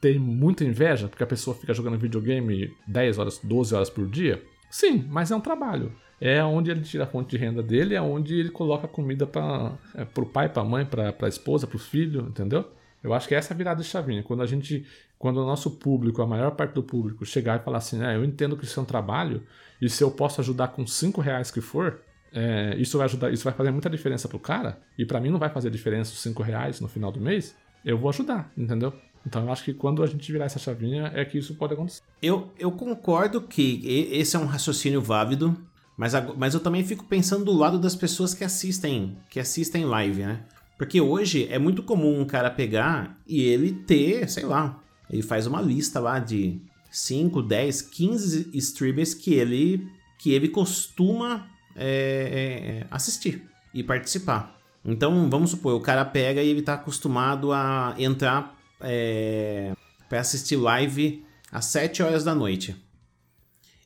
ter 0.00 0.18
muita 0.20 0.64
inveja, 0.64 1.08
porque 1.08 1.22
a 1.22 1.26
pessoa 1.26 1.56
fica 1.56 1.72
jogando 1.74 1.98
videogame 1.98 2.70
10 2.86 3.18
horas, 3.18 3.40
12 3.42 3.74
horas 3.74 3.90
por 3.90 4.06
dia. 4.08 4.42
Sim, 4.70 5.04
mas 5.08 5.30
é 5.30 5.36
um 5.36 5.40
trabalho. 5.40 5.92
É 6.20 6.42
onde 6.42 6.70
ele 6.70 6.80
tira 6.80 7.04
a 7.04 7.06
fonte 7.06 7.30
de 7.30 7.36
renda 7.36 7.62
dele, 7.62 7.94
é 7.94 8.00
onde 8.00 8.34
ele 8.38 8.48
coloca 8.50 8.88
comida 8.88 9.26
para 9.26 9.72
é, 9.94 10.06
o 10.16 10.26
pai, 10.26 10.48
para 10.48 10.62
a 10.62 10.64
mãe, 10.64 10.84
para 10.84 11.14
a 11.20 11.28
esposa, 11.28 11.66
para 11.66 11.76
o 11.76 11.80
filho, 11.80 12.26
entendeu? 12.28 12.70
Eu 13.02 13.12
acho 13.12 13.28
que 13.28 13.34
essa 13.34 13.52
é 13.52 13.54
a 13.54 13.56
virada 13.56 13.82
de 13.82 13.88
chavinha. 13.88 14.22
Quando 14.22 14.42
a 14.42 14.46
gente, 14.46 14.86
quando 15.18 15.36
o 15.38 15.46
nosso 15.46 15.70
público, 15.72 16.22
a 16.22 16.26
maior 16.26 16.52
parte 16.52 16.72
do 16.72 16.82
público, 16.82 17.24
chegar 17.24 17.60
e 17.60 17.62
falar 17.62 17.78
assim, 17.78 18.02
ah, 18.02 18.14
eu 18.14 18.24
entendo 18.24 18.56
que 18.56 18.64
isso 18.64 18.80
é 18.80 18.82
um 18.82 18.86
trabalho, 18.86 19.42
e 19.80 19.88
se 19.88 20.02
eu 20.02 20.10
posso 20.10 20.40
ajudar 20.40 20.68
com 20.68 20.86
5 20.86 21.20
reais 21.20 21.50
que 21.50 21.60
for, 21.60 22.00
é, 22.32 22.74
isso 22.78 22.96
vai 22.96 23.04
ajudar, 23.04 23.32
isso 23.32 23.44
vai 23.44 23.52
fazer 23.52 23.70
muita 23.70 23.90
diferença 23.90 24.26
pro 24.28 24.38
cara, 24.38 24.80
e 24.98 25.04
para 25.04 25.20
mim 25.20 25.30
não 25.30 25.38
vai 25.38 25.50
fazer 25.50 25.70
diferença 25.70 26.12
os 26.12 26.20
5 26.20 26.42
reais 26.42 26.80
no 26.80 26.88
final 26.88 27.12
do 27.12 27.20
mês, 27.20 27.54
eu 27.84 27.96
vou 27.96 28.08
ajudar, 28.08 28.50
entendeu? 28.56 28.92
Então 29.26 29.44
eu 29.44 29.52
acho 29.52 29.64
que 29.64 29.74
quando 29.74 30.02
a 30.02 30.06
gente 30.06 30.30
virar 30.30 30.44
essa 30.44 30.58
chavinha 30.58 31.10
é 31.14 31.24
que 31.24 31.36
isso 31.36 31.54
pode 31.56 31.74
acontecer. 31.74 32.02
Eu, 32.22 32.52
eu 32.58 32.70
concordo 32.70 33.42
que 33.42 33.82
esse 34.12 34.36
é 34.36 34.38
um 34.38 34.46
raciocínio 34.46 35.02
válido, 35.02 35.56
mas, 35.96 36.12
mas 36.36 36.54
eu 36.54 36.60
também 36.60 36.84
fico 36.84 37.04
pensando 37.04 37.44
do 37.44 37.52
lado 37.52 37.78
das 37.78 37.96
pessoas 37.96 38.32
que 38.32 38.44
assistem, 38.44 39.18
que 39.28 39.40
assistem 39.40 39.84
live, 39.84 40.22
né? 40.22 40.40
Porque 40.78 41.00
hoje 41.00 41.48
é 41.50 41.58
muito 41.58 41.82
comum 41.82 42.20
um 42.20 42.24
cara 42.24 42.50
pegar 42.50 43.18
e 43.26 43.42
ele 43.42 43.72
ter, 43.72 44.28
sei 44.28 44.44
lá, 44.44 44.80
ele 45.10 45.22
faz 45.22 45.46
uma 45.46 45.60
lista 45.60 45.98
lá 45.98 46.18
de 46.18 46.60
5, 46.90 47.42
10, 47.42 47.82
15 47.82 48.50
streamers 48.54 49.14
que 49.14 49.34
ele, 49.34 49.88
que 50.18 50.32
ele 50.32 50.48
costuma 50.48 51.46
é, 51.74 52.84
é, 52.84 52.86
assistir 52.90 53.42
e 53.72 53.82
participar. 53.82 54.54
Então, 54.84 55.28
vamos 55.28 55.50
supor, 55.50 55.74
o 55.74 55.80
cara 55.80 56.04
pega 56.04 56.42
e 56.42 56.48
ele 56.48 56.62
tá 56.62 56.74
acostumado 56.74 57.52
a 57.52 57.94
entrar 57.98 58.55
é, 58.80 59.72
para 60.08 60.20
assistir 60.20 60.56
live 60.56 61.24
às 61.50 61.66
7 61.66 62.02
horas 62.02 62.24
da 62.24 62.34
noite. 62.34 62.76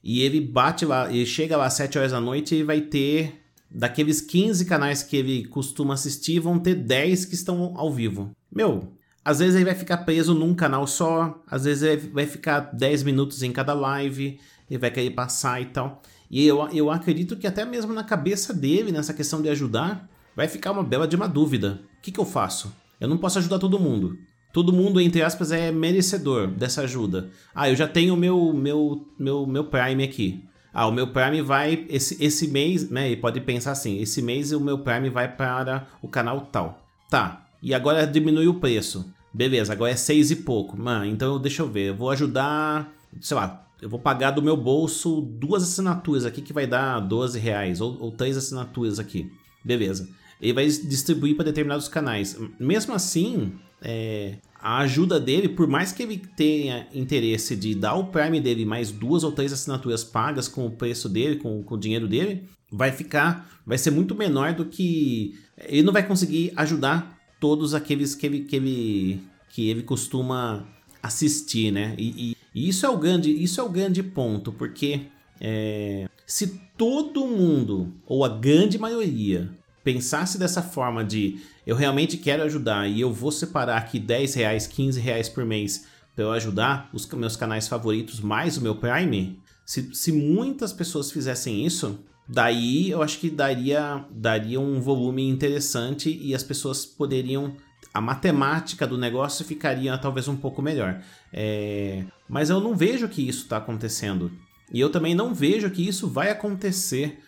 E 0.03 0.22
ele 0.22 0.41
bate 0.41 0.84
lá, 0.84 1.12
ele 1.12 1.26
chega 1.26 1.57
lá 1.57 1.66
às 1.66 1.74
7 1.74 1.99
horas 1.99 2.12
da 2.12 2.20
noite 2.20 2.55
e 2.55 2.62
vai 2.62 2.80
ter 2.80 3.41
daqueles 3.70 4.20
15 4.20 4.64
canais 4.64 5.03
que 5.03 5.16
ele 5.16 5.45
costuma 5.47 5.95
assistir, 5.95 6.41
vão 6.41 6.59
ter 6.59 6.74
10 6.74 7.26
que 7.26 7.34
estão 7.34 7.74
ao 7.76 7.93
vivo. 7.93 8.32
Meu, 8.51 8.93
às 9.24 9.38
vezes 9.38 9.55
ele 9.55 9.66
vai 9.66 9.74
ficar 9.74 9.99
preso 9.99 10.34
num 10.34 10.55
canal 10.55 10.86
só, 10.86 11.43
às 11.47 11.64
vezes 11.64 11.82
ele 11.82 12.09
vai 12.09 12.26
ficar 12.26 12.61
10 12.61 13.03
minutos 13.03 13.43
em 13.43 13.53
cada 13.53 13.74
live, 13.74 14.41
ele 14.68 14.78
vai 14.78 14.91
querer 14.91 15.11
passar 15.11 15.61
e 15.61 15.66
tal. 15.66 16.03
E 16.30 16.47
eu, 16.47 16.66
eu 16.70 16.91
acredito 16.91 17.36
que 17.36 17.47
até 17.47 17.64
mesmo 17.64 17.93
na 17.93 18.05
cabeça 18.05 18.55
dele, 18.55 18.93
nessa 18.93 19.12
questão 19.12 19.43
de 19.43 19.49
ajudar, 19.49 20.09
vai 20.34 20.49
ficar 20.49 20.72
uma 20.72 20.82
bela 20.82 21.07
de 21.07 21.16
uma 21.16 21.28
dúvida. 21.28 21.80
O 21.99 22.03
que, 22.03 22.12
que 22.12 22.20
eu 22.20 22.24
faço? 22.24 22.72
Eu 23.01 23.09
não 23.09 23.18
posso 23.18 23.38
ajudar 23.38 23.59
todo 23.59 23.78
mundo. 23.80 24.16
Todo 24.53 24.72
mundo, 24.72 25.01
entre 25.01 25.22
aspas, 25.22 25.53
é 25.53 25.70
merecedor 25.70 26.48
dessa 26.48 26.82
ajuda. 26.82 27.30
Ah, 27.55 27.70
eu 27.70 27.76
já 27.76 27.86
tenho 27.86 28.16
meu 28.16 28.53
meu 28.53 29.07
meu 29.18 29.46
meu 29.46 29.64
Prime 29.64 30.03
aqui. 30.03 30.44
Ah, 30.72 30.86
o 30.86 30.92
meu 30.92 31.09
Prime 31.09 31.42
vai 31.42 31.86
esse, 31.88 32.22
esse 32.22 32.48
mês, 32.48 32.88
né? 32.90 33.11
E 33.11 33.16
pode 33.16 33.40
pensar 33.40 33.72
assim, 33.72 34.01
esse 34.01 34.22
mês 34.22 34.53
o 34.53 34.61
meu 34.61 34.78
Prime 34.78 35.09
vai 35.09 35.28
para 35.28 35.86
o 36.03 36.09
canal 36.09 36.40
tal. 36.53 36.84
Tá. 37.09 37.46
E 37.62 37.74
agora 37.74 38.07
diminui 38.07 38.48
o 38.48 38.55
preço. 38.55 39.12
Beleza, 39.32 39.72
agora 39.72 39.92
é 39.92 39.96
seis 39.96 40.30
e 40.30 40.36
pouco. 40.36 40.76
Mano, 40.76 41.05
então 41.05 41.38
deixa 41.38 41.62
eu 41.62 41.68
ver, 41.68 41.90
eu 41.90 41.94
vou 41.94 42.11
ajudar, 42.11 42.92
sei 43.20 43.36
lá, 43.36 43.66
eu 43.80 43.88
vou 43.88 43.98
pagar 43.98 44.32
do 44.32 44.42
meu 44.42 44.57
bolso 44.57 45.20
duas 45.20 45.62
assinaturas 45.62 46.26
aqui 46.26 46.42
que 46.42 46.53
vai 46.53 46.66
dar 46.66 47.01
12 47.01 47.38
reais, 47.38 47.80
ou, 47.80 47.96
ou 48.01 48.11
três 48.11 48.36
assinaturas 48.36 48.98
aqui. 48.98 49.30
Beleza. 49.64 50.09
Ele 50.40 50.53
vai 50.53 50.66
distribuir 50.66 51.36
para 51.36 51.46
determinados 51.46 51.88
canais. 51.88 52.38
Mesmo 52.59 52.94
assim, 52.94 53.53
é, 53.83 54.37
a 54.61 54.78
ajuda 54.78 55.18
dele, 55.18 55.49
por 55.49 55.66
mais 55.66 55.93
que 55.93 56.03
ele 56.03 56.18
tenha 56.18 56.87
interesse 56.95 57.57
de 57.57 57.74
dar 57.74 57.95
o 57.95 58.07
Prime 58.07 58.41
dele 58.41 58.64
mais 58.64 58.91
duas 58.91 59.24
ou 59.24 59.33
três 59.33 59.53
assinaturas 59.53 60.05
pagas 60.05 60.49
com 60.49 60.66
o 60.66 60.70
preço 60.70 61.09
dele, 61.09 61.37
com, 61.37 61.62
com 61.62 61.74
o 61.74 61.78
dinheiro 61.78 62.07
dele, 62.07 62.45
vai 62.70 62.93
ficar, 62.93 63.49
vai 63.66 63.78
ser 63.78 63.91
muito 63.91 64.14
menor 64.14 64.55
do 64.55 64.66
que 64.66 65.39
ele 65.57 65.83
não 65.83 65.93
vai 65.93 66.07
conseguir 66.07 66.53
ajudar 66.57 67.18
todos 67.41 67.74
aqueles 67.74 68.14
que 68.14 68.26
ele, 68.26 68.41
que 68.41 68.57
ele, 68.57 69.20
que 69.49 69.68
ele 69.68 69.83
costuma 69.83 70.66
assistir, 71.03 71.70
né? 71.72 71.95
E, 71.99 72.33
e, 72.33 72.37
e 72.55 72.68
isso 72.68 72.85
é 72.85 72.89
o 72.89 72.99
grande, 72.99 73.31
isso 73.31 73.61
é 73.61 73.64
o 73.64 73.68
grande 73.68 74.03
ponto, 74.03 74.53
porque 74.53 75.03
é, 75.41 76.07
se 76.26 76.61
todo 76.76 77.26
mundo 77.26 77.95
ou 78.07 78.24
a 78.24 78.28
grande 78.28 78.78
maioria 78.78 79.51
pensasse 79.83 80.39
dessa 80.39 80.62
forma 80.62 81.05
de 81.05 81.41
eu 81.66 81.76
realmente 81.76 82.16
quero 82.16 82.43
ajudar 82.43 82.89
e 82.89 83.01
eu 83.01 83.12
vou 83.12 83.33
separar 83.33 83.78
aqui 83.78 83.99
10 83.99 84.35
reais, 84.35 84.66
15 84.66 85.01
reais 85.01 85.28
por 85.28 85.45
mês 85.45 85.87
para 86.14 86.24
eu 86.24 86.33
ajudar 86.33 86.91
os 86.93 87.07
meus 87.09 87.37
canais 87.37 87.68
favoritos 87.68 88.20
mais 88.20 88.57
o 88.57 88.61
meu 88.61 88.74
Prime, 88.74 89.41
se, 89.70 89.95
se 89.95 90.11
muitas 90.11 90.72
pessoas 90.72 91.12
fizessem 91.12 91.64
isso, 91.64 92.01
daí 92.28 92.91
eu 92.91 93.05
acho 93.05 93.20
que 93.20 93.31
daria, 93.31 94.05
daria 94.11 94.59
um 94.59 94.81
volume 94.81 95.28
interessante 95.28 96.18
e 96.20 96.35
as 96.35 96.43
pessoas 96.43 96.85
poderiam. 96.85 97.55
A 97.95 98.01
matemática 98.01 98.85
do 98.85 98.99
negócio 98.99 99.45
ficaria 99.45 99.97
talvez 99.97 100.26
um 100.26 100.37
pouco 100.37 100.61
melhor. 100.61 101.01
É, 101.33 102.05
mas 102.28 102.51
eu 102.51 102.61
não 102.61 102.74
vejo 102.74 103.09
que 103.09 103.28
isso 103.28 103.45
está 103.45 103.59
acontecendo. 103.59 104.33
E 104.72 104.81
eu 104.81 104.91
também 104.91 105.14
não 105.14 105.33
vejo 105.33 105.70
que 105.70 105.87
isso 105.87 106.09
vai 106.09 106.31
acontecer. 106.31 107.20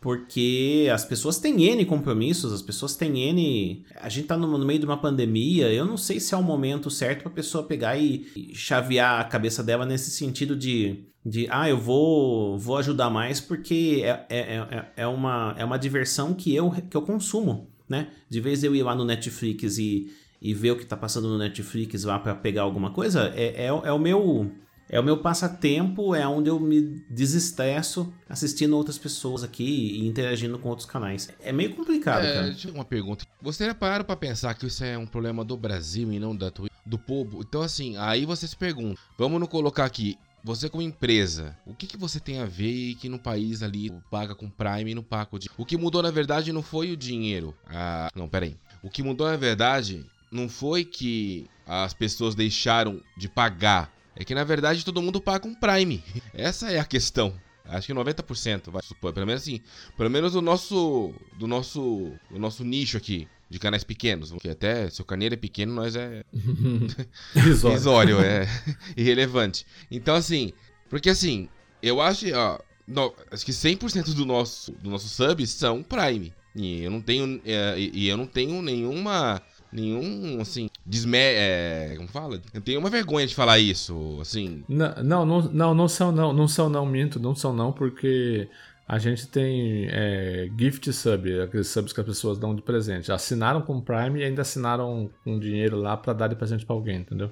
Porque 0.00 0.88
as 0.92 1.04
pessoas 1.04 1.38
têm 1.38 1.64
N 1.64 1.84
compromissos, 1.84 2.52
as 2.52 2.62
pessoas 2.62 2.94
têm 2.94 3.28
N. 3.30 3.84
A 3.96 4.08
gente 4.08 4.26
tá 4.26 4.36
no, 4.36 4.46
no 4.58 4.64
meio 4.64 4.78
de 4.78 4.84
uma 4.84 4.96
pandemia, 4.96 5.72
eu 5.72 5.84
não 5.84 5.96
sei 5.96 6.20
se 6.20 6.34
é 6.34 6.36
o 6.36 6.42
momento 6.42 6.90
certo 6.90 7.22
pra 7.22 7.30
pessoa 7.30 7.64
pegar 7.64 7.96
e, 7.96 8.26
e 8.36 8.54
chavear 8.54 9.20
a 9.20 9.24
cabeça 9.24 9.62
dela 9.62 9.84
nesse 9.84 10.10
sentido 10.10 10.54
de, 10.54 11.04
de 11.24 11.46
ah, 11.50 11.68
eu 11.68 11.78
vou, 11.78 12.58
vou 12.58 12.76
ajudar 12.76 13.10
mais 13.10 13.40
porque 13.40 14.02
é, 14.04 14.26
é, 14.28 14.38
é, 14.38 14.92
é, 14.96 15.06
uma, 15.06 15.54
é 15.58 15.64
uma 15.64 15.78
diversão 15.78 16.32
que 16.32 16.54
eu, 16.54 16.70
que 16.70 16.96
eu 16.96 17.02
consumo, 17.02 17.68
né? 17.88 18.08
De 18.28 18.40
vez 18.40 18.62
eu 18.62 18.74
ir 18.76 18.82
lá 18.82 18.94
no 18.94 19.04
Netflix 19.04 19.78
e, 19.78 20.12
e 20.40 20.54
ver 20.54 20.70
o 20.72 20.76
que 20.76 20.86
tá 20.86 20.96
passando 20.96 21.28
no 21.28 21.38
Netflix 21.38 22.04
lá 22.04 22.18
para 22.18 22.34
pegar 22.34 22.62
alguma 22.62 22.90
coisa, 22.92 23.32
é, 23.34 23.64
é, 23.64 23.66
é 23.66 23.92
o 23.92 23.98
meu 23.98 24.52
é 24.88 24.98
o 24.98 25.04
meu 25.04 25.18
passatempo, 25.18 26.14
é 26.14 26.26
onde 26.26 26.48
eu 26.48 26.58
me 26.58 27.02
desestresso 27.10 28.12
assistindo 28.28 28.76
outras 28.76 28.96
pessoas 28.96 29.44
aqui 29.44 29.64
e 29.64 30.06
interagindo 30.06 30.58
com 30.58 30.68
outros 30.68 30.86
canais. 30.86 31.28
É 31.40 31.52
meio 31.52 31.74
complicado, 31.74 32.24
é, 32.24 32.32
cara. 32.32 32.46
Deixa 32.48 32.68
eu 32.68 32.74
uma 32.74 32.84
pergunta. 32.84 33.26
Você 33.42 33.66
já 33.66 33.74
pararam 33.74 34.04
pra 34.04 34.16
pensar 34.16 34.54
que 34.54 34.66
isso 34.66 34.82
é 34.82 34.96
um 34.96 35.06
problema 35.06 35.44
do 35.44 35.56
Brasil 35.56 36.12
e 36.12 36.18
não 36.18 36.34
da 36.34 36.50
do 36.86 36.98
povo? 36.98 37.40
Então, 37.40 37.60
assim, 37.60 37.96
aí 37.98 38.24
você 38.24 38.48
se 38.48 38.56
pergunta, 38.56 38.98
vamos 39.18 39.38
nos 39.38 39.48
colocar 39.48 39.84
aqui, 39.84 40.16
você 40.42 40.70
como 40.70 40.82
empresa, 40.82 41.56
o 41.66 41.74
que, 41.74 41.86
que 41.86 41.96
você 41.96 42.18
tem 42.18 42.40
a 42.40 42.46
ver 42.46 42.94
que 42.94 43.08
no 43.08 43.18
país 43.18 43.62
ali 43.62 43.92
paga 44.10 44.34
com 44.34 44.48
Prime 44.48 44.90
e 44.90 44.94
não 44.94 45.02
paga 45.02 45.26
com 45.26 45.38
O 45.58 45.66
que 45.66 45.76
mudou 45.76 46.02
na 46.02 46.10
verdade 46.10 46.52
não 46.52 46.62
foi 46.62 46.90
o 46.90 46.96
dinheiro. 46.96 47.54
Ah, 47.66 48.08
não, 48.14 48.28
peraí. 48.28 48.56
O 48.82 48.88
que 48.88 49.02
mudou 49.02 49.28
na 49.28 49.36
verdade 49.36 50.06
não 50.30 50.48
foi 50.48 50.84
que 50.84 51.46
as 51.66 51.92
pessoas 51.92 52.34
deixaram 52.34 53.02
de 53.16 53.28
pagar 53.28 53.92
é 54.18 54.24
que 54.24 54.34
na 54.34 54.42
verdade 54.42 54.84
todo 54.84 55.00
mundo 55.00 55.20
paga 55.20 55.38
com 55.38 55.54
Prime. 55.54 56.02
Essa 56.34 56.72
é 56.72 56.80
a 56.80 56.84
questão. 56.84 57.32
Acho 57.64 57.86
que 57.86 57.94
90%, 57.94 58.70
vai 58.70 58.82
supor. 58.82 59.12
Pelo 59.12 59.26
menos 59.26 59.42
assim. 59.42 59.60
Pelo 59.96 60.10
menos 60.10 60.32
do 60.32 60.42
nosso. 60.42 61.14
Do 61.38 61.46
nosso. 61.46 62.12
Do 62.28 62.38
nosso 62.38 62.64
nicho 62.64 62.96
aqui. 62.96 63.28
De 63.48 63.58
canais 63.60 63.84
pequenos. 63.84 64.32
Que 64.40 64.48
até 64.48 64.90
se 64.90 65.00
o 65.00 65.04
carneiro 65.04 65.34
é 65.34 65.38
pequeno, 65.38 65.72
nós 65.72 65.94
é. 65.94 66.24
Risório. 67.32 68.18
é. 68.20 68.48
Irrelevante. 68.96 69.64
Então, 69.90 70.16
assim. 70.16 70.52
Porque 70.90 71.10
assim, 71.10 71.48
eu 71.80 72.00
acho. 72.00 72.26
Ó, 72.34 72.58
no, 72.88 73.14
acho 73.30 73.44
que 73.44 73.52
100% 73.52 74.14
do 74.14 74.26
nosso, 74.26 74.72
do 74.72 74.90
nosso 74.90 75.08
subs 75.08 75.50
são 75.50 75.82
Prime. 75.82 76.32
E 76.56 76.82
eu 76.82 76.90
não 76.90 77.00
tenho. 77.00 77.40
É, 77.44 77.78
e 77.78 78.08
eu 78.08 78.16
não 78.16 78.26
tenho 78.26 78.60
nenhuma 78.62 79.40
nenhum, 79.72 80.40
assim, 80.40 80.68
desme... 80.84 81.18
É, 81.18 81.94
como 81.96 82.08
fala? 82.08 82.40
Eu 82.54 82.60
tenho 82.60 82.78
uma 82.80 82.90
vergonha 82.90 83.26
de 83.26 83.34
falar 83.34 83.58
isso, 83.58 84.18
assim. 84.20 84.64
Não, 84.68 84.94
não, 85.02 85.26
não, 85.26 85.42
não, 85.42 85.74
não 85.74 85.88
são 85.88 86.10
não, 86.12 86.32
não 86.32 86.48
são 86.48 86.68
não, 86.68 86.86
minto, 86.86 87.18
não 87.20 87.34
são 87.34 87.52
não, 87.52 87.72
porque 87.72 88.48
a 88.86 88.98
gente 88.98 89.26
tem 89.28 89.86
é, 89.90 90.48
gift 90.58 90.90
sub, 90.92 91.40
aqueles 91.42 91.68
subs 91.68 91.92
que 91.92 92.00
as 92.00 92.06
pessoas 92.06 92.38
dão 92.38 92.54
de 92.54 92.62
presente. 92.62 93.12
Assinaram 93.12 93.60
com 93.62 93.80
Prime 93.80 94.20
e 94.20 94.24
ainda 94.24 94.42
assinaram 94.42 95.10
com 95.24 95.38
dinheiro 95.38 95.76
lá 95.78 95.96
para 95.96 96.12
dar 96.14 96.28
de 96.28 96.36
presente 96.36 96.64
para 96.64 96.74
alguém, 96.74 96.98
entendeu? 97.00 97.30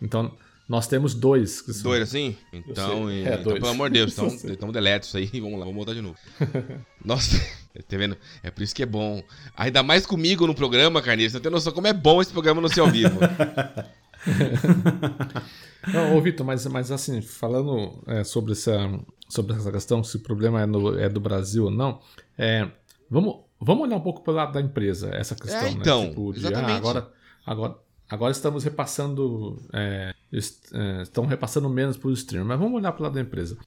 Então, 0.00 0.32
Nós 0.68 0.86
temos 0.86 1.12
dois. 1.12 1.60
que 1.60 1.72
são- 1.72 1.90
Dois 1.90 2.02
assim? 2.02 2.36
Então, 2.52 3.10
É, 3.10 3.34
então 3.34 3.42
dois. 3.42 3.58
pelo 3.58 3.72
amor 3.72 3.90
de 3.90 3.98
Deus, 3.98 4.12
então, 4.16 4.28
então 4.44 4.72
deleta 4.72 5.04
isso 5.06 5.16
aí 5.16 5.28
e 5.32 5.40
vamos 5.40 5.58
lá, 5.58 5.64
vamos 5.66 5.74
voltar 5.74 5.92
de 5.92 6.00
novo. 6.00 6.16
Nossa, 7.04 7.36
tá 7.80 7.96
vendo? 7.96 8.16
É 8.42 8.50
por 8.50 8.62
isso 8.62 8.74
que 8.74 8.82
é 8.82 8.86
bom. 8.86 9.22
Ainda 9.56 9.82
mais 9.82 10.04
comigo 10.04 10.46
no 10.46 10.54
programa, 10.54 11.00
Carneiro. 11.00 11.30
Você 11.30 11.36
não 11.38 11.42
tem 11.42 11.52
noção 11.52 11.72
como 11.72 11.86
é 11.86 11.92
bom 11.92 12.20
esse 12.20 12.32
programa 12.32 12.60
não 12.60 12.68
ser 12.68 12.80
ao 12.80 12.88
vivo. 12.90 13.18
Não, 15.92 16.16
ô 16.16 16.20
Vitor, 16.20 16.46
mas, 16.46 16.64
mas 16.66 16.90
assim, 16.92 17.20
falando 17.20 18.02
é, 18.06 18.22
sobre, 18.22 18.52
essa, 18.52 18.72
sobre 19.28 19.56
essa 19.56 19.72
questão, 19.72 20.04
se 20.04 20.16
o 20.16 20.20
problema 20.20 20.62
é, 20.62 20.66
no- 20.66 20.96
é 20.98 21.08
do 21.08 21.18
Brasil 21.20 21.64
ou 21.64 21.70
não, 21.70 22.00
é, 22.38 22.68
vamos, 23.10 23.40
vamos 23.60 23.82
olhar 23.84 23.96
um 23.96 24.00
pouco 24.00 24.22
pelo 24.22 24.36
lado 24.36 24.52
da 24.52 24.60
empresa, 24.60 25.10
essa 25.12 25.34
questão, 25.34 25.66
É, 25.66 25.70
então, 25.70 26.02
né? 26.04 26.08
Tipo, 26.10 26.32
de, 26.32 26.38
exatamente. 26.38 26.70
ah, 26.70 26.76
agora, 26.76 27.12
agora, 27.44 27.76
agora 28.08 28.30
estamos 28.30 28.62
repassando, 28.62 29.60
é, 29.72 30.14
est- 30.32 30.72
é, 30.72 31.02
estão 31.02 31.26
repassando 31.26 31.68
menos 31.68 31.96
para 31.96 32.08
o 32.08 32.12
streamer, 32.12 32.46
mas 32.46 32.60
vamos 32.60 32.74
olhar 32.76 32.92
pelo 32.92 33.02
lado 33.04 33.14
da 33.14 33.20
empresa. 33.20 33.58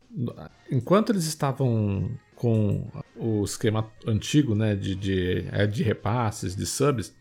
Enquanto 0.72 1.12
eles 1.12 1.26
estavam 1.26 2.10
com 2.36 2.88
o 3.16 3.44
esquema 3.44 3.90
antigo, 4.06 4.54
né, 4.54 4.76
de, 4.76 4.96
de, 4.96 5.46
é, 5.52 5.66
de 5.66 5.84
repasses, 5.84 6.56
de 6.56 6.66
subs, 6.66 7.16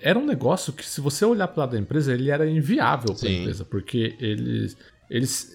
era 0.00 0.18
um 0.18 0.24
negócio 0.24 0.72
que, 0.72 0.84
se 0.84 1.00
você 1.00 1.24
olhar 1.24 1.48
para 1.48 1.60
lado 1.60 1.72
da 1.72 1.78
empresa, 1.78 2.12
ele 2.12 2.30
era 2.30 2.48
inviável 2.48 3.14
para 3.14 3.28
a 3.28 3.32
empresa, 3.32 3.64
porque 3.64 4.16
eles, 4.18 4.76
eles, 5.10 5.52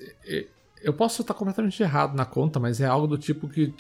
eu 0.84 0.94
posso 0.94 1.22
estar 1.22 1.34
completamente 1.34 1.82
errado 1.82 2.16
na 2.16 2.26
conta, 2.26 2.60
mas 2.60 2.80
é 2.80 2.86
algo 2.86 3.08
do 3.08 3.18
tipo 3.18 3.48
que, 3.48 3.74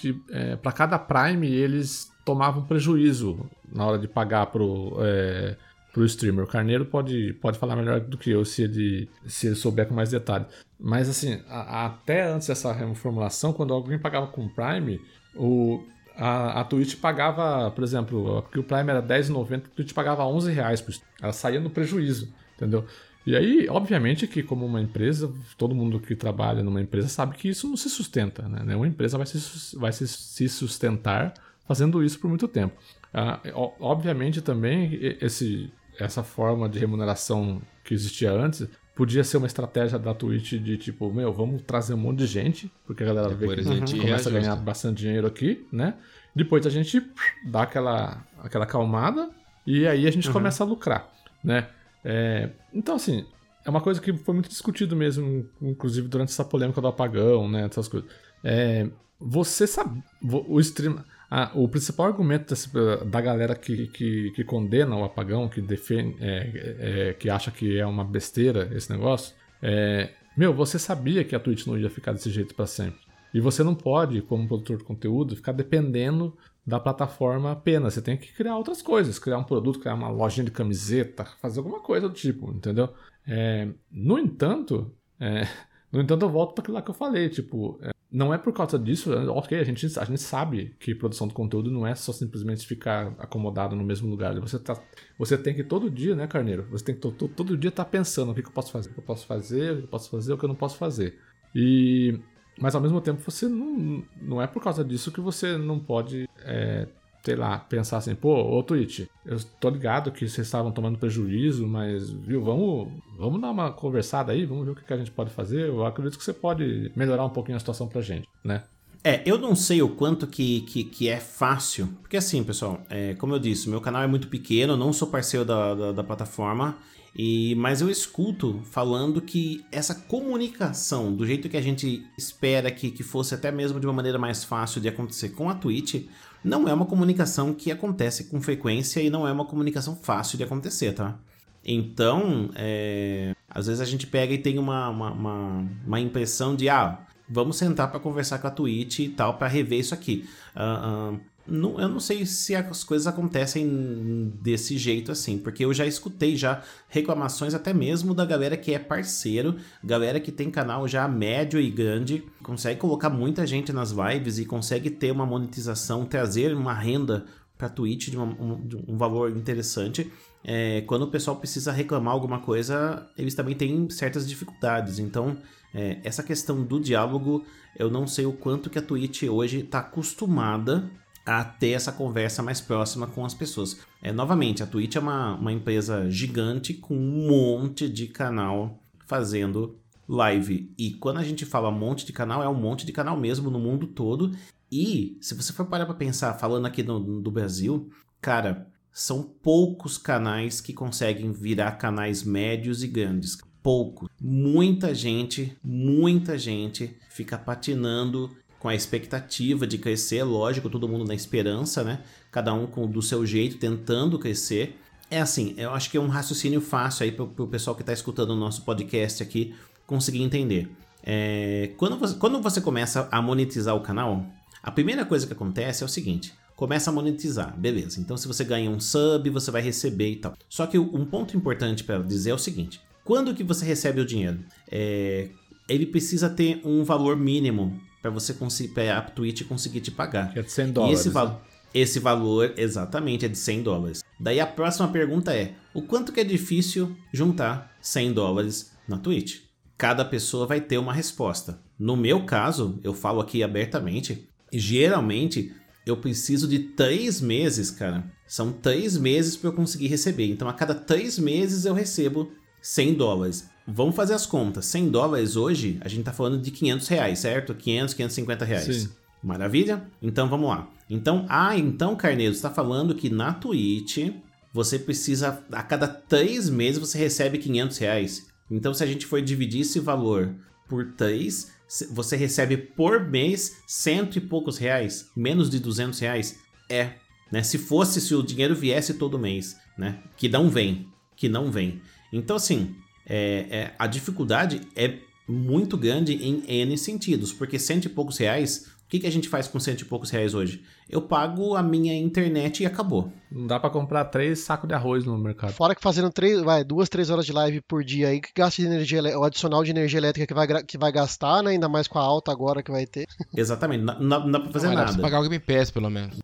para 0.62 0.72
cada 0.72 0.97
Prime 0.97 1.47
eles 1.47 2.12
tomavam 2.26 2.64
prejuízo 2.64 3.47
na 3.72 3.86
hora 3.86 3.99
de 3.99 4.08
pagar 4.08 4.47
pro 4.47 4.97
é, 5.01 5.56
pro 5.95 6.03
streamer. 6.03 6.43
O 6.43 6.47
Carneiro 6.47 6.86
pode, 6.86 7.32
pode 7.36 7.58
falar 7.58 7.78
melhor 7.78 8.01
do 8.01 8.18
que 8.18 8.30
eu 8.30 8.43
se 8.43 8.64
ele, 8.64 9.10
se 9.26 9.47
ele 9.47 9.56
souber 9.56 9.88
com 9.88 9.93
mais 9.93 10.10
detalhe. 10.10 10.45
Mas 10.80 11.09
assim, 11.09 11.41
a- 11.49 11.86
até 11.86 12.23
antes 12.23 12.47
dessa 12.47 12.71
reformulação, 12.73 13.53
quando 13.53 13.73
alguém 13.73 13.97
pagava 13.97 14.28
com 14.28 14.47
Prime, 14.47 14.99
o, 15.36 15.84
a, 16.15 16.61
a 16.61 16.63
Twitch 16.63 16.95
pagava, 16.97 17.71
por 17.71 17.84
exemplo, 17.84 18.41
porque 18.43 18.59
o 18.59 18.63
Prime 18.63 18.89
era 18.89 18.99
R$10,90, 19.01 19.55
a 19.65 19.69
Twitch 19.76 19.93
pagava 19.93 20.26
11 20.26 20.51
reais 20.51 20.82
por. 20.82 20.93
Ela 21.21 21.34
saía 21.34 21.59
no 21.59 21.69
prejuízo, 21.69 22.34
entendeu? 22.55 22.86
E 23.26 23.36
aí, 23.36 23.67
obviamente 23.69 24.28
que 24.28 24.43
como 24.43 24.65
uma 24.65 24.80
empresa, 24.80 25.34
todo 25.57 25.73
mundo 25.73 25.99
que 25.99 26.15
trabalha 26.15 26.61
numa 26.61 26.80
empresa 26.80 27.07
sabe 27.07 27.36
que 27.36 27.49
isso 27.49 27.67
não 27.67 27.76
se 27.76 27.89
sustenta, 27.89 28.47
né? 28.47 28.61
Nenhuma 28.63 28.88
empresa 28.88 29.17
vai 29.17 29.26
se, 29.26 29.76
vai 29.78 29.91
se, 29.91 30.07
se 30.07 30.47
sustentar 30.47 31.34
fazendo 31.67 32.03
isso 32.03 32.19
por 32.19 32.28
muito 32.28 32.47
tempo. 32.47 32.76
Ah, 33.11 33.39
obviamente 33.80 34.41
também 34.41 34.99
esse, 35.21 35.71
essa 35.99 36.21
forma 36.21 36.69
de 36.69 36.78
remuneração 36.78 37.59
que 37.84 37.93
existia 37.95 38.32
antes 38.32 38.67
podia 38.96 39.24
ser 39.24 39.38
uma 39.38 39.48
estratégia 39.48 40.00
da 40.00 40.14
Twitch 40.14 40.54
de 40.54 40.78
tipo, 40.78 41.12
meu, 41.14 41.34
vamos 41.34 41.62
trazer 41.62 41.93
um 41.93 41.98
monte 41.98 42.20
de 42.20 42.28
gente, 42.28 42.72
porque 42.86 43.04
a 43.04 43.06
galera 43.06 43.30
vê 43.30 43.54
que 43.54 43.60
a 43.60 43.64
gente 43.64 43.91
começa 44.00 44.04
a 44.04 44.06
reajusta. 44.06 44.32
ganhar 44.32 44.56
bastante 44.56 44.98
dinheiro 45.00 45.28
aqui, 45.28 45.68
né? 45.72 45.96
Depois 46.34 46.66
a 46.66 46.70
gente 46.70 47.02
dá 47.46 47.64
aquela, 47.64 48.26
aquela 48.41 48.66
calmada 48.66 49.30
e 49.68 49.86
aí 49.86 50.08
a 50.08 50.12
gente 50.12 50.30
começa 50.32 50.64
a 50.64 50.68
lucrar, 50.68 51.10
né? 51.43 51.68
É, 52.04 52.50
então, 52.74 52.96
assim, 52.96 53.26
é 53.66 53.70
uma 53.70 53.82
coisa 53.82 54.00
que 54.00 54.14
foi 54.14 54.34
muito 54.34 54.48
discutido 54.48 54.96
mesmo, 54.96 55.50
inclusive 55.62 56.08
durante 56.08 56.30
essa 56.30 56.46
polêmica 56.46 56.80
do 56.80 56.88
apagão, 56.88 57.50
né? 57.50 57.66
Essas 57.66 57.88
coisas. 57.88 58.10
É, 58.43 58.88
você 59.20 59.66
sabe, 59.66 60.04
o 60.22 60.60
stream. 60.60 61.04
Ah, 61.30 61.51
o 61.55 61.67
principal 61.67 62.07
argumento 62.07 62.49
desse- 62.49 62.69
da 63.05 63.21
galera 63.21 63.55
que, 63.55 63.88
que, 63.88 64.32
que 64.32 64.43
condena 64.43 64.95
o 64.95 65.03
apagão, 65.03 65.47
que 65.49 65.61
defende, 65.61 66.15
é, 66.19 67.09
é, 67.09 67.13
que 67.13 67.30
acha 67.30 67.51
que 67.51 67.78
é 67.78 67.86
uma 67.86 68.03
besteira 68.03 68.69
esse 68.76 68.91
negócio, 68.91 69.36
é, 69.61 70.11
meu, 70.38 70.53
você 70.53 70.78
sabia 70.78 71.23
que 71.23 71.36
a 71.36 71.39
Twitch 71.39 71.65
não 71.65 71.78
ia 71.78 71.89
ficar 71.89 72.11
desse 72.11 72.30
jeito 72.30 72.53
pra 72.53 72.67
sempre. 72.67 72.99
E 73.34 73.39
você 73.39 73.63
não 73.63 73.76
pode, 73.76 74.21
como 74.21 74.47
produtor 74.47 74.78
de 74.78 74.84
conteúdo, 74.84 75.36
ficar 75.36 75.51
dependendo 75.51 76.38
da 76.65 76.80
plataforma 76.80 77.51
apenas. 77.51 77.93
Você 77.93 78.01
tem 78.01 78.17
que 78.17 78.34
criar 78.34 78.57
outras 78.57 78.82
coisas, 78.82 79.19
criar 79.19 79.38
um 79.38 79.43
produto, 79.43 79.80
criar 79.80 79.93
uma 79.95 80.09
lojinha 80.09 80.45
de 80.45 80.51
camiseta, 80.51 81.26
fazer 81.41 81.59
alguma 81.59 81.80
coisa 81.82 82.07
do 82.07 82.13
tipo, 82.13 82.49
entendeu? 82.51 82.89
É, 83.28 83.67
no 83.91 84.17
entanto, 84.19 84.91
é, 85.19 85.47
no 85.91 86.01
entanto, 86.01 86.26
eu 86.26 86.30
volto 86.30 86.53
para 86.53 86.61
aquilo 86.61 86.76
lá 86.76 86.82
que 86.82 86.89
eu 86.89 86.95
falei, 86.95 87.30
tipo, 87.30 87.78
é, 87.82 87.91
não 88.16 88.34
é 88.34 88.38
por 88.38 88.53
causa 88.53 88.80
disso, 88.80 89.11
é, 89.13 89.28
ok, 89.30 89.59
a 89.59 89.63
gente, 89.63 89.86
a 89.99 90.05
gente 90.05 90.22
sabe 90.22 90.74
que 90.80 90.95
produção 90.95 91.28
de 91.28 91.34
conteúdo 91.34 91.70
não 91.70 91.86
é 91.86 91.93
só 91.95 92.13
simplesmente 92.13 92.66
ficar 92.66 93.13
acomodado 93.20 93.76
no 93.76 93.84
mesmo 93.84 94.09
lugar. 94.09 94.39
Você, 94.39 94.57
tá, 94.57 94.82
você 95.20 95.38
tem 95.38 95.53
que 95.53 95.63
todo 95.66 95.89
dia, 95.91 96.16
né, 96.16 96.26
Carneiro? 96.26 96.66
Você 96.72 96.86
tem 96.86 96.95
que 96.95 97.01
to- 97.01 97.11
to- 97.11 97.28
todo 97.28 97.57
dia 97.57 97.70
estar 97.70 97.84
pensando 97.86 98.32
o 98.32 98.36
que, 98.36 98.41
que 98.41 98.47
eu 98.47 98.53
posso 98.53 98.72
fazer, 98.72 98.89
o 98.89 98.93
que 98.93 98.99
eu 98.99 99.03
posso 99.03 99.26
fazer, 99.28 99.72
o 99.74 99.78
que 99.80 99.84
eu 99.84 99.88
posso 99.89 100.09
fazer, 100.09 100.34
o 100.34 100.38
que 100.38 100.45
eu 100.45 100.49
não 100.49 100.55
posso 100.55 100.78
fazer. 100.78 101.20
E 101.53 102.18
mas 102.57 102.74
ao 102.74 102.80
mesmo 102.82 103.01
tempo 103.01 103.22
você 103.22 103.49
não, 103.49 104.01
não 104.22 104.41
é 104.41 104.47
por 104.47 104.63
causa 104.63 104.84
disso 104.84 105.11
que 105.11 105.20
você 105.20 105.57
não 105.57 105.78
pode, 105.78 106.26
é, 106.39 106.88
sei 107.26 107.36
lá, 107.36 107.57
pensar 107.57 107.97
assim, 107.97 108.13
pô, 108.13 108.55
ô 108.55 108.61
Twitch, 108.61 109.07
eu 109.26 109.39
tô 109.59 109.69
ligado 109.69 110.11
que 110.11 110.30
vocês 110.30 110.45
estavam 110.45 110.71
tomando 110.71 110.99
prejuízo, 110.99 111.65
mas, 111.65 112.11
viu, 112.11 112.43
vamos, 112.43 112.89
vamos 113.17 113.41
dar 113.41 113.49
uma 113.49 113.71
conversada 113.71 114.32
aí, 114.32 114.45
vamos 114.45 114.63
ver 114.63 114.71
o 114.71 114.76
que, 114.76 114.86
que 114.86 114.93
a 114.93 114.97
gente 114.97 115.09
pode 115.09 115.32
fazer. 115.32 115.67
Eu 115.67 115.84
acredito 115.84 116.19
que 116.19 116.23
você 116.23 116.34
pode 116.34 116.91
melhorar 116.95 117.26
um 117.26 117.30
pouquinho 117.30 117.55
a 117.55 117.59
situação 117.59 117.88
pra 117.88 118.01
gente, 118.01 118.30
né? 118.43 118.63
É, 119.03 119.21
eu 119.26 119.38
não 119.38 119.55
sei 119.55 119.82
o 119.82 119.89
quanto 119.89 120.26
que, 120.28 120.61
que, 120.61 120.84
que 120.84 121.09
é 121.09 121.19
fácil. 121.19 121.88
Porque 122.01 122.17
assim, 122.17 122.43
pessoal, 122.43 122.82
é, 122.89 123.15
como 123.15 123.34
eu 123.34 123.39
disse, 123.39 123.69
meu 123.69 123.82
canal 123.82 124.03
é 124.03 124.07
muito 124.07 124.28
pequeno, 124.28 124.73
eu 124.73 124.78
não 124.78 124.93
sou 124.93 125.07
parceiro 125.07 125.45
da, 125.45 125.73
da, 125.73 125.91
da 125.91 126.03
plataforma. 126.03 126.78
E, 127.15 127.55
mas 127.55 127.82
eu 127.82 127.89
escuto 127.89 128.59
falando 128.65 129.21
que 129.21 129.63
essa 129.71 129.95
comunicação, 129.95 131.15
do 131.15 131.26
jeito 131.26 131.47
que 131.47 131.55
a 131.55 131.61
gente 131.61 132.05
espera 132.17 132.69
que, 132.69 132.91
que 132.91 133.03
fosse 133.03 133.34
até 133.34 133.51
mesmo 133.51 133.80
de 133.80 133.88
uma 133.88 133.93
maneira 133.93 134.19
mais 134.19 134.43
fácil 134.43 134.82
de 134.82 134.89
acontecer 134.89 135.30
com 135.30 135.49
a 135.49 135.53
Twitch, 135.55 136.07
não 136.46 136.68
é 136.68 136.74
uma 136.74 136.86
comunicação 136.86 137.54
que 137.54 137.72
acontece 137.72 138.26
com 138.26 138.39
frequência 138.39 139.02
e 139.02 139.10
não 139.10 139.28
é 139.28 139.32
uma 139.32 139.46
comunicação 139.46 139.96
fácil 139.96 140.38
de 140.38 140.43
acontecer, 140.43 140.93
tá? 140.93 141.18
Então, 141.66 142.52
é, 142.56 143.34
às 143.50 143.66
vezes 143.66 143.82
a 143.82 143.86
gente 143.86 144.06
pega 144.06 144.32
e 144.32 144.38
tem 144.38 144.60
uma, 144.60 144.89
uma, 144.89 145.12
uma, 145.12 145.66
uma 145.88 146.00
impressão 146.00 146.56
de, 146.56 146.70
ah, 146.70 147.00
vamos 147.28 147.58
sentar 147.58 147.89
para 147.89 148.00
conversar 148.00 148.38
com 148.38 148.46
a 148.46 148.52
Twitch 148.52 149.00
e 149.00 149.10
tal, 149.10 149.34
para 149.34 149.48
rever 149.48 149.80
isso 149.80 149.96
aqui. 149.96 150.30
Ah, 150.56 151.14
ah, 151.14 151.20
não, 151.48 151.80
eu 151.80 151.88
não 151.88 152.00
sei 152.00 152.26
se 152.26 152.56
as 152.56 152.84
coisas 152.84 153.06
acontecem 153.08 154.32
desse 154.41 154.78
jeito 154.78 155.12
assim, 155.12 155.38
porque 155.38 155.64
eu 155.66 155.74
já 155.74 155.86
escutei 155.86 156.36
já 156.36 156.64
reclamações 156.89 157.54
até 157.54 157.74
mesmo 157.74 158.14
da 158.14 158.26
galera 158.26 158.58
que 158.58 158.74
é 158.74 158.80
parceiro, 158.80 159.56
galera 159.84 160.20
que 160.20 160.32
tem 160.32 160.50
canal 160.50 160.88
já 160.88 161.08
médio 161.08 161.60
e 161.60 161.70
grande, 161.70 162.24
consegue 162.41 162.80
colocar 162.80 163.10
muita 163.10 163.46
gente 163.46 163.72
nas 163.72 163.91
lives 163.91 164.39
e 164.39 164.46
consegue 164.46 164.89
ter 164.89 165.12
uma 165.12 165.26
monetização, 165.26 166.06
trazer 166.06 166.56
uma 166.56 166.74
renda 166.74 167.26
para 167.58 167.70
Twitch 167.70 168.10
de, 168.10 168.18
uma- 168.18 168.26
um, 168.41 168.68
de 168.68 168.76
um 168.88 168.98
valor 168.98 169.30
interessante. 169.36 170.12
É, 170.43 170.82
quando 170.82 171.04
o 171.04 171.08
pessoal 171.08 171.38
precisa 171.38 171.72
reclamar 171.72 172.14
alguma 172.14 172.39
coisa, 172.39 173.08
eles 173.18 173.34
também 173.34 173.56
têm 173.56 173.89
certas 173.89 174.28
dificuldades. 174.28 175.00
Então, 175.00 175.38
é, 175.74 176.00
essa 176.04 176.22
questão 176.22 176.62
do 176.64 176.80
diálogo, 176.80 177.43
eu 177.78 177.89
não 177.89 178.06
sei 178.08 178.26
o 178.26 178.34
quanto 178.34 178.70
que 178.70 178.78
a 178.78 178.82
Twitch 178.82 179.24
hoje 179.24 179.60
está 179.62 179.80
acostumada 179.80 180.89
a 181.26 181.43
ter 181.43 181.71
essa 181.71 181.91
conversa 181.91 182.43
mais 182.43 182.61
próxima 182.61 183.07
com 183.07 183.26
as 183.26 183.34
pessoas. 183.34 183.80
É, 184.01 184.11
novamente, 184.11 184.61
a 184.61 184.67
Twitch 184.67 184.95
é 184.95 184.99
uma, 184.99 185.36
uma 185.36 185.51
empresa 185.51 186.09
gigante 186.09 186.73
com 186.73 186.95
um 186.95 187.28
monte 187.28 187.89
de 187.89 188.07
canal 188.07 188.80
fazendo 189.07 189.80
live. 190.07 190.71
E 190.78 190.91
quando 190.91 191.17
a 191.17 191.23
gente 191.23 191.45
fala 191.45 191.71
monte 191.71 192.05
de 192.05 192.13
canal, 192.13 192.43
é 192.43 192.49
um 192.49 192.53
monte 192.53 192.86
de 192.86 192.91
canal 192.91 193.17
mesmo 193.17 193.49
no 193.49 193.59
mundo 193.59 193.88
todo. 193.88 194.32
E 194.71 195.17
se 195.21 195.34
você 195.34 195.51
for 195.51 195.65
parar 195.65 195.86
para 195.86 195.95
pensar, 195.95 196.34
falando 196.36 196.65
aqui 196.67 196.84
no, 196.84 197.21
do 197.21 197.32
Brasil, 197.32 197.89
cara, 198.21 198.67
são 198.91 199.23
poucos 199.23 199.97
canais 199.97 200.61
que 200.61 200.73
conseguem 200.73 201.32
virar 201.32 201.73
canais 201.73 202.23
médios 202.23 202.84
e 202.84 202.88
grandes. 202.88 203.38
Pouco. 203.61 204.09
Muita 204.21 204.93
gente, 204.93 205.57
muita 205.63 206.38
gente 206.38 206.95
fica 207.09 207.38
patinando 207.38 208.30
com 208.66 208.70
a 208.70 208.74
expectativa 208.74 209.68
de 209.68 209.78
crescer, 209.78 210.24
lógico, 210.24 210.72
todo 210.72 210.89
mundo 210.89 211.05
na 211.05 211.13
esperança, 211.13 211.84
né? 211.84 211.99
Cada 212.32 212.51
um 212.51 212.66
com 212.66 212.88
do 212.88 212.99
seu 212.99 213.24
jeito, 213.24 213.59
tentando 213.59 214.18
crescer. 214.18 214.82
É 215.07 215.22
assim, 215.22 215.53
eu 215.55 215.70
acho 215.70 215.88
que 215.91 215.97
é 215.97 216.01
um 216.01 216.07
raciocínio 216.07 216.59
fácil 216.59 217.03
aí 217.03 217.11
pro, 217.11 217.28
pro 217.28 217.45
pessoal 217.45 217.76
que 217.76 217.84
tá 217.84 217.93
escutando 217.93 218.32
o 218.32 218.36
nosso 218.36 218.63
podcast 218.63 219.22
aqui 219.22 219.53
conseguir 219.86 220.24
entender. 220.24 220.68
É, 221.03 221.74
quando, 221.78 221.95
você, 221.95 222.16
quando 222.16 222.41
você 222.41 222.59
começa 222.59 223.07
a 223.11 223.22
monetizar 223.22 223.76
o 223.76 223.82
canal, 223.82 224.26
a 224.63 224.72
primeira 224.72 225.05
coisa 225.05 225.28
que 225.28 225.34
acontece 225.34 225.84
é 225.84 225.86
o 225.86 225.89
seguinte: 225.89 226.34
começa 226.55 226.89
a 226.89 226.93
monetizar, 226.93 227.55
beleza. 227.55 227.99
Então, 227.99 228.18
se 228.18 228.28
você 228.28 228.43
ganha 228.43 228.72
um 228.72 228.80
sub, 228.80 229.30
você 229.30 229.51
vai 229.51 229.61
receber 229.61 230.09
e 230.09 230.16
tal. 230.16 230.36
Só 230.49 230.66
que 230.66 230.80
um 230.80 231.05
ponto 231.05 231.38
importante 231.38 231.84
para 231.84 231.99
dizer 231.99 232.32
é 232.32 232.34
o 232.34 232.39
seguinte: 232.39 232.82
quando 233.03 233.36
que 233.36 233.43
você 233.43 233.63
recebe 233.63 234.01
o 234.01 234.05
dinheiro? 234.07 234.39
É, 234.72 235.30
ele 235.70 235.86
precisa 235.86 236.30
ter 236.32 236.61
um 236.63 236.84
valor 236.84 237.16
mínimo 237.16 237.80
para 238.06 238.12
você 238.12 238.36
conseguir, 238.36 238.80
a 238.82 239.01
Twitch 239.01 239.47
conseguir 239.47 239.82
te 239.82 239.89
pagar. 239.89 240.32
Que 240.32 240.38
é 240.38 240.43
de 240.43 240.51
100 240.51 240.68
E 240.68 240.72
dólares. 240.72 240.99
esse, 240.99 241.08
né? 241.08 241.14
val- 241.16 241.41
esse 241.74 241.99
valor, 241.99 242.53
exatamente, 242.56 243.26
é 243.26 243.28
de 243.28 243.36
100 243.38 243.64
dólares. 243.64 244.03
Daí 244.20 244.39
a 244.39 244.45
próxima 244.45 244.88
pergunta 244.89 245.34
é: 245.34 245.56
o 245.74 245.82
quanto 245.82 246.12
que 246.12 246.20
é 246.20 246.24
difícil 246.24 246.95
juntar 247.12 247.76
100 247.82 248.14
dólares 248.14 248.72
na 248.88 248.97
Twitch? 248.99 249.39
cada 249.78 250.06
pessoa 250.06 250.45
vai 250.47 250.62
ter 250.62 250.78
uma 250.78 250.93
resposta. 250.93 251.60
No 251.78 251.97
meu 251.97 252.26
caso, 252.26 252.80
eu 252.82 252.93
falo 252.93 253.20
aqui 253.20 253.43
abertamente, 253.43 254.26
geralmente 254.53 255.51
eu 255.86 255.97
preciso 255.97 256.47
de 256.47 256.60
três 256.60 257.20
meses, 257.20 257.72
cara. 257.72 258.06
São 258.28 258.53
três 258.53 258.97
meses 258.97 259.36
para 259.36 259.49
eu 259.49 259.53
conseguir 259.53 259.88
receber. 259.88 260.28
Então, 260.32 260.47
a 260.47 260.53
cada 260.53 260.74
três 260.74 261.20
meses 261.20 261.66
eu 261.66 261.74
recebo 261.74 262.32
100 262.62 262.93
dólares. 262.93 263.49
Vamos 263.68 263.95
fazer 263.95 264.13
as 264.13 264.26
contas. 264.26 264.66
100 264.66 264.89
dólares 264.89 265.36
hoje, 265.36 265.78
a 265.82 265.88
gente 265.88 266.03
tá 266.03 266.13
falando 266.13 266.39
de 266.39 266.51
500 266.51 266.88
reais, 266.88 267.20
certo? 267.20 267.53
500, 267.55 267.93
550 267.93 268.45
reais. 268.45 268.76
Sim. 268.76 268.89
Maravilha? 269.24 269.89
Então, 270.01 270.30
vamos 270.30 270.49
lá. 270.49 270.70
Então, 270.89 271.26
ah, 271.28 271.57
então, 271.57 271.95
Carneiro, 271.95 272.34
você 272.34 272.43
tá 272.43 272.51
falando 272.51 272.93
que 272.93 273.09
na 273.09 273.34
Twitch 273.34 274.11
você 274.53 274.78
precisa, 274.78 275.43
a 275.51 275.63
cada 275.63 275.88
três 275.88 276.47
meses 276.49 276.80
você 276.80 276.97
recebe 276.97 277.39
500 277.39 277.78
reais. 277.80 278.28
Então, 278.49 278.74
se 278.74 278.84
a 278.84 278.88
gente 278.88 279.05
for 279.05 279.22
dividir 279.22 279.61
esse 279.61 279.80
valor 279.80 280.36
por 280.70 280.93
três, 280.93 281.51
você 281.91 282.16
recebe 282.16 282.55
por 282.55 283.09
mês 283.09 283.57
cento 283.66 284.18
e 284.18 284.22
poucos 284.22 284.57
reais, 284.57 285.09
menos 285.16 285.49
de 285.49 285.59
200 285.59 285.99
reais. 285.99 286.39
É, 286.70 286.93
né? 287.32 287.41
Se 287.41 287.57
fosse, 287.57 287.99
se 287.99 288.13
o 288.13 288.24
dinheiro 288.24 288.55
viesse 288.55 288.93
todo 288.93 289.20
mês, 289.20 289.57
né? 289.78 289.99
Que 290.16 290.30
não 290.30 290.49
vem, 290.49 290.88
que 291.16 291.28
não 291.28 291.51
vem. 291.51 291.82
Então, 292.13 292.36
assim, 292.36 292.76
é, 293.06 293.47
é, 293.49 293.74
a 293.78 293.88
dificuldade 293.88 294.62
é 294.76 294.99
muito 295.28 295.78
grande 295.78 296.14
em 296.14 296.43
N 296.47 296.78
sentidos, 296.78 297.34
porque 297.34 297.58
cento 297.58 297.86
e 297.86 297.89
poucos 297.89 298.18
reais 298.18 298.76
o 298.86 298.88
que, 298.88 298.99
que 298.99 299.08
a 299.08 299.12
gente 299.12 299.28
faz 299.28 299.47
com 299.47 299.60
cento 299.60 299.82
e 299.82 299.86
poucos 299.86 300.12
reais 300.12 300.36
hoje? 300.36 300.64
Eu 300.88 301.01
pago 301.01 301.56
a 301.56 301.64
minha 301.64 301.97
internet 301.97 302.62
e 302.62 302.68
acabou. 302.68 303.12
Não 303.32 303.47
dá 303.47 303.60
para 303.60 303.72
comprar 303.72 304.06
três 304.06 304.41
sacos 304.41 304.68
de 304.68 304.76
arroz 304.76 305.03
no 305.03 305.18
mercado. 305.18 305.53
Fora 305.53 305.74
que 305.74 305.82
fazendo 305.82 306.12
três, 306.12 306.39
vai, 306.43 306.64
duas, 306.64 306.88
três 306.88 307.10
horas 307.10 307.26
de 307.26 307.34
live 307.34 307.62
por 307.62 307.84
dia 307.84 308.10
aí, 308.10 308.22
que 308.22 308.30
gasta 308.36 308.62
de 308.62 308.68
energia, 308.68 309.01
o 309.18 309.24
adicional 309.24 309.64
de 309.64 309.72
energia 309.72 309.97
elétrica 309.97 310.28
que 310.28 310.34
vai, 310.36 310.64
que 310.64 310.78
vai 310.78 310.91
gastar, 310.91 311.41
né? 311.41 311.51
Ainda 311.51 311.68
mais 311.68 311.88
com 311.88 311.97
a 311.97 312.03
alta 312.03 312.32
agora 312.32 312.62
que 312.62 312.72
vai 312.72 312.86
ter. 312.86 313.08
Exatamente, 313.36 313.84
não, 313.84 313.99
não, 313.99 314.20
não 314.20 314.32
dá 314.32 314.39
pra 314.39 314.51
fazer 314.51 314.68
não, 314.68 314.76
nada. 314.76 314.86
Dá 314.86 314.93
pra 314.93 315.01
pagar 315.01 315.20
o 315.20 315.24
Game 315.24 315.39
Pass, 315.39 315.72
pelo 315.72 315.89
menos. 315.89 316.20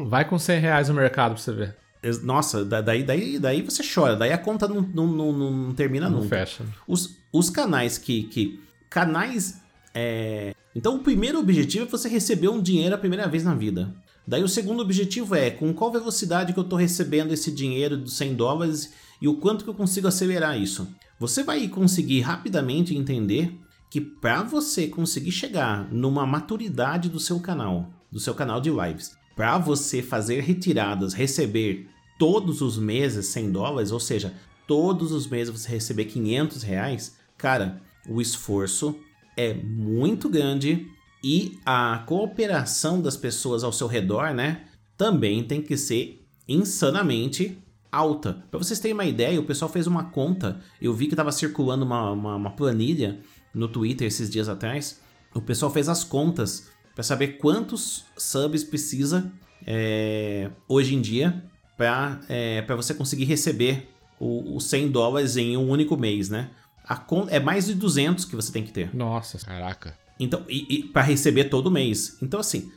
Vai 0.00 0.28
com 0.28 0.36
100 0.36 0.58
reais 0.58 0.88
no 0.88 0.94
mercado 0.96 1.34
pra 1.34 1.42
você 1.42 1.52
ver. 1.52 1.76
Nossa, 2.22 2.64
daí, 2.64 3.02
daí, 3.02 3.38
daí 3.38 3.62
você 3.62 3.82
chora, 3.82 4.16
daí 4.16 4.32
a 4.32 4.38
conta 4.38 4.68
não, 4.68 4.82
não, 4.82 5.06
não, 5.06 5.32
não 5.32 5.74
termina 5.74 6.08
não 6.08 6.20
nunca. 6.20 6.36
fecha. 6.36 6.64
Os, 6.86 7.16
os 7.32 7.50
canais 7.50 7.98
que, 7.98 8.24
que. 8.24 8.60
Canais. 8.90 9.60
É... 9.94 10.54
Então 10.74 10.96
o 10.96 10.98
primeiro 10.98 11.38
objetivo 11.38 11.86
é 11.86 11.88
você 11.88 12.08
receber 12.08 12.48
um 12.48 12.60
dinheiro 12.60 12.94
a 12.94 12.98
primeira 12.98 13.28
vez 13.28 13.44
na 13.44 13.54
vida. 13.54 13.94
Daí 14.26 14.42
o 14.42 14.48
segundo 14.48 14.80
objetivo 14.80 15.34
é 15.34 15.50
com 15.50 15.72
qual 15.72 15.92
velocidade 15.92 16.52
que 16.52 16.58
eu 16.58 16.64
estou 16.64 16.78
recebendo 16.78 17.32
esse 17.32 17.52
dinheiro 17.52 17.96
dos 17.96 18.16
100 18.16 18.34
dólares 18.34 18.92
e 19.20 19.28
o 19.28 19.36
quanto 19.36 19.64
que 19.64 19.70
eu 19.70 19.74
consigo 19.74 20.08
acelerar 20.08 20.58
isso. 20.58 20.88
Você 21.18 21.42
vai 21.42 21.68
conseguir 21.68 22.20
rapidamente 22.20 22.96
entender 22.96 23.58
que 23.90 24.00
para 24.00 24.42
você 24.42 24.88
conseguir 24.88 25.30
chegar 25.30 25.88
numa 25.92 26.26
maturidade 26.26 27.08
do 27.08 27.20
seu 27.20 27.38
canal, 27.38 27.90
do 28.10 28.18
seu 28.18 28.34
canal 28.34 28.60
de 28.60 28.70
lives, 28.70 29.16
para 29.36 29.58
você 29.58 30.02
fazer 30.02 30.40
retiradas, 30.40 31.12
receber 31.12 31.88
todos 32.18 32.60
os 32.60 32.78
meses 32.78 33.26
100 33.26 33.52
dólares, 33.52 33.90
ou 33.90 34.00
seja, 34.00 34.34
todos 34.66 35.12
os 35.12 35.26
meses 35.26 35.52
você 35.52 35.70
receber 35.70 36.06
500 36.06 36.62
reais, 36.62 37.16
cara, 37.36 37.80
o 38.08 38.20
esforço 38.20 38.96
é 39.36 39.54
muito 39.54 40.28
grande 40.28 40.86
e 41.22 41.58
a 41.64 42.04
cooperação 42.06 43.00
das 43.00 43.16
pessoas 43.16 43.64
ao 43.64 43.72
seu 43.72 43.86
redor, 43.86 44.34
né, 44.34 44.64
também 44.96 45.42
tem 45.42 45.62
que 45.62 45.76
ser 45.76 46.24
insanamente 46.46 47.58
alta. 47.90 48.44
Para 48.50 48.58
vocês 48.58 48.78
terem 48.78 48.94
uma 48.94 49.06
ideia, 49.06 49.40
o 49.40 49.44
pessoal 49.44 49.70
fez 49.70 49.86
uma 49.86 50.04
conta, 50.04 50.60
eu 50.80 50.92
vi 50.92 51.06
que 51.06 51.14
estava 51.14 51.32
circulando 51.32 51.84
uma, 51.84 52.10
uma, 52.10 52.36
uma 52.36 52.50
planilha 52.50 53.20
no 53.54 53.68
Twitter 53.68 54.06
esses 54.06 54.28
dias 54.28 54.48
atrás, 54.48 55.00
o 55.34 55.40
pessoal 55.40 55.72
fez 55.72 55.88
as 55.88 56.04
contas 56.04 56.68
para 56.94 57.02
saber 57.02 57.38
quantos 57.38 58.04
subs 58.16 58.62
precisa 58.62 59.32
é, 59.66 60.50
hoje 60.68 60.94
em 60.94 61.00
dia 61.00 61.42
para 61.76 62.20
é, 62.28 62.64
você 62.76 62.94
conseguir 62.94 63.24
receber 63.24 63.88
os 64.18 64.64
100 64.64 64.90
dólares 64.90 65.36
em 65.36 65.56
um 65.56 65.68
único 65.68 65.96
mês, 65.96 66.28
né? 66.30 66.50
A 66.86 67.02
é 67.30 67.40
mais 67.40 67.66
de 67.66 67.74
200 67.74 68.24
que 68.24 68.36
você 68.36 68.52
tem 68.52 68.62
que 68.62 68.72
ter. 68.72 68.94
Nossa. 68.94 69.38
Caraca. 69.38 69.96
Então, 70.18 70.44
e, 70.48 70.66
e 70.68 70.82
para 70.84 71.02
receber 71.02 71.44
todo 71.44 71.70
mês. 71.70 72.18
Então, 72.22 72.38
assim, 72.40 72.70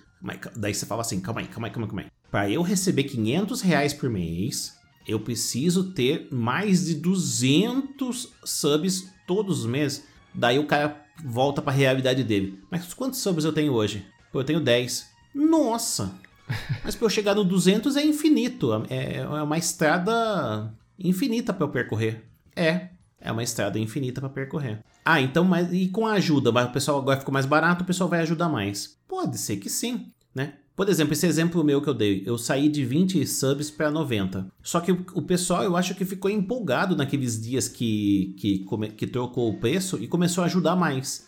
daí 0.56 0.74
você 0.74 0.86
fala 0.86 1.02
assim, 1.02 1.20
calma 1.20 1.42
aí, 1.42 1.48
calma 1.48 1.68
aí, 1.68 1.74
calma 1.74 1.86
aí, 1.86 1.90
calma 1.90 2.02
aí. 2.04 2.08
Para 2.32 2.50
eu 2.50 2.62
receber 2.62 3.04
500 3.04 3.62
reais 3.62 3.94
por 3.94 4.10
mês, 4.10 4.78
eu 5.08 5.20
preciso 5.20 5.92
ter 5.92 6.28
mais 6.32 6.86
de 6.86 6.96
200 6.96 8.34
subs 8.44 9.10
todos 9.26 9.60
os 9.60 9.66
meses. 9.66 10.06
Daí 10.34 10.60
o 10.60 10.68
cara 10.68 11.06
volta 11.24 11.62
para 11.62 11.72
a 11.72 11.76
realidade 11.76 12.24
dele. 12.24 12.60
Mas 12.72 12.94
quantos 12.94 13.20
subs 13.20 13.46
eu 13.46 13.54
tenho 13.54 13.74
hoje? 13.74 14.06
Pô, 14.32 14.42
eu 14.42 14.46
tenho 14.46 14.60
10. 14.60 15.08
Nossa! 15.34 16.20
Mas 16.84 16.96
para 16.96 17.06
eu 17.06 17.10
chegar 17.10 17.36
no 17.36 17.44
200 17.44 17.96
é 17.96 18.06
infinito. 18.06 18.72
É, 18.90 19.18
é 19.18 19.26
uma 19.26 19.58
estrada 19.58 20.74
infinita 20.98 21.54
para 21.54 21.66
eu 21.66 21.70
percorrer. 21.70 22.24
É, 22.56 22.90
é 23.20 23.32
uma 23.32 23.44
estrada 23.44 23.78
infinita 23.80 24.22
para 24.22 24.30
percorrer. 24.30 24.80
Ah, 25.04 25.22
então, 25.22 25.44
mas 25.44 25.72
e 25.72 25.88
com 25.88 26.06
a 26.06 26.14
ajuda? 26.14 26.50
O 26.50 26.72
pessoal 26.72 27.00
agora 27.00 27.20
ficou 27.20 27.34
mais 27.34 27.46
barato, 27.46 27.84
o 27.84 27.88
pessoal 27.88 28.10
vai 28.10 28.22
ajudar 28.22 28.50
mais. 28.50 28.98
Pode 29.08 29.38
ser 29.38 29.58
que 29.58 29.70
sim, 29.70 30.08
né? 30.34 30.54
Por 30.76 30.90
exemplo, 30.90 31.14
esse 31.14 31.26
exemplo 31.26 31.64
meu 31.64 31.82
que 31.82 31.90
eu 31.90 31.94
dei, 31.94 32.22
eu 32.24 32.38
saí 32.38 32.70
de 32.70 32.86
20 32.86 33.26
subs 33.26 33.72
para 33.72 33.90
90. 33.90 34.46
Só 34.62 34.80
que 34.80 34.92
o, 34.92 35.24
pessoal, 35.24 35.64
eu 35.64 35.76
acho 35.76 35.96
que 35.96 36.06
ficou 36.06 36.30
empolgado 36.30 36.96
naqueles 36.96 37.42
dias 37.42 37.68
que, 37.68 38.36
que, 38.38 38.64
que 38.96 39.08
trocou 39.08 39.50
o 39.50 39.58
preço 39.58 39.98
e 40.00 40.08
começou 40.08 40.44
a 40.44 40.46
ajudar 40.46 40.76
mais. 40.76 41.26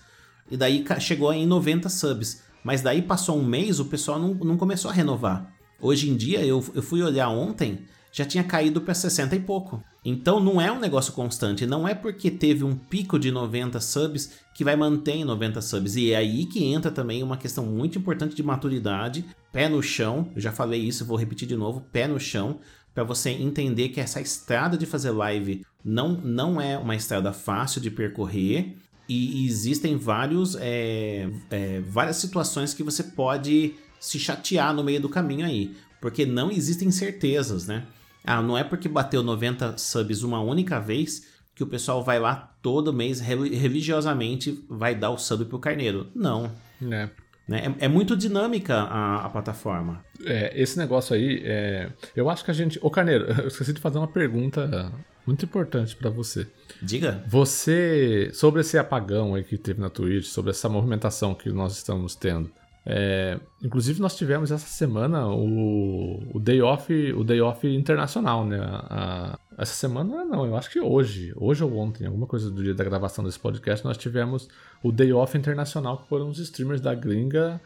E 0.51 0.55
daí 0.55 0.85
chegou 0.99 1.33
em 1.33 1.47
90 1.47 1.89
subs. 1.89 2.43
Mas 2.63 2.81
daí 2.81 3.01
passou 3.01 3.37
um 3.37 3.45
mês, 3.45 3.79
o 3.79 3.85
pessoal 3.85 4.19
não, 4.19 4.33
não 4.33 4.57
começou 4.57 4.91
a 4.91 4.93
renovar. 4.93 5.53
Hoje 5.81 6.09
em 6.09 6.15
dia, 6.15 6.45
eu, 6.45 6.63
eu 6.73 6.81
fui 6.81 7.01
olhar 7.01 7.29
ontem, 7.29 7.79
já 8.11 8.25
tinha 8.25 8.43
caído 8.43 8.81
para 8.81 8.93
60 8.93 9.35
e 9.35 9.39
pouco. 9.39 9.81
Então 10.03 10.39
não 10.39 10.59
é 10.59 10.71
um 10.71 10.79
negócio 10.79 11.13
constante, 11.13 11.65
não 11.65 11.87
é 11.87 11.93
porque 11.93 12.31
teve 12.31 12.63
um 12.63 12.75
pico 12.75 13.19
de 13.19 13.31
90 13.31 13.79
subs 13.79 14.31
que 14.53 14.63
vai 14.63 14.75
manter 14.75 15.13
em 15.13 15.25
90 15.25 15.61
subs. 15.61 15.95
E 15.95 16.11
é 16.11 16.17
aí 16.17 16.45
que 16.45 16.63
entra 16.65 16.89
também 16.89 17.21
uma 17.21 17.37
questão 17.37 17.65
muito 17.65 17.97
importante 17.97 18.35
de 18.35 18.43
maturidade, 18.43 19.25
pé 19.51 19.67
no 19.69 19.81
chão. 19.81 20.29
Eu 20.35 20.41
já 20.41 20.51
falei 20.51 20.81
isso, 20.81 21.05
vou 21.05 21.17
repetir 21.17 21.47
de 21.47 21.55
novo, 21.55 21.81
pé 21.91 22.07
no 22.07 22.19
chão, 22.19 22.59
para 22.93 23.03
você 23.03 23.29
entender 23.29 23.89
que 23.89 23.99
essa 23.99 24.19
estrada 24.19 24.77
de 24.77 24.85
fazer 24.85 25.11
live 25.11 25.65
não, 25.83 26.09
não 26.09 26.59
é 26.59 26.77
uma 26.77 26.95
estrada 26.95 27.31
fácil 27.31 27.79
de 27.79 27.91
percorrer 27.91 28.75
e 29.09 29.47
existem 29.47 29.97
vários, 29.97 30.55
é, 30.59 31.27
é, 31.49 31.81
várias 31.81 32.17
situações 32.17 32.73
que 32.73 32.83
você 32.83 33.03
pode 33.03 33.73
se 33.99 34.19
chatear 34.19 34.73
no 34.73 34.83
meio 34.83 35.01
do 35.01 35.09
caminho 35.09 35.45
aí, 35.45 35.75
porque 35.99 36.25
não 36.25 36.51
existem 36.51 36.91
certezas, 36.91 37.67
né? 37.67 37.85
Ah, 38.23 38.41
não 38.41 38.57
é 38.57 38.63
porque 38.63 38.87
bateu 38.87 39.23
90 39.23 39.77
subs 39.77 40.21
uma 40.21 40.39
única 40.39 40.79
vez 40.79 41.27
que 41.55 41.63
o 41.63 41.67
pessoal 41.67 42.03
vai 42.03 42.19
lá 42.19 42.55
todo 42.61 42.93
mês 42.93 43.19
religiosamente 43.19 44.63
vai 44.69 44.93
dar 44.95 45.09
o 45.09 45.17
sub 45.17 45.45
pro 45.45 45.59
carneiro. 45.59 46.07
Não. 46.15 46.51
É. 46.81 47.09
Né? 47.47 47.75
É, 47.79 47.85
é, 47.85 47.87
muito 47.87 48.15
dinâmica 48.15 48.75
a, 48.75 49.25
a 49.25 49.29
plataforma. 49.29 50.05
É, 50.23 50.53
esse 50.61 50.77
negócio 50.77 51.15
aí, 51.15 51.41
é, 51.43 51.91
eu 52.15 52.29
acho 52.29 52.45
que 52.45 52.51
a 52.51 52.53
gente. 52.53 52.77
Ô, 52.81 52.91
Carneiro, 52.91 53.25
eu 53.41 53.47
esqueci 53.47 53.73
de 53.73 53.81
fazer 53.81 53.97
uma 53.97 54.07
pergunta 54.07 54.91
muito 55.29 55.45
importante 55.45 55.95
para 55.95 56.09
você. 56.09 56.47
Diga. 56.81 57.23
Você, 57.27 58.31
sobre 58.33 58.61
esse 58.61 58.77
apagão 58.77 59.35
aí 59.35 59.43
que 59.43 59.57
teve 59.57 59.79
na 59.79 59.89
Twitch, 59.89 60.25
sobre 60.25 60.49
essa 60.49 60.67
movimentação 60.67 61.35
que 61.35 61.51
nós 61.51 61.73
estamos 61.77 62.15
tendo. 62.15 62.51
É, 62.85 63.39
inclusive 63.61 64.01
nós 64.01 64.17
tivemos 64.17 64.51
essa 64.51 64.65
semana 64.65 65.27
o, 65.27 66.23
o 66.33 66.39
day 66.39 66.59
off, 66.61 66.91
o 67.13 67.23
day 67.23 67.39
off 67.39 67.67
internacional, 67.67 68.43
né? 68.43 68.57
A, 68.59 69.37
essa 69.55 69.73
semana 69.73 70.25
não, 70.25 70.45
eu 70.45 70.55
acho 70.55 70.71
que 70.71 70.79
hoje, 70.79 71.31
hoje 71.35 71.63
ou 71.63 71.77
ontem, 71.77 72.07
alguma 72.07 72.25
coisa 72.25 72.49
do 72.49 72.63
dia 72.63 72.73
da 72.73 72.83
gravação 72.83 73.23
desse 73.23 73.37
podcast, 73.37 73.85
nós 73.85 73.97
tivemos 73.97 74.47
o 74.81 74.91
day 74.91 75.13
off 75.13 75.37
internacional 75.37 75.99
que 75.99 76.07
foram 76.07 76.29
os 76.29 76.39
streamers 76.39 76.81
da 76.81 76.95
gringa 76.95 77.61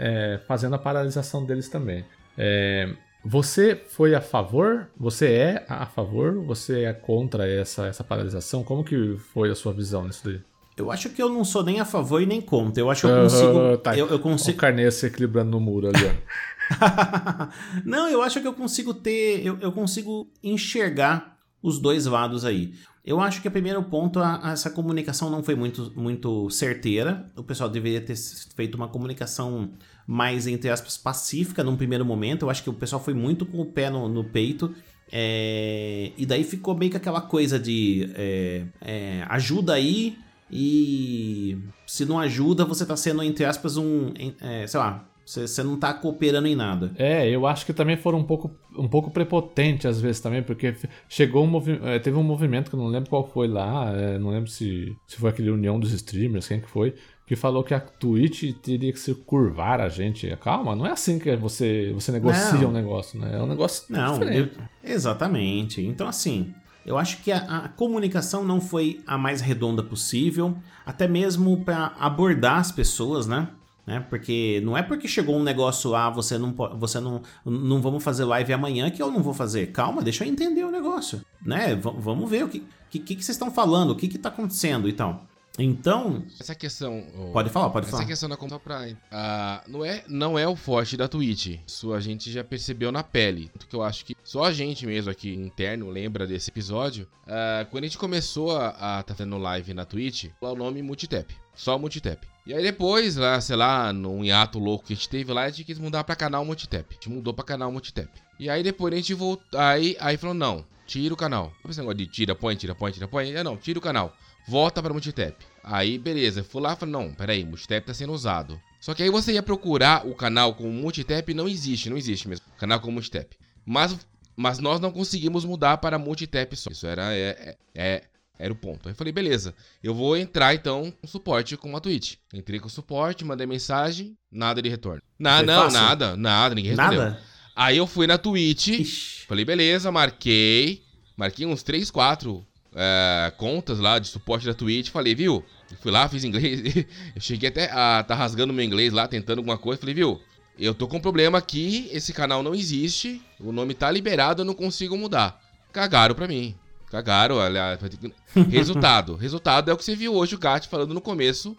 é, 0.00 0.40
fazendo 0.48 0.74
a 0.74 0.78
paralisação 0.78 1.44
deles 1.44 1.68
também. 1.68 2.04
É, 2.36 2.92
você 3.24 3.74
foi 3.74 4.14
a 4.14 4.20
favor? 4.20 4.88
Você 4.98 5.32
é 5.32 5.66
a 5.68 5.86
favor? 5.86 6.44
Você 6.44 6.84
é 6.84 6.92
contra 6.92 7.48
essa, 7.48 7.86
essa 7.86 8.04
paralisação? 8.04 8.62
Como 8.62 8.84
que 8.84 9.16
foi 9.32 9.50
a 9.50 9.54
sua 9.54 9.72
visão 9.72 10.04
nisso 10.04 10.22
daí? 10.24 10.40
Eu 10.76 10.90
acho 10.90 11.08
que 11.10 11.22
eu 11.22 11.28
não 11.28 11.44
sou 11.44 11.62
nem 11.62 11.80
a 11.80 11.84
favor 11.84 12.20
e 12.20 12.26
nem 12.26 12.40
contra. 12.40 12.82
Eu 12.82 12.90
acho 12.90 13.06
que 13.06 13.12
eu 13.12 13.22
consigo. 13.22 13.58
Uh, 13.58 13.78
tá. 13.78 13.96
eu, 13.96 14.08
eu 14.08 14.18
consigo... 14.18 14.58
O 14.58 14.60
carneiro 14.60 14.90
se 14.90 15.06
equilibrando 15.06 15.50
no 15.52 15.60
muro 15.60 15.88
ali, 15.88 16.04
ó. 16.04 17.48
não, 17.84 18.08
eu 18.08 18.20
acho 18.22 18.40
que 18.40 18.46
eu 18.46 18.52
consigo 18.52 18.92
ter. 18.92 19.46
Eu, 19.46 19.56
eu 19.60 19.72
consigo 19.72 20.28
enxergar 20.42 21.38
os 21.62 21.78
dois 21.78 22.06
lados 22.06 22.44
aí. 22.44 22.74
Eu 23.04 23.20
acho 23.20 23.40
que 23.40 23.48
o 23.48 23.50
primeiro 23.50 23.82
ponto, 23.84 24.18
a, 24.18 24.48
a, 24.48 24.52
essa 24.52 24.70
comunicação 24.70 25.30
não 25.30 25.42
foi 25.42 25.54
muito, 25.54 25.92
muito 25.94 26.50
certeira. 26.50 27.30
O 27.36 27.44
pessoal 27.44 27.68
deveria 27.68 28.00
ter 28.00 28.16
feito 28.16 28.74
uma 28.74 28.88
comunicação 28.88 29.70
mais, 30.06 30.46
entre 30.46 30.70
aspas, 30.70 30.96
pacífica 30.96 31.62
num 31.62 31.76
primeiro 31.76 32.04
momento. 32.04 32.42
Eu 32.42 32.50
acho 32.50 32.62
que 32.62 32.70
o 32.70 32.74
pessoal 32.74 33.02
foi 33.02 33.14
muito 33.14 33.46
com 33.46 33.60
o 33.60 33.66
pé 33.66 33.90
no, 33.90 34.08
no 34.08 34.24
peito. 34.24 34.74
É, 35.12 36.12
e 36.16 36.26
daí 36.26 36.44
ficou 36.44 36.76
meio 36.76 36.90
que 36.90 36.96
aquela 36.96 37.20
coisa 37.20 37.58
de 37.58 38.10
é, 38.14 38.64
é, 38.80 39.24
ajuda 39.28 39.74
aí 39.74 40.16
e 40.50 41.58
se 41.86 42.04
não 42.04 42.18
ajuda, 42.18 42.64
você 42.64 42.84
tá 42.84 42.96
sendo, 42.96 43.22
entre 43.22 43.44
aspas, 43.44 43.76
um. 43.76 44.12
É, 44.40 44.66
sei 44.66 44.78
lá, 44.78 45.04
você, 45.24 45.62
não 45.62 45.78
tá 45.78 45.92
cooperando 45.94 46.46
em 46.46 46.54
nada. 46.54 46.92
É, 46.96 47.28
eu 47.28 47.46
acho 47.46 47.64
que 47.64 47.72
também 47.72 47.96
foram 47.96 48.18
um 48.18 48.24
pouco, 48.24 48.50
um 48.76 48.86
pouco 48.86 49.10
prepotente 49.10 49.88
às 49.88 50.00
vezes 50.00 50.20
também, 50.20 50.42
porque 50.42 50.74
chegou 51.08 51.42
um 51.44 51.46
movimento. 51.46 51.86
É, 51.86 51.98
teve 51.98 52.16
um 52.16 52.22
movimento 52.22 52.68
que 52.68 52.76
eu 52.76 52.80
não 52.80 52.88
lembro 52.88 53.08
qual 53.08 53.26
foi 53.26 53.48
lá, 53.48 53.90
é, 53.96 54.18
não 54.18 54.30
lembro 54.30 54.50
se, 54.50 54.94
se 55.06 55.16
foi 55.16 55.30
aquele 55.30 55.50
União 55.50 55.80
dos 55.80 55.92
Streamers, 55.92 56.46
quem 56.46 56.60
que 56.60 56.68
foi, 56.68 56.94
que 57.26 57.34
falou 57.34 57.64
que 57.64 57.72
a 57.72 57.80
Twitch 57.80 58.52
teria 58.62 58.92
que 58.92 58.98
se 58.98 59.14
curvar 59.14 59.80
a 59.80 59.88
gente. 59.88 60.28
Calma, 60.36 60.76
não 60.76 60.86
é 60.86 60.90
assim 60.90 61.18
que 61.18 61.34
você, 61.36 61.90
você 61.94 62.12
negocia 62.12 62.60
não. 62.60 62.68
um 62.68 62.72
negócio, 62.72 63.18
né? 63.18 63.30
É 63.34 63.42
um 63.42 63.46
negócio 63.46 63.84
não, 63.88 64.18
diferente. 64.18 64.58
Eu, 64.58 64.92
exatamente. 64.92 65.80
Então, 65.80 66.06
assim, 66.06 66.52
eu 66.84 66.98
acho 66.98 67.22
que 67.22 67.32
a, 67.32 67.38
a, 67.38 67.68
comunicação 67.68 68.44
não 68.44 68.60
foi 68.60 69.00
a 69.06 69.16
mais 69.16 69.40
redonda 69.40 69.82
possível, 69.82 70.56
até 70.84 71.08
mesmo 71.08 71.64
para 71.64 71.94
abordar 71.98 72.58
as 72.58 72.70
pessoas, 72.70 73.26
né? 73.26 73.48
né? 73.86 74.04
Porque 74.10 74.60
não 74.62 74.76
é 74.76 74.82
porque 74.82 75.08
chegou 75.08 75.36
um 75.36 75.42
negócio 75.42 75.90
lá, 75.90 76.10
você 76.10 76.36
não 76.36 76.52
você 76.78 77.00
não 77.00 77.22
não 77.44 77.80
vamos 77.80 78.04
fazer 78.04 78.24
live 78.24 78.52
amanhã 78.52 78.90
que 78.90 79.02
eu 79.02 79.10
não 79.10 79.22
vou 79.22 79.32
fazer. 79.32 79.72
Calma, 79.72 80.02
deixa 80.02 80.24
eu 80.24 80.28
entender 80.28 80.64
o 80.64 80.70
negócio, 80.70 81.22
né? 81.42 81.74
V 81.74 81.90
vamos 81.98 82.28
ver 82.28 82.44
o 82.44 82.48
que 82.48 82.62
que, 82.90 82.98
que, 82.98 83.16
que 83.16 83.24
vocês 83.24 83.34
estão 83.34 83.50
falando, 83.50 83.90
o 83.90 83.96
que 83.96 84.06
que 84.06 84.18
tá 84.18 84.28
acontecendo 84.28 84.86
e 84.88 84.92
então. 84.92 85.14
tal. 85.14 85.33
Então. 85.58 86.24
Essa 86.40 86.54
questão. 86.54 87.04
Pode 87.32 87.48
falar, 87.48 87.70
pode 87.70 87.86
essa 87.86 87.92
falar. 87.92 88.02
Essa 88.02 88.08
questão 88.08 88.28
da 88.28 88.36
conta 88.36 88.58
pra. 88.58 88.86
Uh, 88.88 89.70
não, 89.70 89.84
é, 89.84 90.04
não 90.08 90.38
é 90.38 90.48
o 90.48 90.56
forte 90.56 90.96
da 90.96 91.06
Twitch. 91.06 91.60
Isso 91.66 91.92
a 91.92 92.00
gente 92.00 92.30
já 92.30 92.42
percebeu 92.42 92.90
na 92.90 93.04
pele. 93.04 93.50
Porque 93.56 93.76
eu 93.76 93.82
acho 93.82 94.04
que 94.04 94.16
só 94.24 94.44
a 94.44 94.52
gente 94.52 94.86
mesmo 94.86 95.10
aqui 95.10 95.32
interno 95.32 95.88
lembra 95.90 96.26
desse 96.26 96.50
episódio. 96.50 97.06
Uh, 97.24 97.70
quando 97.70 97.84
a 97.84 97.86
gente 97.86 97.98
começou 97.98 98.56
a, 98.56 98.98
a 98.98 99.02
tá 99.02 99.14
fazendo 99.14 99.38
live 99.38 99.74
na 99.74 99.84
Twitch, 99.84 100.26
o 100.40 100.54
nome 100.56 100.82
Multitap. 100.82 101.32
Só 101.54 101.78
Multitap. 101.78 102.26
E 102.44 102.52
aí 102.52 102.62
depois, 102.62 103.16
lá, 103.16 103.40
sei 103.40 103.56
lá, 103.56 103.92
num 103.92 104.24
hiato 104.24 104.58
louco 104.58 104.86
que 104.86 104.92
a 104.92 104.96
gente 104.96 105.08
teve 105.08 105.32
lá, 105.32 105.44
a 105.44 105.48
gente 105.48 105.64
quis 105.64 105.78
mudar 105.78 106.02
pra 106.02 106.16
canal 106.16 106.44
Multitap. 106.44 106.86
A 106.90 106.94
gente 106.94 107.08
mudou 107.08 107.32
pra 107.32 107.44
canal 107.44 107.70
Multitap. 107.70 108.10
E 108.40 108.50
aí 108.50 108.62
depois 108.62 108.92
a 108.92 108.96
gente 108.96 109.14
voltou. 109.14 109.58
Aí, 109.58 109.96
aí 110.00 110.16
falou: 110.16 110.34
não, 110.34 110.64
tira 110.84 111.14
o 111.14 111.16
canal. 111.16 111.52
Não 111.62 111.70
esse 111.70 111.78
negócio 111.78 111.98
de 111.98 112.06
tira, 112.08 112.34
põe, 112.34 112.56
tira, 112.56 112.74
põe, 112.74 112.90
tira, 112.90 113.06
põe. 113.06 113.32
É 113.32 113.44
não, 113.44 113.56
tira 113.56 113.78
o 113.78 113.82
canal 113.82 114.12
volta 114.46 114.82
para 114.82 114.92
Multitap. 114.92 115.36
Aí, 115.62 115.98
beleza, 115.98 116.44
fui 116.44 116.60
lá 116.60 116.74
e 116.74 116.76
falei, 116.76 116.92
não, 116.92 117.14
peraí, 117.14 117.44
Multitap 117.44 117.86
tá 117.86 117.94
sendo 117.94 118.12
usado. 118.12 118.60
Só 118.80 118.92
que 118.92 119.02
aí 119.02 119.08
você 119.08 119.32
ia 119.32 119.42
procurar 119.42 120.06
o 120.06 120.14
canal 120.14 120.54
com 120.54 120.70
Multitap, 120.70 121.32
não 121.32 121.48
existe, 121.48 121.88
não 121.88 121.96
existe 121.96 122.28
mesmo, 122.28 122.44
canal 122.58 122.80
com 122.80 122.90
Multitap. 122.90 123.34
Mas, 123.64 123.96
mas 124.36 124.58
nós 124.58 124.78
não 124.78 124.92
conseguimos 124.92 125.44
mudar 125.44 125.78
para 125.78 125.98
Multitap 125.98 126.54
só. 126.54 126.70
Isso 126.70 126.86
era, 126.86 127.14
é, 127.14 127.18
é, 127.18 127.56
é, 127.74 128.02
era 128.38 128.52
o 128.52 128.56
ponto. 128.56 128.86
Aí 128.86 128.92
eu 128.92 128.96
falei, 128.96 129.12
beleza, 129.12 129.54
eu 129.82 129.94
vou 129.94 130.16
entrar 130.16 130.54
então 130.54 130.92
com 131.00 131.06
suporte 131.06 131.56
com 131.56 131.74
a 131.74 131.80
Twitch. 131.80 132.16
Entrei 132.32 132.60
com 132.60 132.68
suporte, 132.68 133.24
mandei 133.24 133.46
mensagem, 133.46 134.14
nada 134.30 134.60
de 134.60 134.68
retorno. 134.68 135.00
Na, 135.18 135.42
não, 135.42 135.62
fácil? 135.62 135.80
nada, 135.80 136.16
nada, 136.16 136.54
ninguém 136.54 136.72
respondeu. 136.72 137.00
Nada? 137.00 137.20
Aí 137.56 137.78
eu 137.78 137.86
fui 137.86 138.06
na 138.06 138.18
Twitch, 138.18 138.68
Ixi. 138.68 139.26
falei, 139.26 139.44
beleza, 139.44 139.90
marquei, 139.90 140.82
marquei 141.16 141.46
uns 141.46 141.62
3, 141.62 141.90
4 141.90 142.44
é, 142.74 143.32
contas 143.36 143.78
lá 143.78 143.98
de 143.98 144.08
suporte 144.08 144.46
da 144.46 144.54
Twitch. 144.54 144.90
Falei, 144.90 145.14
viu? 145.14 145.44
fui 145.80 145.90
lá, 145.90 146.08
fiz 146.08 146.24
inglês. 146.24 146.60
eu 147.14 147.20
cheguei 147.20 147.48
até 147.48 147.70
a 147.70 148.02
tá 148.02 148.14
rasgando 148.14 148.52
meu 148.52 148.64
inglês 148.64 148.92
lá, 148.92 149.06
tentando 149.08 149.38
alguma 149.38 149.58
coisa. 149.58 149.80
Falei, 149.80 149.94
viu? 149.94 150.20
Eu 150.58 150.74
tô 150.74 150.86
com 150.86 150.98
um 150.98 151.00
problema 151.00 151.38
aqui, 151.38 151.88
esse 151.90 152.12
canal 152.12 152.42
não 152.42 152.54
existe, 152.54 153.20
o 153.40 153.50
nome 153.50 153.74
tá 153.74 153.90
liberado, 153.90 154.42
eu 154.42 154.46
não 154.46 154.54
consigo 154.54 154.96
mudar. 154.96 155.40
Cagaram 155.72 156.14
pra 156.14 156.28
mim. 156.28 156.54
Cagaram, 156.88 157.40
aliás. 157.40 157.80
Resultado. 158.48 159.16
Resultado 159.16 159.70
é 159.70 159.74
o 159.74 159.76
que 159.76 159.84
você 159.84 159.96
viu 159.96 160.14
hoje 160.14 160.36
o 160.36 160.38
Gat 160.38 160.68
falando 160.68 160.94
no 160.94 161.00
começo 161.00 161.56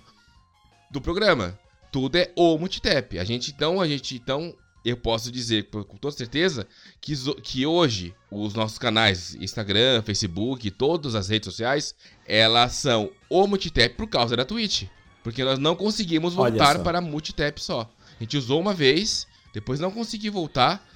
do 0.89 1.01
programa. 1.01 1.59
Tudo 1.91 2.15
é 2.15 2.31
o 2.37 2.57
multitap. 2.57 3.19
A 3.19 3.23
gente 3.25 3.51
então, 3.51 3.81
a 3.81 3.87
gente 3.87 4.15
então 4.15 4.55
eu 4.85 4.95
posso 4.95 5.31
dizer 5.31 5.67
com 5.71 5.97
toda 5.97 6.15
certeza 6.15 6.67
que, 7.01 7.13
que 7.41 7.65
hoje 7.65 8.13
os 8.29 8.53
nossos 8.53 8.77
canais 8.77 9.33
Instagram, 9.35 10.03
Facebook, 10.03 10.69
todas 10.69 11.15
as 11.15 11.27
redes 11.27 11.47
sociais, 11.51 11.95
elas 12.27 12.73
são 12.73 13.09
o 13.27 13.47
multitap 13.47 13.95
por 13.95 14.07
causa 14.07 14.37
da 14.37 14.45
Twitch. 14.45 14.83
Porque 15.23 15.43
nós 15.43 15.57
não 15.57 15.75
conseguimos 15.75 16.35
voltar 16.35 16.83
para 16.83 17.01
multitap 17.01 17.59
só. 17.59 17.91
A 18.19 18.23
gente 18.23 18.37
usou 18.37 18.61
uma 18.61 18.75
vez, 18.75 19.25
depois 19.51 19.79
não 19.79 19.89
consegui 19.89 20.29
voltar. 20.29 20.87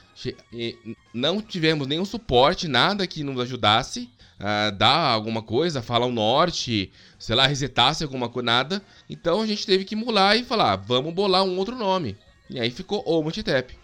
Não 1.12 1.42
tivemos 1.42 1.88
nenhum 1.88 2.06
suporte, 2.06 2.68
nada 2.68 3.08
que 3.08 3.24
nos 3.24 3.40
ajudasse 3.40 4.08
a 4.40 4.70
dar 4.70 5.10
alguma 5.12 5.42
coisa, 5.42 5.82
falar 5.82 6.06
o 6.06 6.12
norte, 6.12 6.92
sei 7.18 7.36
lá, 7.36 7.48
resetasse 7.48 8.04
alguma 8.04 8.30
coisa, 8.30 8.46
nada. 8.46 8.82
Então 9.10 9.42
a 9.42 9.48
gente 9.48 9.66
teve 9.66 9.84
que 9.84 9.96
mular 9.96 10.38
e 10.38 10.44
falar, 10.44 10.76
vamos 10.76 11.14
bolar 11.14 11.44
um 11.44 11.58
outro 11.58 11.76
nome. 11.76 12.16
E 12.50 12.60
aí 12.60 12.70
ficou 12.70 13.02
o 13.06 13.22
multitap. 13.24 13.79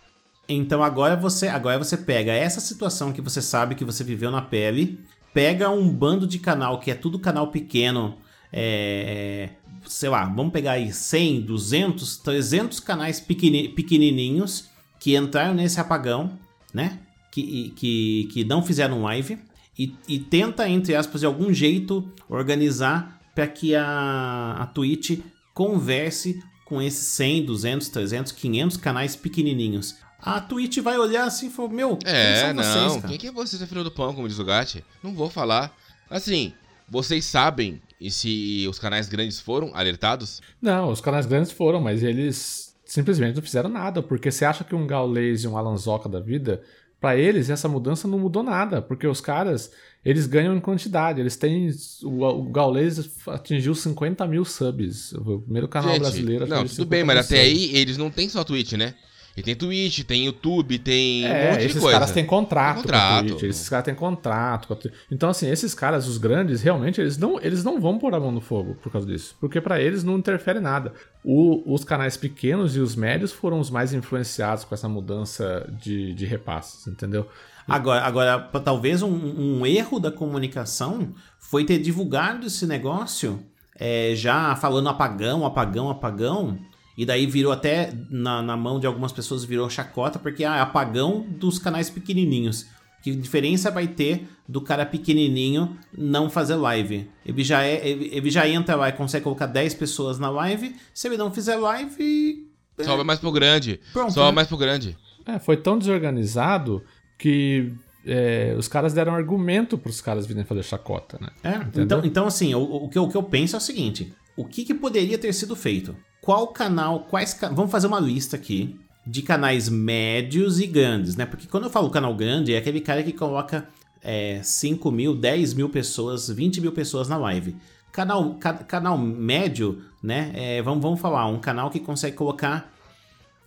Então 0.48 0.84
agora 0.84 1.16
você, 1.16 1.48
agora 1.48 1.78
você 1.78 1.98
pega 1.98 2.32
essa 2.32 2.60
situação 2.60 3.12
que 3.12 3.22
você 3.22 3.42
sabe 3.42 3.76
que 3.76 3.86
você 3.86 4.04
viveu 4.04 4.30
na 4.30 4.42
pele, 4.42 5.00
pega 5.34 5.70
um 5.70 5.90
bando 5.90 6.28
de 6.28 6.40
canal 6.40 6.80
que 6.80 6.92
é 6.92 6.96
tudo 6.96 7.20
canal 7.20 7.48
pequeno, 7.48 8.18
é, 8.54 9.50
sei 9.86 10.10
lá, 10.10 10.26
vamos 10.26 10.54
pegar 10.54 10.74
aí 10.74 10.94
100, 10.94 11.42
200, 11.42 12.18
300 12.18 12.80
canais 12.80 13.20
pequenininhos 13.20 14.70
que 15.00 15.16
entraram 15.16 15.54
nesse 15.54 15.80
apagão, 15.80 16.38
né? 16.74 17.00
Que, 17.32 17.74
que, 17.76 18.30
que 18.32 18.44
não 18.46 18.64
fizeram 18.64 19.02
live 19.02 19.38
e, 19.78 19.94
e 20.08 20.20
tenta, 20.20 20.70
entre 20.70 20.96
aspas, 20.96 21.22
de 21.22 21.28
algum 21.28 21.54
jeito 21.54 22.10
organizar 22.30 23.20
para 23.36 23.48
que 23.48 23.76
a, 23.76 24.56
a 24.58 24.66
Twitch 24.68 25.20
converse 25.54 26.42
com 26.64 26.82
esses 26.82 27.08
100, 27.08 27.46
200, 27.46 27.90
300, 27.90 28.32
500 28.32 28.78
canais 28.78 29.16
pequenininhos. 29.16 29.98
A 30.26 30.42
Twitch 30.42 30.80
vai 30.80 30.98
olhar 30.98 31.26
assim 31.26 31.48
e 31.48 31.50
falar, 31.52 31.70
meu, 31.70 32.00
é, 32.04 32.46
quem 32.46 32.54
não, 32.54 32.64
vocês, 32.64 32.96
cara? 32.96 33.08
quem 33.10 33.18
que 33.20 33.28
é 33.28 33.32
você, 33.32 33.64
filho 33.68 33.84
do 33.84 33.92
pão, 33.92 34.12
como 34.12 34.28
diz 34.28 34.40
o 34.40 34.44
Gatti? 34.44 34.84
Não 35.04 35.14
vou 35.14 35.30
falar. 35.30 35.72
Assim, 36.10 36.52
vocês 36.90 37.26
sabem 37.26 37.80
e 38.02 38.10
se 38.10 38.66
os 38.68 38.80
canais 38.80 39.08
grandes 39.08 39.40
foram 39.40 39.70
alertados? 39.76 40.42
Não, 40.60 40.90
os 40.90 41.00
canais 41.00 41.28
grandes 41.28 41.52
foram, 41.52 41.80
mas 41.80 42.02
eles 42.02 42.76
simplesmente 42.84 43.36
não 43.36 43.44
fizeram 43.44 43.70
nada, 43.70 44.02
porque 44.02 44.32
você 44.32 44.46
acha 44.46 44.64
que 44.64 44.74
um 44.74 44.88
Gaules 44.88 45.44
e 45.44 45.48
um 45.48 45.58
Alanzoca 45.58 46.10
da 46.10 46.20
vida, 46.20 46.64
para 47.00 47.16
eles 47.16 47.52
essa 47.52 47.70
mudança 47.70 48.08
não 48.08 48.18
mudou 48.18 48.42
nada, 48.42 48.82
porque 48.82 49.06
os 49.06 49.22
caras, 49.22 49.72
eles 50.04 50.26
ganham 50.26 50.56
em 50.56 50.60
quantidade, 50.60 51.20
eles 51.20 51.36
têm, 51.36 51.70
o, 52.04 52.24
o 52.24 52.44
Gaules 52.52 53.12
atingiu 53.28 53.76
50 53.76 54.26
mil 54.26 54.44
subs, 54.44 55.14
o 55.14 55.42
primeiro 55.42 55.68
canal 55.68 55.92
Gente, 55.92 56.02
brasileiro 56.02 56.48
Não, 56.48 56.66
tudo 56.66 56.86
bem, 56.86 57.04
mas 57.04 57.18
até 57.20 57.42
aí 57.42 57.76
eles 57.76 57.96
não 57.96 58.10
têm 58.10 58.28
só 58.28 58.44
Twitch, 58.44 58.74
né? 58.74 58.96
E 59.38 59.44
tem 59.44 59.56
Twitch, 59.56 60.04
tem 60.04 60.26
YouTube, 60.26 60.80
tem 60.80 61.26
é, 61.26 61.28
um 61.28 61.52
monte 61.52 61.60
de 61.60 61.66
esses 61.66 61.82
coisa. 61.82 62.00
caras 62.00 62.12
têm 62.12 62.26
contrato, 62.26 62.78
contrato. 62.78 63.24
com 63.24 63.30
Twitch, 63.32 63.44
esses 63.44 63.68
caras 63.68 63.86
têm 63.86 63.96
contrato 63.96 64.68
com 64.68 64.74
a 64.74 64.78
Twitch. 64.78 64.94
Então, 65.12 65.30
assim, 65.30 65.50
esses 65.50 65.74
caras, 65.74 66.08
os 66.08 66.18
grandes, 66.18 66.62
realmente, 66.62 67.02
eles 67.02 67.18
não, 67.18 67.40
eles 67.42 67.64
não 67.64 67.82
vão 67.82 68.00
pôr 68.00 68.16
a 68.16 68.20
mão 68.20 68.32
no 68.32 68.40
fogo 68.40 68.76
por 68.82 68.92
causa 68.92 69.06
disso. 69.06 69.36
Porque 69.40 69.60
para 69.60 69.82
eles 69.82 70.04
não 70.04 70.18
interfere 70.18 70.62
nada. 70.62 70.94
O, 71.24 71.62
os 71.74 71.84
canais 71.84 72.16
pequenos 72.16 72.78
e 72.78 72.80
os 72.80 72.96
médios 72.96 73.34
foram 73.34 73.60
os 73.60 73.70
mais 73.70 73.94
influenciados 73.94 74.64
com 74.64 74.74
essa 74.74 74.88
mudança 74.88 75.70
de, 75.82 76.14
de 76.14 76.26
repasses, 76.26 76.88
entendeu? 76.88 77.28
Agora, 77.68 78.06
agora 78.06 78.40
talvez 78.64 79.02
um, 79.02 79.10
um 79.10 79.66
erro 79.66 80.00
da 80.00 80.12
comunicação 80.12 81.14
foi 81.40 81.66
ter 81.66 81.80
divulgado 81.80 82.46
esse 82.46 82.66
negócio 82.66 83.44
é, 83.78 84.14
já 84.16 84.56
falando 84.56 84.88
apagão, 84.88 85.46
apagão, 85.46 85.90
apagão 85.90 86.58
e 86.98 87.06
daí 87.06 87.26
virou 87.26 87.52
até 87.52 87.92
na, 88.10 88.42
na 88.42 88.56
mão 88.56 88.80
de 88.80 88.88
algumas 88.88 89.12
pessoas 89.12 89.44
virou 89.44 89.70
chacota, 89.70 90.18
porque 90.18 90.46
ah, 90.46 90.58
é 90.58 90.60
apagão 90.62 91.26
dos 91.30 91.60
canais 91.60 91.90
pequenininhos. 91.90 92.68
Que 93.02 93.14
diferença 93.14 93.70
vai 93.70 93.88
ter 93.88 94.28
do 94.48 94.60
cara 94.60 94.86
pequenininho 94.86 95.78
não 95.96 96.30
fazer 96.30 96.56
live? 96.56 97.08
Ele 97.24 97.44
já, 97.44 97.64
é, 97.64 97.88
ele, 97.88 98.10
ele 98.12 98.32
já 98.32 98.48
entra 98.48 98.76
lá 98.76 98.90
e 98.90 98.94
consegue 98.94 99.24
colocar 99.24 99.46
10 99.46 99.76
pessoas 99.76 100.18
na 100.18 100.30
live. 100.30 100.76
Se 100.92 101.08
ele 101.08 101.18
não 101.18 101.32
fizer 101.32 101.56
live. 101.56 102.50
É... 102.78 102.84
Sobe 102.84 103.04
mais 103.04 103.20
pro 103.20 103.32
grande. 103.32 103.80
Pronto, 103.94 104.12
Sobe 104.12 104.28
né? 104.28 104.32
mais 104.32 104.48
pro 104.48 104.58
grande. 104.58 104.98
É, 105.26 105.38
foi 105.38 105.58
tão 105.58 105.78
desorganizado 105.78 106.84
que 107.18 107.74
é, 108.06 108.56
os 108.58 108.68
caras 108.68 108.94
deram 108.94 109.14
argumento 109.14 109.78
para 109.78 109.90
os 109.90 110.00
caras 110.02 110.26
virem 110.26 110.44
fazer 110.44 110.64
chacota, 110.64 111.18
né? 111.20 111.30
É, 111.44 111.82
então, 111.82 112.02
então, 112.04 112.28
assim, 112.28 112.54
o, 112.54 112.62
o, 112.62 112.90
que, 112.90 112.98
o 112.98 113.08
que 113.08 113.18
eu 113.18 113.24
penso 113.24 113.56
é 113.56 113.60
o 113.60 113.62
seguinte: 113.62 114.14
o 114.38 114.46
que, 114.46 114.66
que 114.66 114.74
poderia 114.74 115.18
ter 115.18 115.34
sido 115.34 115.56
feito? 115.56 115.96
qual 116.26 116.48
canal, 116.48 117.02
quais 117.02 117.38
vamos 117.54 117.70
fazer 117.70 117.86
uma 117.86 118.00
lista 118.00 118.36
aqui 118.36 118.80
de 119.06 119.22
canais 119.22 119.70
médios 119.70 120.60
e 120.60 120.66
grandes, 120.66 121.16
né? 121.16 121.24
Porque 121.24 121.46
quando 121.46 121.66
eu 121.66 121.70
falo 121.70 121.92
canal 121.92 122.16
grande, 122.16 122.52
é 122.52 122.58
aquele 122.58 122.82
cara 122.82 123.04
que 123.04 123.14
coloca 123.14 123.70
é, 124.02 124.42
5 124.42 124.92
mil, 124.92 125.16
10 125.16 125.54
mil 125.54 125.70
pessoas, 125.70 126.28
20 126.28 126.62
mil 126.62 126.72
pessoas 126.72 127.08
na 127.08 127.16
live. 127.16 127.56
Canal, 127.92 128.34
ca, 128.40 128.56
canal 128.56 128.98
médio, 128.98 129.84
né? 130.02 130.32
É, 130.34 130.62
vamos, 130.64 130.82
vamos 130.82 131.00
falar, 131.00 131.28
um 131.28 131.38
canal 131.38 131.70
que 131.70 131.80
consegue 131.80 132.18
colocar 132.18 132.74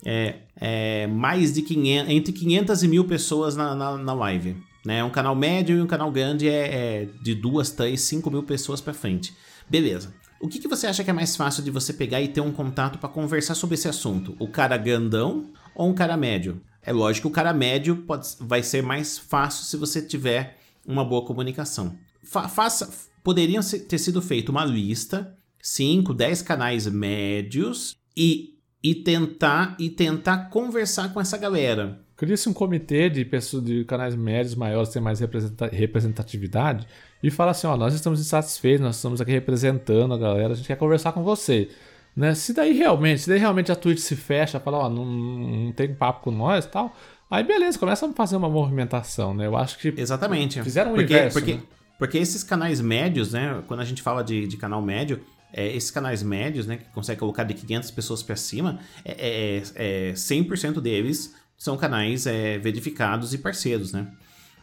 é, 0.05 0.37
é, 0.55 1.05
mais 1.07 1.51
de 1.51 1.61
500, 1.61 2.09
entre 2.13 2.31
500 2.31 2.83
e 2.83 2.87
mil 2.87 3.03
pessoas 3.03 3.57
na, 3.57 3.75
na, 3.75 3.97
na 3.97 4.13
live. 4.13 4.55
Né? 4.85 5.03
Um 5.03 5.09
canal 5.09 5.35
médio 5.35 5.77
e 5.77 5.81
um 5.81 5.87
canal 5.87 6.09
grande 6.09 6.47
é, 6.47 7.01
é 7.01 7.09
de 7.21 7.35
2, 7.35 7.71
3, 7.71 7.99
5 7.99 8.31
mil 8.31 8.43
pessoas 8.43 8.79
para 8.79 8.93
frente. 8.93 9.33
Beleza. 9.69 10.13
O 10.41 10.47
que, 10.47 10.59
que 10.59 10.67
você 10.69 10.87
acha 10.87 11.03
que 11.03 11.09
é 11.09 11.13
mais 11.13 11.35
fácil 11.35 11.61
de 11.61 11.69
você 11.69 11.91
pegar 11.91 12.21
e 12.21 12.29
ter 12.29 12.39
um 12.39 12.51
contato 12.51 12.97
para 12.97 13.09
conversar 13.09 13.55
sobre 13.55 13.75
esse 13.75 13.89
assunto? 13.89 14.37
O 14.39 14.47
cara 14.47 14.77
grandão 14.77 15.47
ou 15.75 15.89
um 15.89 15.93
cara 15.93 16.15
médio? 16.15 16.61
É 16.81 16.93
lógico 16.93 17.27
que 17.27 17.31
o 17.31 17.35
cara 17.35 17.53
médio 17.53 17.97
pode, 17.97 18.27
vai 18.39 18.63
ser 18.63 18.81
mais 18.81 19.17
fácil 19.17 19.65
se 19.65 19.75
você 19.75 20.01
tiver 20.01 20.57
uma 20.87 21.03
boa 21.03 21.25
comunicação. 21.25 21.97
Fa 22.23 22.47
faça, 22.47 22.89
poderiam 23.21 23.61
ter 23.61 23.97
sido 23.97 24.21
feito 24.21 24.49
uma 24.49 24.63
lista, 24.63 25.37
5, 25.61 26.13
10 26.13 26.41
canais 26.41 26.87
médios 26.87 27.97
e, 28.15 28.57
e 28.81 28.95
tentar 28.95 29.75
e 29.77 29.89
tentar 29.89 30.49
conversar 30.49 31.13
com 31.13 31.19
essa 31.19 31.37
galera. 31.37 32.01
Cria-se 32.19 32.49
um 32.49 32.53
comitê 32.53 33.09
de 33.09 33.23
pessoas 33.23 33.63
de 33.63 33.85
canais 33.85 34.13
médios 34.13 34.53
maiores, 34.53 34.89
tem 34.89 35.01
mais 35.01 35.21
representatividade, 35.71 36.85
e 37.23 37.31
fala 37.31 37.51
assim: 37.51 37.65
ó, 37.65 37.77
nós 37.77 37.93
estamos 37.93 38.19
insatisfeitos, 38.19 38.81
nós 38.81 38.97
estamos 38.97 39.21
aqui 39.21 39.31
representando 39.31 40.13
a 40.13 40.17
galera, 40.17 40.51
a 40.51 40.55
gente 40.57 40.67
quer 40.67 40.75
conversar 40.75 41.13
com 41.13 41.23
você. 41.23 41.69
Né? 42.13 42.35
Se 42.35 42.51
daí 42.51 42.73
realmente, 42.73 43.21
se 43.21 43.29
daí 43.29 43.39
realmente 43.39 43.71
a 43.71 43.75
Twitch 43.75 43.99
se 43.99 44.17
fecha, 44.17 44.59
fala, 44.59 44.79
ó, 44.79 44.89
não, 44.89 45.05
não 45.05 45.71
tem 45.71 45.95
papo 45.95 46.25
com 46.25 46.31
nós 46.31 46.65
e 46.65 46.67
tal, 46.67 46.93
aí 47.31 47.41
beleza, 47.41 47.79
começa 47.79 48.05
a 48.05 48.11
fazer 48.11 48.35
uma 48.35 48.49
movimentação, 48.49 49.33
né? 49.33 49.47
Eu 49.47 49.55
acho 49.55 49.79
que. 49.79 49.93
Exatamente. 49.95 50.61
Fizeram 50.61 50.91
o 50.91 50.95
porque, 50.95 51.13
inverso, 51.13 51.39
porque, 51.39 51.53
né? 51.53 51.61
porque 51.97 52.17
esses 52.17 52.43
canais 52.43 52.81
médios, 52.81 53.31
né? 53.31 53.63
Quando 53.65 53.79
a 53.79 53.85
gente 53.85 54.01
fala 54.01 54.25
de, 54.25 54.45
de 54.45 54.57
canal 54.57 54.81
médio, 54.81 55.21
é, 55.53 55.73
esses 55.73 55.89
canais 55.89 56.21
médios, 56.21 56.67
né, 56.67 56.75
que 56.75 56.85
consegue 56.89 57.17
colocar 57.17 57.45
de 57.45 57.53
500 57.53 57.91
pessoas 57.91 58.21
para 58.21 58.35
cima, 58.35 58.77
é, 59.05 59.61
é, 59.77 60.09
é 60.09 60.11
100% 60.11 60.81
deles 60.81 61.33
são 61.59 61.75
canais 61.75 62.25
é, 62.25 62.57
verificados 62.57 63.33
e 63.33 63.37
parceiros, 63.37 63.91
né? 63.91 64.07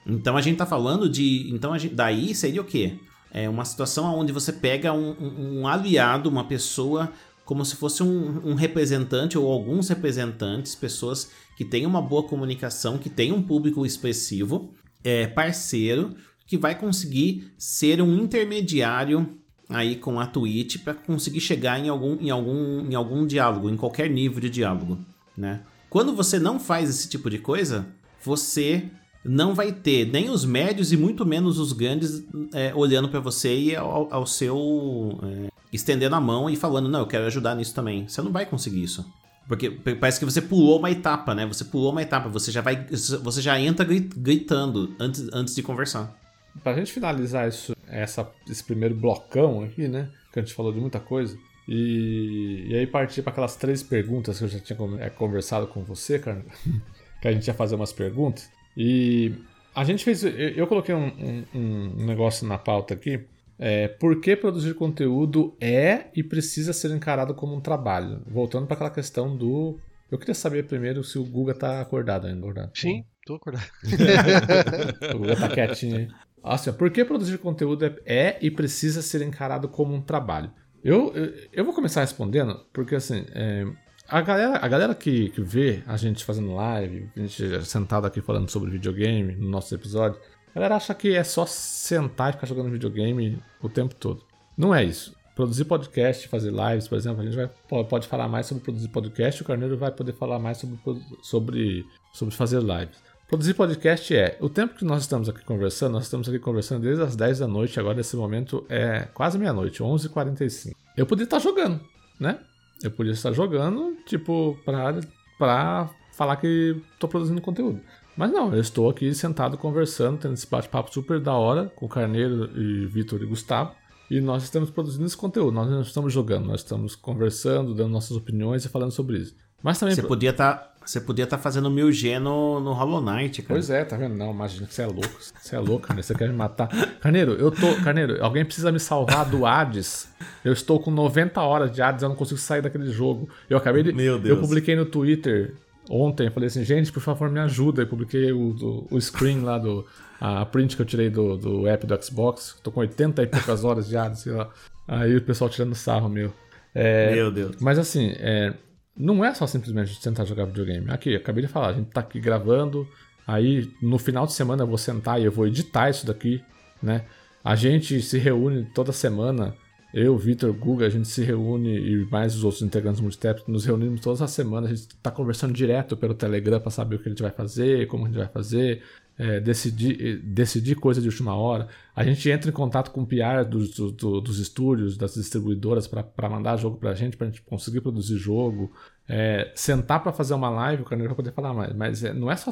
Então 0.07 0.37
a 0.37 0.41
gente 0.41 0.57
tá 0.57 0.65
falando 0.65 1.09
de. 1.09 1.49
Então 1.53 1.79
gente, 1.79 1.95
daí 1.95 2.35
seria 2.35 2.63
o 2.63 2.65
quê? 2.65 2.99
É 3.31 3.49
uma 3.49 3.67
situação 3.67 4.19
onde 4.19 4.33
você 4.33 4.53
pega 4.53 4.93
um, 4.93 5.61
um, 5.61 5.69
aliado, 5.69 6.29
uma 6.29 6.45
pessoa 6.45 7.13
como 7.45 7.65
se 7.65 7.77
fosse 7.77 8.03
um, 8.03 8.41
um, 8.45 8.55
representante 8.55 9.39
ou 9.39 9.53
alguns 9.53 9.89
representantes, 9.89 10.75
pessoas 10.75 11.31
que 11.57 11.65
têm 11.65 11.87
uma 11.87 12.03
boa 12.03 12.23
comunicação, 12.25 12.99
que 12.99 13.11
têm 13.11 13.31
um 13.31 13.43
público 13.43 13.87
expressivo, 13.87 14.73
é, 15.05 15.29
parceiro, 15.29 16.17
que 16.45 16.57
vai 16.57 16.75
conseguir 16.75 17.53
ser 17.57 18.03
um 18.03 18.17
intermediário 18.17 19.39
aí 19.69 19.97
com 19.97 20.19
a 20.19 20.27
Twitch 20.27 20.79
para 20.83 20.95
conseguir 20.95 21.41
chegar 21.41 21.79
em 21.79 21.89
algum, 21.89 22.17
em, 22.21 22.31
algum, 22.31 22.91
em 22.91 22.95
algum 22.95 23.27
diálogo, 23.27 23.71
em 23.71 23.77
qualquer 23.77 24.11
nível 24.11 24.41
de 24.41 24.51
diálogo, 24.51 24.99
né? 25.37 25.63
Quando 25.97 26.15
você 26.15 26.39
não 26.39 26.61
faz 26.61 26.91
esse 26.91 27.09
tipo 27.09 27.31
de 27.31 27.39
coisa, 27.39 27.87
você 28.23 28.91
não 29.25 29.55
vai 29.55 29.73
ter 29.73 30.05
nem 30.05 30.29
os 30.29 30.45
médios 30.45 30.93
e 30.93 30.97
muito 30.97 31.25
menos 31.25 31.59
os 31.59 31.73
grandes 31.73 32.23
é, 32.53 32.71
olhando 32.75 33.09
para 33.09 33.19
você 33.19 33.59
e 33.59 33.75
ao, 33.75 34.13
ao 34.13 34.27
seu 34.27 35.19
é, 35.23 35.49
estendendo 35.73 36.15
a 36.15 36.21
mão 36.21 36.51
e 36.51 36.55
falando 36.55 36.87
não, 36.87 37.01
eu 37.01 37.07
quero 37.07 37.25
ajudar 37.25 37.55
nisso 37.55 37.75
também. 37.75 38.07
Você 38.07 38.21
não 38.21 38.31
vai 38.31 38.45
conseguir 38.45 38.83
isso. 38.83 39.11
Porque 39.49 39.71
parece 39.71 40.19
que 40.19 40.27
você 40.27 40.43
pulou 40.43 40.81
uma 40.81 40.91
etapa, 40.91 41.35
né? 41.35 41.47
Você 41.47 41.65
pulou 41.65 41.93
uma 41.93 42.03
etapa, 42.03 42.29
você 42.29 42.53
já 42.53 42.61
vai, 42.61 42.87
você 43.23 43.41
já 43.41 43.59
entra 43.59 43.87
gritando 43.87 44.95
antes, 45.01 45.27
antes 45.33 45.55
de 45.55 45.63
conversar. 45.63 46.15
Pra 46.63 46.75
gente 46.75 46.93
finalizar 46.93 47.49
isso, 47.49 47.75
essa, 47.89 48.31
esse 48.51 48.63
primeiro 48.63 48.95
blocão 48.95 49.65
aqui, 49.65 49.89
né? 49.89 50.11
Que 50.31 50.41
a 50.41 50.43
gente 50.43 50.53
falou 50.53 50.75
de 50.75 50.79
muita 50.79 51.01
coisa. 51.01 51.39
E, 51.69 52.67
e 52.69 52.77
aí 52.77 52.87
partir 52.87 53.23
para 53.23 53.33
aquelas 53.33 53.57
três 53.57 53.83
perguntas 53.83 54.39
que 54.39 54.45
eu 54.45 54.49
já 54.49 54.61
tinha 54.61 54.79
é, 55.01 55.11
conversado 55.11 55.67
com 55.67 55.83
você, 55.83 56.19
cara. 56.19 56.45
que 57.21 57.29
a 57.29 57.33
gente 57.33 57.47
ia 57.47 57.55
fazer 57.55 57.75
umas 57.75 57.93
perguntas. 57.93 58.51
E 58.77 59.35
a 59.75 59.85
gente 59.85 60.05
fez. 60.05 60.23
Eu, 60.23 60.33
eu 60.33 60.67
coloquei 60.67 60.95
um, 60.95 61.07
um, 61.07 61.45
um, 61.55 62.07
negócio 62.07 62.47
na 62.47 62.59
pauta 62.59 62.95
aqui. 62.95 63.27
É, 63.59 63.89
por 63.89 64.21
que 64.21 64.37
produzir 64.37 64.75
conteúdo 64.75 65.57
é 65.61 66.07
e 66.15 66.23
precisa 66.23 66.73
ser 66.73 66.91
encarado 66.91 67.35
como 67.35 67.55
um 67.55 67.61
trabalho? 67.61 68.23
Voltando 68.27 68.67
para 68.67 68.75
aquela 68.75 68.91
questão 68.91 69.37
do. 69.37 69.79
Eu 70.11 70.19
queria 70.19 70.35
saber 70.35 70.67
primeiro 70.67 71.03
se 71.03 71.19
o 71.19 71.25
Guga 71.25 71.55
tá 71.55 71.81
acordado 71.81 72.27
ainda, 72.27 72.39
acordado. 72.39 72.71
Sim, 72.75 73.05
tô 73.25 73.35
acordado. 73.35 73.67
o 75.15 75.19
Guga 75.19 75.37
tá 75.37 75.49
quietinho 75.49 75.97
aí. 75.97 76.09
Assim, 76.45 76.73
por 76.73 76.91
que 76.91 77.05
produzir 77.05 77.39
conteúdo 77.39 77.85
é, 77.85 77.97
é, 78.07 78.39
e 78.41 78.53
precisa 78.53 79.03
ser 79.03 79.21
encarado 79.23 79.69
como 79.69 79.93
um 79.95 80.01
trabalho? 80.01 80.53
Eu, 80.87 81.13
eu, 81.53 81.65
vou 81.65 81.75
começar 81.75 82.01
respondendo, 82.01 82.61
porque 82.73 82.95
assim, 82.95 83.25
é, 83.35 83.67
a 84.09 84.21
galera, 84.21 84.65
a 84.65 84.69
galera 84.69 84.95
que, 84.95 85.31
que 85.31 85.41
vê 85.41 85.83
a 85.85 85.97
gente 85.97 86.25
fazendo 86.25 86.55
live, 86.55 87.11
a 87.17 87.21
gente 87.21 87.65
sentado 87.67 88.07
aqui 88.07 88.21
falando 88.21 88.49
sobre 88.49 88.71
videogame 88.71 89.35
no 89.35 89.49
nosso 89.49 89.75
episódio, 89.75 90.21
a 90.49 90.55
galera 90.55 90.77
acha 90.77 90.95
que 90.95 91.13
é 91.13 91.25
só 91.25 91.45
sentar 91.45 92.31
e 92.31 92.33
ficar 92.35 92.47
jogando 92.47 92.71
videogame 92.71 93.43
o 93.61 93.69
tempo 93.69 93.97
todo. 93.97 94.23
Não 94.57 94.73
é 94.73 94.85
isso. 94.85 95.13
Produzir 95.35 95.65
podcast, 95.65 96.29
fazer 96.29 96.53
lives, 96.53 96.87
por 96.87 96.97
exemplo, 96.97 97.21
a 97.21 97.25
gente 97.25 97.35
vai, 97.35 97.85
pode 97.85 98.07
falar 98.07 98.29
mais 98.29 98.47
sobre 98.47 98.63
produzir 98.63 98.89
podcast, 98.89 99.43
o 99.43 99.45
Carneiro 99.45 99.77
vai 99.77 99.91
poder 99.91 100.13
falar 100.13 100.39
mais 100.39 100.59
sobre, 100.59 100.79
sobre, 101.21 101.85
sobre 102.13 102.33
fazer 102.33 102.61
lives. 102.61 103.03
Produzir 103.29 103.55
podcast 103.55 104.15
é 104.15 104.39
o 104.41 104.49
tempo 104.49 104.77
que 104.77 104.85
nós 104.85 105.03
estamos 105.03 105.29
aqui 105.29 105.45
conversando, 105.45 105.95
nós 105.95 106.05
estamos 106.05 106.29
aqui 106.29 106.39
conversando 106.39 106.83
desde 106.83 107.03
as 107.03 107.17
10 107.17 107.41
da 107.41 107.49
noite, 107.49 107.81
agora 107.81 107.97
nesse 107.97 108.15
momento 108.15 108.65
é 108.69 109.09
quase 109.13 109.37
meia-noite, 109.37 109.83
11h45. 109.83 110.73
Eu 110.97 111.07
podia 111.07 111.25
estar 111.25 111.41
jogando, 111.41 111.81
né? 112.21 112.39
Eu 112.81 112.91
podia 112.93 113.13
estar 113.13 113.33
jogando, 113.33 113.97
tipo, 114.07 114.57
pra, 114.65 115.01
pra 115.37 115.91
falar 116.13 116.37
que 116.37 116.81
tô 117.01 117.09
produzindo 117.09 117.41
conteúdo. 117.41 117.81
Mas 118.17 118.31
não, 118.31 118.55
eu 118.55 118.61
estou 118.61 118.89
aqui 118.89 119.13
sentado 119.13 119.59
conversando, 119.59 120.19
tendo 120.19 120.35
esse 120.35 120.49
bate-papo 120.49 120.95
super 120.95 121.19
da 121.19 121.33
hora 121.33 121.67
com 121.75 121.87
o 121.87 121.89
Carneiro 121.89 122.49
e 122.57 122.87
Vitor 122.87 123.21
e 123.21 123.27
Gustavo. 123.27 123.75
E 124.09 124.21
nós 124.21 124.45
estamos 124.45 124.71
produzindo 124.71 125.05
esse 125.05 125.17
conteúdo, 125.17 125.51
nós 125.51 125.69
não 125.69 125.81
estamos 125.81 126.13
jogando, 126.13 126.47
nós 126.47 126.61
estamos 126.61 126.95
conversando, 126.95 127.75
dando 127.75 127.91
nossas 127.91 128.17
opiniões 128.17 128.65
e 128.65 128.69
falando 128.69 128.93
sobre 128.93 129.19
isso. 129.19 129.35
Mas 129.61 129.81
também. 129.81 129.97
Você 129.97 130.03
podia 130.03 130.31
estar. 130.31 130.55
Tá, 130.55 130.76
você 130.91 131.01
podia 131.01 131.25
estar 131.25 131.37
tá 131.37 131.43
fazendo 131.43 131.71
mil 131.71 131.91
G 131.91 132.19
no, 132.19 132.61
no 132.61 132.73
Hollow 132.73 133.01
Knight, 133.01 133.43
cara. 133.43 133.55
Pois 133.55 133.71
é, 133.71 133.85
tá 133.85 133.97
vendo? 133.97 134.15
Não, 134.15 134.31
imagina 134.31 134.67
que 134.67 134.75
você 134.75 134.83
é 134.83 134.87
louco. 134.87 135.19
Você 135.19 135.57
é 135.57 135.59
louco, 135.59 135.87
Carneiro. 135.87 136.07
Você 136.07 136.15
quer 136.15 136.29
me 136.29 136.35
matar. 136.35 136.69
Carneiro, 137.01 137.33
eu 137.33 137.51
tô. 137.51 137.75
Carneiro, 137.83 138.23
alguém 138.25 138.45
precisa 138.45 138.71
me 138.71 138.79
salvar 138.79 139.29
do 139.29 139.45
Hades. 139.45 140.09
Eu 140.45 140.53
estou 140.53 140.79
com 140.79 140.91
90 140.91 141.41
horas 141.41 141.73
de 141.73 141.83
Hades, 141.83 142.03
eu 142.03 142.09
não 142.09 142.17
consigo 142.17 142.39
sair 142.39 142.63
daquele 142.63 142.91
jogo. 142.91 143.29
Eu 143.51 143.59
acabei 143.59 143.83
de. 143.83 143.93
Meu 143.93 144.19
Deus. 144.19 144.37
Eu 144.37 144.41
publiquei 144.41 144.77
no 144.77 144.87
Twitter 144.87 145.55
ontem, 145.91 146.31
falei 146.31 146.49
assim, 146.49 146.65
gente, 146.65 146.93
por 146.93 147.01
favor, 147.01 147.31
me 147.31 147.41
ajuda. 147.41 147.83
Eu 147.83 147.87
publiquei 147.87 148.33
o, 148.33 148.53
do, 148.53 148.87
o 148.91 149.01
screen 149.01 149.41
lá 149.41 149.59
do. 149.59 149.85
A 150.21 150.47
print 150.47 150.77
que 150.77 150.83
eu 150.83 150.87
tirei 150.87 151.11
do, 151.11 151.37
do 151.37 151.67
app 151.67 151.87
do 151.87 152.03
Xbox. 152.03 152.57
Tô 152.63 152.71
com 152.71 152.81
80 152.81 153.23
e 153.23 153.27
poucas 153.27 153.65
horas 153.65 153.89
de 153.89 153.97
Hades, 153.97 154.21
sei 154.21 154.33
lá. 154.33 154.49
Aí 154.87 155.17
o 155.17 155.21
pessoal 155.21 155.51
tirando 155.51 155.75
sarro 155.75 156.09
meu. 156.09 156.33
É, 156.75 157.15
meu 157.15 157.33
Deus. 157.33 157.57
Mas 157.59 157.79
assim, 157.79 158.15
é, 158.19 158.53
não 158.97 159.25
é 159.25 159.35
só 159.35 159.47
simplesmente 159.47 160.01
tentar 160.01 160.25
jogar 160.25 160.47
videogame. 160.47 160.91
Aqui, 160.91 161.15
acabei 161.15 161.45
de 161.45 161.49
falar, 161.49 161.69
a 161.69 161.73
gente 161.75 161.91
tá 161.91 162.01
aqui 162.01 162.19
gravando, 162.19 162.89
aí 163.27 163.71
no 163.83 163.99
final 163.99 164.27
de 164.27 164.33
semana 164.33 164.63
eu 164.63 164.67
vou 164.67 164.79
sentar 164.79 165.21
e 165.21 165.25
eu 165.25 165.33
vou 165.33 165.47
editar 165.47 165.91
isso 165.91 166.07
daqui, 166.07 166.43
né? 166.83 167.05
A 167.45 167.55
gente 167.55 168.01
se 168.03 168.19
reúne 168.19 168.65
toda 168.75 168.93
semana, 168.93 169.55
eu, 169.95 170.17
Vitor, 170.17 170.53
Guga, 170.53 170.87
a 170.87 170.91
gente 170.91 171.09
se 171.09 171.23
reúne 171.23 171.79
e 171.79 172.07
mais 172.11 172.35
os 172.35 172.45
outros 172.45 172.63
integrantes 172.63 173.01
do 173.01 173.05
Multitap, 173.05 173.43
nos 173.47 173.65
reunimos 173.65 174.01
todas 174.01 174.21
as 174.21 174.31
semanas, 174.31 174.71
a 174.71 174.75
gente 174.75 174.89
tá 174.97 175.11
conversando 175.11 175.53
direto 175.53 175.97
pelo 175.97 176.15
Telegram 176.15 176.61
para 176.61 176.71
saber 176.71 176.97
o 176.97 176.99
que 176.99 177.09
a 177.09 177.13
gente 177.13 177.23
vai 177.23 177.31
fazer, 177.31 177.87
como 177.87 178.05
a 178.05 178.09
gente 178.09 178.19
vai 178.19 178.29
fazer, 178.29 178.83
é, 179.19 179.41
decidir, 179.41 180.21
decidir 180.23 180.75
coisa 180.75 181.01
de 181.01 181.09
última 181.09 181.35
hora. 181.35 181.69
A 181.95 182.05
gente 182.05 182.29
entra 182.31 182.51
em 182.51 182.53
contato 182.53 182.91
com 182.91 183.03
o 183.03 183.07
PR 183.07 183.49
dos, 183.49 183.75
do, 183.75 184.21
dos 184.21 184.39
estúdios, 184.39 184.97
das 184.97 185.15
distribuidoras 185.15 185.87
para 185.87 186.29
mandar 186.29 186.57
jogo 186.57 186.77
para 186.77 186.91
a 186.91 186.95
gente, 186.95 187.17
para 187.17 187.27
a 187.27 187.31
gente 187.31 187.43
conseguir 187.43 187.81
produzir 187.81 188.17
jogo. 188.19 188.71
É, 189.09 189.53
sentar 189.55 190.03
para 190.03 190.13
fazer 190.13 190.35
uma 190.35 190.51
live, 190.51 190.83
o 190.83 190.85
Carneiro 190.85 191.15
vai 191.15 191.17
poder 191.17 191.33
falar 191.33 191.55
mais, 191.55 191.73
mas 191.75 192.03
é, 192.03 192.13
não 192.13 192.31
é 192.31 192.37
só 192.37 192.51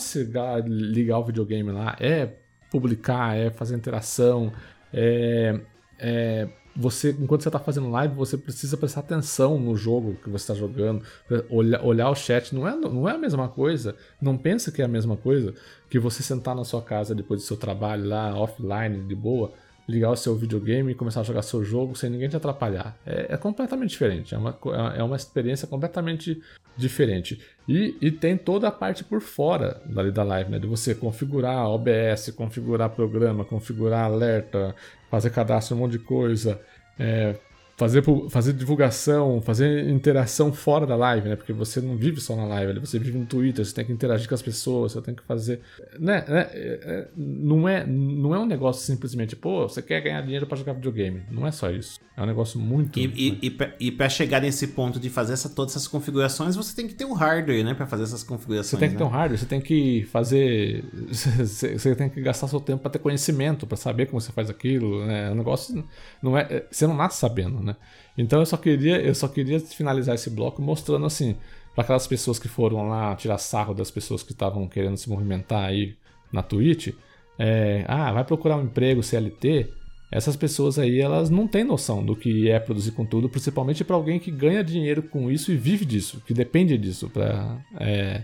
ligar 0.66 1.18
o 1.18 1.24
videogame 1.24 1.70
lá, 1.72 1.96
é 1.98 2.32
publicar, 2.70 3.36
é 3.36 3.50
fazer 3.50 3.76
interação, 3.76 4.52
é, 4.92 5.60
é 5.98 6.48
você, 6.76 7.10
enquanto 7.18 7.42
você 7.42 7.48
está 7.48 7.58
fazendo 7.58 7.90
live, 7.90 8.14
você 8.14 8.36
precisa 8.36 8.76
prestar 8.76 9.00
atenção 9.00 9.58
no 9.58 9.76
jogo 9.76 10.16
que 10.22 10.28
você 10.28 10.42
está 10.42 10.54
jogando, 10.54 11.04
olhar, 11.48 11.84
olhar 11.84 12.10
o 12.10 12.14
chat. 12.14 12.54
Não 12.54 12.66
é, 12.66 12.74
não 12.74 13.08
é 13.08 13.12
a 13.12 13.18
mesma 13.18 13.48
coisa. 13.48 13.94
Não 14.20 14.36
pensa 14.36 14.72
que 14.72 14.82
é 14.82 14.84
a 14.84 14.88
mesma 14.88 15.16
coisa 15.16 15.54
que 15.88 15.98
você 15.98 16.22
sentar 16.22 16.54
na 16.54 16.64
sua 16.64 16.82
casa 16.82 17.14
depois 17.14 17.40
do 17.40 17.46
seu 17.46 17.56
trabalho 17.56 18.06
lá, 18.06 18.34
offline, 18.34 19.06
de 19.06 19.14
boa, 19.14 19.52
ligar 19.88 20.10
o 20.10 20.16
seu 20.16 20.34
videogame 20.34 20.92
e 20.92 20.94
começar 20.94 21.20
a 21.20 21.24
jogar 21.24 21.42
seu 21.42 21.64
jogo 21.64 21.94
sem 21.94 22.10
ninguém 22.10 22.28
te 22.28 22.36
atrapalhar. 22.36 22.96
É, 23.06 23.34
é 23.34 23.36
completamente 23.36 23.90
diferente. 23.90 24.34
É 24.34 24.38
uma, 24.38 24.58
é 24.96 25.02
uma 25.02 25.16
experiência 25.16 25.68
completamente 25.68 26.42
diferente. 26.76 27.40
E, 27.68 27.96
e 28.00 28.10
tem 28.10 28.36
toda 28.36 28.68
a 28.68 28.72
parte 28.72 29.04
por 29.04 29.20
fora 29.20 29.80
dali 29.86 30.10
da 30.10 30.22
live, 30.22 30.50
né? 30.50 30.58
De 30.58 30.66
você 30.66 30.94
configurar 30.94 31.66
OBS, 31.68 32.30
configurar 32.36 32.90
programa, 32.90 33.44
configurar 33.44 34.04
alerta, 34.04 34.74
fazer 35.10 35.30
cadastro, 35.30 35.76
um 35.76 35.80
monte 35.80 35.92
de 35.92 35.98
coisa. 36.00 36.60
É, 36.98 37.36
fazer, 37.76 38.02
fazer 38.30 38.52
divulgação, 38.52 39.40
fazer 39.40 39.88
interação 39.88 40.52
fora 40.52 40.86
da 40.86 40.96
live, 40.96 41.28
né? 41.28 41.36
Porque 41.36 41.52
você 41.52 41.80
não 41.80 41.96
vive 41.96 42.20
só 42.20 42.36
na 42.36 42.44
live, 42.44 42.78
você 42.78 42.98
vive 42.98 43.18
no 43.18 43.26
Twitter, 43.26 43.64
você 43.64 43.74
tem 43.74 43.84
que 43.84 43.92
interagir 43.92 44.28
com 44.28 44.34
as 44.34 44.42
pessoas, 44.42 44.92
você 44.92 45.00
tem 45.00 45.14
que 45.14 45.22
fazer. 45.22 45.60
Né? 45.98 46.24
né 46.28 46.48
é, 46.52 46.80
é, 46.82 47.08
não, 47.16 47.68
é, 47.68 47.86
não 47.86 48.34
é 48.34 48.38
um 48.38 48.46
negócio 48.46 48.82
simplesmente, 48.82 49.34
pô, 49.34 49.68
você 49.68 49.82
quer 49.82 50.00
ganhar 50.00 50.20
dinheiro 50.22 50.46
para 50.46 50.56
jogar 50.56 50.74
videogame. 50.74 51.22
Não 51.30 51.46
é 51.46 51.50
só 51.50 51.70
isso. 51.70 52.00
É 52.16 52.22
um 52.22 52.26
negócio 52.26 52.60
muito. 52.60 52.96
E, 52.98 53.06
e, 53.06 53.48
e, 53.48 53.86
e 53.88 53.90
para 53.90 54.08
chegar 54.08 54.40
nesse 54.40 54.68
ponto 54.68 55.00
de 55.00 55.10
fazer 55.10 55.32
essa, 55.32 55.48
todas 55.48 55.72
essas 55.72 55.88
configurações, 55.88 56.54
você 56.54 56.74
tem 56.74 56.86
que 56.86 56.94
ter 56.94 57.04
um 57.04 57.12
hardware, 57.12 57.64
né? 57.64 57.74
Para 57.74 57.88
fazer 57.88 58.04
essas 58.04 58.22
configurações. 58.22 58.70
Você 58.70 58.76
tem 58.76 58.88
que 58.88 58.94
né? 58.94 58.98
ter 58.98 59.04
um 59.04 59.08
hardware, 59.08 59.38
você 59.38 59.46
tem 59.46 59.60
que 59.60 60.04
fazer. 60.04 60.84
Você 61.44 61.94
tem 61.94 62.08
que 62.08 62.20
gastar 62.20 62.48
seu 62.48 62.60
tempo 62.60 62.82
para 62.82 62.90
ter 62.90 62.98
conhecimento, 62.98 63.66
para 63.66 63.76
saber 63.76 64.06
como 64.06 64.20
você 64.20 64.32
faz 64.32 64.48
aquilo. 64.48 65.04
Né? 65.04 65.30
O 65.30 65.34
negócio 65.34 65.84
não 66.22 66.36
é. 66.36 66.64
Você 66.70 66.86
não 66.86 66.94
nasce 66.94 67.18
sabendo, 67.18 67.60
né? 67.64 67.76
Então 68.16 68.40
eu 68.40 68.46
só 68.46 68.56
queria, 68.56 69.00
eu 69.00 69.14
só 69.14 69.26
queria 69.26 69.58
finalizar 69.58 70.14
esse 70.14 70.30
bloco 70.30 70.62
mostrando 70.62 71.06
assim, 71.06 71.36
para 71.74 71.82
aquelas 71.82 72.06
pessoas 72.06 72.38
que 72.38 72.48
foram 72.48 72.88
lá 72.88 73.14
tirar 73.16 73.38
sarro 73.38 73.74
das 73.74 73.90
pessoas 73.90 74.22
que 74.22 74.32
estavam 74.32 74.68
querendo 74.68 74.96
se 74.96 75.08
movimentar 75.08 75.64
aí 75.64 75.96
na 76.32 76.42
Twitch, 76.42 76.94
é, 77.38 77.84
ah, 77.88 78.12
vai 78.12 78.24
procurar 78.24 78.56
um 78.56 78.64
emprego 78.64 79.02
CLT. 79.02 79.68
Essas 80.10 80.36
pessoas 80.36 80.78
aí, 80.78 81.00
elas 81.00 81.30
não 81.30 81.48
têm 81.48 81.64
noção 81.64 82.04
do 82.04 82.14
que 82.14 82.48
é 82.48 82.60
produzir 82.60 82.92
conteúdo, 82.92 83.28
principalmente 83.28 83.82
para 83.82 83.96
alguém 83.96 84.20
que 84.20 84.30
ganha 84.30 84.62
dinheiro 84.62 85.02
com 85.02 85.30
isso 85.30 85.50
e 85.50 85.56
vive 85.56 85.84
disso, 85.84 86.22
que 86.24 86.32
depende 86.32 86.78
disso 86.78 87.10
para 87.10 87.58
é, 87.80 88.22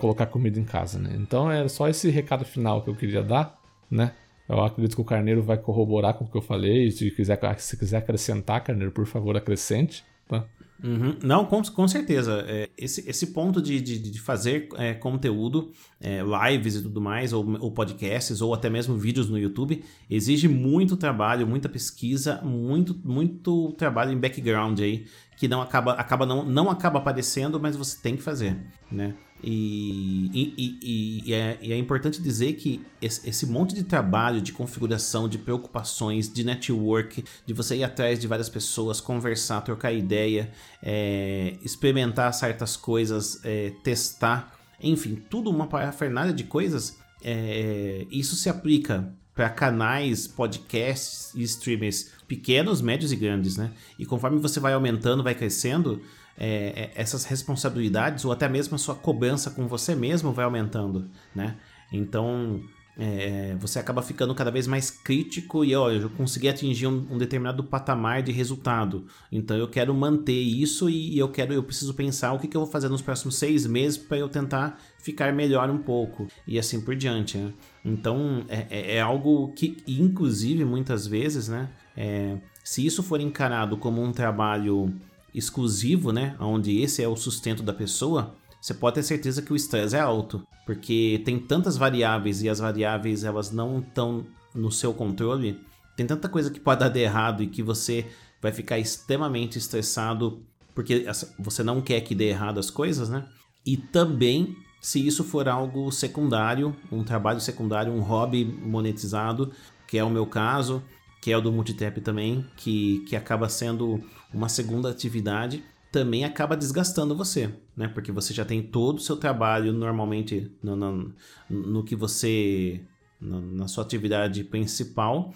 colocar 0.00 0.26
comida 0.26 0.58
em 0.58 0.64
casa, 0.64 0.98
né? 0.98 1.16
Então 1.20 1.50
é 1.50 1.68
só 1.68 1.88
esse 1.88 2.10
recado 2.10 2.44
final 2.44 2.82
que 2.82 2.90
eu 2.90 2.96
queria 2.96 3.22
dar, 3.22 3.56
né? 3.88 4.12
Eu 4.48 4.60
acredito 4.60 4.94
que 4.94 5.02
o 5.02 5.04
Carneiro 5.04 5.42
vai 5.42 5.58
corroborar 5.58 6.14
com 6.14 6.24
o 6.24 6.30
que 6.30 6.36
eu 6.36 6.42
falei. 6.42 6.90
Se 6.90 7.10
quiser, 7.10 7.38
se 7.58 7.76
quiser 7.76 7.98
acrescentar, 7.98 8.64
Carneiro, 8.64 8.92
por 8.92 9.06
favor, 9.06 9.36
acrescente. 9.36 10.04
Tá? 10.26 10.46
Uhum. 10.82 11.16
Não, 11.22 11.44
com, 11.44 11.60
com 11.62 11.88
certeza. 11.88 12.44
É, 12.46 12.68
esse, 12.78 13.08
esse 13.08 13.28
ponto 13.28 13.60
de, 13.60 13.80
de, 13.80 13.98
de 13.98 14.20
fazer 14.20 14.68
é, 14.76 14.94
conteúdo, 14.94 15.72
é, 16.00 16.20
lives 16.22 16.76
e 16.76 16.82
tudo 16.82 17.00
mais, 17.00 17.32
ou, 17.32 17.44
ou, 17.60 17.72
podcasts, 17.72 18.40
ou 18.40 18.54
até 18.54 18.70
mesmo 18.70 18.96
vídeos 18.96 19.28
no 19.28 19.38
YouTube, 19.38 19.84
exige 20.08 20.46
muito 20.46 20.96
trabalho, 20.96 21.46
muita 21.46 21.68
pesquisa, 21.68 22.40
muito, 22.42 22.98
muito 23.04 23.72
trabalho 23.72 24.12
em 24.12 24.18
background 24.18 24.78
aí, 24.80 25.06
que 25.36 25.48
não 25.48 25.60
acaba, 25.60 25.92
acaba 25.92 26.24
não, 26.24 26.44
não 26.44 26.70
acaba 26.70 27.00
aparecendo, 27.00 27.58
mas 27.58 27.76
você 27.76 28.00
tem 28.00 28.16
que 28.16 28.22
fazer, 28.22 28.56
né? 28.90 29.14
E, 29.42 30.52
e, 30.56 31.22
e, 31.24 31.34
é, 31.34 31.58
e, 31.62 31.72
é, 31.72 31.76
importante 31.76 32.20
dizer 32.20 32.54
que 32.54 32.84
esse, 33.00 33.28
esse, 33.28 33.46
monte 33.46 33.74
de 33.74 33.84
trabalho, 33.84 34.40
de 34.40 34.52
configuração, 34.52 35.28
de 35.28 35.38
preocupações, 35.38 36.32
de 36.32 36.42
network, 36.44 37.24
de 37.46 37.54
você 37.54 37.76
ir 37.76 37.84
atrás 37.84 38.18
de 38.18 38.26
várias 38.26 38.48
pessoas, 38.48 39.00
conversar, 39.00 39.60
trocar 39.60 39.92
ideia, 39.92 40.50
é, 40.82 41.56
experimentar 41.62 42.32
certas 42.34 42.76
coisas, 42.76 43.40
é, 43.44 43.72
testar, 43.84 44.56
enfim, 44.80 45.22
tudo 45.30 45.50
uma 45.50 45.68
parafernália 45.68 46.32
de 46.32 46.44
coisas, 46.44 46.98
é, 47.22 48.06
isso 48.10 48.34
se 48.34 48.48
aplica 48.48 49.12
para 49.38 49.48
canais, 49.48 50.26
podcasts 50.26 51.32
e 51.32 51.44
streamers 51.44 52.10
pequenos, 52.26 52.80
médios 52.80 53.12
e 53.12 53.16
grandes, 53.16 53.56
né? 53.56 53.70
E 53.96 54.04
conforme 54.04 54.40
você 54.40 54.58
vai 54.58 54.72
aumentando, 54.72 55.22
vai 55.22 55.32
crescendo, 55.32 56.02
é, 56.38 56.46
é, 56.46 56.92
essas 56.94 57.24
responsabilidades 57.24 58.24
ou 58.24 58.32
até 58.32 58.48
mesmo 58.48 58.76
a 58.76 58.78
sua 58.78 58.94
cobrança 58.94 59.50
com 59.50 59.66
você 59.66 59.94
mesmo 59.94 60.32
vai 60.32 60.44
aumentando, 60.44 61.10
né? 61.34 61.56
Então 61.92 62.62
é, 62.96 63.56
você 63.60 63.78
acaba 63.78 64.02
ficando 64.02 64.34
cada 64.34 64.50
vez 64.50 64.66
mais 64.66 64.90
crítico 64.90 65.64
e 65.64 65.74
olha, 65.74 65.98
eu 65.98 66.10
consegui 66.10 66.48
atingir 66.48 66.86
um, 66.86 67.06
um, 67.10 67.18
determinado 67.18 67.62
patamar 67.62 68.22
de 68.22 68.32
resultado, 68.32 69.06
então 69.30 69.56
eu 69.56 69.68
quero 69.68 69.94
manter 69.94 70.40
isso 70.40 70.90
e 70.90 71.16
eu 71.16 71.28
quero, 71.28 71.52
eu 71.52 71.62
preciso 71.62 71.94
pensar 71.94 72.32
o 72.32 72.40
que, 72.40 72.48
que 72.48 72.56
eu 72.56 72.60
vou 72.60 72.70
fazer 72.70 72.88
nos 72.88 73.00
próximos 73.00 73.36
seis 73.36 73.66
meses 73.66 73.96
para 73.96 74.18
eu 74.18 74.28
tentar 74.28 74.80
ficar 74.98 75.32
melhor 75.32 75.70
um 75.70 75.78
pouco 75.78 76.26
e 76.46 76.58
assim 76.58 76.80
por 76.80 76.96
diante. 76.96 77.38
Né? 77.38 77.52
Então 77.84 78.44
é, 78.48 78.66
é, 78.68 78.96
é 78.96 79.00
algo 79.00 79.52
que, 79.52 79.76
inclusive, 79.86 80.64
muitas 80.64 81.06
vezes, 81.06 81.48
né? 81.48 81.68
É, 81.96 82.36
se 82.62 82.84
isso 82.84 83.02
for 83.02 83.20
encarado 83.20 83.76
como 83.76 84.02
um 84.02 84.12
trabalho 84.12 84.92
exclusivo, 85.34 86.12
né, 86.12 86.36
onde 86.40 86.80
esse 86.80 87.02
é 87.02 87.08
o 87.08 87.16
sustento 87.16 87.62
da 87.62 87.72
pessoa, 87.72 88.34
você 88.60 88.74
pode 88.74 88.96
ter 88.96 89.02
certeza 89.02 89.42
que 89.42 89.52
o 89.52 89.56
estresse 89.56 89.96
é 89.96 90.00
alto, 90.00 90.42
porque 90.66 91.22
tem 91.24 91.38
tantas 91.38 91.76
variáveis 91.76 92.42
e 92.42 92.48
as 92.48 92.58
variáveis 92.58 93.24
elas 93.24 93.50
não 93.50 93.78
estão 93.80 94.26
no 94.54 94.70
seu 94.72 94.92
controle. 94.92 95.60
Tem 95.96 96.06
tanta 96.06 96.28
coisa 96.28 96.50
que 96.50 96.60
pode 96.60 96.80
dar 96.80 96.88
de 96.88 97.00
errado 97.00 97.42
e 97.42 97.46
que 97.46 97.62
você 97.62 98.06
vai 98.40 98.52
ficar 98.52 98.78
extremamente 98.78 99.58
estressado 99.58 100.42
porque 100.74 101.04
você 101.36 101.64
não 101.64 101.80
quer 101.80 102.00
que 102.02 102.14
dê 102.14 102.28
errado 102.28 102.60
as 102.60 102.70
coisas, 102.70 103.08
né? 103.08 103.26
E 103.66 103.76
também 103.76 104.56
se 104.80 105.04
isso 105.04 105.24
for 105.24 105.48
algo 105.48 105.90
secundário, 105.90 106.74
um 106.90 107.02
trabalho 107.02 107.40
secundário, 107.40 107.92
um 107.92 108.00
hobby 108.00 108.44
monetizado, 108.44 109.50
que 109.88 109.98
é 109.98 110.04
o 110.04 110.10
meu 110.10 110.24
caso, 110.24 110.80
que 111.20 111.32
é 111.32 111.36
o 111.36 111.40
do 111.40 111.52
multitap 111.52 112.00
também, 112.00 112.46
que, 112.56 113.00
que 113.08 113.16
acaba 113.16 113.48
sendo 113.48 114.02
uma 114.32 114.48
segunda 114.48 114.90
atividade, 114.90 115.64
também 115.90 116.24
acaba 116.24 116.56
desgastando 116.56 117.16
você, 117.16 117.52
né? 117.76 117.88
Porque 117.88 118.12
você 118.12 118.34
já 118.34 118.44
tem 118.44 118.62
todo 118.62 118.98
o 118.98 119.00
seu 119.00 119.16
trabalho 119.16 119.72
normalmente 119.72 120.52
no, 120.62 120.76
no, 120.76 121.14
no 121.48 121.84
que 121.84 121.96
você. 121.96 122.80
Na, 123.20 123.40
na, 123.40 123.68
sua 123.68 123.82
atividade 123.82 124.44
principal 124.44 125.34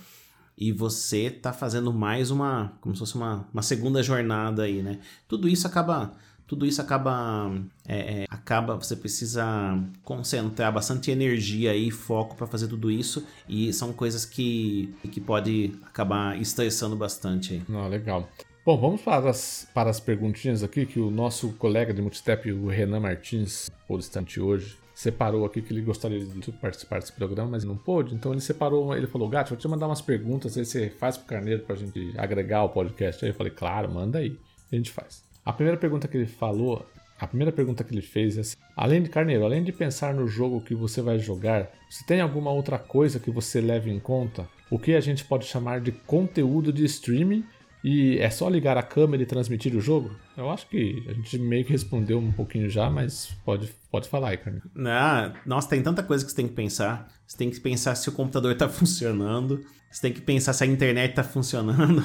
e 0.56 0.70
você 0.70 1.30
tá 1.30 1.52
fazendo 1.52 1.92
mais 1.92 2.30
uma. 2.30 2.78
como 2.80 2.94
se 2.94 3.00
fosse 3.00 3.16
uma, 3.16 3.48
uma 3.52 3.62
segunda 3.62 4.02
jornada 4.02 4.62
aí, 4.62 4.82
né? 4.82 5.00
Tudo 5.26 5.48
isso 5.48 5.66
acaba 5.66 6.12
tudo 6.52 6.66
isso 6.66 6.82
acaba 6.82 7.50
é, 7.88 8.24
é, 8.24 8.26
acaba 8.28 8.76
você 8.76 8.94
precisa 8.94 9.42
concentrar 10.04 10.70
bastante 10.70 11.10
energia 11.10 11.74
e 11.74 11.90
foco 11.90 12.36
para 12.36 12.46
fazer 12.46 12.68
tudo 12.68 12.90
isso 12.90 13.26
e 13.48 13.72
são 13.72 13.90
coisas 13.90 14.26
que 14.26 14.94
que 15.10 15.18
pode 15.18 15.72
acabar 15.82 16.38
estressando 16.38 16.94
bastante 16.94 17.54
aí. 17.54 17.62
Não, 17.66 17.88
legal. 17.88 18.28
Bom, 18.66 18.78
vamos 18.78 19.00
para 19.00 19.30
as, 19.30 19.66
para 19.72 19.88
as 19.88 19.98
perguntinhas 19.98 20.62
aqui 20.62 20.84
que 20.84 21.00
o 21.00 21.10
nosso 21.10 21.54
colega 21.54 21.94
de 21.94 22.02
multistep, 22.02 22.52
o 22.52 22.68
Renan 22.68 23.00
Martins, 23.00 23.70
por 23.88 23.98
instante 23.98 24.38
hoje, 24.38 24.76
separou 24.94 25.46
aqui 25.46 25.62
que 25.62 25.72
ele 25.72 25.80
gostaria 25.80 26.22
de 26.22 26.52
participar 26.52 27.00
desse 27.00 27.12
programa, 27.14 27.52
mas 27.52 27.64
não 27.64 27.78
pôde. 27.78 28.14
Então 28.14 28.30
ele 28.30 28.42
separou, 28.42 28.94
ele 28.94 29.06
falou: 29.06 29.26
Gato, 29.26 29.48
vou 29.48 29.58
te 29.58 29.66
mandar 29.66 29.86
umas 29.86 30.02
perguntas, 30.02 30.54
aí 30.58 30.66
você 30.66 30.90
faz 30.90 31.16
pro 31.16 31.26
Carneiro 31.26 31.62
pra 31.62 31.76
gente 31.76 32.12
agregar 32.18 32.62
o 32.62 32.68
podcast. 32.68 33.24
Aí 33.24 33.30
eu 33.30 33.34
falei: 33.34 33.52
Claro, 33.52 33.90
manda 33.90 34.18
aí. 34.18 34.38
A 34.70 34.76
gente 34.76 34.90
faz. 34.90 35.31
A 35.44 35.52
primeira 35.52 35.76
pergunta 35.76 36.06
que 36.06 36.16
ele 36.16 36.26
falou, 36.26 36.86
a 37.18 37.26
primeira 37.26 37.50
pergunta 37.50 37.82
que 37.82 37.92
ele 37.92 38.02
fez 38.02 38.36
é 38.36 38.42
assim, 38.42 38.56
além 38.76 39.02
de 39.02 39.08
Carneiro, 39.08 39.44
além 39.44 39.64
de 39.64 39.72
pensar 39.72 40.14
no 40.14 40.28
jogo 40.28 40.60
que 40.60 40.72
você 40.72 41.02
vai 41.02 41.18
jogar, 41.18 41.68
você 41.90 42.04
tem 42.06 42.20
alguma 42.20 42.52
outra 42.52 42.78
coisa 42.78 43.18
que 43.18 43.30
você 43.30 43.60
leve 43.60 43.90
em 43.90 43.98
conta? 43.98 44.48
O 44.70 44.78
que 44.78 44.94
a 44.94 45.00
gente 45.00 45.24
pode 45.24 45.44
chamar 45.44 45.80
de 45.80 45.90
conteúdo 45.90 46.72
de 46.72 46.84
streaming 46.84 47.44
e 47.84 48.18
é 48.18 48.30
só 48.30 48.48
ligar 48.48 48.76
a 48.76 48.82
câmera 48.82 49.22
e 49.22 49.26
transmitir 49.26 49.74
o 49.74 49.80
jogo? 49.80 50.12
Eu 50.36 50.50
acho 50.50 50.68
que 50.68 51.04
a 51.08 51.12
gente 51.12 51.38
meio 51.38 51.64
que 51.64 51.72
respondeu 51.72 52.18
um 52.18 52.32
pouquinho 52.32 52.70
já, 52.70 52.88
mas 52.88 53.36
pode, 53.44 53.70
pode 53.90 54.08
falar 54.08 54.36
Carneiro. 54.36 54.70
Ah, 54.86 55.32
nossa, 55.44 55.68
tem 55.68 55.82
tanta 55.82 56.02
coisa 56.02 56.24
que 56.24 56.30
você 56.30 56.36
tem 56.36 56.48
que 56.48 56.54
pensar. 56.54 57.08
Você 57.26 57.36
tem 57.36 57.50
que 57.50 57.58
pensar 57.60 57.94
se 57.94 58.08
o 58.08 58.12
computador 58.12 58.52
está 58.52 58.68
funcionando. 58.70 59.64
Você 59.90 60.00
tem 60.00 60.12
que 60.12 60.22
pensar 60.22 60.52
se 60.52 60.64
a 60.64 60.66
internet 60.66 61.14
tá 61.14 61.22
funcionando. 61.22 62.02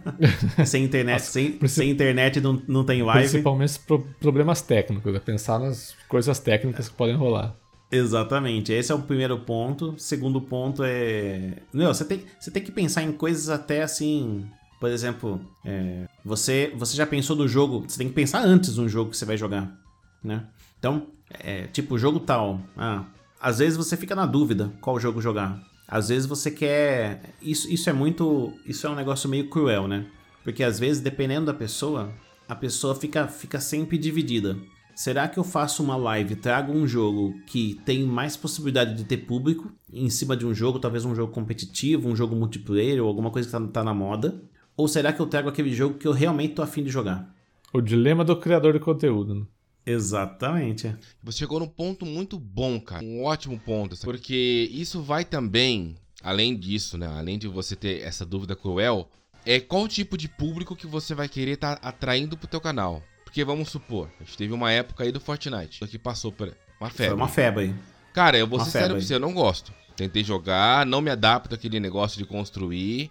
sem 0.64 0.84
internet, 0.84 1.20
sem, 1.22 1.58
sem 1.66 1.90
internet 1.90 2.40
não, 2.40 2.62
não 2.66 2.84
tem 2.84 3.02
live. 3.02 3.28
Principalmente 3.28 3.78
pro, 3.80 4.00
problemas 4.20 4.62
técnicos, 4.62 5.14
é 5.14 5.18
pensar 5.18 5.58
nas 5.58 5.94
coisas 6.08 6.38
técnicas 6.38 6.88
que 6.88 6.94
podem 6.94 7.16
rolar. 7.16 7.54
Exatamente, 7.90 8.72
esse 8.72 8.92
é 8.92 8.94
o 8.94 9.00
primeiro 9.00 9.38
ponto. 9.40 9.94
Segundo 9.98 10.40
ponto 10.40 10.82
é. 10.84 11.54
Não, 11.72 11.92
você 11.92 12.04
tem, 12.04 12.22
você 12.38 12.50
tem 12.50 12.62
que 12.62 12.70
pensar 12.70 13.02
em 13.02 13.12
coisas 13.12 13.48
até 13.48 13.82
assim. 13.82 14.46
Por 14.78 14.90
exemplo, 14.90 15.40
é, 15.64 16.06
você, 16.24 16.72
você 16.76 16.96
já 16.96 17.06
pensou 17.06 17.34
no 17.34 17.48
jogo. 17.48 17.84
Você 17.88 17.98
tem 17.98 18.08
que 18.08 18.14
pensar 18.14 18.44
antes 18.44 18.76
no 18.76 18.88
jogo 18.88 19.10
que 19.10 19.16
você 19.16 19.24
vai 19.24 19.36
jogar. 19.36 19.76
Né? 20.22 20.46
Então, 20.78 21.08
é, 21.30 21.66
tipo, 21.66 21.98
jogo 21.98 22.20
tal. 22.20 22.60
Ah, 22.76 23.04
às 23.40 23.58
vezes 23.58 23.76
você 23.76 23.96
fica 23.96 24.14
na 24.14 24.26
dúvida 24.26 24.72
qual 24.80 24.98
jogo 25.00 25.20
jogar. 25.20 25.60
Às 25.86 26.08
vezes 26.08 26.26
você 26.26 26.50
quer. 26.50 27.34
Isso, 27.42 27.70
isso 27.70 27.88
é 27.88 27.92
muito. 27.92 28.52
Isso 28.66 28.86
é 28.86 28.90
um 28.90 28.94
negócio 28.94 29.28
meio 29.28 29.48
cruel, 29.48 29.88
né? 29.88 30.06
Porque 30.44 30.62
às 30.62 30.78
vezes, 30.78 31.02
dependendo 31.02 31.46
da 31.46 31.54
pessoa, 31.54 32.12
a 32.48 32.54
pessoa 32.54 32.94
fica, 32.94 33.26
fica 33.26 33.60
sempre 33.60 33.98
dividida. 33.98 34.56
Será 34.94 35.28
que 35.28 35.38
eu 35.38 35.44
faço 35.44 35.82
uma 35.82 35.96
live, 35.96 36.34
trago 36.34 36.72
um 36.72 36.86
jogo 36.86 37.32
que 37.46 37.80
tem 37.84 38.02
mais 38.02 38.36
possibilidade 38.36 38.96
de 38.96 39.04
ter 39.04 39.18
público 39.18 39.70
em 39.92 40.10
cima 40.10 40.36
de 40.36 40.44
um 40.44 40.52
jogo, 40.52 40.80
talvez 40.80 41.04
um 41.04 41.14
jogo 41.14 41.32
competitivo, 41.32 42.08
um 42.08 42.16
jogo 42.16 42.34
multiplayer 42.34 43.00
ou 43.00 43.06
alguma 43.06 43.30
coisa 43.30 43.46
que 43.46 43.52
tá, 43.52 43.64
tá 43.68 43.84
na 43.84 43.94
moda? 43.94 44.42
Ou 44.78 44.86
será 44.86 45.12
que 45.12 45.20
eu 45.20 45.26
trago 45.26 45.48
aquele 45.48 45.74
jogo 45.74 45.98
que 45.98 46.06
eu 46.06 46.12
realmente 46.12 46.54
tô 46.54 46.62
afim 46.62 46.84
de 46.84 46.88
jogar? 46.88 47.34
O 47.72 47.80
dilema 47.80 48.24
do 48.24 48.36
criador 48.36 48.74
de 48.74 48.78
conteúdo, 48.78 49.34
né? 49.34 49.44
Exatamente. 49.84 50.94
Você 51.20 51.38
chegou 51.38 51.58
num 51.58 51.66
ponto 51.66 52.06
muito 52.06 52.38
bom, 52.38 52.80
cara. 52.80 53.04
Um 53.04 53.24
ótimo 53.24 53.58
ponto. 53.58 53.98
Porque 53.98 54.70
isso 54.70 55.02
vai 55.02 55.24
também, 55.24 55.96
além 56.22 56.56
disso, 56.56 56.96
né? 56.96 57.08
Além 57.08 57.36
de 57.40 57.48
você 57.48 57.74
ter 57.74 58.02
essa 58.02 58.24
dúvida 58.24 58.54
cruel, 58.54 59.08
é 59.44 59.58
qual 59.58 59.88
tipo 59.88 60.16
de 60.16 60.28
público 60.28 60.76
que 60.76 60.86
você 60.86 61.12
vai 61.12 61.28
querer 61.28 61.54
estar 61.54 61.74
tá 61.74 61.88
atraindo 61.88 62.36
pro 62.36 62.46
teu 62.46 62.60
canal. 62.60 63.02
Porque 63.24 63.44
vamos 63.44 63.70
supor, 63.70 64.08
a 64.20 64.22
gente 64.22 64.38
teve 64.38 64.52
uma 64.52 64.70
época 64.70 65.02
aí 65.02 65.10
do 65.10 65.18
Fortnite, 65.18 65.84
que 65.88 65.98
passou 65.98 66.30
por 66.30 66.54
uma 66.80 66.88
febre. 66.88 67.06
Foi 67.06 67.16
uma 67.16 67.28
febre 67.28 67.64
aí. 67.64 67.74
Cara, 68.12 68.38
eu 68.38 68.46
vou 68.46 68.60
ser 68.60 68.70
sério 68.70 68.94
pra 68.94 69.00
você, 69.00 69.14
eu 69.14 69.20
não 69.20 69.34
gosto. 69.34 69.72
Tentei 69.96 70.22
jogar, 70.22 70.86
não 70.86 71.00
me 71.00 71.10
adapto 71.10 71.56
àquele 71.56 71.80
negócio 71.80 72.16
de 72.16 72.24
construir. 72.24 73.10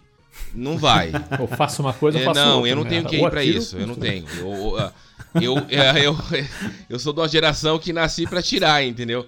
Não 0.54 0.78
vai. 0.78 1.12
Eu 1.38 1.46
faço 1.46 1.82
uma 1.82 1.92
coisa, 1.92 2.18
eu 2.18 2.22
é, 2.22 2.24
faço 2.24 2.40
Não, 2.40 2.56
outra, 2.56 2.70
eu 2.70 2.76
não 2.76 2.84
né? 2.84 2.90
tenho 2.90 3.22
Ou 3.22 3.30
pra 3.30 3.40
atiro, 3.40 3.58
isso. 3.58 3.76
Eu 3.76 3.86
não 3.86 3.94
tenho. 3.94 4.24
Eu, 4.38 4.92
eu, 5.40 5.54
eu, 5.54 5.58
é, 5.68 6.48
eu, 6.88 6.98
sou 6.98 7.12
de 7.12 7.20
uma 7.20 7.28
geração 7.28 7.78
que 7.78 7.92
nasci 7.92 8.26
pra 8.26 8.42
tirar, 8.42 8.82
entendeu? 8.84 9.26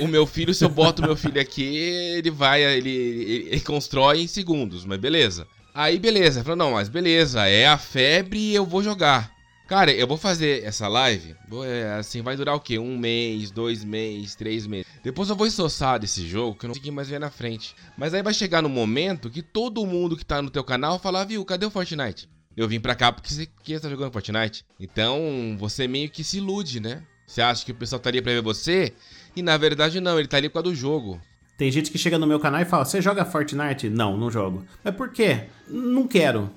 O 0.00 0.08
meu 0.08 0.26
filho, 0.26 0.52
se 0.52 0.64
eu 0.64 0.68
boto 0.68 1.02
meu 1.02 1.16
filho 1.16 1.40
aqui, 1.40 1.62
ele 1.62 2.30
vai, 2.30 2.64
ele, 2.64 2.90
ele, 2.90 3.48
ele 3.50 3.60
constrói 3.60 4.20
em 4.20 4.26
segundos, 4.26 4.84
mas 4.84 4.98
beleza. 4.98 5.46
Aí 5.72 5.98
beleza, 5.98 6.42
falou, 6.42 6.56
não, 6.56 6.72
mas 6.72 6.88
beleza, 6.88 7.46
é 7.46 7.66
a 7.66 7.78
febre 7.78 8.38
e 8.38 8.54
eu 8.54 8.64
vou 8.64 8.82
jogar. 8.82 9.30
Cara, 9.66 9.92
eu 9.92 10.06
vou 10.06 10.16
fazer 10.16 10.62
essa 10.62 10.86
live, 10.86 11.34
vou, 11.48 11.64
é, 11.64 11.94
assim, 11.94 12.22
vai 12.22 12.36
durar 12.36 12.54
o 12.54 12.60
quê? 12.60 12.78
Um 12.78 12.96
mês, 12.96 13.50
dois 13.50 13.82
meses, 13.82 14.36
três 14.36 14.64
meses. 14.64 14.86
Depois 15.02 15.28
eu 15.28 15.34
vou 15.34 15.44
ensoçar 15.44 15.98
desse 15.98 16.24
jogo 16.24 16.56
que 16.56 16.66
eu 16.66 16.68
não 16.68 16.74
consegui 16.74 16.92
mais 16.92 17.08
ver 17.08 17.18
na 17.18 17.30
frente. 17.30 17.74
Mas 17.98 18.14
aí 18.14 18.22
vai 18.22 18.32
chegar 18.32 18.62
no 18.62 18.68
momento 18.68 19.28
que 19.28 19.42
todo 19.42 19.84
mundo 19.84 20.16
que 20.16 20.24
tá 20.24 20.40
no 20.40 20.50
teu 20.50 20.62
canal 20.62 21.00
falar, 21.00 21.24
viu, 21.24 21.44
cadê 21.44 21.66
o 21.66 21.70
Fortnite? 21.70 22.28
Eu 22.56 22.68
vim 22.68 22.78
pra 22.78 22.94
cá 22.94 23.10
porque 23.10 23.32
você 23.32 23.48
quer 23.64 23.74
estar 23.74 23.90
jogando 23.90 24.12
Fortnite. 24.12 24.64
Então, 24.78 25.56
você 25.58 25.88
meio 25.88 26.08
que 26.08 26.22
se 26.22 26.38
ilude, 26.38 26.78
né? 26.78 27.02
Você 27.26 27.42
acha 27.42 27.64
que 27.64 27.72
o 27.72 27.74
pessoal 27.74 27.98
estaria 27.98 28.22
pra 28.22 28.32
ver 28.32 28.42
você, 28.42 28.94
e 29.34 29.42
na 29.42 29.56
verdade 29.56 30.00
não, 30.00 30.16
ele 30.16 30.28
tá 30.28 30.36
ali 30.36 30.48
por 30.48 30.62
causa 30.62 30.70
do 30.70 30.74
jogo. 30.76 31.20
Tem 31.58 31.72
gente 31.72 31.90
que 31.90 31.98
chega 31.98 32.18
no 32.18 32.26
meu 32.26 32.38
canal 32.38 32.60
e 32.60 32.64
fala: 32.64 32.84
Você 32.84 33.02
joga 33.02 33.24
Fortnite? 33.24 33.88
Não, 33.88 34.16
não 34.16 34.30
jogo. 34.30 34.64
Mas 34.84 34.94
por 34.94 35.10
quê? 35.10 35.46
Não 35.68 36.06
quero. 36.06 36.50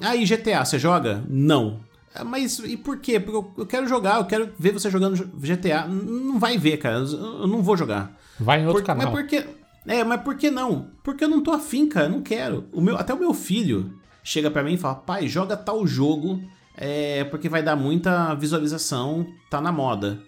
Aí, 0.00 0.24
GTA, 0.24 0.64
você 0.64 0.78
joga? 0.78 1.22
Não. 1.28 1.80
"Ah, 2.20 2.24
Mas 2.24 2.58
e 2.60 2.76
por 2.76 2.98
quê? 2.98 3.18
Porque 3.20 3.60
eu- 3.60 3.66
quero 3.66 3.86
jogar, 3.88 4.18
eu 4.18 4.24
quero 4.24 4.50
ver 4.58 4.72
você 4.72 4.90
jogando 4.90 5.16
GTA. 5.38 5.86
Não 5.86 6.38
vai 6.38 6.56
ver, 6.58 6.76
cara. 6.78 6.96
Eu 6.98 7.46
não 7.46 7.62
vou 7.62 7.76
jogar. 7.76 8.16
Vai 8.38 8.60
em 8.62 8.66
outro 8.66 8.82
Por- 8.82 8.86
canal. 8.86 9.06
Mas 9.06 9.14
por 9.14 9.26
que. 9.28 9.44
É, 9.86 10.02
mas 10.02 10.20
por 10.22 10.36
que 10.36 10.50
não? 10.50 10.88
Porque 11.04 11.24
eu 11.24 11.28
não 11.28 11.42
tô 11.42 11.52
afim, 11.52 11.86
cara. 11.88 12.06
Eu 12.06 12.10
não 12.10 12.22
quero. 12.22 12.64
O 12.72 12.80
meu, 12.80 12.96
até 12.96 13.14
o 13.14 13.18
meu 13.18 13.32
filho 13.32 13.92
chega 14.22 14.50
pra 14.50 14.62
mim 14.62 14.74
e 14.74 14.76
fala: 14.78 14.94
pai, 14.96 15.28
joga 15.28 15.56
tal 15.56 15.86
jogo, 15.86 16.40
é, 16.76 17.24
porque 17.24 17.48
vai 17.48 17.62
dar 17.62 17.76
muita 17.76 18.34
visualização, 18.34 19.26
tá 19.50 19.60
na 19.60 19.70
moda. 19.72 20.18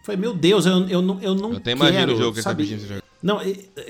Eu 0.00 0.04
falei, 0.06 0.20
meu 0.20 0.34
Deus, 0.34 0.66
eu, 0.66 0.88
eu, 0.88 1.00
não, 1.02 1.20
eu 1.20 1.34
não 1.34 1.50
Eu 1.52 1.56
até 1.58 1.74
quero. 1.76 1.88
imagino 1.90 2.12
o 2.14 2.16
jogo 2.18 2.34
que 2.34 2.42
sabe? 2.42 2.66
você 2.66 2.78
jogar. 2.78 3.02
Não, 3.22 3.38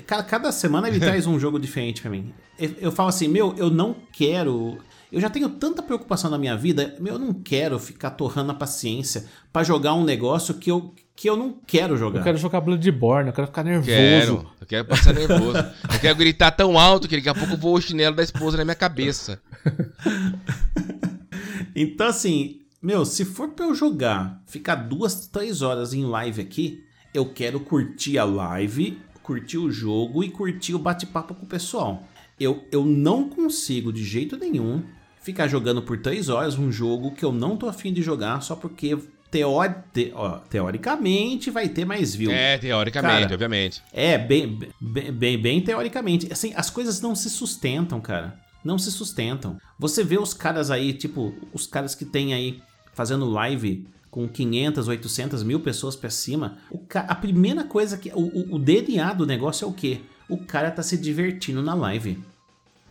ca- 0.06 0.22
cada 0.22 0.52
semana 0.52 0.88
ele 0.88 0.98
traz 1.00 1.26
um 1.26 1.38
jogo 1.38 1.58
diferente 1.58 2.02
pra 2.02 2.10
mim. 2.10 2.34
Eu, 2.58 2.70
eu 2.80 2.92
falo 2.92 3.08
assim, 3.08 3.28
meu, 3.28 3.54
eu 3.56 3.70
não 3.70 3.96
quero. 4.12 4.76
Eu 5.12 5.20
já 5.20 5.28
tenho 5.28 5.50
tanta 5.50 5.82
preocupação 5.82 6.30
na 6.30 6.38
minha 6.38 6.56
vida, 6.56 6.96
meu, 6.98 7.12
eu 7.14 7.18
não 7.18 7.34
quero 7.34 7.78
ficar 7.78 8.12
torrando 8.12 8.50
a 8.50 8.54
paciência 8.54 9.26
pra 9.52 9.62
jogar 9.62 9.92
um 9.92 10.04
negócio 10.04 10.54
que 10.54 10.70
eu, 10.70 10.94
que 11.14 11.28
eu 11.28 11.36
não 11.36 11.60
quero 11.66 11.98
jogar. 11.98 12.20
Eu 12.20 12.24
quero 12.24 12.38
jogar 12.38 12.62
Bloodborne, 12.62 13.28
eu 13.28 13.34
quero 13.34 13.46
ficar 13.46 13.62
nervoso. 13.62 13.90
Quero, 13.90 14.46
eu 14.58 14.66
quero 14.66 14.84
passar 14.86 15.12
nervoso. 15.12 15.58
Eu 15.92 16.00
quero 16.00 16.16
gritar 16.16 16.50
tão 16.52 16.78
alto 16.78 17.06
que 17.06 17.16
daqui 17.16 17.28
a 17.28 17.34
pouco 17.34 17.58
voa 17.58 17.78
o 17.78 17.82
chinelo 17.82 18.16
da 18.16 18.22
esposa 18.22 18.56
na 18.56 18.64
minha 18.64 18.74
cabeça. 18.74 19.40
Então, 21.74 22.06
assim, 22.06 22.60
meu, 22.82 23.04
se 23.04 23.24
for 23.24 23.48
pra 23.50 23.64
eu 23.64 23.74
jogar, 23.74 24.42
ficar 24.46 24.74
duas, 24.74 25.26
três 25.26 25.62
horas 25.62 25.94
em 25.94 26.04
live 26.04 26.42
aqui, 26.42 26.84
eu 27.14 27.32
quero 27.32 27.60
curtir 27.60 28.18
a 28.18 28.24
live, 28.24 28.98
curtir 29.22 29.56
o 29.56 29.70
jogo 29.70 30.22
e 30.22 30.30
curtir 30.30 30.74
o 30.74 30.78
bate-papo 30.78 31.34
com 31.34 31.46
o 31.46 31.48
pessoal. 31.48 32.06
Eu, 32.38 32.66
eu 32.70 32.84
não 32.84 33.28
consigo, 33.28 33.92
de 33.92 34.04
jeito 34.04 34.36
nenhum, 34.36 34.82
ficar 35.22 35.48
jogando 35.48 35.82
por 35.82 35.98
três 35.98 36.28
horas 36.28 36.58
um 36.58 36.70
jogo 36.72 37.12
que 37.12 37.24
eu 37.24 37.32
não 37.32 37.56
tô 37.56 37.68
afim 37.68 37.92
de 37.92 38.02
jogar 38.02 38.40
só 38.42 38.54
porque 38.56 38.96
teori 39.30 39.74
te- 39.94 40.12
ó, 40.14 40.38
teoricamente 40.40 41.50
vai 41.50 41.68
ter 41.68 41.84
mais 41.84 42.14
view. 42.14 42.30
É, 42.30 42.58
teoricamente, 42.58 43.22
Cara, 43.22 43.34
obviamente. 43.34 43.82
É, 43.92 44.18
bem, 44.18 44.58
bem, 44.80 45.12
bem, 45.12 45.38
bem 45.40 45.60
teoricamente. 45.60 46.30
Assim, 46.32 46.52
as 46.54 46.68
coisas 46.70 47.00
não 47.00 47.14
se 47.14 47.30
sustentam, 47.30 48.00
cara. 48.00 48.38
Não 48.64 48.78
se 48.78 48.90
sustentam. 48.92 49.56
Você 49.78 50.04
vê 50.04 50.18
os 50.18 50.32
caras 50.34 50.70
aí, 50.70 50.92
tipo, 50.92 51.34
os 51.52 51.66
caras 51.66 51.94
que 51.94 52.04
tem 52.04 52.32
aí 52.34 52.60
fazendo 52.94 53.24
live 53.28 53.86
com 54.10 54.28
500, 54.28 54.86
800 54.88 55.42
mil 55.42 55.60
pessoas 55.60 55.96
pra 55.96 56.10
cima. 56.10 56.58
A 56.94 57.14
primeira 57.14 57.64
coisa 57.64 57.96
que. 57.96 58.10
O, 58.10 58.20
o- 58.20 58.54
o 58.56 58.58
DNA 58.58 59.12
do 59.14 59.26
negócio 59.26 59.64
é 59.64 59.68
o 59.68 59.72
quê? 59.72 60.00
O 60.28 60.36
cara 60.38 60.70
tá 60.70 60.82
se 60.82 60.96
divertindo 60.96 61.62
na 61.62 61.74
live. 61.74 62.22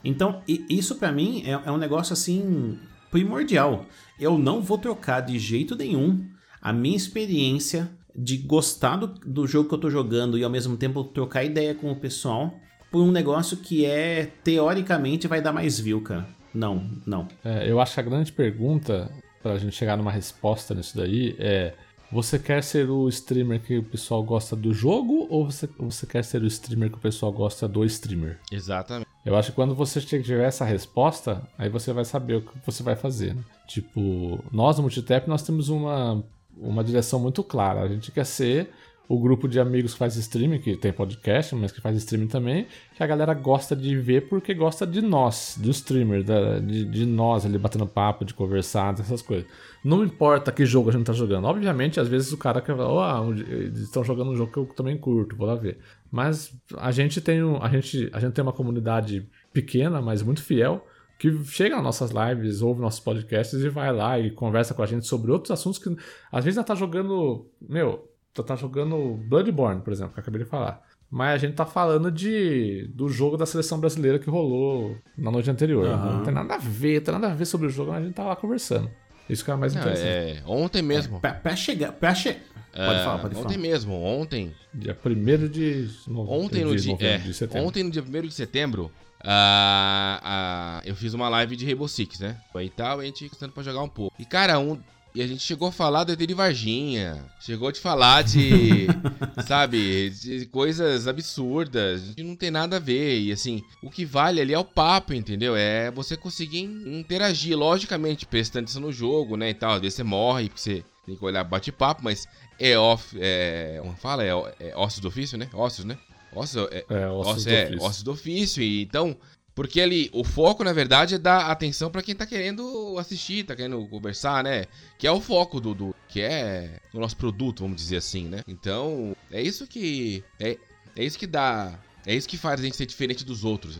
Então, 0.03 0.41
isso 0.47 0.95
pra 0.95 1.11
mim 1.11 1.43
é, 1.45 1.51
é 1.51 1.71
um 1.71 1.77
negócio 1.77 2.13
assim 2.13 2.77
primordial. 3.09 3.85
Eu 4.19 4.37
não 4.37 4.61
vou 4.61 4.77
trocar 4.77 5.21
de 5.21 5.37
jeito 5.37 5.75
nenhum 5.75 6.25
a 6.61 6.71
minha 6.71 6.95
experiência 6.95 7.89
de 8.15 8.37
gostar 8.37 8.97
do, 8.97 9.07
do 9.07 9.47
jogo 9.47 9.69
que 9.69 9.75
eu 9.75 9.79
tô 9.79 9.89
jogando 9.89 10.37
e 10.37 10.43
ao 10.43 10.49
mesmo 10.49 10.77
tempo 10.77 11.03
trocar 11.03 11.43
ideia 11.43 11.73
com 11.73 11.91
o 11.91 11.95
pessoal 11.95 12.53
por 12.91 13.01
um 13.01 13.11
negócio 13.11 13.57
que 13.57 13.85
é 13.85 14.25
teoricamente 14.43 15.27
vai 15.27 15.41
dar 15.41 15.53
mais 15.53 15.79
view, 15.79 16.01
cara. 16.01 16.27
Não, 16.53 16.89
não. 17.05 17.27
É, 17.43 17.69
eu 17.69 17.79
acho 17.79 17.93
que 17.93 17.99
a 17.99 18.03
grande 18.03 18.31
pergunta 18.31 19.09
pra 19.41 19.57
gente 19.57 19.75
chegar 19.75 19.97
numa 19.97 20.11
resposta 20.11 20.75
nisso 20.75 20.97
daí 20.97 21.35
é: 21.39 21.73
você 22.11 22.37
quer 22.37 22.61
ser 22.61 22.89
o 22.89 23.07
streamer 23.07 23.61
que 23.61 23.77
o 23.77 23.83
pessoal 23.83 24.21
gosta 24.21 24.55
do 24.55 24.73
jogo 24.73 25.27
ou 25.29 25.45
você, 25.45 25.69
você 25.79 26.05
quer 26.05 26.23
ser 26.23 26.41
o 26.41 26.47
streamer 26.47 26.91
que 26.91 26.97
o 26.97 27.01
pessoal 27.01 27.31
gosta 27.31 27.67
do 27.67 27.85
streamer? 27.85 28.37
Exatamente. 28.51 29.10
Eu 29.25 29.35
acho 29.35 29.49
que 29.51 29.55
quando 29.55 29.75
você 29.75 30.01
tiver 30.01 30.47
essa 30.47 30.65
resposta, 30.65 31.47
aí 31.57 31.69
você 31.69 31.93
vai 31.93 32.03
saber 32.03 32.35
o 32.35 32.41
que 32.41 32.51
você 32.65 32.81
vai 32.81 32.95
fazer. 32.95 33.35
né? 33.35 33.43
Tipo, 33.67 34.43
nós 34.51 34.77
no 34.77 34.83
Multitap 34.83 35.27
nós 35.27 35.43
temos 35.43 35.69
uma, 35.69 36.23
uma 36.57 36.83
direção 36.83 37.19
muito 37.19 37.43
clara. 37.43 37.81
A 37.81 37.87
gente 37.87 38.11
quer 38.11 38.25
ser 38.25 38.71
o 39.09 39.19
grupo 39.19 39.47
de 39.47 39.59
amigos 39.59 39.91
que 39.93 39.99
faz 39.99 40.15
streaming, 40.15 40.59
que 40.59 40.77
tem 40.77 40.93
podcast, 40.93 41.53
mas 41.55 41.71
que 41.71 41.81
faz 41.81 41.97
streaming 41.97 42.27
também, 42.27 42.65
que 42.95 43.03
a 43.03 43.07
galera 43.07 43.33
gosta 43.33 43.75
de 43.75 43.95
ver 43.97 44.29
porque 44.29 44.53
gosta 44.53 44.87
de 44.87 45.01
nós, 45.01 45.57
do 45.61 45.69
streamer, 45.69 46.23
da- 46.23 46.59
de, 46.59 46.85
de 46.85 47.05
nós 47.05 47.45
ali 47.45 47.57
batendo 47.57 47.85
papo, 47.85 48.23
de 48.23 48.33
conversar, 48.33 48.93
essas 48.97 49.21
coisas. 49.21 49.45
Não 49.83 50.01
importa 50.03 50.51
que 50.51 50.65
jogo 50.65 50.89
a 50.89 50.93
gente 50.93 51.03
tá 51.05 51.11
jogando. 51.13 51.45
Obviamente, 51.45 51.99
às 51.99 52.07
vezes 52.07 52.31
o 52.31 52.37
cara 52.37 52.61
quer 52.61 52.75
falar, 52.77 53.21
oh, 53.21 53.33
eles 53.33 53.79
estão 53.79 54.03
jogando 54.03 54.31
um 54.31 54.35
jogo 54.35 54.51
que 54.51 54.59
eu 54.59 54.65
também 54.67 54.97
curto, 54.97 55.35
vou 55.35 55.45
lá 55.47 55.55
ver. 55.55 55.79
Mas 56.09 56.53
a 56.77 56.91
gente 56.91 57.19
tem, 57.19 57.43
um, 57.43 57.61
a 57.61 57.67
gente, 57.67 58.09
a 58.13 58.19
gente 58.19 58.33
tem 58.33 58.43
uma 58.43 58.53
comunidade 58.53 59.27
pequena, 59.51 60.01
mas 60.01 60.21
muito 60.23 60.41
fiel, 60.43 60.85
que 61.19 61.43
chega 61.45 61.75
nas 61.75 61.83
nossas 61.83 62.11
lives, 62.11 62.61
ouve 62.61 62.79
nossos 62.81 62.99
podcasts 62.99 63.59
e 63.59 63.69
vai 63.69 63.91
lá 63.93 64.17
e 64.19 64.31
conversa 64.31 64.73
com 64.73 64.81
a 64.81 64.85
gente 64.85 65.05
sobre 65.05 65.31
outros 65.31 65.51
assuntos 65.51 65.77
que 65.79 65.93
às 66.31 66.43
vezes 66.45 66.57
ela 66.57 66.65
tá 66.65 66.73
jogando, 66.75 67.45
meu, 67.61 68.07
tá, 68.33 68.43
tá 68.43 68.55
jogando 68.55 69.15
Bloodborne, 69.27 69.81
por 69.81 69.93
exemplo, 69.93 70.13
que 70.13 70.19
eu 70.19 70.21
acabei 70.21 70.43
de 70.43 70.49
falar. 70.49 70.81
Mas 71.09 71.35
a 71.35 71.37
gente 71.37 71.55
tá 71.55 71.65
falando 71.65 72.09
de 72.09 72.89
do 72.95 73.09
jogo 73.09 73.35
da 73.35 73.45
seleção 73.45 73.79
brasileira 73.79 74.17
que 74.17 74.29
rolou 74.29 74.97
na 75.17 75.29
noite 75.29 75.49
anterior. 75.51 75.85
Aham. 75.87 76.17
Não 76.17 76.23
tem 76.23 76.33
nada 76.33 76.55
a 76.55 76.57
ver, 76.57 77.01
tem 77.01 77.13
nada 77.13 77.31
a 77.31 77.35
ver 77.35 77.45
sobre 77.45 77.67
o 77.67 77.69
jogo, 77.69 77.91
mas 77.91 78.01
a 78.01 78.05
gente 78.05 78.15
tá 78.15 78.23
lá 78.23 78.35
conversando. 78.35 78.89
Isso 79.29 79.43
que 79.45 79.51
é 79.51 79.53
o 79.53 79.57
mais 79.57 79.75
interessante. 79.75 80.07
é, 80.07 80.43
ontem 80.45 80.81
mesmo. 80.81 81.19
Pra, 81.19 81.33
pra 81.33 81.55
chegar. 81.55 81.91
Pra 81.93 82.13
che... 82.15 82.37
Pode 82.73 82.99
É, 82.99 83.03
falar, 83.03 83.19
pode 83.19 83.35
ontem 83.35 83.43
falar. 83.55 83.57
mesmo, 83.57 83.93
ontem. 84.01 84.53
Dia 84.73 84.97
1 85.05 85.47
de 85.49 85.89
novembro. 86.07 86.33
Ontem 86.45 86.63
no 86.63 86.73
dia, 86.75 86.95
é, 87.01 87.17
de 87.17 87.33
setembro. 87.33 87.67
ontem 87.67 87.83
no 87.83 87.89
dia 87.91 88.01
1 88.01 88.21
de 88.27 88.33
setembro, 88.33 88.89
ah, 89.21 90.19
ah, 90.23 90.81
eu 90.85 90.95
fiz 90.95 91.13
uma 91.13 91.27
live 91.27 91.55
de 91.57 91.65
Rainbow 91.65 91.87
Six, 91.89 92.19
né? 92.21 92.37
E 92.61 92.69
tal, 92.69 92.99
a 93.01 93.03
gente 93.05 93.27
gostando 93.27 93.51
pra 93.51 93.61
jogar 93.63 93.81
um 93.83 93.89
pouco. 93.89 94.15
E 94.17 94.23
cara, 94.25 94.57
um, 94.59 94.79
e 95.13 95.21
a 95.21 95.27
gente 95.27 95.43
chegou 95.43 95.67
a 95.67 95.71
falar 95.71 96.03
do 96.03 96.11
ET 96.13 96.19
de 96.19 96.33
Varginha, 96.33 97.23
chegou 97.39 97.67
a 97.67 97.71
te 97.71 97.79
falar 97.79 98.23
de, 98.23 98.87
sabe, 99.45 100.09
de 100.09 100.45
coisas 100.45 101.07
absurdas, 101.07 102.13
que 102.15 102.23
não 102.23 102.35
tem 102.35 102.49
nada 102.51 102.77
a 102.77 102.79
ver. 102.79 103.19
E 103.19 103.31
assim, 103.31 103.63
o 103.83 103.89
que 103.89 104.05
vale 104.05 104.39
ali 104.39 104.53
é 104.53 104.59
o 104.59 104.63
papo, 104.63 105.13
entendeu? 105.13 105.55
É 105.55 105.91
você 105.91 106.15
conseguir 106.15 106.61
interagir, 106.61 107.57
logicamente, 107.57 108.25
prestando 108.25 108.63
atenção 108.63 108.81
no 108.81 108.93
jogo, 108.93 109.35
né? 109.35 109.49
E 109.49 109.53
tal, 109.53 109.73
às 109.73 109.81
vezes 109.81 109.95
você 109.95 110.03
morre, 110.03 110.47
porque 110.49 110.61
você 110.61 110.83
tem 111.05 111.15
que 111.15 111.25
olhar 111.25 111.43
bate-papo, 111.43 112.03
mas 112.03 112.25
é 112.59 112.77
off, 112.77 113.17
é, 113.19 113.79
como 113.81 113.95
fala? 113.97 114.23
É, 114.23 114.29
é 114.59 114.75
ossos 114.77 114.99
do 114.99 115.07
ofício, 115.07 115.37
né? 115.37 115.49
Ossos, 115.53 115.83
né? 115.83 115.97
Ossos, 116.33 116.67
é, 116.71 116.85
É, 116.89 117.07
ossos 117.07 117.31
ossos, 117.33 117.43
do 117.45 117.51
é, 117.51 117.63
ofício. 117.65 117.83
ossos 117.83 118.03
do 118.03 118.11
ofício. 118.11 118.63
E, 118.63 118.81
então, 118.83 119.17
porque 119.61 119.79
ali, 119.79 120.09
o 120.11 120.23
foco, 120.23 120.63
na 120.63 120.73
verdade, 120.73 121.13
é 121.13 121.17
dar 121.19 121.51
atenção 121.51 121.91
pra 121.91 122.01
quem 122.01 122.15
tá 122.15 122.25
querendo 122.25 122.97
assistir, 122.97 123.43
tá 123.43 123.55
querendo 123.55 123.85
conversar, 123.89 124.43
né? 124.43 124.65
Que 124.97 125.05
é 125.05 125.11
o 125.11 125.21
foco 125.21 125.61
do, 125.61 125.75
do 125.75 125.95
que 126.09 126.19
é 126.19 126.79
o 126.91 126.99
nosso 126.99 127.15
produto, 127.15 127.61
vamos 127.61 127.77
dizer 127.77 127.97
assim, 127.97 128.27
né? 128.27 128.41
Então, 128.47 129.15
é 129.29 129.39
isso 129.39 129.67
que 129.67 130.23
é, 130.39 130.57
é 130.95 131.03
isso 131.03 131.19
que 131.19 131.27
dá, 131.27 131.77
é 132.07 132.15
isso 132.15 132.27
que 132.27 132.37
faz 132.39 132.59
a 132.59 132.63
gente 132.63 132.75
ser 132.75 132.87
diferente 132.87 133.23
dos 133.23 133.43
outros. 133.45 133.79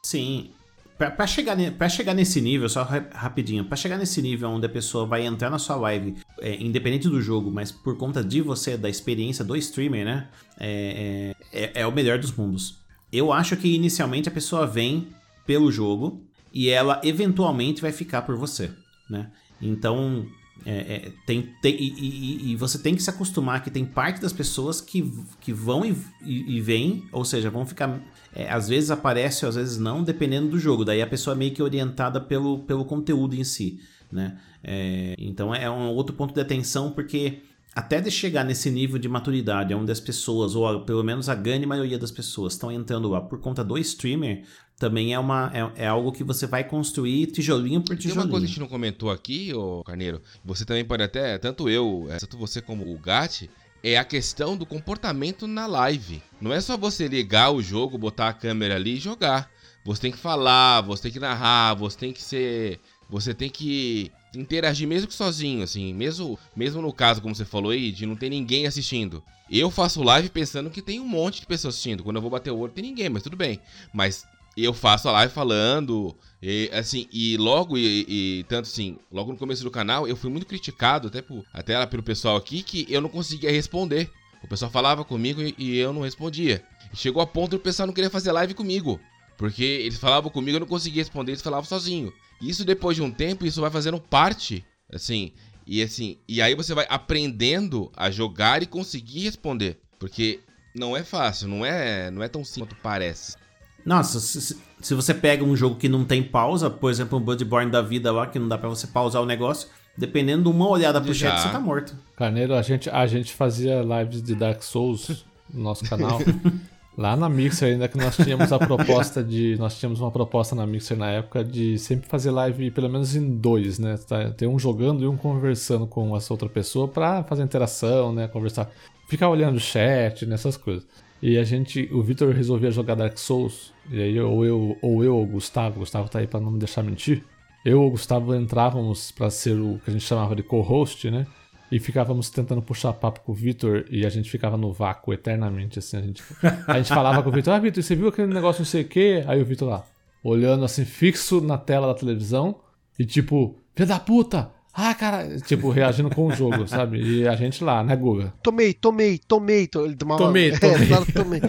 Sim. 0.00 0.52
Pra 0.96 1.26
chegar, 1.26 1.56
chegar 1.90 2.14
nesse 2.14 2.40
nível, 2.40 2.68
só 2.68 2.84
ra- 2.84 3.08
rapidinho, 3.12 3.64
pra 3.64 3.74
chegar 3.76 3.98
nesse 3.98 4.22
nível 4.22 4.48
onde 4.50 4.66
a 4.66 4.68
pessoa 4.68 5.06
vai 5.06 5.26
entrar 5.26 5.50
na 5.50 5.58
sua 5.58 5.74
live, 5.74 6.14
é, 6.40 6.54
independente 6.62 7.08
do 7.08 7.20
jogo, 7.20 7.50
mas 7.50 7.72
por 7.72 7.96
conta 7.96 8.22
de 8.22 8.40
você, 8.40 8.76
da 8.76 8.88
experiência 8.88 9.44
do 9.44 9.56
streamer, 9.56 10.04
né? 10.04 10.28
É, 10.56 11.34
é, 11.52 11.64
é- 11.64 11.80
é 11.80 11.86
o 11.86 11.90
melhor 11.90 12.16
dos 12.20 12.30
mundos. 12.30 12.78
Eu 13.12 13.32
acho 13.32 13.56
que 13.56 13.74
inicialmente 13.74 14.28
a 14.28 14.32
pessoa 14.32 14.66
vem 14.66 15.08
pelo 15.46 15.70
jogo 15.70 16.22
e 16.52 16.68
ela 16.68 17.00
eventualmente 17.04 17.82
vai 17.82 17.92
ficar 17.92 18.22
por 18.22 18.36
você, 18.36 18.70
né? 19.08 19.30
Então, 19.60 20.26
é, 20.64 20.72
é, 20.78 21.12
tem, 21.26 21.54
tem 21.62 21.74
e, 21.74 21.88
e, 21.98 22.52
e, 22.52 22.56
você 22.56 22.78
tem 22.78 22.94
que 22.94 23.02
se 23.02 23.08
acostumar 23.08 23.62
que 23.62 23.70
tem 23.70 23.84
parte 23.84 24.20
das 24.20 24.32
pessoas 24.32 24.80
que, 24.80 25.10
que 25.40 25.52
vão 25.52 25.84
e, 25.84 25.96
e 26.22 26.60
vêm, 26.60 27.04
ou 27.12 27.24
seja, 27.24 27.50
vão 27.50 27.64
ficar. 27.64 28.00
É, 28.34 28.50
às 28.50 28.68
vezes 28.68 28.90
aparece, 28.90 29.46
às 29.46 29.54
vezes 29.54 29.78
não, 29.78 30.02
dependendo 30.02 30.48
do 30.48 30.58
jogo. 30.58 30.84
Daí 30.84 31.00
a 31.00 31.06
pessoa 31.06 31.34
é 31.34 31.38
meio 31.38 31.52
que 31.52 31.62
orientada 31.62 32.20
pelo, 32.20 32.60
pelo 32.60 32.84
conteúdo 32.84 33.34
em 33.34 33.44
si. 33.44 33.80
Né? 34.12 34.38
É, 34.62 35.14
então 35.18 35.54
é 35.54 35.70
um 35.70 35.88
outro 35.88 36.14
ponto 36.14 36.34
de 36.34 36.40
atenção, 36.40 36.90
porque 36.90 37.40
até 37.74 38.00
de 38.00 38.10
chegar 38.10 38.44
nesse 38.44 38.70
nível 38.70 38.98
de 38.98 39.08
maturidade, 39.08 39.74
onde 39.74 39.92
as 39.92 40.00
pessoas, 40.00 40.54
ou 40.54 40.84
pelo 40.84 41.04
menos 41.04 41.28
a 41.28 41.34
grande 41.34 41.66
maioria 41.66 41.98
das 41.98 42.10
pessoas, 42.10 42.54
estão 42.54 42.70
entrando 42.70 43.08
lá 43.08 43.20
por 43.20 43.40
conta 43.40 43.62
do 43.62 43.78
streamer, 43.78 44.44
também 44.78 45.12
é, 45.12 45.18
uma, 45.18 45.52
é, 45.54 45.84
é, 45.84 45.86
algo 45.86 46.10
que 46.10 46.24
você 46.24 46.46
vai 46.46 46.64
construir 46.64 47.26
tijolinho 47.26 47.82
por 47.82 47.96
tijolinho. 47.96 48.22
Tem 48.22 48.24
uma 48.24 48.30
coisa 48.30 48.46
que 48.46 48.50
a 48.50 48.54
gente 48.54 48.60
não 48.60 48.68
comentou 48.68 49.10
aqui, 49.10 49.52
ô 49.54 49.84
Carneiro, 49.84 50.20
você 50.44 50.64
também 50.64 50.84
pode 50.84 51.02
até, 51.02 51.38
tanto 51.38 51.68
eu, 51.68 52.06
é, 52.10 52.16
tanto 52.16 52.38
você 52.38 52.60
como 52.62 52.90
o 52.90 52.98
Gat, 52.98 53.48
é 53.82 53.98
a 53.98 54.04
questão 54.04 54.56
do 54.56 54.66
comportamento 54.66 55.46
na 55.46 55.66
live. 55.66 56.22
Não 56.40 56.52
é 56.52 56.60
só 56.60 56.76
você 56.76 57.08
ligar 57.08 57.50
o 57.50 57.62
jogo, 57.62 57.98
botar 57.98 58.28
a 58.28 58.32
câmera 58.32 58.76
ali 58.76 58.94
e 58.94 59.00
jogar. 59.00 59.50
Você 59.84 60.02
tem 60.02 60.12
que 60.12 60.18
falar, 60.18 60.82
você 60.82 61.04
tem 61.04 61.12
que 61.12 61.20
narrar, 61.20 61.74
você 61.74 61.96
tem 61.96 62.12
que 62.12 62.22
ser. 62.22 62.80
Você 63.08 63.34
tem 63.34 63.48
que 63.48 64.12
interagir 64.34 64.86
mesmo 64.86 65.08
que 65.08 65.14
sozinho, 65.14 65.62
assim, 65.62 65.92
mesmo, 65.92 66.38
mesmo 66.54 66.80
no 66.80 66.92
caso, 66.92 67.20
como 67.20 67.34
você 67.34 67.44
falou 67.44 67.72
aí, 67.72 67.90
de 67.90 68.06
não 68.06 68.16
ter 68.16 68.30
ninguém 68.30 68.66
assistindo. 68.66 69.22
Eu 69.50 69.70
faço 69.70 70.02
live 70.02 70.28
pensando 70.28 70.70
que 70.70 70.82
tem 70.82 71.00
um 71.00 71.06
monte 71.06 71.40
de 71.40 71.46
pessoas 71.46 71.74
assistindo. 71.74 72.04
Quando 72.04 72.16
eu 72.16 72.22
vou 72.22 72.30
bater 72.30 72.50
o 72.50 72.58
olho, 72.58 72.72
tem 72.72 72.84
ninguém, 72.84 73.08
mas 73.08 73.22
tudo 73.22 73.36
bem. 73.36 73.60
Mas 73.92 74.24
eu 74.56 74.72
faço 74.72 75.08
a 75.08 75.12
live 75.12 75.32
falando, 75.32 76.14
e, 76.42 76.70
assim, 76.72 77.08
e 77.12 77.36
logo, 77.36 77.76
e, 77.76 78.04
e, 78.08 78.44
tanto 78.48 78.66
assim, 78.66 78.96
logo 79.10 79.32
no 79.32 79.38
começo 79.38 79.62
do 79.62 79.70
canal, 79.70 80.06
eu 80.06 80.16
fui 80.16 80.30
muito 80.30 80.46
criticado, 80.46 81.08
até, 81.08 81.22
por, 81.22 81.44
até 81.52 81.84
pelo 81.86 82.02
pessoal 82.02 82.36
aqui, 82.36 82.62
que 82.62 82.86
eu 82.88 83.00
não 83.00 83.08
conseguia 83.08 83.50
responder. 83.50 84.10
O 84.42 84.48
pessoal 84.48 84.70
falava 84.70 85.04
comigo 85.04 85.40
e, 85.42 85.54
e 85.58 85.78
eu 85.78 85.92
não 85.92 86.02
respondia. 86.02 86.64
Chegou 86.94 87.22
a 87.22 87.26
ponto 87.26 87.52
do 87.52 87.60
pessoal 87.60 87.86
não 87.86 87.94
querer 87.94 88.10
fazer 88.10 88.32
live 88.32 88.54
comigo. 88.54 89.00
Porque 89.36 89.62
eles 89.62 89.98
falavam 89.98 90.30
comigo, 90.30 90.56
eu 90.56 90.60
não 90.60 90.66
conseguia 90.66 91.02
responder, 91.02 91.32
eles 91.32 91.42
falavam 91.42 91.64
sozinho. 91.64 92.12
Isso 92.40 92.64
depois 92.64 92.96
de 92.96 93.02
um 93.02 93.10
tempo, 93.10 93.44
isso 93.44 93.60
vai 93.60 93.70
fazendo 93.70 94.00
parte, 94.00 94.64
assim, 94.92 95.32
e 95.66 95.82
assim, 95.82 96.18
e 96.28 96.40
aí 96.40 96.54
você 96.54 96.74
vai 96.74 96.86
aprendendo 96.88 97.92
a 97.96 98.10
jogar 98.10 98.62
e 98.62 98.66
conseguir 98.66 99.20
responder, 99.20 99.78
porque 99.98 100.40
não 100.74 100.96
é 100.96 101.04
fácil, 101.04 101.48
não 101.48 101.64
é, 101.64 102.10
não 102.10 102.22
é 102.22 102.28
tão 102.28 102.44
simples 102.44 102.72
quanto 102.72 102.82
parece. 102.82 103.36
Nossa, 103.84 104.20
se, 104.20 104.58
se 104.80 104.94
você 104.94 105.14
pega 105.14 105.44
um 105.44 105.56
jogo 105.56 105.76
que 105.76 105.88
não 105.88 106.04
tem 106.04 106.22
pausa, 106.22 106.68
por 106.68 106.90
exemplo, 106.90 107.18
um 107.18 107.22
Bloodborne 107.22 107.70
da 107.70 107.82
vida 107.82 108.12
lá, 108.12 108.26
que 108.26 108.38
não 108.38 108.48
dá 108.48 108.58
para 108.58 108.68
você 108.68 108.86
pausar 108.86 109.22
o 109.22 109.26
negócio, 109.26 109.68
dependendo 109.96 110.44
de 110.44 110.48
uma 110.48 110.68
olhada 110.68 111.00
pro 111.00 111.12
Já. 111.12 111.30
chat, 111.30 111.42
você 111.42 111.52
tá 111.52 111.60
morto. 111.60 111.96
Carneiro, 112.16 112.54
a 112.54 112.62
gente, 112.62 112.88
a 112.90 113.06
gente 113.06 113.32
fazia 113.32 113.82
lives 113.82 114.22
de 114.22 114.34
Dark 114.34 114.62
Souls 114.62 115.24
no 115.52 115.62
nosso 115.62 115.84
canal. 115.84 116.18
Lá 117.00 117.16
na 117.16 117.30
Mixer 117.30 117.72
ainda 117.72 117.88
que 117.88 117.96
nós 117.96 118.14
tínhamos 118.14 118.52
a 118.52 118.58
proposta 118.58 119.24
de. 119.24 119.56
Nós 119.58 119.78
tínhamos 119.80 120.02
uma 120.02 120.10
proposta 120.10 120.54
na 120.54 120.66
Mixer 120.66 120.98
na 120.98 121.10
época 121.10 121.42
de 121.42 121.78
sempre 121.78 122.06
fazer 122.06 122.30
live 122.30 122.70
pelo 122.72 122.90
menos 122.90 123.16
em 123.16 123.38
dois, 123.38 123.78
né? 123.78 123.98
Tá, 124.06 124.30
ter 124.32 124.46
um 124.46 124.58
jogando 124.58 125.02
e 125.02 125.08
um 125.08 125.16
conversando 125.16 125.86
com 125.86 126.14
essa 126.14 126.30
outra 126.30 126.46
pessoa 126.46 126.86
pra 126.86 127.24
fazer 127.24 127.42
interação, 127.42 128.12
né? 128.12 128.28
Conversar. 128.28 128.70
Ficar 129.08 129.30
olhando 129.30 129.56
o 129.56 129.60
chat, 129.60 130.26
nessas 130.26 130.58
né? 130.58 130.62
coisas. 130.62 130.86
E 131.22 131.38
a 131.38 131.42
gente. 131.42 131.88
O 131.90 132.02
Victor 132.02 132.34
resolvia 132.34 132.70
jogar 132.70 132.96
Dark 132.96 133.16
Souls. 133.16 133.72
E 133.90 133.98
aí 133.98 134.20
ou 134.20 134.44
eu 134.44 134.76
ou 134.82 135.02
eu 135.02 135.16
ou 135.16 135.22
o 135.22 135.26
Gustavo, 135.26 135.76
o 135.76 135.78
Gustavo 135.78 136.06
tá 136.10 136.18
aí 136.18 136.26
pra 136.26 136.38
não 136.38 136.50
me 136.50 136.58
deixar 136.58 136.82
mentir. 136.82 137.24
Eu 137.64 137.80
ou 137.80 137.88
o 137.88 137.92
Gustavo 137.92 138.34
entrávamos 138.34 139.10
para 139.10 139.30
ser 139.30 139.58
o 139.58 139.80
que 139.82 139.88
a 139.88 139.92
gente 139.94 140.04
chamava 140.04 140.36
de 140.36 140.42
co-host, 140.42 141.10
né? 141.10 141.26
E 141.70 141.78
ficávamos 141.78 142.30
tentando 142.30 142.60
puxar 142.60 142.92
papo 142.92 143.20
com 143.20 143.32
o 143.32 143.34
Vitor 143.34 143.84
e 143.90 144.04
a 144.04 144.08
gente 144.08 144.30
ficava 144.30 144.56
no 144.56 144.72
vácuo 144.72 145.12
eternamente, 145.12 145.78
assim. 145.78 145.96
A 145.96 146.02
gente, 146.02 146.22
a 146.66 146.76
gente 146.78 146.88
falava 146.88 147.22
com 147.22 147.28
o 147.28 147.32
Vitor, 147.32 147.54
ah, 147.54 147.58
Vitor, 147.58 147.82
você 147.82 147.94
viu 147.94 148.08
aquele 148.08 148.32
negócio 148.32 148.60
não 148.60 148.66
sei 148.66 148.82
o 148.82 148.88
quê? 148.88 149.24
Aí 149.26 149.40
o 149.40 149.44
Vitor 149.44 149.68
lá, 149.68 149.84
olhando 150.22 150.64
assim, 150.64 150.84
fixo 150.84 151.40
na 151.40 151.56
tela 151.56 151.86
da 151.86 151.94
televisão 151.94 152.56
e 152.98 153.04
tipo, 153.04 153.56
filha 153.74 153.86
da 153.86 154.00
puta! 154.00 154.50
Ah, 154.72 154.94
cara, 154.94 155.36
tipo, 155.40 155.68
reagindo 155.68 156.10
com 156.10 156.28
o 156.28 156.32
jogo, 156.32 156.66
sabe? 156.66 157.02
E 157.02 157.26
a 157.26 157.34
gente 157.34 157.62
lá, 157.62 157.82
né, 157.82 157.96
Guga? 157.96 158.32
Tomei, 158.40 158.72
tomei, 158.72 159.18
tomei. 159.18 159.66
To... 159.66 159.84
Ele 159.84 159.96
tomava... 159.96 160.22
Tomei, 160.22 160.52
tomei. 160.56 160.92
É, 160.92 161.12
tomei. 161.12 161.42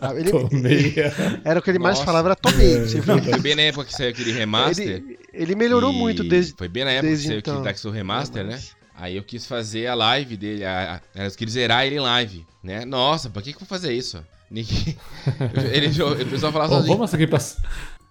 Ah, 0.00 0.14
ele... 0.14 0.30
tomei. 0.30 0.94
Era 1.44 1.58
o 1.58 1.62
que 1.62 1.68
ele 1.68 1.80
mais 1.80 1.96
Nossa. 1.96 2.06
falava, 2.06 2.28
era 2.28 2.36
tomei. 2.36 2.78
Viu? 2.84 3.02
Foi 3.02 3.40
bem 3.40 3.56
na 3.56 3.62
época 3.62 3.86
que 3.86 3.92
saiu 3.92 4.10
aquele 4.10 4.30
remaster. 4.30 4.86
Ele, 4.86 5.18
ele 5.32 5.54
melhorou 5.56 5.92
muito 5.92 6.22
desde. 6.22 6.54
Foi 6.56 6.68
bem 6.68 6.84
na 6.84 6.92
época 6.92 7.10
que 7.10 7.18
saiu 7.18 7.38
então. 7.38 7.54
aquele 7.54 7.64
Dark 7.64 7.76
Souls 7.76 7.96
Remaster, 7.96 8.46
né? 8.46 8.58
Aí 9.00 9.16
eu 9.16 9.22
quis 9.22 9.46
fazer 9.46 9.86
a 9.86 9.94
live 9.94 10.36
dele, 10.36 10.62
a, 10.62 11.00
a, 11.14 11.24
eu 11.24 11.30
quis 11.30 11.52
zerar 11.52 11.86
ele 11.86 11.96
em 11.96 12.00
live, 12.00 12.46
né? 12.62 12.84
Nossa, 12.84 13.30
pra 13.30 13.40
que 13.40 13.50
que 13.50 13.56
eu 13.56 13.60
vou 13.60 13.68
fazer 13.68 13.94
isso? 13.94 14.22
Ninguém... 14.50 14.94
ele, 15.72 15.88
o 15.88 16.26
pessoal 16.28 16.52
falava 16.52 16.74
sozinho. 16.74 16.92
Vamos 16.92 17.14
aqui 17.14 17.26
pra... 17.26 17.38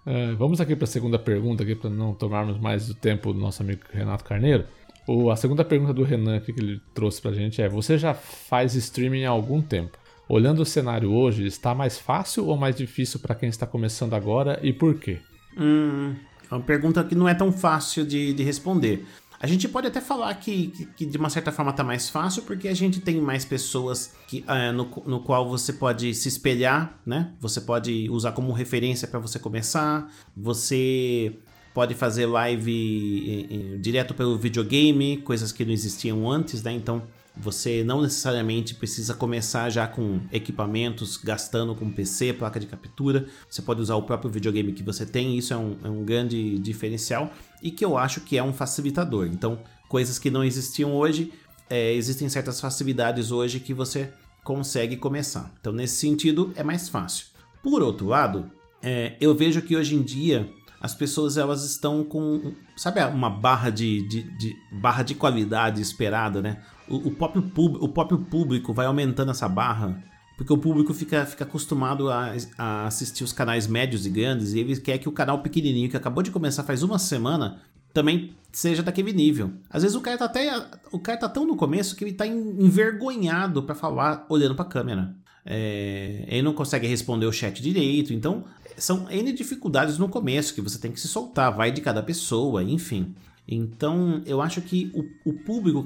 É, 0.08 0.34
vamos 0.34 0.60
aqui 0.60 0.76
para 0.76 0.86
a 0.86 0.88
segunda 0.88 1.20
pergunta, 1.20 1.62
aqui 1.62 1.76
para 1.76 1.92
não 1.92 2.16
tomarmos 2.16 2.60
mais 2.60 2.88
do 2.88 2.96
tempo 2.96 3.32
do 3.32 3.40
nosso 3.40 3.62
amigo 3.62 3.82
Renato 3.94 4.24
Carneiro. 4.24 4.66
O, 5.08 5.30
a 5.30 5.36
segunda 5.36 5.64
pergunta 5.64 5.94
do 5.94 6.04
Renan 6.04 6.38
aqui 6.38 6.52
que 6.52 6.60
ele 6.60 6.82
trouxe 6.96 7.22
para 7.22 7.32
a 7.32 7.36
gente 7.36 7.62
é: 7.62 7.70
Você 7.70 7.96
já 7.96 8.16
faz 8.16 8.74
streaming 8.74 9.26
há 9.26 9.30
algum 9.30 9.62
tempo? 9.62 9.96
Olhando 10.28 10.64
o 10.64 10.66
cenário 10.66 11.12
hoje, 11.12 11.46
está 11.46 11.76
mais 11.76 12.00
fácil 12.00 12.48
ou 12.48 12.58
mais 12.58 12.76
difícil 12.76 13.20
para 13.20 13.36
quem 13.36 13.50
está 13.50 13.68
começando 13.68 14.16
agora 14.16 14.60
e 14.64 14.74
por 14.74 14.96
quê? 14.96 15.20
Hum, 15.56 16.16
é 16.50 16.56
uma 16.56 16.62
pergunta 16.64 17.04
que 17.04 17.14
não 17.14 17.30
é 17.30 17.36
tão 17.36 17.52
fácil 17.52 18.04
de, 18.06 18.34
de 18.34 18.44
responder. 18.44 19.06
A 19.42 19.48
gente 19.48 19.70
pode 19.70 19.88
até 19.88 20.02
falar 20.02 20.34
que, 20.36 20.68
que, 20.68 20.86
que, 20.86 21.06
de 21.06 21.18
uma 21.18 21.30
certa 21.30 21.50
forma 21.50 21.72
tá 21.72 21.84
mais 21.84 22.10
fácil, 22.10 22.44
porque 22.44 22.68
a 22.68 22.74
gente 22.74 23.00
tem 23.00 23.22
mais 23.22 23.46
pessoas 23.46 24.14
que, 24.28 24.44
uh, 24.48 24.74
no, 24.74 24.92
no 25.06 25.22
qual 25.22 25.48
você 25.48 25.72
pode 25.72 26.14
se 26.14 26.28
espelhar, 26.28 27.00
né? 27.06 27.32
Você 27.40 27.62
pode 27.62 28.10
usar 28.10 28.34
como 28.34 28.52
referência 28.52 29.08
para 29.08 29.18
você 29.18 29.40
começar, 29.40 30.12
você 30.36 31.38
pode 31.74 31.96
fazer 31.96 32.26
live 32.26 33.78
direto 33.80 34.14
pelo 34.14 34.38
videogame, 34.38 35.18
coisas 35.18 35.54
que 35.54 35.64
não 35.64 35.72
existiam 35.72 36.30
antes, 36.30 36.62
né? 36.62 36.74
Então 36.74 37.04
você 37.38 37.84
não 37.86 38.02
necessariamente 38.02 38.76
precisa 38.76 39.14
começar 39.14 39.70
já 39.70 39.88
com 39.88 40.20
equipamentos, 40.34 41.16
gastando 41.16 41.74
com 41.74 41.90
PC, 41.90 42.34
placa 42.34 42.60
de 42.60 42.68
captura. 42.68 43.26
Você 43.50 43.62
pode 43.62 43.80
usar 43.82 43.96
o 43.96 44.04
próprio 44.04 44.30
videogame 44.30 44.74
que 44.74 44.84
você 44.84 45.06
tem, 45.06 45.38
isso 45.38 45.54
é 45.54 45.58
um, 45.58 45.78
é 45.82 45.90
um 45.90 46.04
grande 46.04 46.60
diferencial 46.60 47.32
e 47.62 47.72
que 47.72 47.84
eu 47.84 47.98
acho 47.98 48.22
que 48.22 48.38
é 48.38 48.44
um 48.44 48.54
facilitador. 48.54 49.28
Então, 49.28 49.60
coisas 49.88 50.20
que 50.20 50.30
não 50.30 50.44
existiam 50.44 50.96
hoje, 50.96 51.34
é, 51.70 51.94
existem 51.94 52.30
certas 52.30 52.60
facilidades 52.60 53.32
hoje 53.32 53.60
que 53.60 53.74
você 53.74 54.12
consegue 54.44 54.98
começar. 54.98 55.52
Então, 55.60 55.74
nesse 55.74 55.96
sentido, 55.96 56.54
é 56.56 56.64
mais 56.64 56.90
fácil. 56.90 57.28
Por 57.62 57.82
outro 57.82 58.08
lado, 58.08 58.50
é, 58.82 59.16
eu 59.20 59.36
vejo 59.36 59.62
que 59.62 59.76
hoje 59.76 59.96
em 59.96 60.02
dia 60.02 60.50
as 60.82 60.96
pessoas 60.96 61.38
elas 61.38 61.66
estão 61.66 62.04
com, 62.04 62.54
sabe, 62.78 63.04
uma 63.04 63.30
barra 63.30 63.70
de, 63.70 64.08
de, 64.08 64.24
de 64.38 64.56
barra 64.72 65.04
de 65.04 65.14
qualidade 65.14 65.82
esperada, 65.82 66.42
né? 66.42 66.64
o, 66.90 67.10
o, 67.10 67.12
próprio 67.12 67.44
pub, 67.44 67.78
o 67.80 67.88
próprio 67.88 68.18
público 68.18 68.74
vai 68.74 68.88
aumentando 68.88 69.32
essa 69.32 69.48
barra, 69.48 70.04
porque 70.40 70.54
o 70.54 70.58
público 70.58 70.94
fica, 70.94 71.26
fica 71.26 71.44
acostumado 71.44 72.10
a, 72.10 72.34
a 72.58 72.88
assistir 72.88 73.26
os 73.26 73.34
canais 73.34 73.68
médios 73.68 74.06
e 74.06 74.10
grandes, 74.10 74.54
e 74.54 74.60
ele 74.60 74.80
quer 74.80 74.98
que 74.98 75.10
o 75.10 75.12
canal 75.12 75.44
pequenininho, 75.44 75.90
que 75.90 75.98
acabou 75.98 76.24
de 76.24 76.32
começar 76.32 76.64
faz 76.64 76.82
uma 76.82 76.98
semana, 76.98 77.60
também 77.94 78.32
seja 78.50 78.82
daquele 78.82 79.12
nível. 79.12 79.52
Às 79.70 79.82
vezes 79.82 79.98
o 79.98 80.00
cara 80.00 80.18
tá 80.18 80.24
até 80.24 80.50
o 80.94 81.00
cara 81.00 81.18
tá 81.20 81.28
tão 81.28 81.46
no 81.46 81.58
começo 81.58 81.94
que 81.94 82.06
ele 82.06 82.14
tá 82.14 82.26
envergonhado 82.26 83.64
para 83.64 83.76
falar 83.76 84.26
olhando 84.30 84.56
para 84.56 84.64
a 84.64 84.70
câmera. 84.70 85.14
É, 85.46 86.24
ele 86.30 86.44
não 86.44 86.54
consegue 86.54 86.88
responder 86.88 87.26
o 87.26 87.34
chat 87.34 87.62
direito, 87.62 88.14
então 88.14 88.46
são 88.78 89.12
N 89.12 89.34
dificuldades 89.34 89.98
no 89.98 90.08
começo 90.08 90.56
que 90.56 90.62
você 90.62 90.80
tem 90.80 90.94
que 90.94 91.02
se 91.02 91.10
soltar, 91.10 91.54
vai 91.54 91.70
de 91.70 91.82
cada 91.82 92.02
pessoa, 92.02 92.64
enfim. 92.64 93.14
Então 93.46 94.22
eu 94.26 94.42
acho 94.42 94.62
que 94.62 94.90
o, 94.96 95.32
o 95.32 95.34
público 95.34 95.86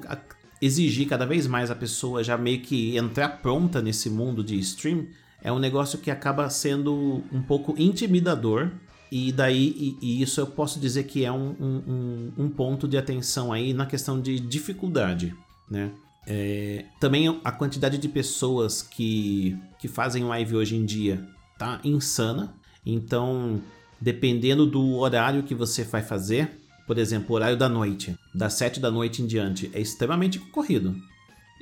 exigir 0.64 1.08
cada 1.08 1.26
vez 1.26 1.48
mais 1.48 1.70
a 1.70 1.76
pessoa 1.76 2.24
já 2.24 2.38
meio 2.38 2.62
que 2.62 2.96
entrar 2.96 3.42
pronta 3.42 3.82
nesse 3.82 4.10
mundo 4.10 4.44
de 4.44 4.58
stream 4.60 5.08
é 5.42 5.52
um 5.52 5.60
negócio 5.60 6.00
que 6.00 6.10
acaba 6.10 6.50
sendo 6.50 7.22
um 7.32 7.42
pouco 7.42 7.76
intimidador. 7.78 8.72
E 9.12 9.32
daí, 9.32 9.98
e, 10.02 10.20
e 10.20 10.22
isso 10.22 10.40
eu 10.40 10.48
posso 10.48 10.80
dizer 10.80 11.04
que 11.04 11.24
é 11.26 11.32
um, 11.32 11.50
um, 11.60 12.34
um, 12.38 12.50
ponto 12.50 12.88
de 12.88 12.98
atenção 12.98 13.52
aí 13.52 13.74
na 13.74 13.86
questão 13.86 14.20
de 14.20 14.40
dificuldade, 14.40 15.36
né? 15.70 15.92
É, 16.26 16.86
também 17.00 17.40
a 17.44 17.52
quantidade 17.52 17.98
de 17.98 18.08
pessoas 18.08 18.82
que, 18.82 19.56
que 19.78 19.90
fazem 19.90 20.24
live 20.24 20.56
hoje 20.56 20.76
em 20.76 20.86
dia 20.86 21.28
tá 21.60 21.80
insana. 21.84 22.56
Então, 22.86 23.62
dependendo 24.00 24.66
do 24.66 24.96
horário 24.96 25.44
que 25.44 25.54
você 25.54 25.84
vai 25.84 26.02
fazer, 26.02 26.63
por 26.86 26.98
exemplo, 26.98 27.28
o 27.32 27.36
horário 27.36 27.58
da 27.58 27.70
noite, 27.70 28.18
das 28.34 28.54
7 28.54 28.80
da 28.80 28.92
noite 28.92 29.22
em 29.22 29.28
diante, 29.28 29.72
é 29.74 29.80
extremamente 29.80 30.40
concorrido. 30.40 30.96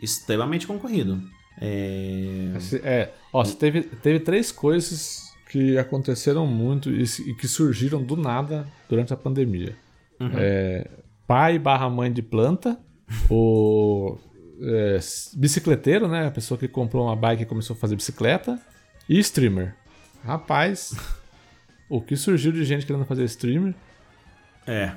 Extremamente 0.02 0.66
concorrido. 0.66 1.22
É. 1.60 2.54
É, 2.84 3.14
ó, 3.32 3.44
teve, 3.44 3.82
teve 3.82 4.20
três 4.20 4.52
coisas 4.52 5.32
que 5.50 5.78
aconteceram 5.78 6.48
muito 6.48 6.90
e, 6.90 7.04
e 7.04 7.34
que 7.36 7.48
surgiram 7.48 8.02
do 8.02 8.16
nada 8.16 8.66
durante 8.90 9.14
a 9.14 9.18
pandemia. 9.18 9.76
Uhum. 10.20 10.32
É, 10.34 10.90
pai 11.28 11.60
barra 11.60 11.90
mãe 11.90 12.12
de 12.12 12.22
planta, 12.22 12.80
o 13.30 14.18
é, 14.62 15.00
bicicleteiro, 15.36 16.08
né? 16.08 16.28
A 16.28 16.32
pessoa 16.32 16.58
que 16.58 16.68
comprou 16.68 17.06
uma 17.06 17.16
bike 17.16 17.44
e 17.44 17.46
começou 17.46 17.76
a 17.76 17.80
fazer 17.80 17.96
bicicleta, 17.96 18.60
e 19.10 19.20
streamer. 19.20 19.76
Rapaz, 20.24 20.96
o 21.90 22.02
que 22.02 22.16
surgiu 22.16 22.52
de 22.52 22.64
gente 22.64 22.86
querendo 22.86 23.06
fazer 23.06 23.26
streamer? 23.26 23.74
É. 24.66 24.94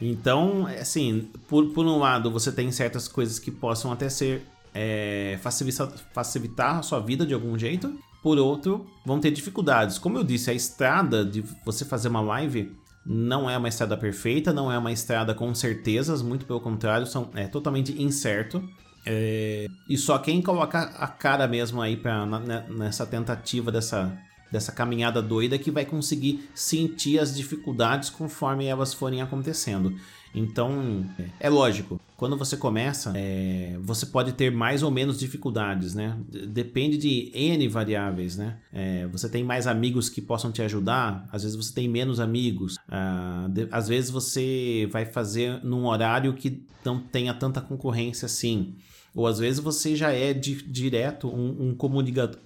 Então, 0.00 0.66
assim, 0.66 1.30
por, 1.48 1.66
por 1.70 1.86
um 1.86 1.98
lado, 1.98 2.30
você 2.30 2.50
tem 2.50 2.70
certas 2.70 3.08
coisas 3.08 3.38
que 3.38 3.50
possam 3.50 3.92
até 3.92 4.08
ser 4.08 4.42
é, 4.74 5.38
facilitar, 5.40 5.88
facilitar 6.12 6.78
a 6.78 6.82
sua 6.82 7.00
vida 7.00 7.24
de 7.24 7.32
algum 7.32 7.58
jeito. 7.58 7.96
Por 8.22 8.38
outro, 8.38 8.86
vão 9.04 9.20
ter 9.20 9.30
dificuldades. 9.30 9.98
Como 9.98 10.18
eu 10.18 10.24
disse, 10.24 10.50
a 10.50 10.54
estrada 10.54 11.24
de 11.24 11.44
você 11.64 11.84
fazer 11.84 12.08
uma 12.08 12.22
live 12.22 12.72
não 13.06 13.48
é 13.48 13.56
uma 13.56 13.68
estrada 13.68 13.96
perfeita, 13.96 14.52
não 14.52 14.72
é 14.72 14.78
uma 14.78 14.90
estrada 14.90 15.34
com 15.34 15.54
certezas, 15.54 16.22
muito 16.22 16.46
pelo 16.46 16.60
contrário, 16.60 17.06
são, 17.06 17.30
é 17.34 17.46
totalmente 17.46 18.02
incerto. 18.02 18.66
É, 19.06 19.66
e 19.88 19.98
só 19.98 20.16
quem 20.18 20.40
coloca 20.40 20.80
a 20.80 21.06
cara 21.06 21.46
mesmo 21.46 21.82
aí 21.82 21.96
pra, 21.96 22.24
na, 22.24 22.62
nessa 22.62 23.04
tentativa 23.04 23.70
dessa, 23.70 24.16
dessa 24.54 24.70
caminhada 24.70 25.20
doida 25.20 25.58
que 25.58 25.68
vai 25.68 25.84
conseguir 25.84 26.48
sentir 26.54 27.18
as 27.18 27.34
dificuldades 27.34 28.08
conforme 28.08 28.64
elas 28.66 28.94
forem 28.94 29.20
acontecendo. 29.20 29.92
Então, 30.32 31.04
é 31.40 31.48
lógico, 31.48 32.00
quando 32.16 32.36
você 32.36 32.56
começa, 32.56 33.12
é, 33.16 33.76
você 33.80 34.06
pode 34.06 34.32
ter 34.32 34.52
mais 34.52 34.84
ou 34.84 34.92
menos 34.92 35.18
dificuldades, 35.18 35.92
né? 35.92 36.16
Depende 36.28 36.96
de 36.96 37.32
N 37.34 37.66
variáveis, 37.66 38.36
né? 38.36 38.58
É, 38.72 39.08
você 39.08 39.28
tem 39.28 39.42
mais 39.42 39.66
amigos 39.66 40.08
que 40.08 40.22
possam 40.22 40.52
te 40.52 40.62
ajudar, 40.62 41.28
às 41.32 41.42
vezes 41.42 41.56
você 41.56 41.74
tem 41.74 41.88
menos 41.88 42.20
amigos, 42.20 42.78
ah, 42.88 43.48
de, 43.50 43.66
às 43.72 43.88
vezes 43.88 44.10
você 44.10 44.88
vai 44.90 45.04
fazer 45.04 45.64
num 45.64 45.86
horário 45.86 46.32
que 46.34 46.64
não 46.84 47.00
tenha 47.00 47.34
tanta 47.34 47.60
concorrência 47.60 48.26
assim. 48.26 48.76
Ou 49.14 49.26
às 49.26 49.38
vezes 49.38 49.60
você 49.60 49.94
já 49.94 50.10
é 50.12 50.32
di 50.32 50.54
direto 50.62 51.28
um, 51.28 51.68
um 51.68 51.74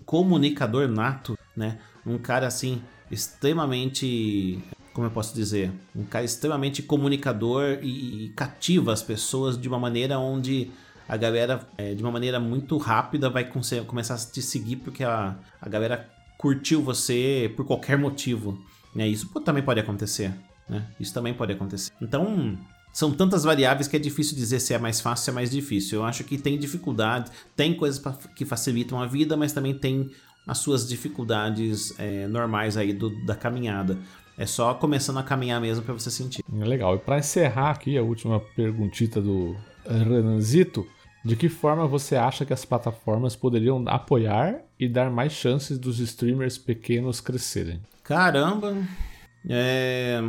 comunicador 0.05 0.87
nato, 0.87 1.39
né? 1.57 1.79
Um 2.09 2.19
cara 2.19 2.47
assim 2.47 2.83
extremamente 3.11 4.63
como 4.99 5.07
eu 5.07 5.13
posso 5.13 5.33
dizer, 5.33 5.71
um 5.95 6.03
cara 6.03 6.25
extremamente 6.25 6.83
comunicador 6.83 7.79
e, 7.81 8.25
e 8.25 8.29
cativa 8.31 8.93
as 8.93 9.01
pessoas 9.01 9.57
de 9.57 9.69
uma 9.69 9.79
maneira 9.79 10.19
onde 10.19 10.73
a 11.09 11.17
galera, 11.17 11.67
é, 11.79 11.95
de 11.95 12.03
uma 12.03 12.11
maneira 12.11 12.41
muito 12.41 12.77
rápida, 12.79 13.31
vai 13.31 13.45
começar 13.45 14.15
a 14.15 14.19
te 14.19 14.43
seguir 14.43 14.75
porque 14.77 15.05
a, 15.05 15.37
a 15.61 15.69
galera 15.69 16.09
curtiu 16.37 16.83
você 16.83 17.53
por 17.57 17.65
qualquer 17.65 17.97
motivo. 17.97 18.61
Né? 18.93 19.07
Isso 19.07 19.29
também 19.41 19.63
pode 19.63 19.79
acontecer. 19.79 20.35
Né? 20.69 20.85
Isso 20.99 21.15
também 21.15 21.33
pode 21.33 21.53
acontecer. 21.53 21.93
Então, 22.03 22.59
são 22.93 23.13
tantas 23.13 23.45
variáveis 23.45 23.87
que 23.87 23.97
é 23.97 24.01
difícil 24.01 24.37
dizer 24.37 24.59
se 24.59 24.75
é 24.75 24.79
mais 24.79 25.01
fácil 25.01 25.23
ou 25.23 25.25
se 25.25 25.31
é 25.31 25.33
mais 25.33 25.51
difícil. 25.51 26.01
Eu 26.01 26.05
acho 26.05 26.25
que 26.25 26.37
tem 26.37 26.59
dificuldade, 26.59 27.31
tem 27.55 27.73
coisas 27.73 28.03
que 28.35 28.45
facilitam 28.45 29.01
a 29.01 29.07
vida, 29.07 29.37
mas 29.37 29.53
também 29.53 29.75
tem 29.75 30.11
as 30.49 30.59
suas 30.59 30.89
dificuldades 30.89 31.95
é, 31.99 32.27
normais 32.27 32.77
aí 32.77 32.93
do, 32.93 33.11
da 33.25 33.37
caminhada. 33.37 33.99
É 34.37 34.47
só 34.47 34.73
começando 34.73 35.19
a 35.19 35.23
caminhar 35.23 35.61
mesmo 35.61 35.85
para 35.85 35.93
você 35.93 36.11
sentir. 36.11 36.43
Legal. 36.51 36.97
E 36.97 36.99
para 36.99 37.19
encerrar 37.19 37.73
aqui 37.73 37.99
a 37.99 38.03
última 38.03 38.41
perguntita 38.41 39.21
do 39.21 39.55
Renanzito, 39.87 40.87
de 41.25 41.37
que 41.37 41.49
forma 41.49 41.87
você 41.87 42.17
acha 42.17 42.47
que 42.47 42.53
as 42.53 42.65
plataformas 42.65 43.37
poderiam 43.37 43.85
apoiar 43.87 44.61
e 44.79 44.89
dar 44.89 45.11
mais 45.11 45.33
chances 45.33 45.79
dos 45.79 45.99
streamers 45.99 46.57
pequenos 46.57 47.21
crescerem? 47.21 47.81
Caramba. 48.03 48.77
É. 49.49 50.21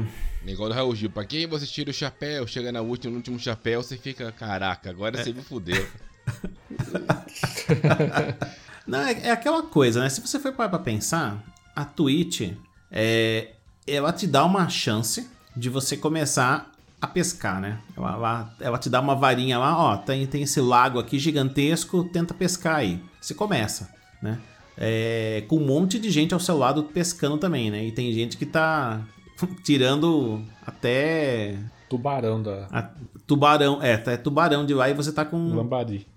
Igual 0.46 0.70
do 0.70 0.76
Raul 0.76 0.96
Gil, 0.96 1.10
pra 1.10 1.24
quem 1.24 1.48
você 1.48 1.66
tira 1.66 1.92
o 1.92 1.94
chapéu, 1.94 2.48
chega 2.48 2.72
na 2.72 2.82
última, 2.82 3.12
no 3.12 3.18
último 3.18 3.38
chapéu, 3.38 3.84
você 3.84 3.98
fica, 3.98 4.32
caraca, 4.32 4.90
agora 4.90 5.20
é. 5.20 5.24
você 5.24 5.32
me 5.32 5.42
fudeu. 5.42 5.86
Não, 8.90 9.00
é, 9.00 9.12
é, 9.28 9.32
aquela 9.32 9.64
coisa, 9.64 10.02
né? 10.02 10.10
Se 10.10 10.20
você 10.20 10.40
for 10.40 10.52
para 10.52 10.80
pensar, 10.80 11.44
a 11.76 11.86
Twitch 11.86 12.54
é, 12.92 13.52
ela 13.86 14.12
te 14.12 14.26
dá 14.26 14.44
uma 14.44 14.68
chance 14.68 15.30
de 15.56 15.70
você 15.70 15.96
começar 15.96 16.72
a 17.02 17.08
pescar, 17.08 17.62
né? 17.62 17.80
Ela, 17.96 18.14
ela, 18.14 18.56
ela, 18.60 18.78
te 18.78 18.90
dá 18.90 19.00
uma 19.00 19.16
varinha 19.16 19.58
lá, 19.58 19.78
ó, 19.78 19.98
tem, 19.98 20.26
tem 20.26 20.42
esse 20.42 20.60
lago 20.60 21.00
aqui 21.00 21.18
gigantesco, 21.20 22.04
tenta 22.06 22.34
pescar 22.34 22.78
aí. 22.78 23.02
Você 23.22 23.34
começa, 23.34 23.90
né? 24.22 24.40
É, 24.78 25.44
com 25.48 25.58
um 25.58 25.66
monte 25.66 26.00
de 26.00 26.10
gente 26.10 26.34
ao 26.34 26.40
seu 26.40 26.58
lado 26.58 26.84
pescando 26.84 27.38
também, 27.38 27.70
né? 27.70 27.86
E 27.86 27.92
tem 27.92 28.12
gente 28.12 28.38
que 28.38 28.46
tá 28.46 29.02
tirando 29.64 30.44
até 30.66 31.58
tubarão 31.90 32.42
da. 32.42 32.68
A, 32.72 32.90
tubarão, 33.30 33.80
é, 33.80 33.92
é 34.08 34.18
tubarão 34.18 34.66
de 34.66 34.74
lá 34.74 34.90
e 34.90 34.94
você 34.96 35.12
tá 35.12 35.24
com. 35.24 35.56
Lambari. 35.56 36.08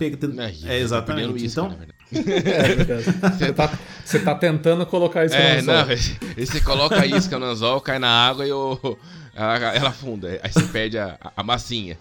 É, 0.66 0.78
exatamente. 0.78 1.28
Tá 1.28 1.44
então, 1.44 1.76
é, 2.10 2.96
você, 3.36 3.52
tá, 3.52 3.78
você 4.02 4.18
tá 4.18 4.34
tentando 4.34 4.86
colocar 4.86 5.26
isso 5.26 5.34
é, 5.34 5.60
no 5.60 5.70
anzol. 5.70 5.86
Não, 5.86 5.92
e 6.38 6.46
você 6.46 6.60
coloca 6.62 6.98
a 6.98 7.04
isca 7.04 7.38
no 7.38 7.44
anzol, 7.44 7.82
cai 7.82 7.98
na 7.98 8.08
água 8.08 8.46
e 8.46 8.52
o, 8.52 8.78
ela, 9.34 9.74
ela 9.74 9.88
afunda. 9.90 10.40
Aí 10.42 10.50
você 10.50 10.62
perde 10.62 10.96
a, 10.96 11.18
a 11.36 11.42
massinha. 11.42 11.98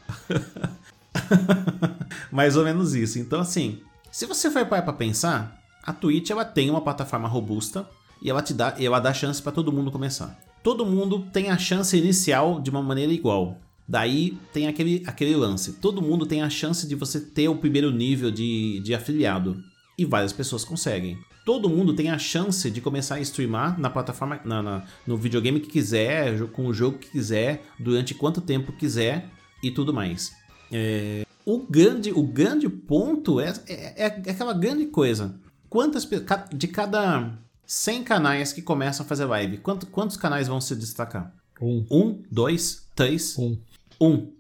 Mais 2.32 2.56
ou 2.56 2.64
menos 2.64 2.96
isso. 2.96 3.20
Então, 3.20 3.42
assim, 3.42 3.82
se 4.10 4.26
você 4.26 4.50
for 4.50 4.66
para 4.66 4.94
pensar, 4.94 5.62
a 5.84 5.92
Twitch 5.92 6.30
ela 6.30 6.46
tem 6.46 6.70
uma 6.70 6.80
plataforma 6.80 7.28
robusta 7.28 7.86
e 8.22 8.30
ela 8.30 8.42
te 8.42 8.54
dá, 8.54 8.76
ela 8.80 9.02
dá 9.02 9.14
chance 9.14 9.42
para 9.42 9.52
todo 9.52 9.74
mundo 9.74 9.92
começar. 9.92 10.40
Todo 10.64 10.86
mundo 10.86 11.28
tem 11.34 11.50
a 11.50 11.58
chance 11.58 11.98
inicial 11.98 12.62
de 12.62 12.70
uma 12.70 12.82
maneira 12.82 13.12
igual. 13.12 13.58
Daí 13.88 14.38
tem 14.54 14.68
aquele, 14.68 15.04
aquele 15.06 15.36
lance. 15.36 15.74
Todo 15.74 16.02
mundo 16.02 16.26
tem 16.26 16.42
a 16.42 16.50
chance 16.50 16.88
de 16.88 16.96
você 16.96 17.20
ter 17.20 17.50
o 17.50 17.56
primeiro 17.56 17.92
nível 17.92 18.32
de, 18.32 18.80
de 18.82 18.94
afiliado 18.94 19.62
e 19.98 20.06
várias 20.06 20.34
pessoas 20.34 20.64
conseguem. 20.64 21.18
Todo 21.46 21.70
mundo 21.70 21.94
tem 21.94 22.12
a 22.12 22.18
chance 22.20 22.70
de 22.70 22.80
começar 22.82 23.16
a 23.16 23.20
streamar 23.22 23.80
na 23.80 23.90
plataforma, 23.90 24.40
na, 24.46 24.62
na, 24.62 24.86
no 25.08 25.18
videogame 25.18 25.60
que 25.60 25.70
quiser, 25.70 26.40
com 26.50 26.68
o 26.68 26.74
jogo 26.74 27.00
que 27.00 27.10
quiser, 27.10 27.64
durante 27.80 28.14
quanto 28.14 28.42
tempo 28.42 28.72
quiser 28.72 29.28
e 29.64 29.72
tudo 29.72 29.94
mais. 29.94 30.32
É, 30.72 31.26
o, 31.46 31.60
grande, 31.60 32.12
o 32.12 32.24
grande 32.24 32.70
ponto 32.70 33.40
é, 33.40 33.54
é, 33.68 34.04
é 34.04 34.32
aquela 34.32 34.54
grande 34.54 34.86
coisa. 34.86 35.36
Quantas 35.68 36.08
de 36.54 36.68
cada 36.68 37.38
100 37.66 38.04
canais 38.04 38.54
que 38.54 38.62
começam 38.62 39.06
a 39.06 39.10
fazer 39.10 39.26
live, 39.26 39.58
quantos, 39.58 39.90
quantos 39.90 40.18
canais 40.18 40.48
vão 40.48 40.62
se 40.62 40.76
destacar? 40.76 41.34
Um. 41.60 41.86
Um, 41.90 42.24
dois, 42.30 42.88
três? 42.96 43.38
Um. 43.38 43.58
Um. 44.02 44.34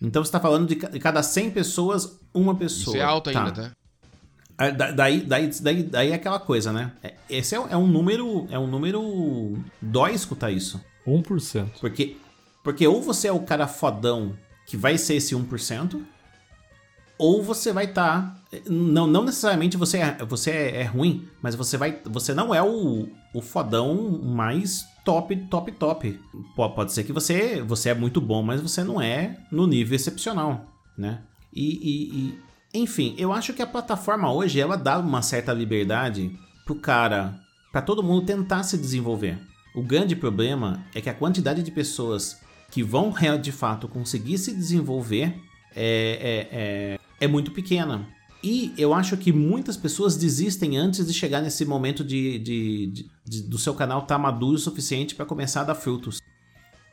Então 0.00 0.24
você 0.24 0.28
está 0.28 0.40
falando 0.40 0.66
de 0.66 0.74
cada 0.74 1.22
100 1.22 1.52
pessoas, 1.52 2.18
uma 2.34 2.56
pessoa. 2.56 2.96
Isso 2.96 3.02
é 3.02 3.06
alto 3.06 3.30
tá. 3.30 3.44
ainda, 3.44 3.52
tá? 3.52 3.72
É, 4.58 4.70
daí, 4.70 5.20
daí, 5.22 5.50
daí, 5.60 5.82
daí 5.82 6.10
é 6.10 6.14
aquela 6.14 6.38
coisa, 6.38 6.72
né? 6.72 6.92
É, 7.02 7.14
esse 7.30 7.54
é, 7.54 7.58
é 7.70 7.76
um 7.76 7.86
número. 7.86 8.46
É 8.50 8.58
um 8.58 8.66
número. 8.66 9.58
Dói 9.80 10.12
escutar 10.12 10.50
isso. 10.50 10.80
1%. 11.06 11.70
Porque, 11.80 12.16
porque 12.62 12.86
ou 12.86 13.00
você 13.00 13.28
é 13.28 13.32
o 13.32 13.40
cara 13.40 13.66
fodão 13.66 14.36
que 14.66 14.76
vai 14.76 14.96
ser 14.98 15.14
esse 15.14 15.34
1%, 15.34 16.00
ou 17.18 17.42
você 17.42 17.72
vai 17.72 17.86
estar. 17.86 18.40
Tá, 18.50 18.58
não, 18.68 19.06
não 19.06 19.24
necessariamente 19.24 19.76
você, 19.76 19.98
é, 19.98 20.24
você 20.24 20.50
é, 20.50 20.80
é, 20.80 20.84
ruim, 20.84 21.28
mas 21.40 21.54
você 21.54 21.76
vai. 21.76 21.98
Você 22.04 22.34
não 22.34 22.54
é 22.54 22.62
o, 22.62 23.08
o 23.34 23.40
fodão 23.40 24.20
mais 24.22 24.84
top, 25.04 25.36
top, 25.48 25.72
top. 25.72 26.20
Pode, 26.54 26.92
ser 26.92 27.04
que 27.04 27.12
você, 27.12 27.62
você 27.62 27.90
é 27.90 27.94
muito 27.94 28.20
bom, 28.20 28.42
mas 28.42 28.60
você 28.60 28.82
não 28.84 29.00
é 29.00 29.38
no 29.50 29.66
nível 29.66 29.96
excepcional, 29.96 30.66
né? 30.96 31.22
E, 31.52 31.70
e, 31.72 32.18
e 32.18 32.38
enfim, 32.74 33.14
eu 33.18 33.32
acho 33.32 33.52
que 33.52 33.62
a 33.62 33.66
plataforma 33.66 34.32
hoje 34.32 34.60
ela 34.60 34.76
dá 34.76 34.98
uma 34.98 35.22
certa 35.22 35.52
liberdade 35.52 36.34
pro 36.64 36.74
cara, 36.74 37.38
para 37.70 37.82
todo 37.82 38.02
mundo 38.02 38.24
tentar 38.24 38.62
se 38.62 38.78
desenvolver. 38.78 39.38
O 39.74 39.82
grande 39.82 40.14
problema 40.16 40.84
é 40.94 41.00
que 41.00 41.10
a 41.10 41.14
quantidade 41.14 41.62
de 41.62 41.70
pessoas 41.70 42.40
que 42.70 42.82
vão 42.82 43.12
de 43.40 43.52
fato 43.52 43.86
conseguir 43.86 44.38
se 44.38 44.54
desenvolver 44.54 45.34
é, 45.74 45.78
é, 45.80 46.48
é, 46.52 46.98
é 47.20 47.28
muito 47.28 47.50
pequena. 47.50 48.06
E 48.42 48.72
eu 48.76 48.92
acho 48.92 49.16
que 49.16 49.32
muitas 49.32 49.76
pessoas 49.76 50.16
desistem 50.16 50.76
antes 50.76 51.06
de 51.06 51.12
chegar 51.14 51.40
nesse 51.40 51.64
momento 51.64 52.02
de, 52.02 52.38
de, 52.38 52.86
de, 52.88 53.10
de 53.24 53.42
do 53.42 53.58
seu 53.58 53.74
canal 53.74 54.02
tá 54.02 54.18
maduro 54.18 54.56
o 54.56 54.58
suficiente 54.58 55.14
para 55.14 55.26
começar 55.26 55.62
a 55.62 55.64
dar 55.64 55.74
frutos. 55.74 56.20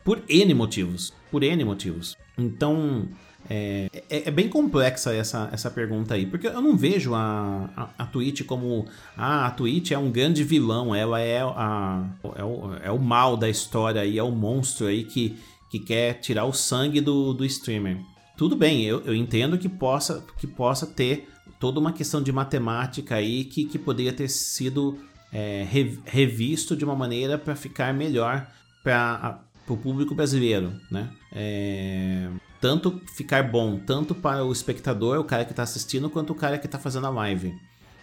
Por 0.03 0.23
N 0.27 0.53
motivos. 0.53 1.14
Por 1.31 1.43
N 1.43 1.64
motivos. 1.64 2.18
Então, 2.38 3.07
é, 3.49 3.89
é, 4.10 4.27
é, 4.27 4.31
bem 4.31 4.49
complexa 4.49 5.14
essa, 5.14 5.49
essa 5.51 5.72
pergunta 5.72 6.14
aí, 6.14 6.26
porque 6.26 6.47
eu 6.47 6.61
não 6.61 6.76
vejo 6.76 7.14
a, 7.14 7.69
a, 7.76 8.03
a 8.03 8.06
Twitch 8.06 8.43
como 8.45 8.85
ah, 9.18 9.47
a 9.47 9.51
Twitch 9.51 9.91
é 9.91 9.97
um 9.97 10.11
grande 10.11 10.43
vilão, 10.43 10.93
ela 10.93 11.19
é, 11.19 11.41
a, 11.41 12.10
é, 12.35 12.43
o, 12.43 12.73
é 12.84 12.91
o 12.91 12.99
mal 12.99 13.38
da 13.38 13.49
história 13.49 14.06
e 14.06 14.18
é 14.18 14.23
o 14.23 14.31
monstro 14.31 14.88
aí 14.88 15.03
que, 15.03 15.38
que 15.69 15.80
quer 15.80 16.15
tirar 16.15 16.45
o 16.45 16.53
sangue 16.53 17.01
do, 17.01 17.34
do 17.34 17.45
streamer. 17.45 17.99
Tudo 18.38 18.56
bem, 18.56 18.84
eu, 18.84 19.01
eu 19.01 19.15
entendo 19.15 19.57
que 19.57 19.68
possa, 19.68 20.26
que 20.38 20.47
possa 20.47 20.85
ter 20.85 21.27
toda 21.60 21.80
uma 21.80 21.91
questão 21.91 22.22
de 22.22 22.31
matemática 22.31 23.15
aí 23.15 23.43
que, 23.43 23.65
que 23.65 23.77
poderia 23.77 24.14
ter 24.14 24.30
sido 24.30 24.97
é, 25.31 25.65
revisto 26.06 26.76
de 26.76 26.84
uma 26.84 26.95
maneira 26.95 27.38
para 27.38 27.56
ficar 27.56 27.93
melhor 27.93 28.47
para 28.84 29.41
o 29.68 29.77
público 29.77 30.15
brasileiro, 30.15 30.73
né? 30.89 31.10
É, 31.31 32.30
tanto 32.60 33.01
ficar 33.15 33.43
bom, 33.43 33.77
tanto 33.77 34.14
para 34.14 34.43
o 34.43 34.51
espectador, 34.51 35.19
o 35.19 35.23
cara 35.23 35.45
que 35.45 35.51
está 35.51 35.64
assistindo, 35.64 36.10
quanto 36.10 36.34
o 36.34 36.35
cara 36.35 36.57
que 36.57 36.65
está 36.65 36.80
fazendo 36.80 37.07
a 37.07 37.10
live, 37.10 37.53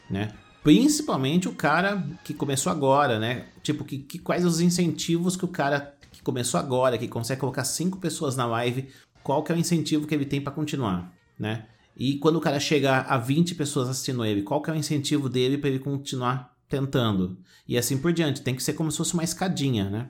né? 0.09 0.33
Principalmente 0.63 1.49
o 1.49 1.55
cara 1.55 2.05
que 2.25 2.35
começou 2.35 2.73
agora, 2.73 3.19
né? 3.19 3.47
Tipo, 3.63 3.85
que, 3.85 3.99
que, 3.99 4.19
quais 4.19 4.45
os 4.45 4.61
incentivos 4.61 5.37
que 5.37 5.45
o 5.45 5.49
cara 5.49 5.95
que 6.11 6.23
começou 6.23 6.59
agora, 6.59 6.99
que 6.99 7.07
consegue 7.07 7.41
colocar 7.41 7.65
cinco 7.65 7.99
pessoas 7.99 8.37
na 8.37 8.47
live, 8.47 8.89
qual 9.23 9.43
que 9.43 9.53
é 9.53 9.55
o 9.55 9.59
incentivo 9.59 10.07
que 10.07 10.15
ele 10.15 10.25
tem 10.25 10.41
para 10.41 10.53
continuar, 10.53 11.13
né? 11.39 11.67
E 11.97 12.19
quando 12.19 12.37
o 12.37 12.41
cara 12.41 12.61
chega 12.61 13.01
a 13.01 13.17
20 13.17 13.55
pessoas 13.55 13.89
assistindo 13.89 14.25
ele, 14.25 14.43
qual 14.43 14.61
que 14.61 14.71
é 14.71 14.73
o 14.73 14.77
incentivo 14.77 15.29
dele 15.29 15.57
para 15.57 15.71
ele 15.71 15.79
continuar 15.79 16.56
tentando? 16.69 17.39
E 17.67 17.77
assim 17.77 17.99
por 17.99 18.13
diante. 18.13 18.43
Tem 18.43 18.55
que 18.55 18.63
ser 18.63 18.75
como 18.75 18.91
se 18.91 18.99
fosse 18.99 19.15
uma 19.15 19.25
escadinha, 19.25 19.89
né? 19.89 20.09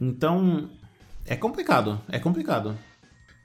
Então, 0.00 0.70
é 1.24 1.36
complicado. 1.36 2.00
É 2.08 2.18
complicado. 2.18 2.76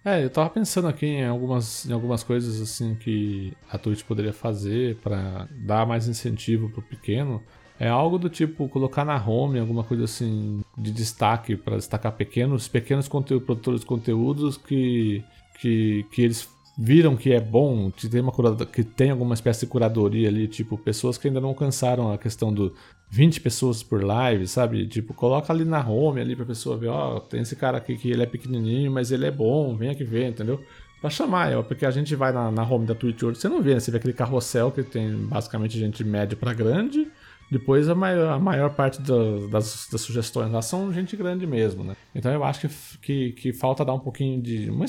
É, 0.04 0.24
eu 0.24 0.30
tava 0.30 0.50
pensando 0.50 0.88
aqui 0.88 1.06
em 1.06 1.26
algumas, 1.26 1.86
em 1.86 1.94
algumas 1.94 2.24
coisas 2.24 2.60
assim 2.60 2.96
que 2.96 3.54
a 3.72 3.78
Twitch 3.78 4.04
poderia 4.04 4.34
fazer 4.34 4.96
para 4.98 5.48
dar 5.64 5.86
mais 5.86 6.08
incentivo 6.08 6.70
pro 6.70 6.82
pequeno. 6.82 7.42
É 7.80 7.88
algo 7.88 8.18
do 8.18 8.30
tipo 8.30 8.68
colocar 8.68 9.06
na 9.06 9.16
home 9.24 9.60
alguma 9.60 9.84
coisa 9.84 10.06
assim 10.06 10.62
de 10.78 10.92
destaque 10.92 11.56
para 11.56 11.78
destacar 11.78 12.12
pequenos, 12.14 12.68
pequenos 12.68 13.08
conteúdo, 13.08 13.46
produtores 13.46 13.82
de 13.82 13.86
conteúdos 13.86 14.58
que, 14.58 15.24
que, 15.60 16.06
que 16.12 16.22
eles 16.24 16.50
viram 16.84 17.16
que 17.16 17.32
é 17.32 17.40
bom, 17.40 17.92
que 17.92 18.10
tem, 18.10 18.22
uma 18.22 18.32
que 18.66 18.84
tem 18.84 19.12
alguma 19.12 19.36
espécie 19.36 19.62
de 19.62 19.72
curadoria 19.72 20.28
ali, 20.28 20.48
tipo, 20.48 20.76
pessoas 20.76 21.16
que 21.16 21.28
ainda 21.28 21.40
não 21.40 21.50
alcançaram 21.50 22.12
a 22.12 22.18
questão 22.18 22.52
do 22.52 22.74
20 23.08 23.40
pessoas 23.40 23.84
por 23.84 24.04
live, 24.04 24.48
sabe? 24.48 24.88
Tipo, 24.88 25.14
coloca 25.14 25.54
ali 25.54 25.64
na 25.64 25.88
home 25.88 26.20
ali 26.20 26.36
pra 26.36 26.44
pessoa 26.44 26.76
ver, 26.76 26.88
ó, 26.88 27.18
oh, 27.18 27.20
tem 27.20 27.42
esse 27.42 27.56
cara 27.56 27.78
aqui 27.78 27.96
que 27.96 28.10
ele 28.10 28.24
é 28.24 28.26
pequenininho, 28.26 28.92
mas 28.92 29.12
ele 29.12 29.28
é 29.28 29.32
bom, 29.32 29.76
vem 29.76 29.92
aqui 29.92 30.04
ver, 30.04 30.30
entendeu? 30.30 30.60
Pra 31.00 31.12
chamar, 31.12 31.56
ó, 31.56 31.62
porque 31.62 31.86
a 31.86 31.92
gente 31.92 32.16
vai 32.16 32.32
na, 32.32 32.50
na 32.50 32.64
home 32.64 32.88
da 32.88 32.96
Twitch 32.96 33.22
hoje, 33.22 33.40
você 33.40 33.48
não 33.48 33.62
vê, 33.62 33.76
né? 33.76 33.80
Você 33.80 33.92
vê 33.92 33.98
aquele 33.98 34.14
carrossel 34.14 34.72
que 34.72 34.82
tem 34.82 35.16
basicamente 35.16 35.78
gente 35.78 36.04
média 36.04 36.36
para 36.36 36.52
grande, 36.52 37.08
depois 37.52 37.90
a 37.90 37.94
maior, 37.94 38.32
a 38.32 38.40
maior 38.40 38.74
parte 38.74 39.02
do, 39.02 39.50
das, 39.50 39.90
das, 39.92 40.00
sugestões 40.00 40.50
lá 40.50 40.62
são 40.62 40.92
gente 40.94 41.18
grande 41.18 41.46
mesmo, 41.46 41.84
né? 41.84 41.98
Então 42.16 42.32
eu 42.32 42.44
acho 42.46 42.62
que, 42.62 42.98
que, 43.02 43.32
que 43.34 43.54
falta 43.54 43.84
dar 43.84 43.94
um 43.94 44.00
pouquinho 44.00 44.42
de. 44.42 44.72
Um, 44.72 44.86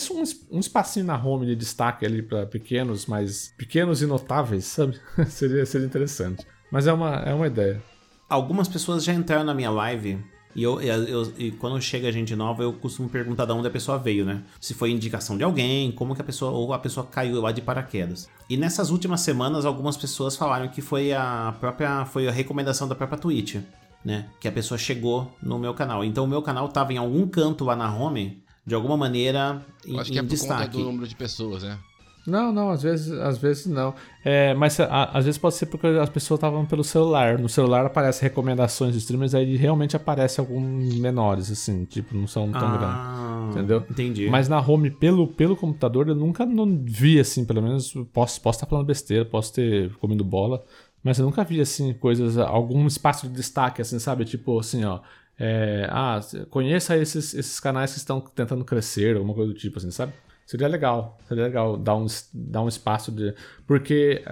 um 0.51 0.61
espacinho 0.61 1.05
na 1.05 1.21
home 1.21 1.45
de 1.45 1.57
destaque 1.57 2.07
ali 2.07 2.23
para 2.23 2.47
pequenos, 2.47 3.07
mas 3.07 3.53
pequenos 3.59 4.01
e 4.01 4.07
notáveis, 4.07 4.65
sabe? 4.67 4.97
seria, 5.27 5.67
seria 5.67 5.87
interessante. 5.87 6.47
Mas 6.71 6.87
é 6.87 6.93
uma, 6.93 7.17
é 7.17 7.35
uma 7.35 7.49
ideia. 7.49 7.83
Algumas 8.29 8.69
pessoas 8.69 9.03
já 9.03 9.13
entraram 9.13 9.45
na 9.45 9.53
minha 9.53 9.71
live 9.71 10.25
e, 10.55 10.63
eu, 10.63 10.81
eu, 10.81 11.33
e 11.39 11.51
quando 11.53 11.81
chega 11.81 12.13
gente 12.13 12.37
nova, 12.37 12.63
eu 12.63 12.73
costumo 12.73 13.09
perguntar 13.09 13.45
de 13.45 13.53
onde 13.53 13.67
a 13.67 13.71
pessoa 13.71 13.99
veio, 13.99 14.25
né? 14.25 14.43
Se 14.61 14.75
foi 14.75 14.91
indicação 14.91 15.37
de 15.37 15.45
alguém, 15.45 15.91
como 15.93 16.15
que 16.15 16.21
a 16.21 16.25
pessoa, 16.25 16.51
ou 16.53 16.73
a 16.73 16.79
pessoa 16.79 17.07
caiu 17.07 17.41
lá 17.41 17.53
de 17.53 17.63
paraquedas. 17.63 18.29
E 18.49 18.57
nessas 18.57 18.91
últimas 18.91 19.23
semanas, 19.23 19.65
algumas 19.65 19.97
pessoas 19.97 20.37
falaram 20.37 20.69
que 20.69 20.83
foi 20.83 21.13
a 21.13 21.55
própria, 21.59 22.05
foi 22.05 22.29
a 22.29 22.33
recomendação 22.33 22.87
da 22.87 22.95
própria 22.95 23.19
Twitch, 23.19 23.57
né? 24.05 24.29
Que 24.41 24.49
a 24.49 24.53
pessoa 24.53 24.77
chegou 24.77 25.33
no 25.43 25.59
meu 25.59 25.73
canal. 25.73 26.05
Então 26.05 26.25
o 26.25 26.29
meu 26.29 26.43
canal 26.43 26.69
tava 26.69 26.93
em 26.93 26.99
algum 26.99 27.27
canto 27.27 27.65
lá 27.65 27.75
na 27.75 27.95
home, 27.95 28.43
de 28.67 28.75
alguma 28.75 28.97
maneira, 28.97 29.65
em, 29.87 29.95
eu 29.95 30.01
acho 30.01 30.13
que 30.13 30.19
é 30.19 30.23
por 30.23 30.29
destaque. 30.29 30.65
conta 30.67 30.79
do 30.79 30.85
número 30.85 31.09
de 31.09 31.17
pessoas, 31.17 31.63
né? 31.63 31.79
Não, 32.27 32.53
não, 32.53 32.71
às 32.71 32.83
vezes, 32.83 33.11
às 33.19 33.39
vezes 33.39 33.67
não. 33.67 33.95
É, 34.25 34.55
mas 34.55 34.79
a, 34.79 35.05
às 35.07 35.25
vezes 35.25 35.39
pode 35.39 35.57
ser 35.57 35.67
porque 35.67 35.87
as 35.87 36.09
pessoas 36.09 36.39
estavam 36.39 36.65
pelo 36.65 36.85
celular. 36.85 37.39
No 37.39 37.49
celular 37.49 37.85
aparece 37.85 38.23
recomendações 38.23 38.93
de 38.93 38.99
streamers, 38.99 39.35
aí 39.35 39.57
realmente 39.57 39.97
aparece 39.97 40.39
alguns 40.39 40.95
menores, 40.99 41.51
assim, 41.51 41.85
tipo, 41.85 42.17
não 42.17 42.29
são 42.29 42.51
tão 42.53 42.69
ah, 42.69 42.77
grandes. 42.77 43.57
Entendeu? 43.57 43.85
Entendi. 43.91 44.31
Mas 44.31 44.49
na 44.49 44.61
home, 44.61 44.91
pelo, 44.91 45.27
pelo 45.27 45.57
computador, 45.57 46.09
eu 46.09 46.15
nunca 46.15 46.47
não 46.47 46.81
vi, 46.85 47.19
assim, 47.19 47.45
pelo 47.45 47.61
menos, 47.61 47.93
posso, 48.13 48.41
posso 48.41 48.59
estar 48.59 48.67
falando 48.67 48.87
besteira, 48.87 49.25
posso 49.25 49.53
ter 49.53 49.93
comido 49.97 50.23
bola, 50.23 50.65
mas 51.03 51.19
eu 51.19 51.27
nunca 51.27 51.43
vi, 51.43 51.61
assim, 51.61 51.93
coisas, 51.93 52.39
algum 52.39 52.87
espaço 52.87 53.27
de 53.27 53.35
destaque, 53.35 53.83
assim, 53.83 53.99
sabe? 53.99 54.25
Tipo, 54.25 54.61
assim, 54.61 54.85
ó. 54.85 55.01
É, 55.39 55.89
ah, 55.91 56.21
conheça 56.51 56.97
esses, 56.97 57.35
esses 57.35 57.59
canais 57.59 57.93
que 57.93 57.99
estão 57.99 58.21
tentando 58.21 58.65
crescer, 58.65 59.17
alguma 59.17 59.35
coisa 59.35 59.53
do 59.53 59.59
tipo, 59.59 59.79
assim, 59.79 59.91
sabe? 59.91 60.13
Seria 60.47 60.69
legal, 60.69 61.19
seria 61.29 61.45
legal 61.45 61.77
dar 61.77 61.97
um, 61.97 62.07
dar 62.33 62.63
um 62.63 62.69
espaço 62.69 63.11
de. 63.11 63.35
Porque, 63.67 64.23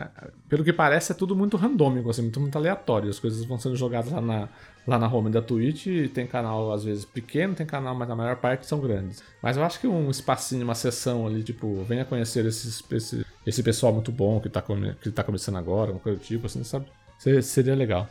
pelo 0.49 0.65
que 0.65 0.73
parece, 0.73 1.13
é 1.13 1.15
tudo 1.15 1.35
muito 1.35 1.57
randômico, 1.57 2.11
assim, 2.11 2.23
muito, 2.23 2.41
muito 2.41 2.57
aleatório. 2.57 3.09
As 3.09 3.19
coisas 3.19 3.45
vão 3.45 3.59
sendo 3.59 3.77
jogadas 3.77 4.13
lá 4.13 4.21
na, 4.21 4.49
lá 4.87 4.99
na 4.99 5.09
home 5.09 5.31
da 5.31 5.41
Twitch. 5.41 5.87
tem 6.13 6.27
canal, 6.27 6.73
às 6.73 6.85
vezes, 6.85 7.05
pequeno, 7.05 7.55
tem 7.55 7.67
canal, 7.67 7.95
mas 7.95 8.11
a 8.11 8.17
maior 8.17 8.37
parte 8.37 8.67
são 8.67 8.81
grandes. 8.81 9.23
Mas 9.43 9.57
eu 9.57 9.63
acho 9.63 9.81
que 9.81 9.87
um 9.87 10.11
espacinho, 10.11 10.65
uma 10.65 10.75
sessão 10.75 11.27
ali, 11.27 11.43
tipo, 11.43 11.83
venha 11.85 12.05
conhecer 12.05 12.45
esses, 12.45 12.83
esse, 12.91 13.25
esse 13.47 13.63
pessoal 13.63 13.93
muito 13.93 14.13
bom 14.13 14.41
que 14.41 14.49
tá, 14.49 14.63
que 15.01 15.11
tá 15.11 15.23
começando 15.23 15.57
agora, 15.57 15.93
uma 15.93 16.01
coisa 16.01 16.19
do 16.19 16.25
tipo, 16.25 16.47
assim, 16.47 16.65
sabe? 16.65 16.87
Seria 17.43 17.75
legal. 17.75 18.09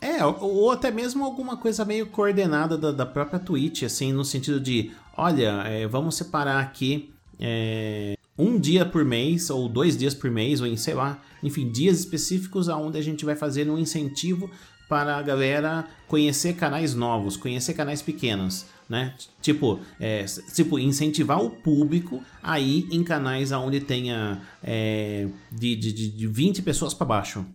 É, 0.00 0.24
ou 0.24 0.70
até 0.70 0.90
mesmo 0.90 1.24
alguma 1.24 1.58
coisa 1.58 1.84
meio 1.84 2.06
coordenada 2.06 2.76
da, 2.76 2.90
da 2.90 3.04
própria 3.04 3.38
Twitch, 3.38 3.82
assim, 3.82 4.12
no 4.12 4.24
sentido 4.24 4.58
de, 4.58 4.92
olha, 5.16 5.62
é, 5.66 5.86
vamos 5.86 6.14
separar 6.16 6.60
aqui 6.60 7.12
é, 7.40 8.14
um 8.38 8.58
dia 8.58 8.84
por 8.84 9.04
mês, 9.04 9.50
ou 9.50 9.68
dois 9.68 9.96
dias 9.96 10.14
por 10.14 10.30
mês, 10.30 10.60
ou 10.60 10.66
em, 10.66 10.76
sei 10.76 10.94
lá, 10.94 11.20
enfim, 11.42 11.70
dias 11.70 11.98
específicos 11.98 12.68
onde 12.68 12.98
a 12.98 13.02
gente 13.02 13.24
vai 13.24 13.36
fazer 13.36 13.68
um 13.70 13.78
incentivo 13.78 14.50
para 14.88 15.16
a 15.16 15.22
galera 15.22 15.86
conhecer 16.08 16.54
canais 16.54 16.94
novos, 16.94 17.36
conhecer 17.36 17.74
canais 17.74 18.02
pequenos, 18.02 18.66
né? 18.88 19.14
Tipo, 19.40 19.78
é, 20.00 20.24
tipo 20.52 20.78
incentivar 20.80 21.40
o 21.40 21.48
público 21.48 22.22
a 22.42 22.58
ir 22.58 22.88
em 22.90 23.04
canais 23.04 23.52
onde 23.52 23.78
tenha 23.80 24.42
é, 24.64 25.28
de, 25.52 25.76
de, 25.76 25.92
de 25.92 26.26
20 26.26 26.62
pessoas 26.62 26.92
para 26.92 27.06
baixo, 27.06 27.46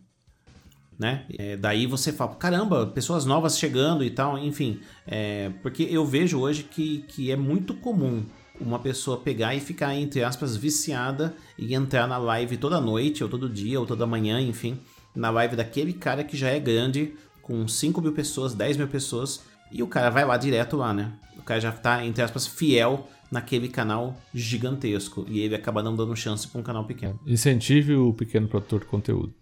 né? 0.98 1.26
É, 1.38 1.58
daí 1.58 1.86
você 1.86 2.14
fala, 2.14 2.36
caramba, 2.36 2.88
pessoas 2.88 3.26
novas 3.26 3.60
chegando 3.60 4.02
e 4.02 4.10
tal, 4.10 4.38
enfim. 4.38 4.80
É, 5.06 5.52
porque 5.62 5.84
eu 5.84 6.06
vejo 6.06 6.40
hoje 6.40 6.64
que, 6.64 7.04
que 7.08 7.32
é 7.32 7.36
muito 7.36 7.74
comum 7.74 8.24
uma 8.60 8.80
pessoa 8.80 9.18
pegar 9.18 9.56
e 9.56 9.60
ficar, 9.60 9.96
entre 9.96 10.24
aspas, 10.24 10.56
viciada 10.56 11.36
e 11.58 11.74
entrar 11.74 12.08
na 12.08 12.18
live 12.18 12.58
toda 12.58 12.82
noite, 12.82 13.24
ou 13.24 13.30
todo 13.30 13.50
dia, 13.50 13.80
ou 13.80 13.86
toda 13.86 14.06
manhã, 14.06 14.40
enfim, 14.42 14.78
na 15.16 15.30
live 15.30 15.56
daquele 15.56 15.94
cara 15.94 16.24
que 16.24 16.38
já 16.38 16.50
é 16.50 16.60
grande, 16.60 17.14
com 17.42 17.68
5 17.68 18.02
mil 18.02 18.14
pessoas, 18.14 18.54
10 18.54 18.78
mil 18.78 18.88
pessoas, 18.88 19.44
e 19.72 19.84
o 19.84 19.88
cara 19.88 20.10
vai 20.10 20.26
lá 20.26 20.38
direto 20.38 20.78
lá, 20.78 20.94
né? 20.94 21.12
O 21.38 21.44
cara 21.44 21.60
já 21.60 21.72
tá, 21.72 22.06
entre 22.06 22.24
aspas, 22.24 22.48
fiel 22.48 23.08
naquele 23.32 23.68
canal 23.68 24.16
gigantesco 24.34 25.26
e 25.28 25.40
ele 25.40 25.56
acaba 25.56 25.82
não 25.84 25.96
dando 25.96 26.16
chance 26.16 26.48
para 26.48 26.62
um 26.62 26.64
canal 26.64 26.86
pequeno. 26.86 27.20
Incentive 27.26 27.96
o 27.96 28.14
pequeno 28.14 28.48
produtor 28.48 28.82
de 28.82 28.86
conteúdo. 28.86 29.34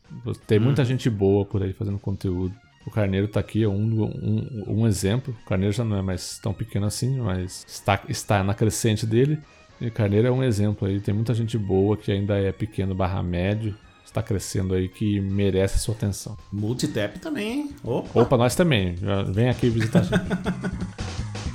Tem 0.48 0.60
muita 0.60 0.82
hum. 0.82 0.86
gente 0.86 1.10
boa 1.10 1.46
por 1.46 1.62
aí 1.62 1.74
fazendo 1.74 2.00
conteúdo. 2.00 2.56
O 2.86 2.92
Carneiro 2.92 3.28
está 3.28 3.40
aqui, 3.40 3.64
é 3.64 3.68
um, 3.68 4.04
um, 4.04 4.64
um, 4.68 4.88
exemplo. 4.88 5.36
O 5.42 5.46
Carneiro 5.46 5.74
já 5.74 5.86
não 5.86 5.98
é 5.98 6.02
mais 6.02 6.38
tão 6.40 6.54
pequeno 6.54 6.86
assim, 6.86 7.18
mas 7.18 7.66
está, 7.68 8.02
está 8.10 8.44
na 8.44 8.54
crescente 8.54 9.06
dele. 9.06 9.40
E 9.80 9.88
o 9.88 9.92
Carneiro 9.92 10.28
é 10.28 10.32
um 10.32 10.44
exemplo 10.44 10.88
aí. 10.88 11.00
Tem 11.00 11.14
muita 11.14 11.34
gente 11.34 11.58
boa 11.58 11.96
que 11.96 12.12
ainda 12.12 12.38
é 12.38 12.52
pequeno 12.52 12.94
barra 12.94 13.24
médio, 13.24 13.76
está 14.06 14.22
crescendo 14.22 14.74
aí, 14.74 14.90
que 14.90 15.20
merece 15.22 15.76
a 15.76 15.80
sua 15.80 15.96
atenção. 15.96 16.38
Multitap 16.52 17.20
também, 17.20 17.52
hein? 17.52 17.70
Opa, 17.84 18.22
Opa 18.22 18.38
nós 18.38 18.56
também. 18.56 18.96
Vem 19.32 19.50
aqui 19.50 19.70
visitar 19.70 20.00
a 20.00 20.04
gente. 20.04 20.24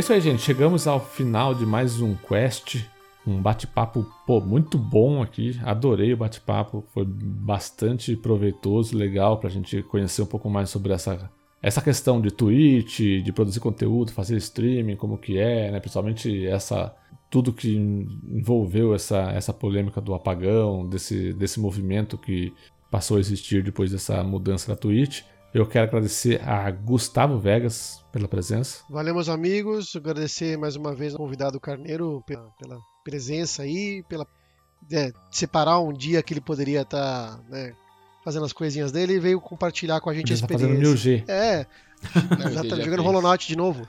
isso 0.00 0.14
aí, 0.14 0.20
gente. 0.22 0.40
Chegamos 0.40 0.86
ao 0.86 0.98
final 0.98 1.54
de 1.54 1.66
mais 1.66 2.00
um 2.00 2.14
quest. 2.14 2.78
Um 3.26 3.38
bate-papo 3.42 4.06
muito 4.46 4.78
bom 4.78 5.22
aqui. 5.22 5.60
Adorei 5.62 6.14
o 6.14 6.16
bate-papo. 6.16 6.82
Foi 6.94 7.04
bastante 7.04 8.16
proveitoso, 8.16 8.96
legal 8.96 9.36
para 9.36 9.50
a 9.50 9.52
gente 9.52 9.82
conhecer 9.82 10.22
um 10.22 10.26
pouco 10.26 10.48
mais 10.48 10.70
sobre 10.70 10.94
essa, 10.94 11.30
essa 11.60 11.82
questão 11.82 12.18
de 12.18 12.30
Twitch, 12.30 13.00
de 13.22 13.30
produzir 13.30 13.60
conteúdo, 13.60 14.10
fazer 14.10 14.38
streaming, 14.38 14.96
como 14.96 15.18
que 15.18 15.38
é, 15.38 15.70
né? 15.70 15.78
Principalmente 15.80 16.46
essa 16.46 16.96
tudo 17.28 17.52
que 17.52 17.76
envolveu 17.76 18.94
essa, 18.94 19.30
essa 19.32 19.52
polêmica 19.52 20.00
do 20.00 20.14
apagão, 20.14 20.88
desse, 20.88 21.34
desse 21.34 21.60
movimento 21.60 22.16
que 22.16 22.54
passou 22.90 23.18
a 23.18 23.20
existir 23.20 23.62
depois 23.62 23.92
dessa 23.92 24.24
mudança 24.24 24.66
da 24.66 24.76
Twitch. 24.76 25.20
Eu 25.52 25.66
quero 25.66 25.88
agradecer 25.88 26.40
a 26.48 26.70
Gustavo 26.70 27.38
Vegas 27.38 28.04
pela 28.12 28.28
presença. 28.28 28.84
Valeu, 28.88 29.14
meus 29.14 29.28
amigos. 29.28 29.96
Agradecer 29.96 30.56
mais 30.56 30.76
uma 30.76 30.94
vez 30.94 31.12
ao 31.12 31.18
convidado 31.18 31.58
Carneiro 31.58 32.22
pela, 32.24 32.48
pela 32.56 32.78
presença 33.04 33.62
aí, 33.62 34.04
pela 34.08 34.24
é, 34.92 35.10
separar 35.30 35.80
um 35.80 35.92
dia 35.92 36.22
que 36.22 36.32
ele 36.32 36.40
poderia 36.40 36.82
estar 36.82 37.36
tá, 37.36 37.40
né, 37.48 37.72
fazendo 38.24 38.44
as 38.44 38.52
coisinhas 38.52 38.92
dele 38.92 39.14
e 39.14 39.20
veio 39.20 39.40
compartilhar 39.40 40.00
com 40.00 40.08
a 40.08 40.14
gente 40.14 40.30
Podia 40.30 40.44
a 40.44 40.48
tá 40.48 40.54
experiência. 40.54 40.94
fazendo 40.94 41.24
1000G. 41.24 41.28
É. 41.28 41.66
Já 42.54 42.64
tá 42.64 42.76
jogando 42.76 43.02
Hollow 43.02 43.20
Knight 43.20 43.48
de 43.48 43.56
novo. 43.56 43.86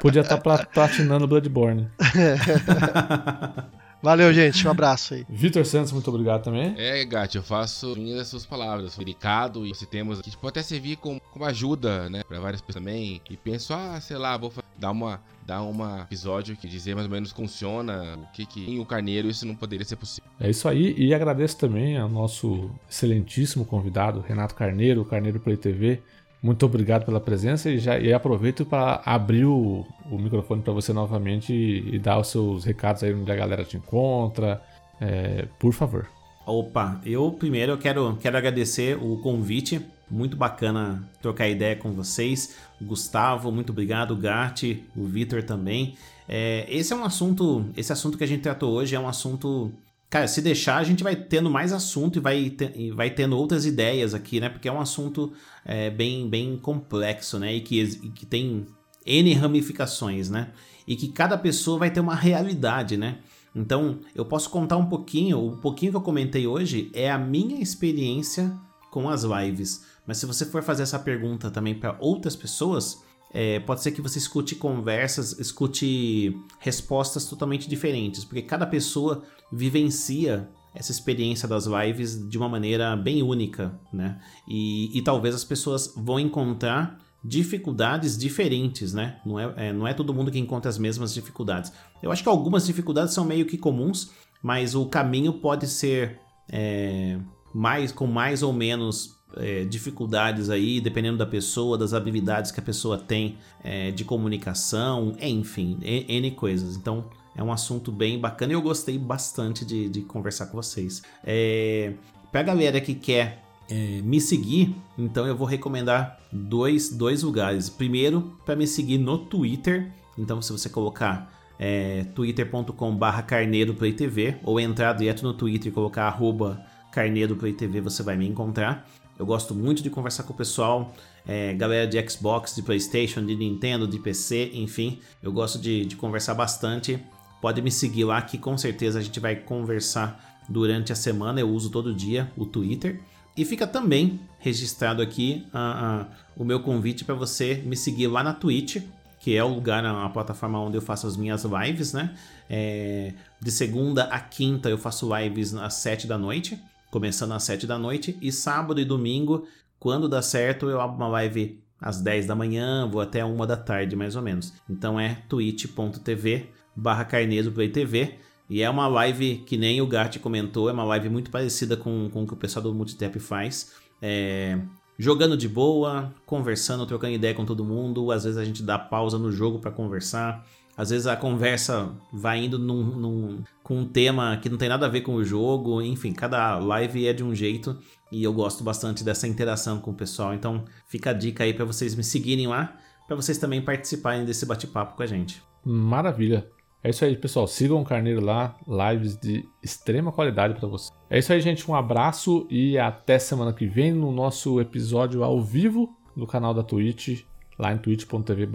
Podia 0.00 0.20
estar 0.20 0.38
tá 0.38 0.66
platinando 0.66 1.26
Bloodborne. 1.26 1.90
Valeu, 4.02 4.32
gente. 4.32 4.66
Um 4.66 4.70
abraço 4.70 5.14
aí. 5.14 5.26
Vitor 5.28 5.64
Santos, 5.64 5.92
muito 5.92 6.08
obrigado 6.10 6.42
também. 6.44 6.74
É, 6.76 7.04
Gatti, 7.04 7.36
eu 7.36 7.42
faço 7.42 7.94
minhas 7.96 8.20
as 8.20 8.28
suas 8.28 8.46
palavras. 8.46 8.96
Delicado 8.96 9.66
e 9.66 9.70
esse 9.70 9.86
temos 9.86 10.20
aqui 10.20 10.30
pode 10.36 10.58
até 10.58 10.62
servir 10.62 10.96
como, 10.96 11.20
como 11.32 11.44
ajuda, 11.44 12.08
né? 12.08 12.22
Pra 12.28 12.38
várias 12.38 12.60
pessoas 12.60 12.84
também. 12.84 13.20
E 13.30 13.36
penso, 13.36 13.72
ah, 13.72 14.00
sei 14.00 14.16
lá, 14.16 14.36
vou 14.36 14.52
dar 14.78 14.90
uma 14.90 15.20
dar 15.46 15.62
um 15.62 16.00
episódio 16.00 16.56
que 16.56 16.66
dizer 16.66 16.94
mais 16.94 17.06
ou 17.06 17.12
menos 17.12 17.30
funciona, 17.30 18.18
o 18.18 18.32
que 18.32 18.44
que 18.44 18.68
em 18.68 18.80
o 18.80 18.84
carneiro 18.84 19.28
isso 19.28 19.46
não 19.46 19.54
poderia 19.54 19.86
ser 19.86 19.94
possível. 19.94 20.28
É 20.40 20.50
isso 20.50 20.68
aí, 20.68 20.92
e 20.98 21.14
agradeço 21.14 21.56
também 21.56 21.96
ao 21.96 22.08
nosso 22.08 22.68
excelentíssimo 22.90 23.64
convidado, 23.64 24.24
Renato 24.26 24.56
Carneiro, 24.56 25.04
Carneiro 25.04 25.38
Play 25.38 25.56
TV, 25.56 26.02
muito 26.42 26.64
obrigado 26.66 27.04
pela 27.04 27.20
presença 27.20 27.70
e 27.70 27.78
já 27.78 27.98
e 27.98 28.12
aproveito 28.12 28.64
para 28.64 29.00
abrir 29.04 29.44
o, 29.44 29.86
o 30.10 30.18
microfone 30.18 30.62
para 30.62 30.72
você 30.72 30.92
novamente 30.92 31.52
e, 31.52 31.96
e, 31.96 31.98
dar 31.98 32.18
os 32.18 32.28
seus 32.28 32.64
recados 32.64 33.02
aí 33.02 33.14
onde 33.14 33.30
a 33.30 33.36
galera 33.36 33.64
te 33.64 33.76
encontra. 33.76 34.62
É, 35.00 35.46
por 35.58 35.72
favor. 35.72 36.06
Opa, 36.46 37.00
eu 37.04 37.32
primeiro 37.32 37.72
eu 37.72 37.78
quero, 37.78 38.16
quero 38.20 38.36
agradecer 38.36 38.96
o 38.96 39.16
convite. 39.18 39.80
Muito 40.08 40.36
bacana 40.36 41.08
trocar 41.20 41.48
ideia 41.48 41.74
com 41.74 41.90
vocês. 41.92 42.56
Gustavo, 42.80 43.50
muito 43.50 43.72
obrigado. 43.72 44.14
Gart, 44.16 44.62
o 44.94 45.04
Vitor 45.04 45.42
também. 45.42 45.96
É, 46.28 46.64
esse 46.68 46.92
é 46.92 46.96
um 46.96 47.04
assunto. 47.04 47.66
Esse 47.76 47.92
assunto 47.92 48.16
que 48.16 48.22
a 48.22 48.26
gente 48.26 48.42
tratou 48.42 48.72
hoje 48.72 48.94
é 48.94 49.00
um 49.00 49.08
assunto 49.08 49.72
Cara, 50.16 50.28
se 50.28 50.40
deixar, 50.40 50.78
a 50.78 50.82
gente 50.82 51.04
vai 51.04 51.14
tendo 51.14 51.50
mais 51.50 51.74
assunto 51.74 52.16
e 52.16 52.20
vai, 52.22 52.48
te, 52.48 52.90
vai 52.92 53.10
tendo 53.10 53.36
outras 53.36 53.66
ideias 53.66 54.14
aqui, 54.14 54.40
né? 54.40 54.48
Porque 54.48 54.66
é 54.66 54.72
um 54.72 54.80
assunto 54.80 55.30
é, 55.62 55.90
bem, 55.90 56.26
bem 56.26 56.56
complexo, 56.56 57.38
né? 57.38 57.54
E 57.54 57.60
que, 57.60 57.82
e 57.82 58.08
que 58.08 58.24
tem 58.24 58.64
N 59.04 59.34
ramificações, 59.34 60.30
né? 60.30 60.52
E 60.88 60.96
que 60.96 61.08
cada 61.08 61.36
pessoa 61.36 61.78
vai 61.78 61.90
ter 61.90 62.00
uma 62.00 62.14
realidade, 62.14 62.96
né? 62.96 63.18
Então, 63.54 63.98
eu 64.14 64.24
posso 64.24 64.48
contar 64.48 64.78
um 64.78 64.86
pouquinho, 64.86 65.38
o 65.38 65.58
pouquinho 65.58 65.92
que 65.92 65.98
eu 65.98 66.02
comentei 66.02 66.46
hoje 66.46 66.90
é 66.94 67.10
a 67.10 67.18
minha 67.18 67.60
experiência 67.60 68.50
com 68.90 69.10
as 69.10 69.22
lives. 69.22 69.84
Mas 70.06 70.16
se 70.16 70.24
você 70.24 70.46
for 70.46 70.62
fazer 70.62 70.84
essa 70.84 70.98
pergunta 70.98 71.50
também 71.50 71.74
para 71.74 71.94
outras 72.00 72.34
pessoas, 72.34 73.02
é, 73.32 73.60
pode 73.60 73.82
ser 73.82 73.92
que 73.92 74.00
você 74.00 74.18
escute 74.18 74.54
conversas, 74.54 75.38
escute 75.38 76.36
respostas 76.58 77.26
totalmente 77.26 77.68
diferentes, 77.68 78.24
porque 78.24 78.42
cada 78.42 78.66
pessoa 78.66 79.22
vivencia 79.52 80.48
essa 80.74 80.92
experiência 80.92 81.48
das 81.48 81.64
lives 81.66 82.28
de 82.28 82.36
uma 82.36 82.48
maneira 82.48 82.94
bem 82.94 83.22
única, 83.22 83.78
né? 83.90 84.20
E, 84.46 84.96
e 84.96 85.00
talvez 85.00 85.34
as 85.34 85.44
pessoas 85.44 85.92
vão 85.96 86.20
encontrar 86.20 86.98
dificuldades 87.24 88.16
diferentes, 88.16 88.92
né? 88.92 89.18
Não 89.24 89.40
é, 89.40 89.54
é, 89.56 89.72
não 89.72 89.88
é 89.88 89.94
todo 89.94 90.12
mundo 90.12 90.30
que 90.30 90.38
encontra 90.38 90.68
as 90.68 90.78
mesmas 90.78 91.14
dificuldades. 91.14 91.72
Eu 92.02 92.12
acho 92.12 92.22
que 92.22 92.28
algumas 92.28 92.66
dificuldades 92.66 93.14
são 93.14 93.24
meio 93.24 93.46
que 93.46 93.56
comuns, 93.56 94.12
mas 94.42 94.74
o 94.74 94.86
caminho 94.86 95.32
pode 95.32 95.66
ser 95.66 96.20
é, 96.48 97.18
mais 97.54 97.90
com 97.90 98.06
mais 98.06 98.42
ou 98.42 98.52
menos 98.52 99.15
é, 99.36 99.64
dificuldades 99.64 100.50
aí, 100.50 100.80
dependendo 100.80 101.18
da 101.18 101.26
pessoa, 101.26 101.76
das 101.76 101.92
habilidades 101.92 102.50
que 102.50 102.60
a 102.60 102.62
pessoa 102.62 102.98
tem 102.98 103.36
é, 103.62 103.90
de 103.90 104.04
comunicação, 104.04 105.16
enfim, 105.20 105.78
N 105.82 106.30
coisas. 106.32 106.76
Então 106.76 107.04
é 107.34 107.42
um 107.42 107.52
assunto 107.52 107.92
bem 107.92 108.18
bacana 108.18 108.52
e 108.52 108.54
eu 108.54 108.62
gostei 108.62 108.98
bastante 108.98 109.64
de, 109.64 109.88
de 109.88 110.00
conversar 110.02 110.46
com 110.46 110.56
vocês. 110.56 111.02
É, 111.24 111.92
pra 112.32 112.42
galera 112.42 112.80
que 112.80 112.94
quer 112.94 113.42
é, 113.68 114.00
me 114.02 114.20
seguir, 114.20 114.74
então 114.96 115.26
eu 115.26 115.36
vou 115.36 115.46
recomendar 115.46 116.18
dois, 116.32 116.90
dois 116.90 117.22
lugares. 117.22 117.68
Primeiro, 117.68 118.38
para 118.44 118.56
me 118.56 118.66
seguir 118.66 118.98
no 118.98 119.18
Twitter. 119.18 119.92
Então, 120.16 120.40
se 120.40 120.50
você 120.52 120.68
colocar 120.68 121.30
é, 121.58 122.04
twitter.com/barra 122.14 123.22
carneiroplaytv 123.22 124.36
ou 124.42 124.60
entrar 124.60 124.92
direto 124.94 125.22
no 125.22 125.34
Twitter 125.34 125.70
e 125.70 125.74
colocar 125.74 126.04
arroba 126.04 126.64
carneiroplaytv, 126.92 127.80
você 127.80 128.02
vai 128.02 128.16
me 128.16 128.26
encontrar. 128.26 128.88
Eu 129.18 129.24
gosto 129.24 129.54
muito 129.54 129.82
de 129.82 129.90
conversar 129.90 130.24
com 130.24 130.32
o 130.32 130.36
pessoal, 130.36 130.94
é, 131.26 131.54
galera 131.54 131.86
de 131.86 132.08
Xbox, 132.08 132.54
de 132.54 132.62
PlayStation, 132.62 133.24
de 133.24 133.34
Nintendo, 133.34 133.86
de 133.86 133.98
PC, 133.98 134.50
enfim. 134.54 135.00
Eu 135.22 135.32
gosto 135.32 135.58
de, 135.58 135.86
de 135.86 135.96
conversar 135.96 136.34
bastante. 136.34 137.02
Pode 137.40 137.62
me 137.62 137.70
seguir 137.70 138.04
lá 138.04 138.20
que 138.20 138.36
com 138.36 138.56
certeza 138.58 138.98
a 138.98 139.02
gente 139.02 139.18
vai 139.18 139.36
conversar 139.36 140.42
durante 140.48 140.92
a 140.92 140.96
semana. 140.96 141.40
Eu 141.40 141.48
uso 141.48 141.70
todo 141.70 141.94
dia 141.94 142.30
o 142.36 142.44
Twitter. 142.44 143.00
E 143.36 143.44
fica 143.44 143.66
também 143.66 144.20
registrado 144.38 145.02
aqui 145.02 145.46
uh, 145.52 146.02
uh, 146.02 146.06
o 146.36 146.44
meu 146.44 146.60
convite 146.60 147.04
para 147.04 147.14
você 147.14 147.62
me 147.66 147.76
seguir 147.76 148.06
lá 148.06 148.22
na 148.22 148.32
Twitch, 148.32 148.78
que 149.20 149.36
é 149.36 149.44
o 149.44 149.48
lugar, 149.48 149.84
a 149.84 150.08
plataforma 150.08 150.58
onde 150.60 150.76
eu 150.76 150.80
faço 150.80 151.06
as 151.06 151.16
minhas 151.16 151.44
lives, 151.44 151.92
né? 151.92 152.14
É, 152.48 153.12
de 153.40 153.50
segunda 153.50 154.04
a 154.04 154.20
quinta 154.20 154.70
eu 154.70 154.78
faço 154.78 155.08
lives 155.16 155.52
às 155.54 155.74
7 155.74 156.06
da 156.06 156.16
noite, 156.16 156.58
começando 156.96 157.32
às 157.32 157.42
7 157.42 157.66
da 157.66 157.78
noite, 157.78 158.16
e 158.22 158.32
sábado 158.32 158.80
e 158.80 158.84
domingo, 158.86 159.46
quando 159.78 160.08
dá 160.08 160.22
certo, 160.22 160.70
eu 160.70 160.80
abro 160.80 160.96
uma 160.96 161.08
live 161.08 161.60
às 161.78 162.00
10 162.00 162.24
da 162.26 162.34
manhã, 162.34 162.88
vou 162.90 163.02
até 163.02 163.22
uma 163.22 163.46
da 163.46 163.54
tarde 163.54 163.94
mais 163.94 164.16
ou 164.16 164.22
menos. 164.22 164.54
Então 164.66 164.98
é 164.98 165.18
twitch.tv 165.28 166.46
barra 166.74 167.04
Carneiro 167.04 167.52
Play 167.52 167.68
TV. 167.68 168.14
E 168.48 168.62
é 168.62 168.70
uma 168.70 168.88
live 168.88 169.44
que 169.46 169.58
nem 169.58 169.82
o 169.82 169.86
Gart 169.86 170.18
comentou, 170.20 170.70
é 170.70 170.72
uma 170.72 170.84
live 170.84 171.10
muito 171.10 171.30
parecida 171.30 171.76
com, 171.76 172.08
com 172.10 172.22
o 172.22 172.26
que 172.26 172.32
o 172.32 172.36
pessoal 172.36 172.62
do 172.62 172.74
Multitap 172.74 173.18
faz. 173.20 173.74
É, 174.00 174.58
jogando 174.98 175.36
de 175.36 175.50
boa, 175.50 176.14
conversando, 176.24 176.86
trocando 176.86 177.12
ideia 177.12 177.34
com 177.34 177.44
todo 177.44 177.62
mundo. 177.62 178.10
Às 178.10 178.24
vezes 178.24 178.38
a 178.38 178.44
gente 178.44 178.62
dá 178.62 178.78
pausa 178.78 179.18
no 179.18 179.30
jogo 179.30 179.58
para 179.58 179.70
conversar. 179.70 180.46
Às 180.74 180.88
vezes 180.88 181.06
a 181.06 181.14
conversa 181.14 181.90
vai 182.10 182.44
indo 182.44 182.58
num, 182.58 182.82
num, 182.84 183.44
com 183.66 183.78
um 183.78 183.84
tema 183.84 184.36
que 184.36 184.48
não 184.48 184.56
tem 184.56 184.68
nada 184.68 184.86
a 184.86 184.88
ver 184.88 185.00
com 185.00 185.16
o 185.16 185.24
jogo. 185.24 185.82
Enfim, 185.82 186.12
cada 186.12 186.56
live 186.56 187.08
é 187.08 187.12
de 187.12 187.24
um 187.24 187.34
jeito. 187.34 187.76
E 188.12 188.22
eu 188.22 188.32
gosto 188.32 188.62
bastante 188.62 189.02
dessa 189.02 189.26
interação 189.26 189.80
com 189.80 189.90
o 189.90 189.94
pessoal. 189.94 190.32
Então 190.32 190.64
fica 190.86 191.10
a 191.10 191.12
dica 191.12 191.42
aí 191.42 191.52
para 191.52 191.64
vocês 191.64 191.96
me 191.96 192.04
seguirem 192.04 192.46
lá, 192.46 192.76
para 193.08 193.16
vocês 193.16 193.38
também 193.38 193.60
participarem 193.60 194.24
desse 194.24 194.46
bate-papo 194.46 194.94
com 194.94 195.02
a 195.02 195.06
gente. 195.06 195.42
Maravilha. 195.64 196.46
É 196.80 196.90
isso 196.90 197.04
aí, 197.04 197.16
pessoal. 197.16 197.48
Sigam 197.48 197.82
o 197.82 197.84
Carneiro 197.84 198.24
lá, 198.24 198.54
lives 198.68 199.18
de 199.18 199.44
extrema 199.60 200.12
qualidade 200.12 200.54
para 200.54 200.68
você. 200.68 200.92
É 201.10 201.18
isso 201.18 201.32
aí, 201.32 201.40
gente. 201.40 201.68
Um 201.68 201.74
abraço 201.74 202.46
e 202.48 202.78
até 202.78 203.18
semana 203.18 203.52
que 203.52 203.66
vem 203.66 203.90
no 203.92 204.12
nosso 204.12 204.60
episódio 204.60 205.24
ao 205.24 205.42
vivo 205.42 205.92
do 206.16 206.24
canal 206.24 206.54
da 206.54 206.62
Twitch, 206.62 207.24
lá 207.58 207.72
em 207.72 207.78
twitch.tv 207.78 208.48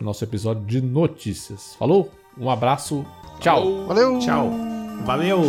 nosso 0.00 0.24
episódio 0.24 0.64
de 0.64 0.80
notícias. 0.80 1.74
Falou? 1.74 2.10
Um 2.38 2.48
abraço. 2.48 3.04
Tchau. 3.40 3.86
Valeu. 3.86 4.18
Tchau. 4.18 4.52
Valeu. 5.06 5.40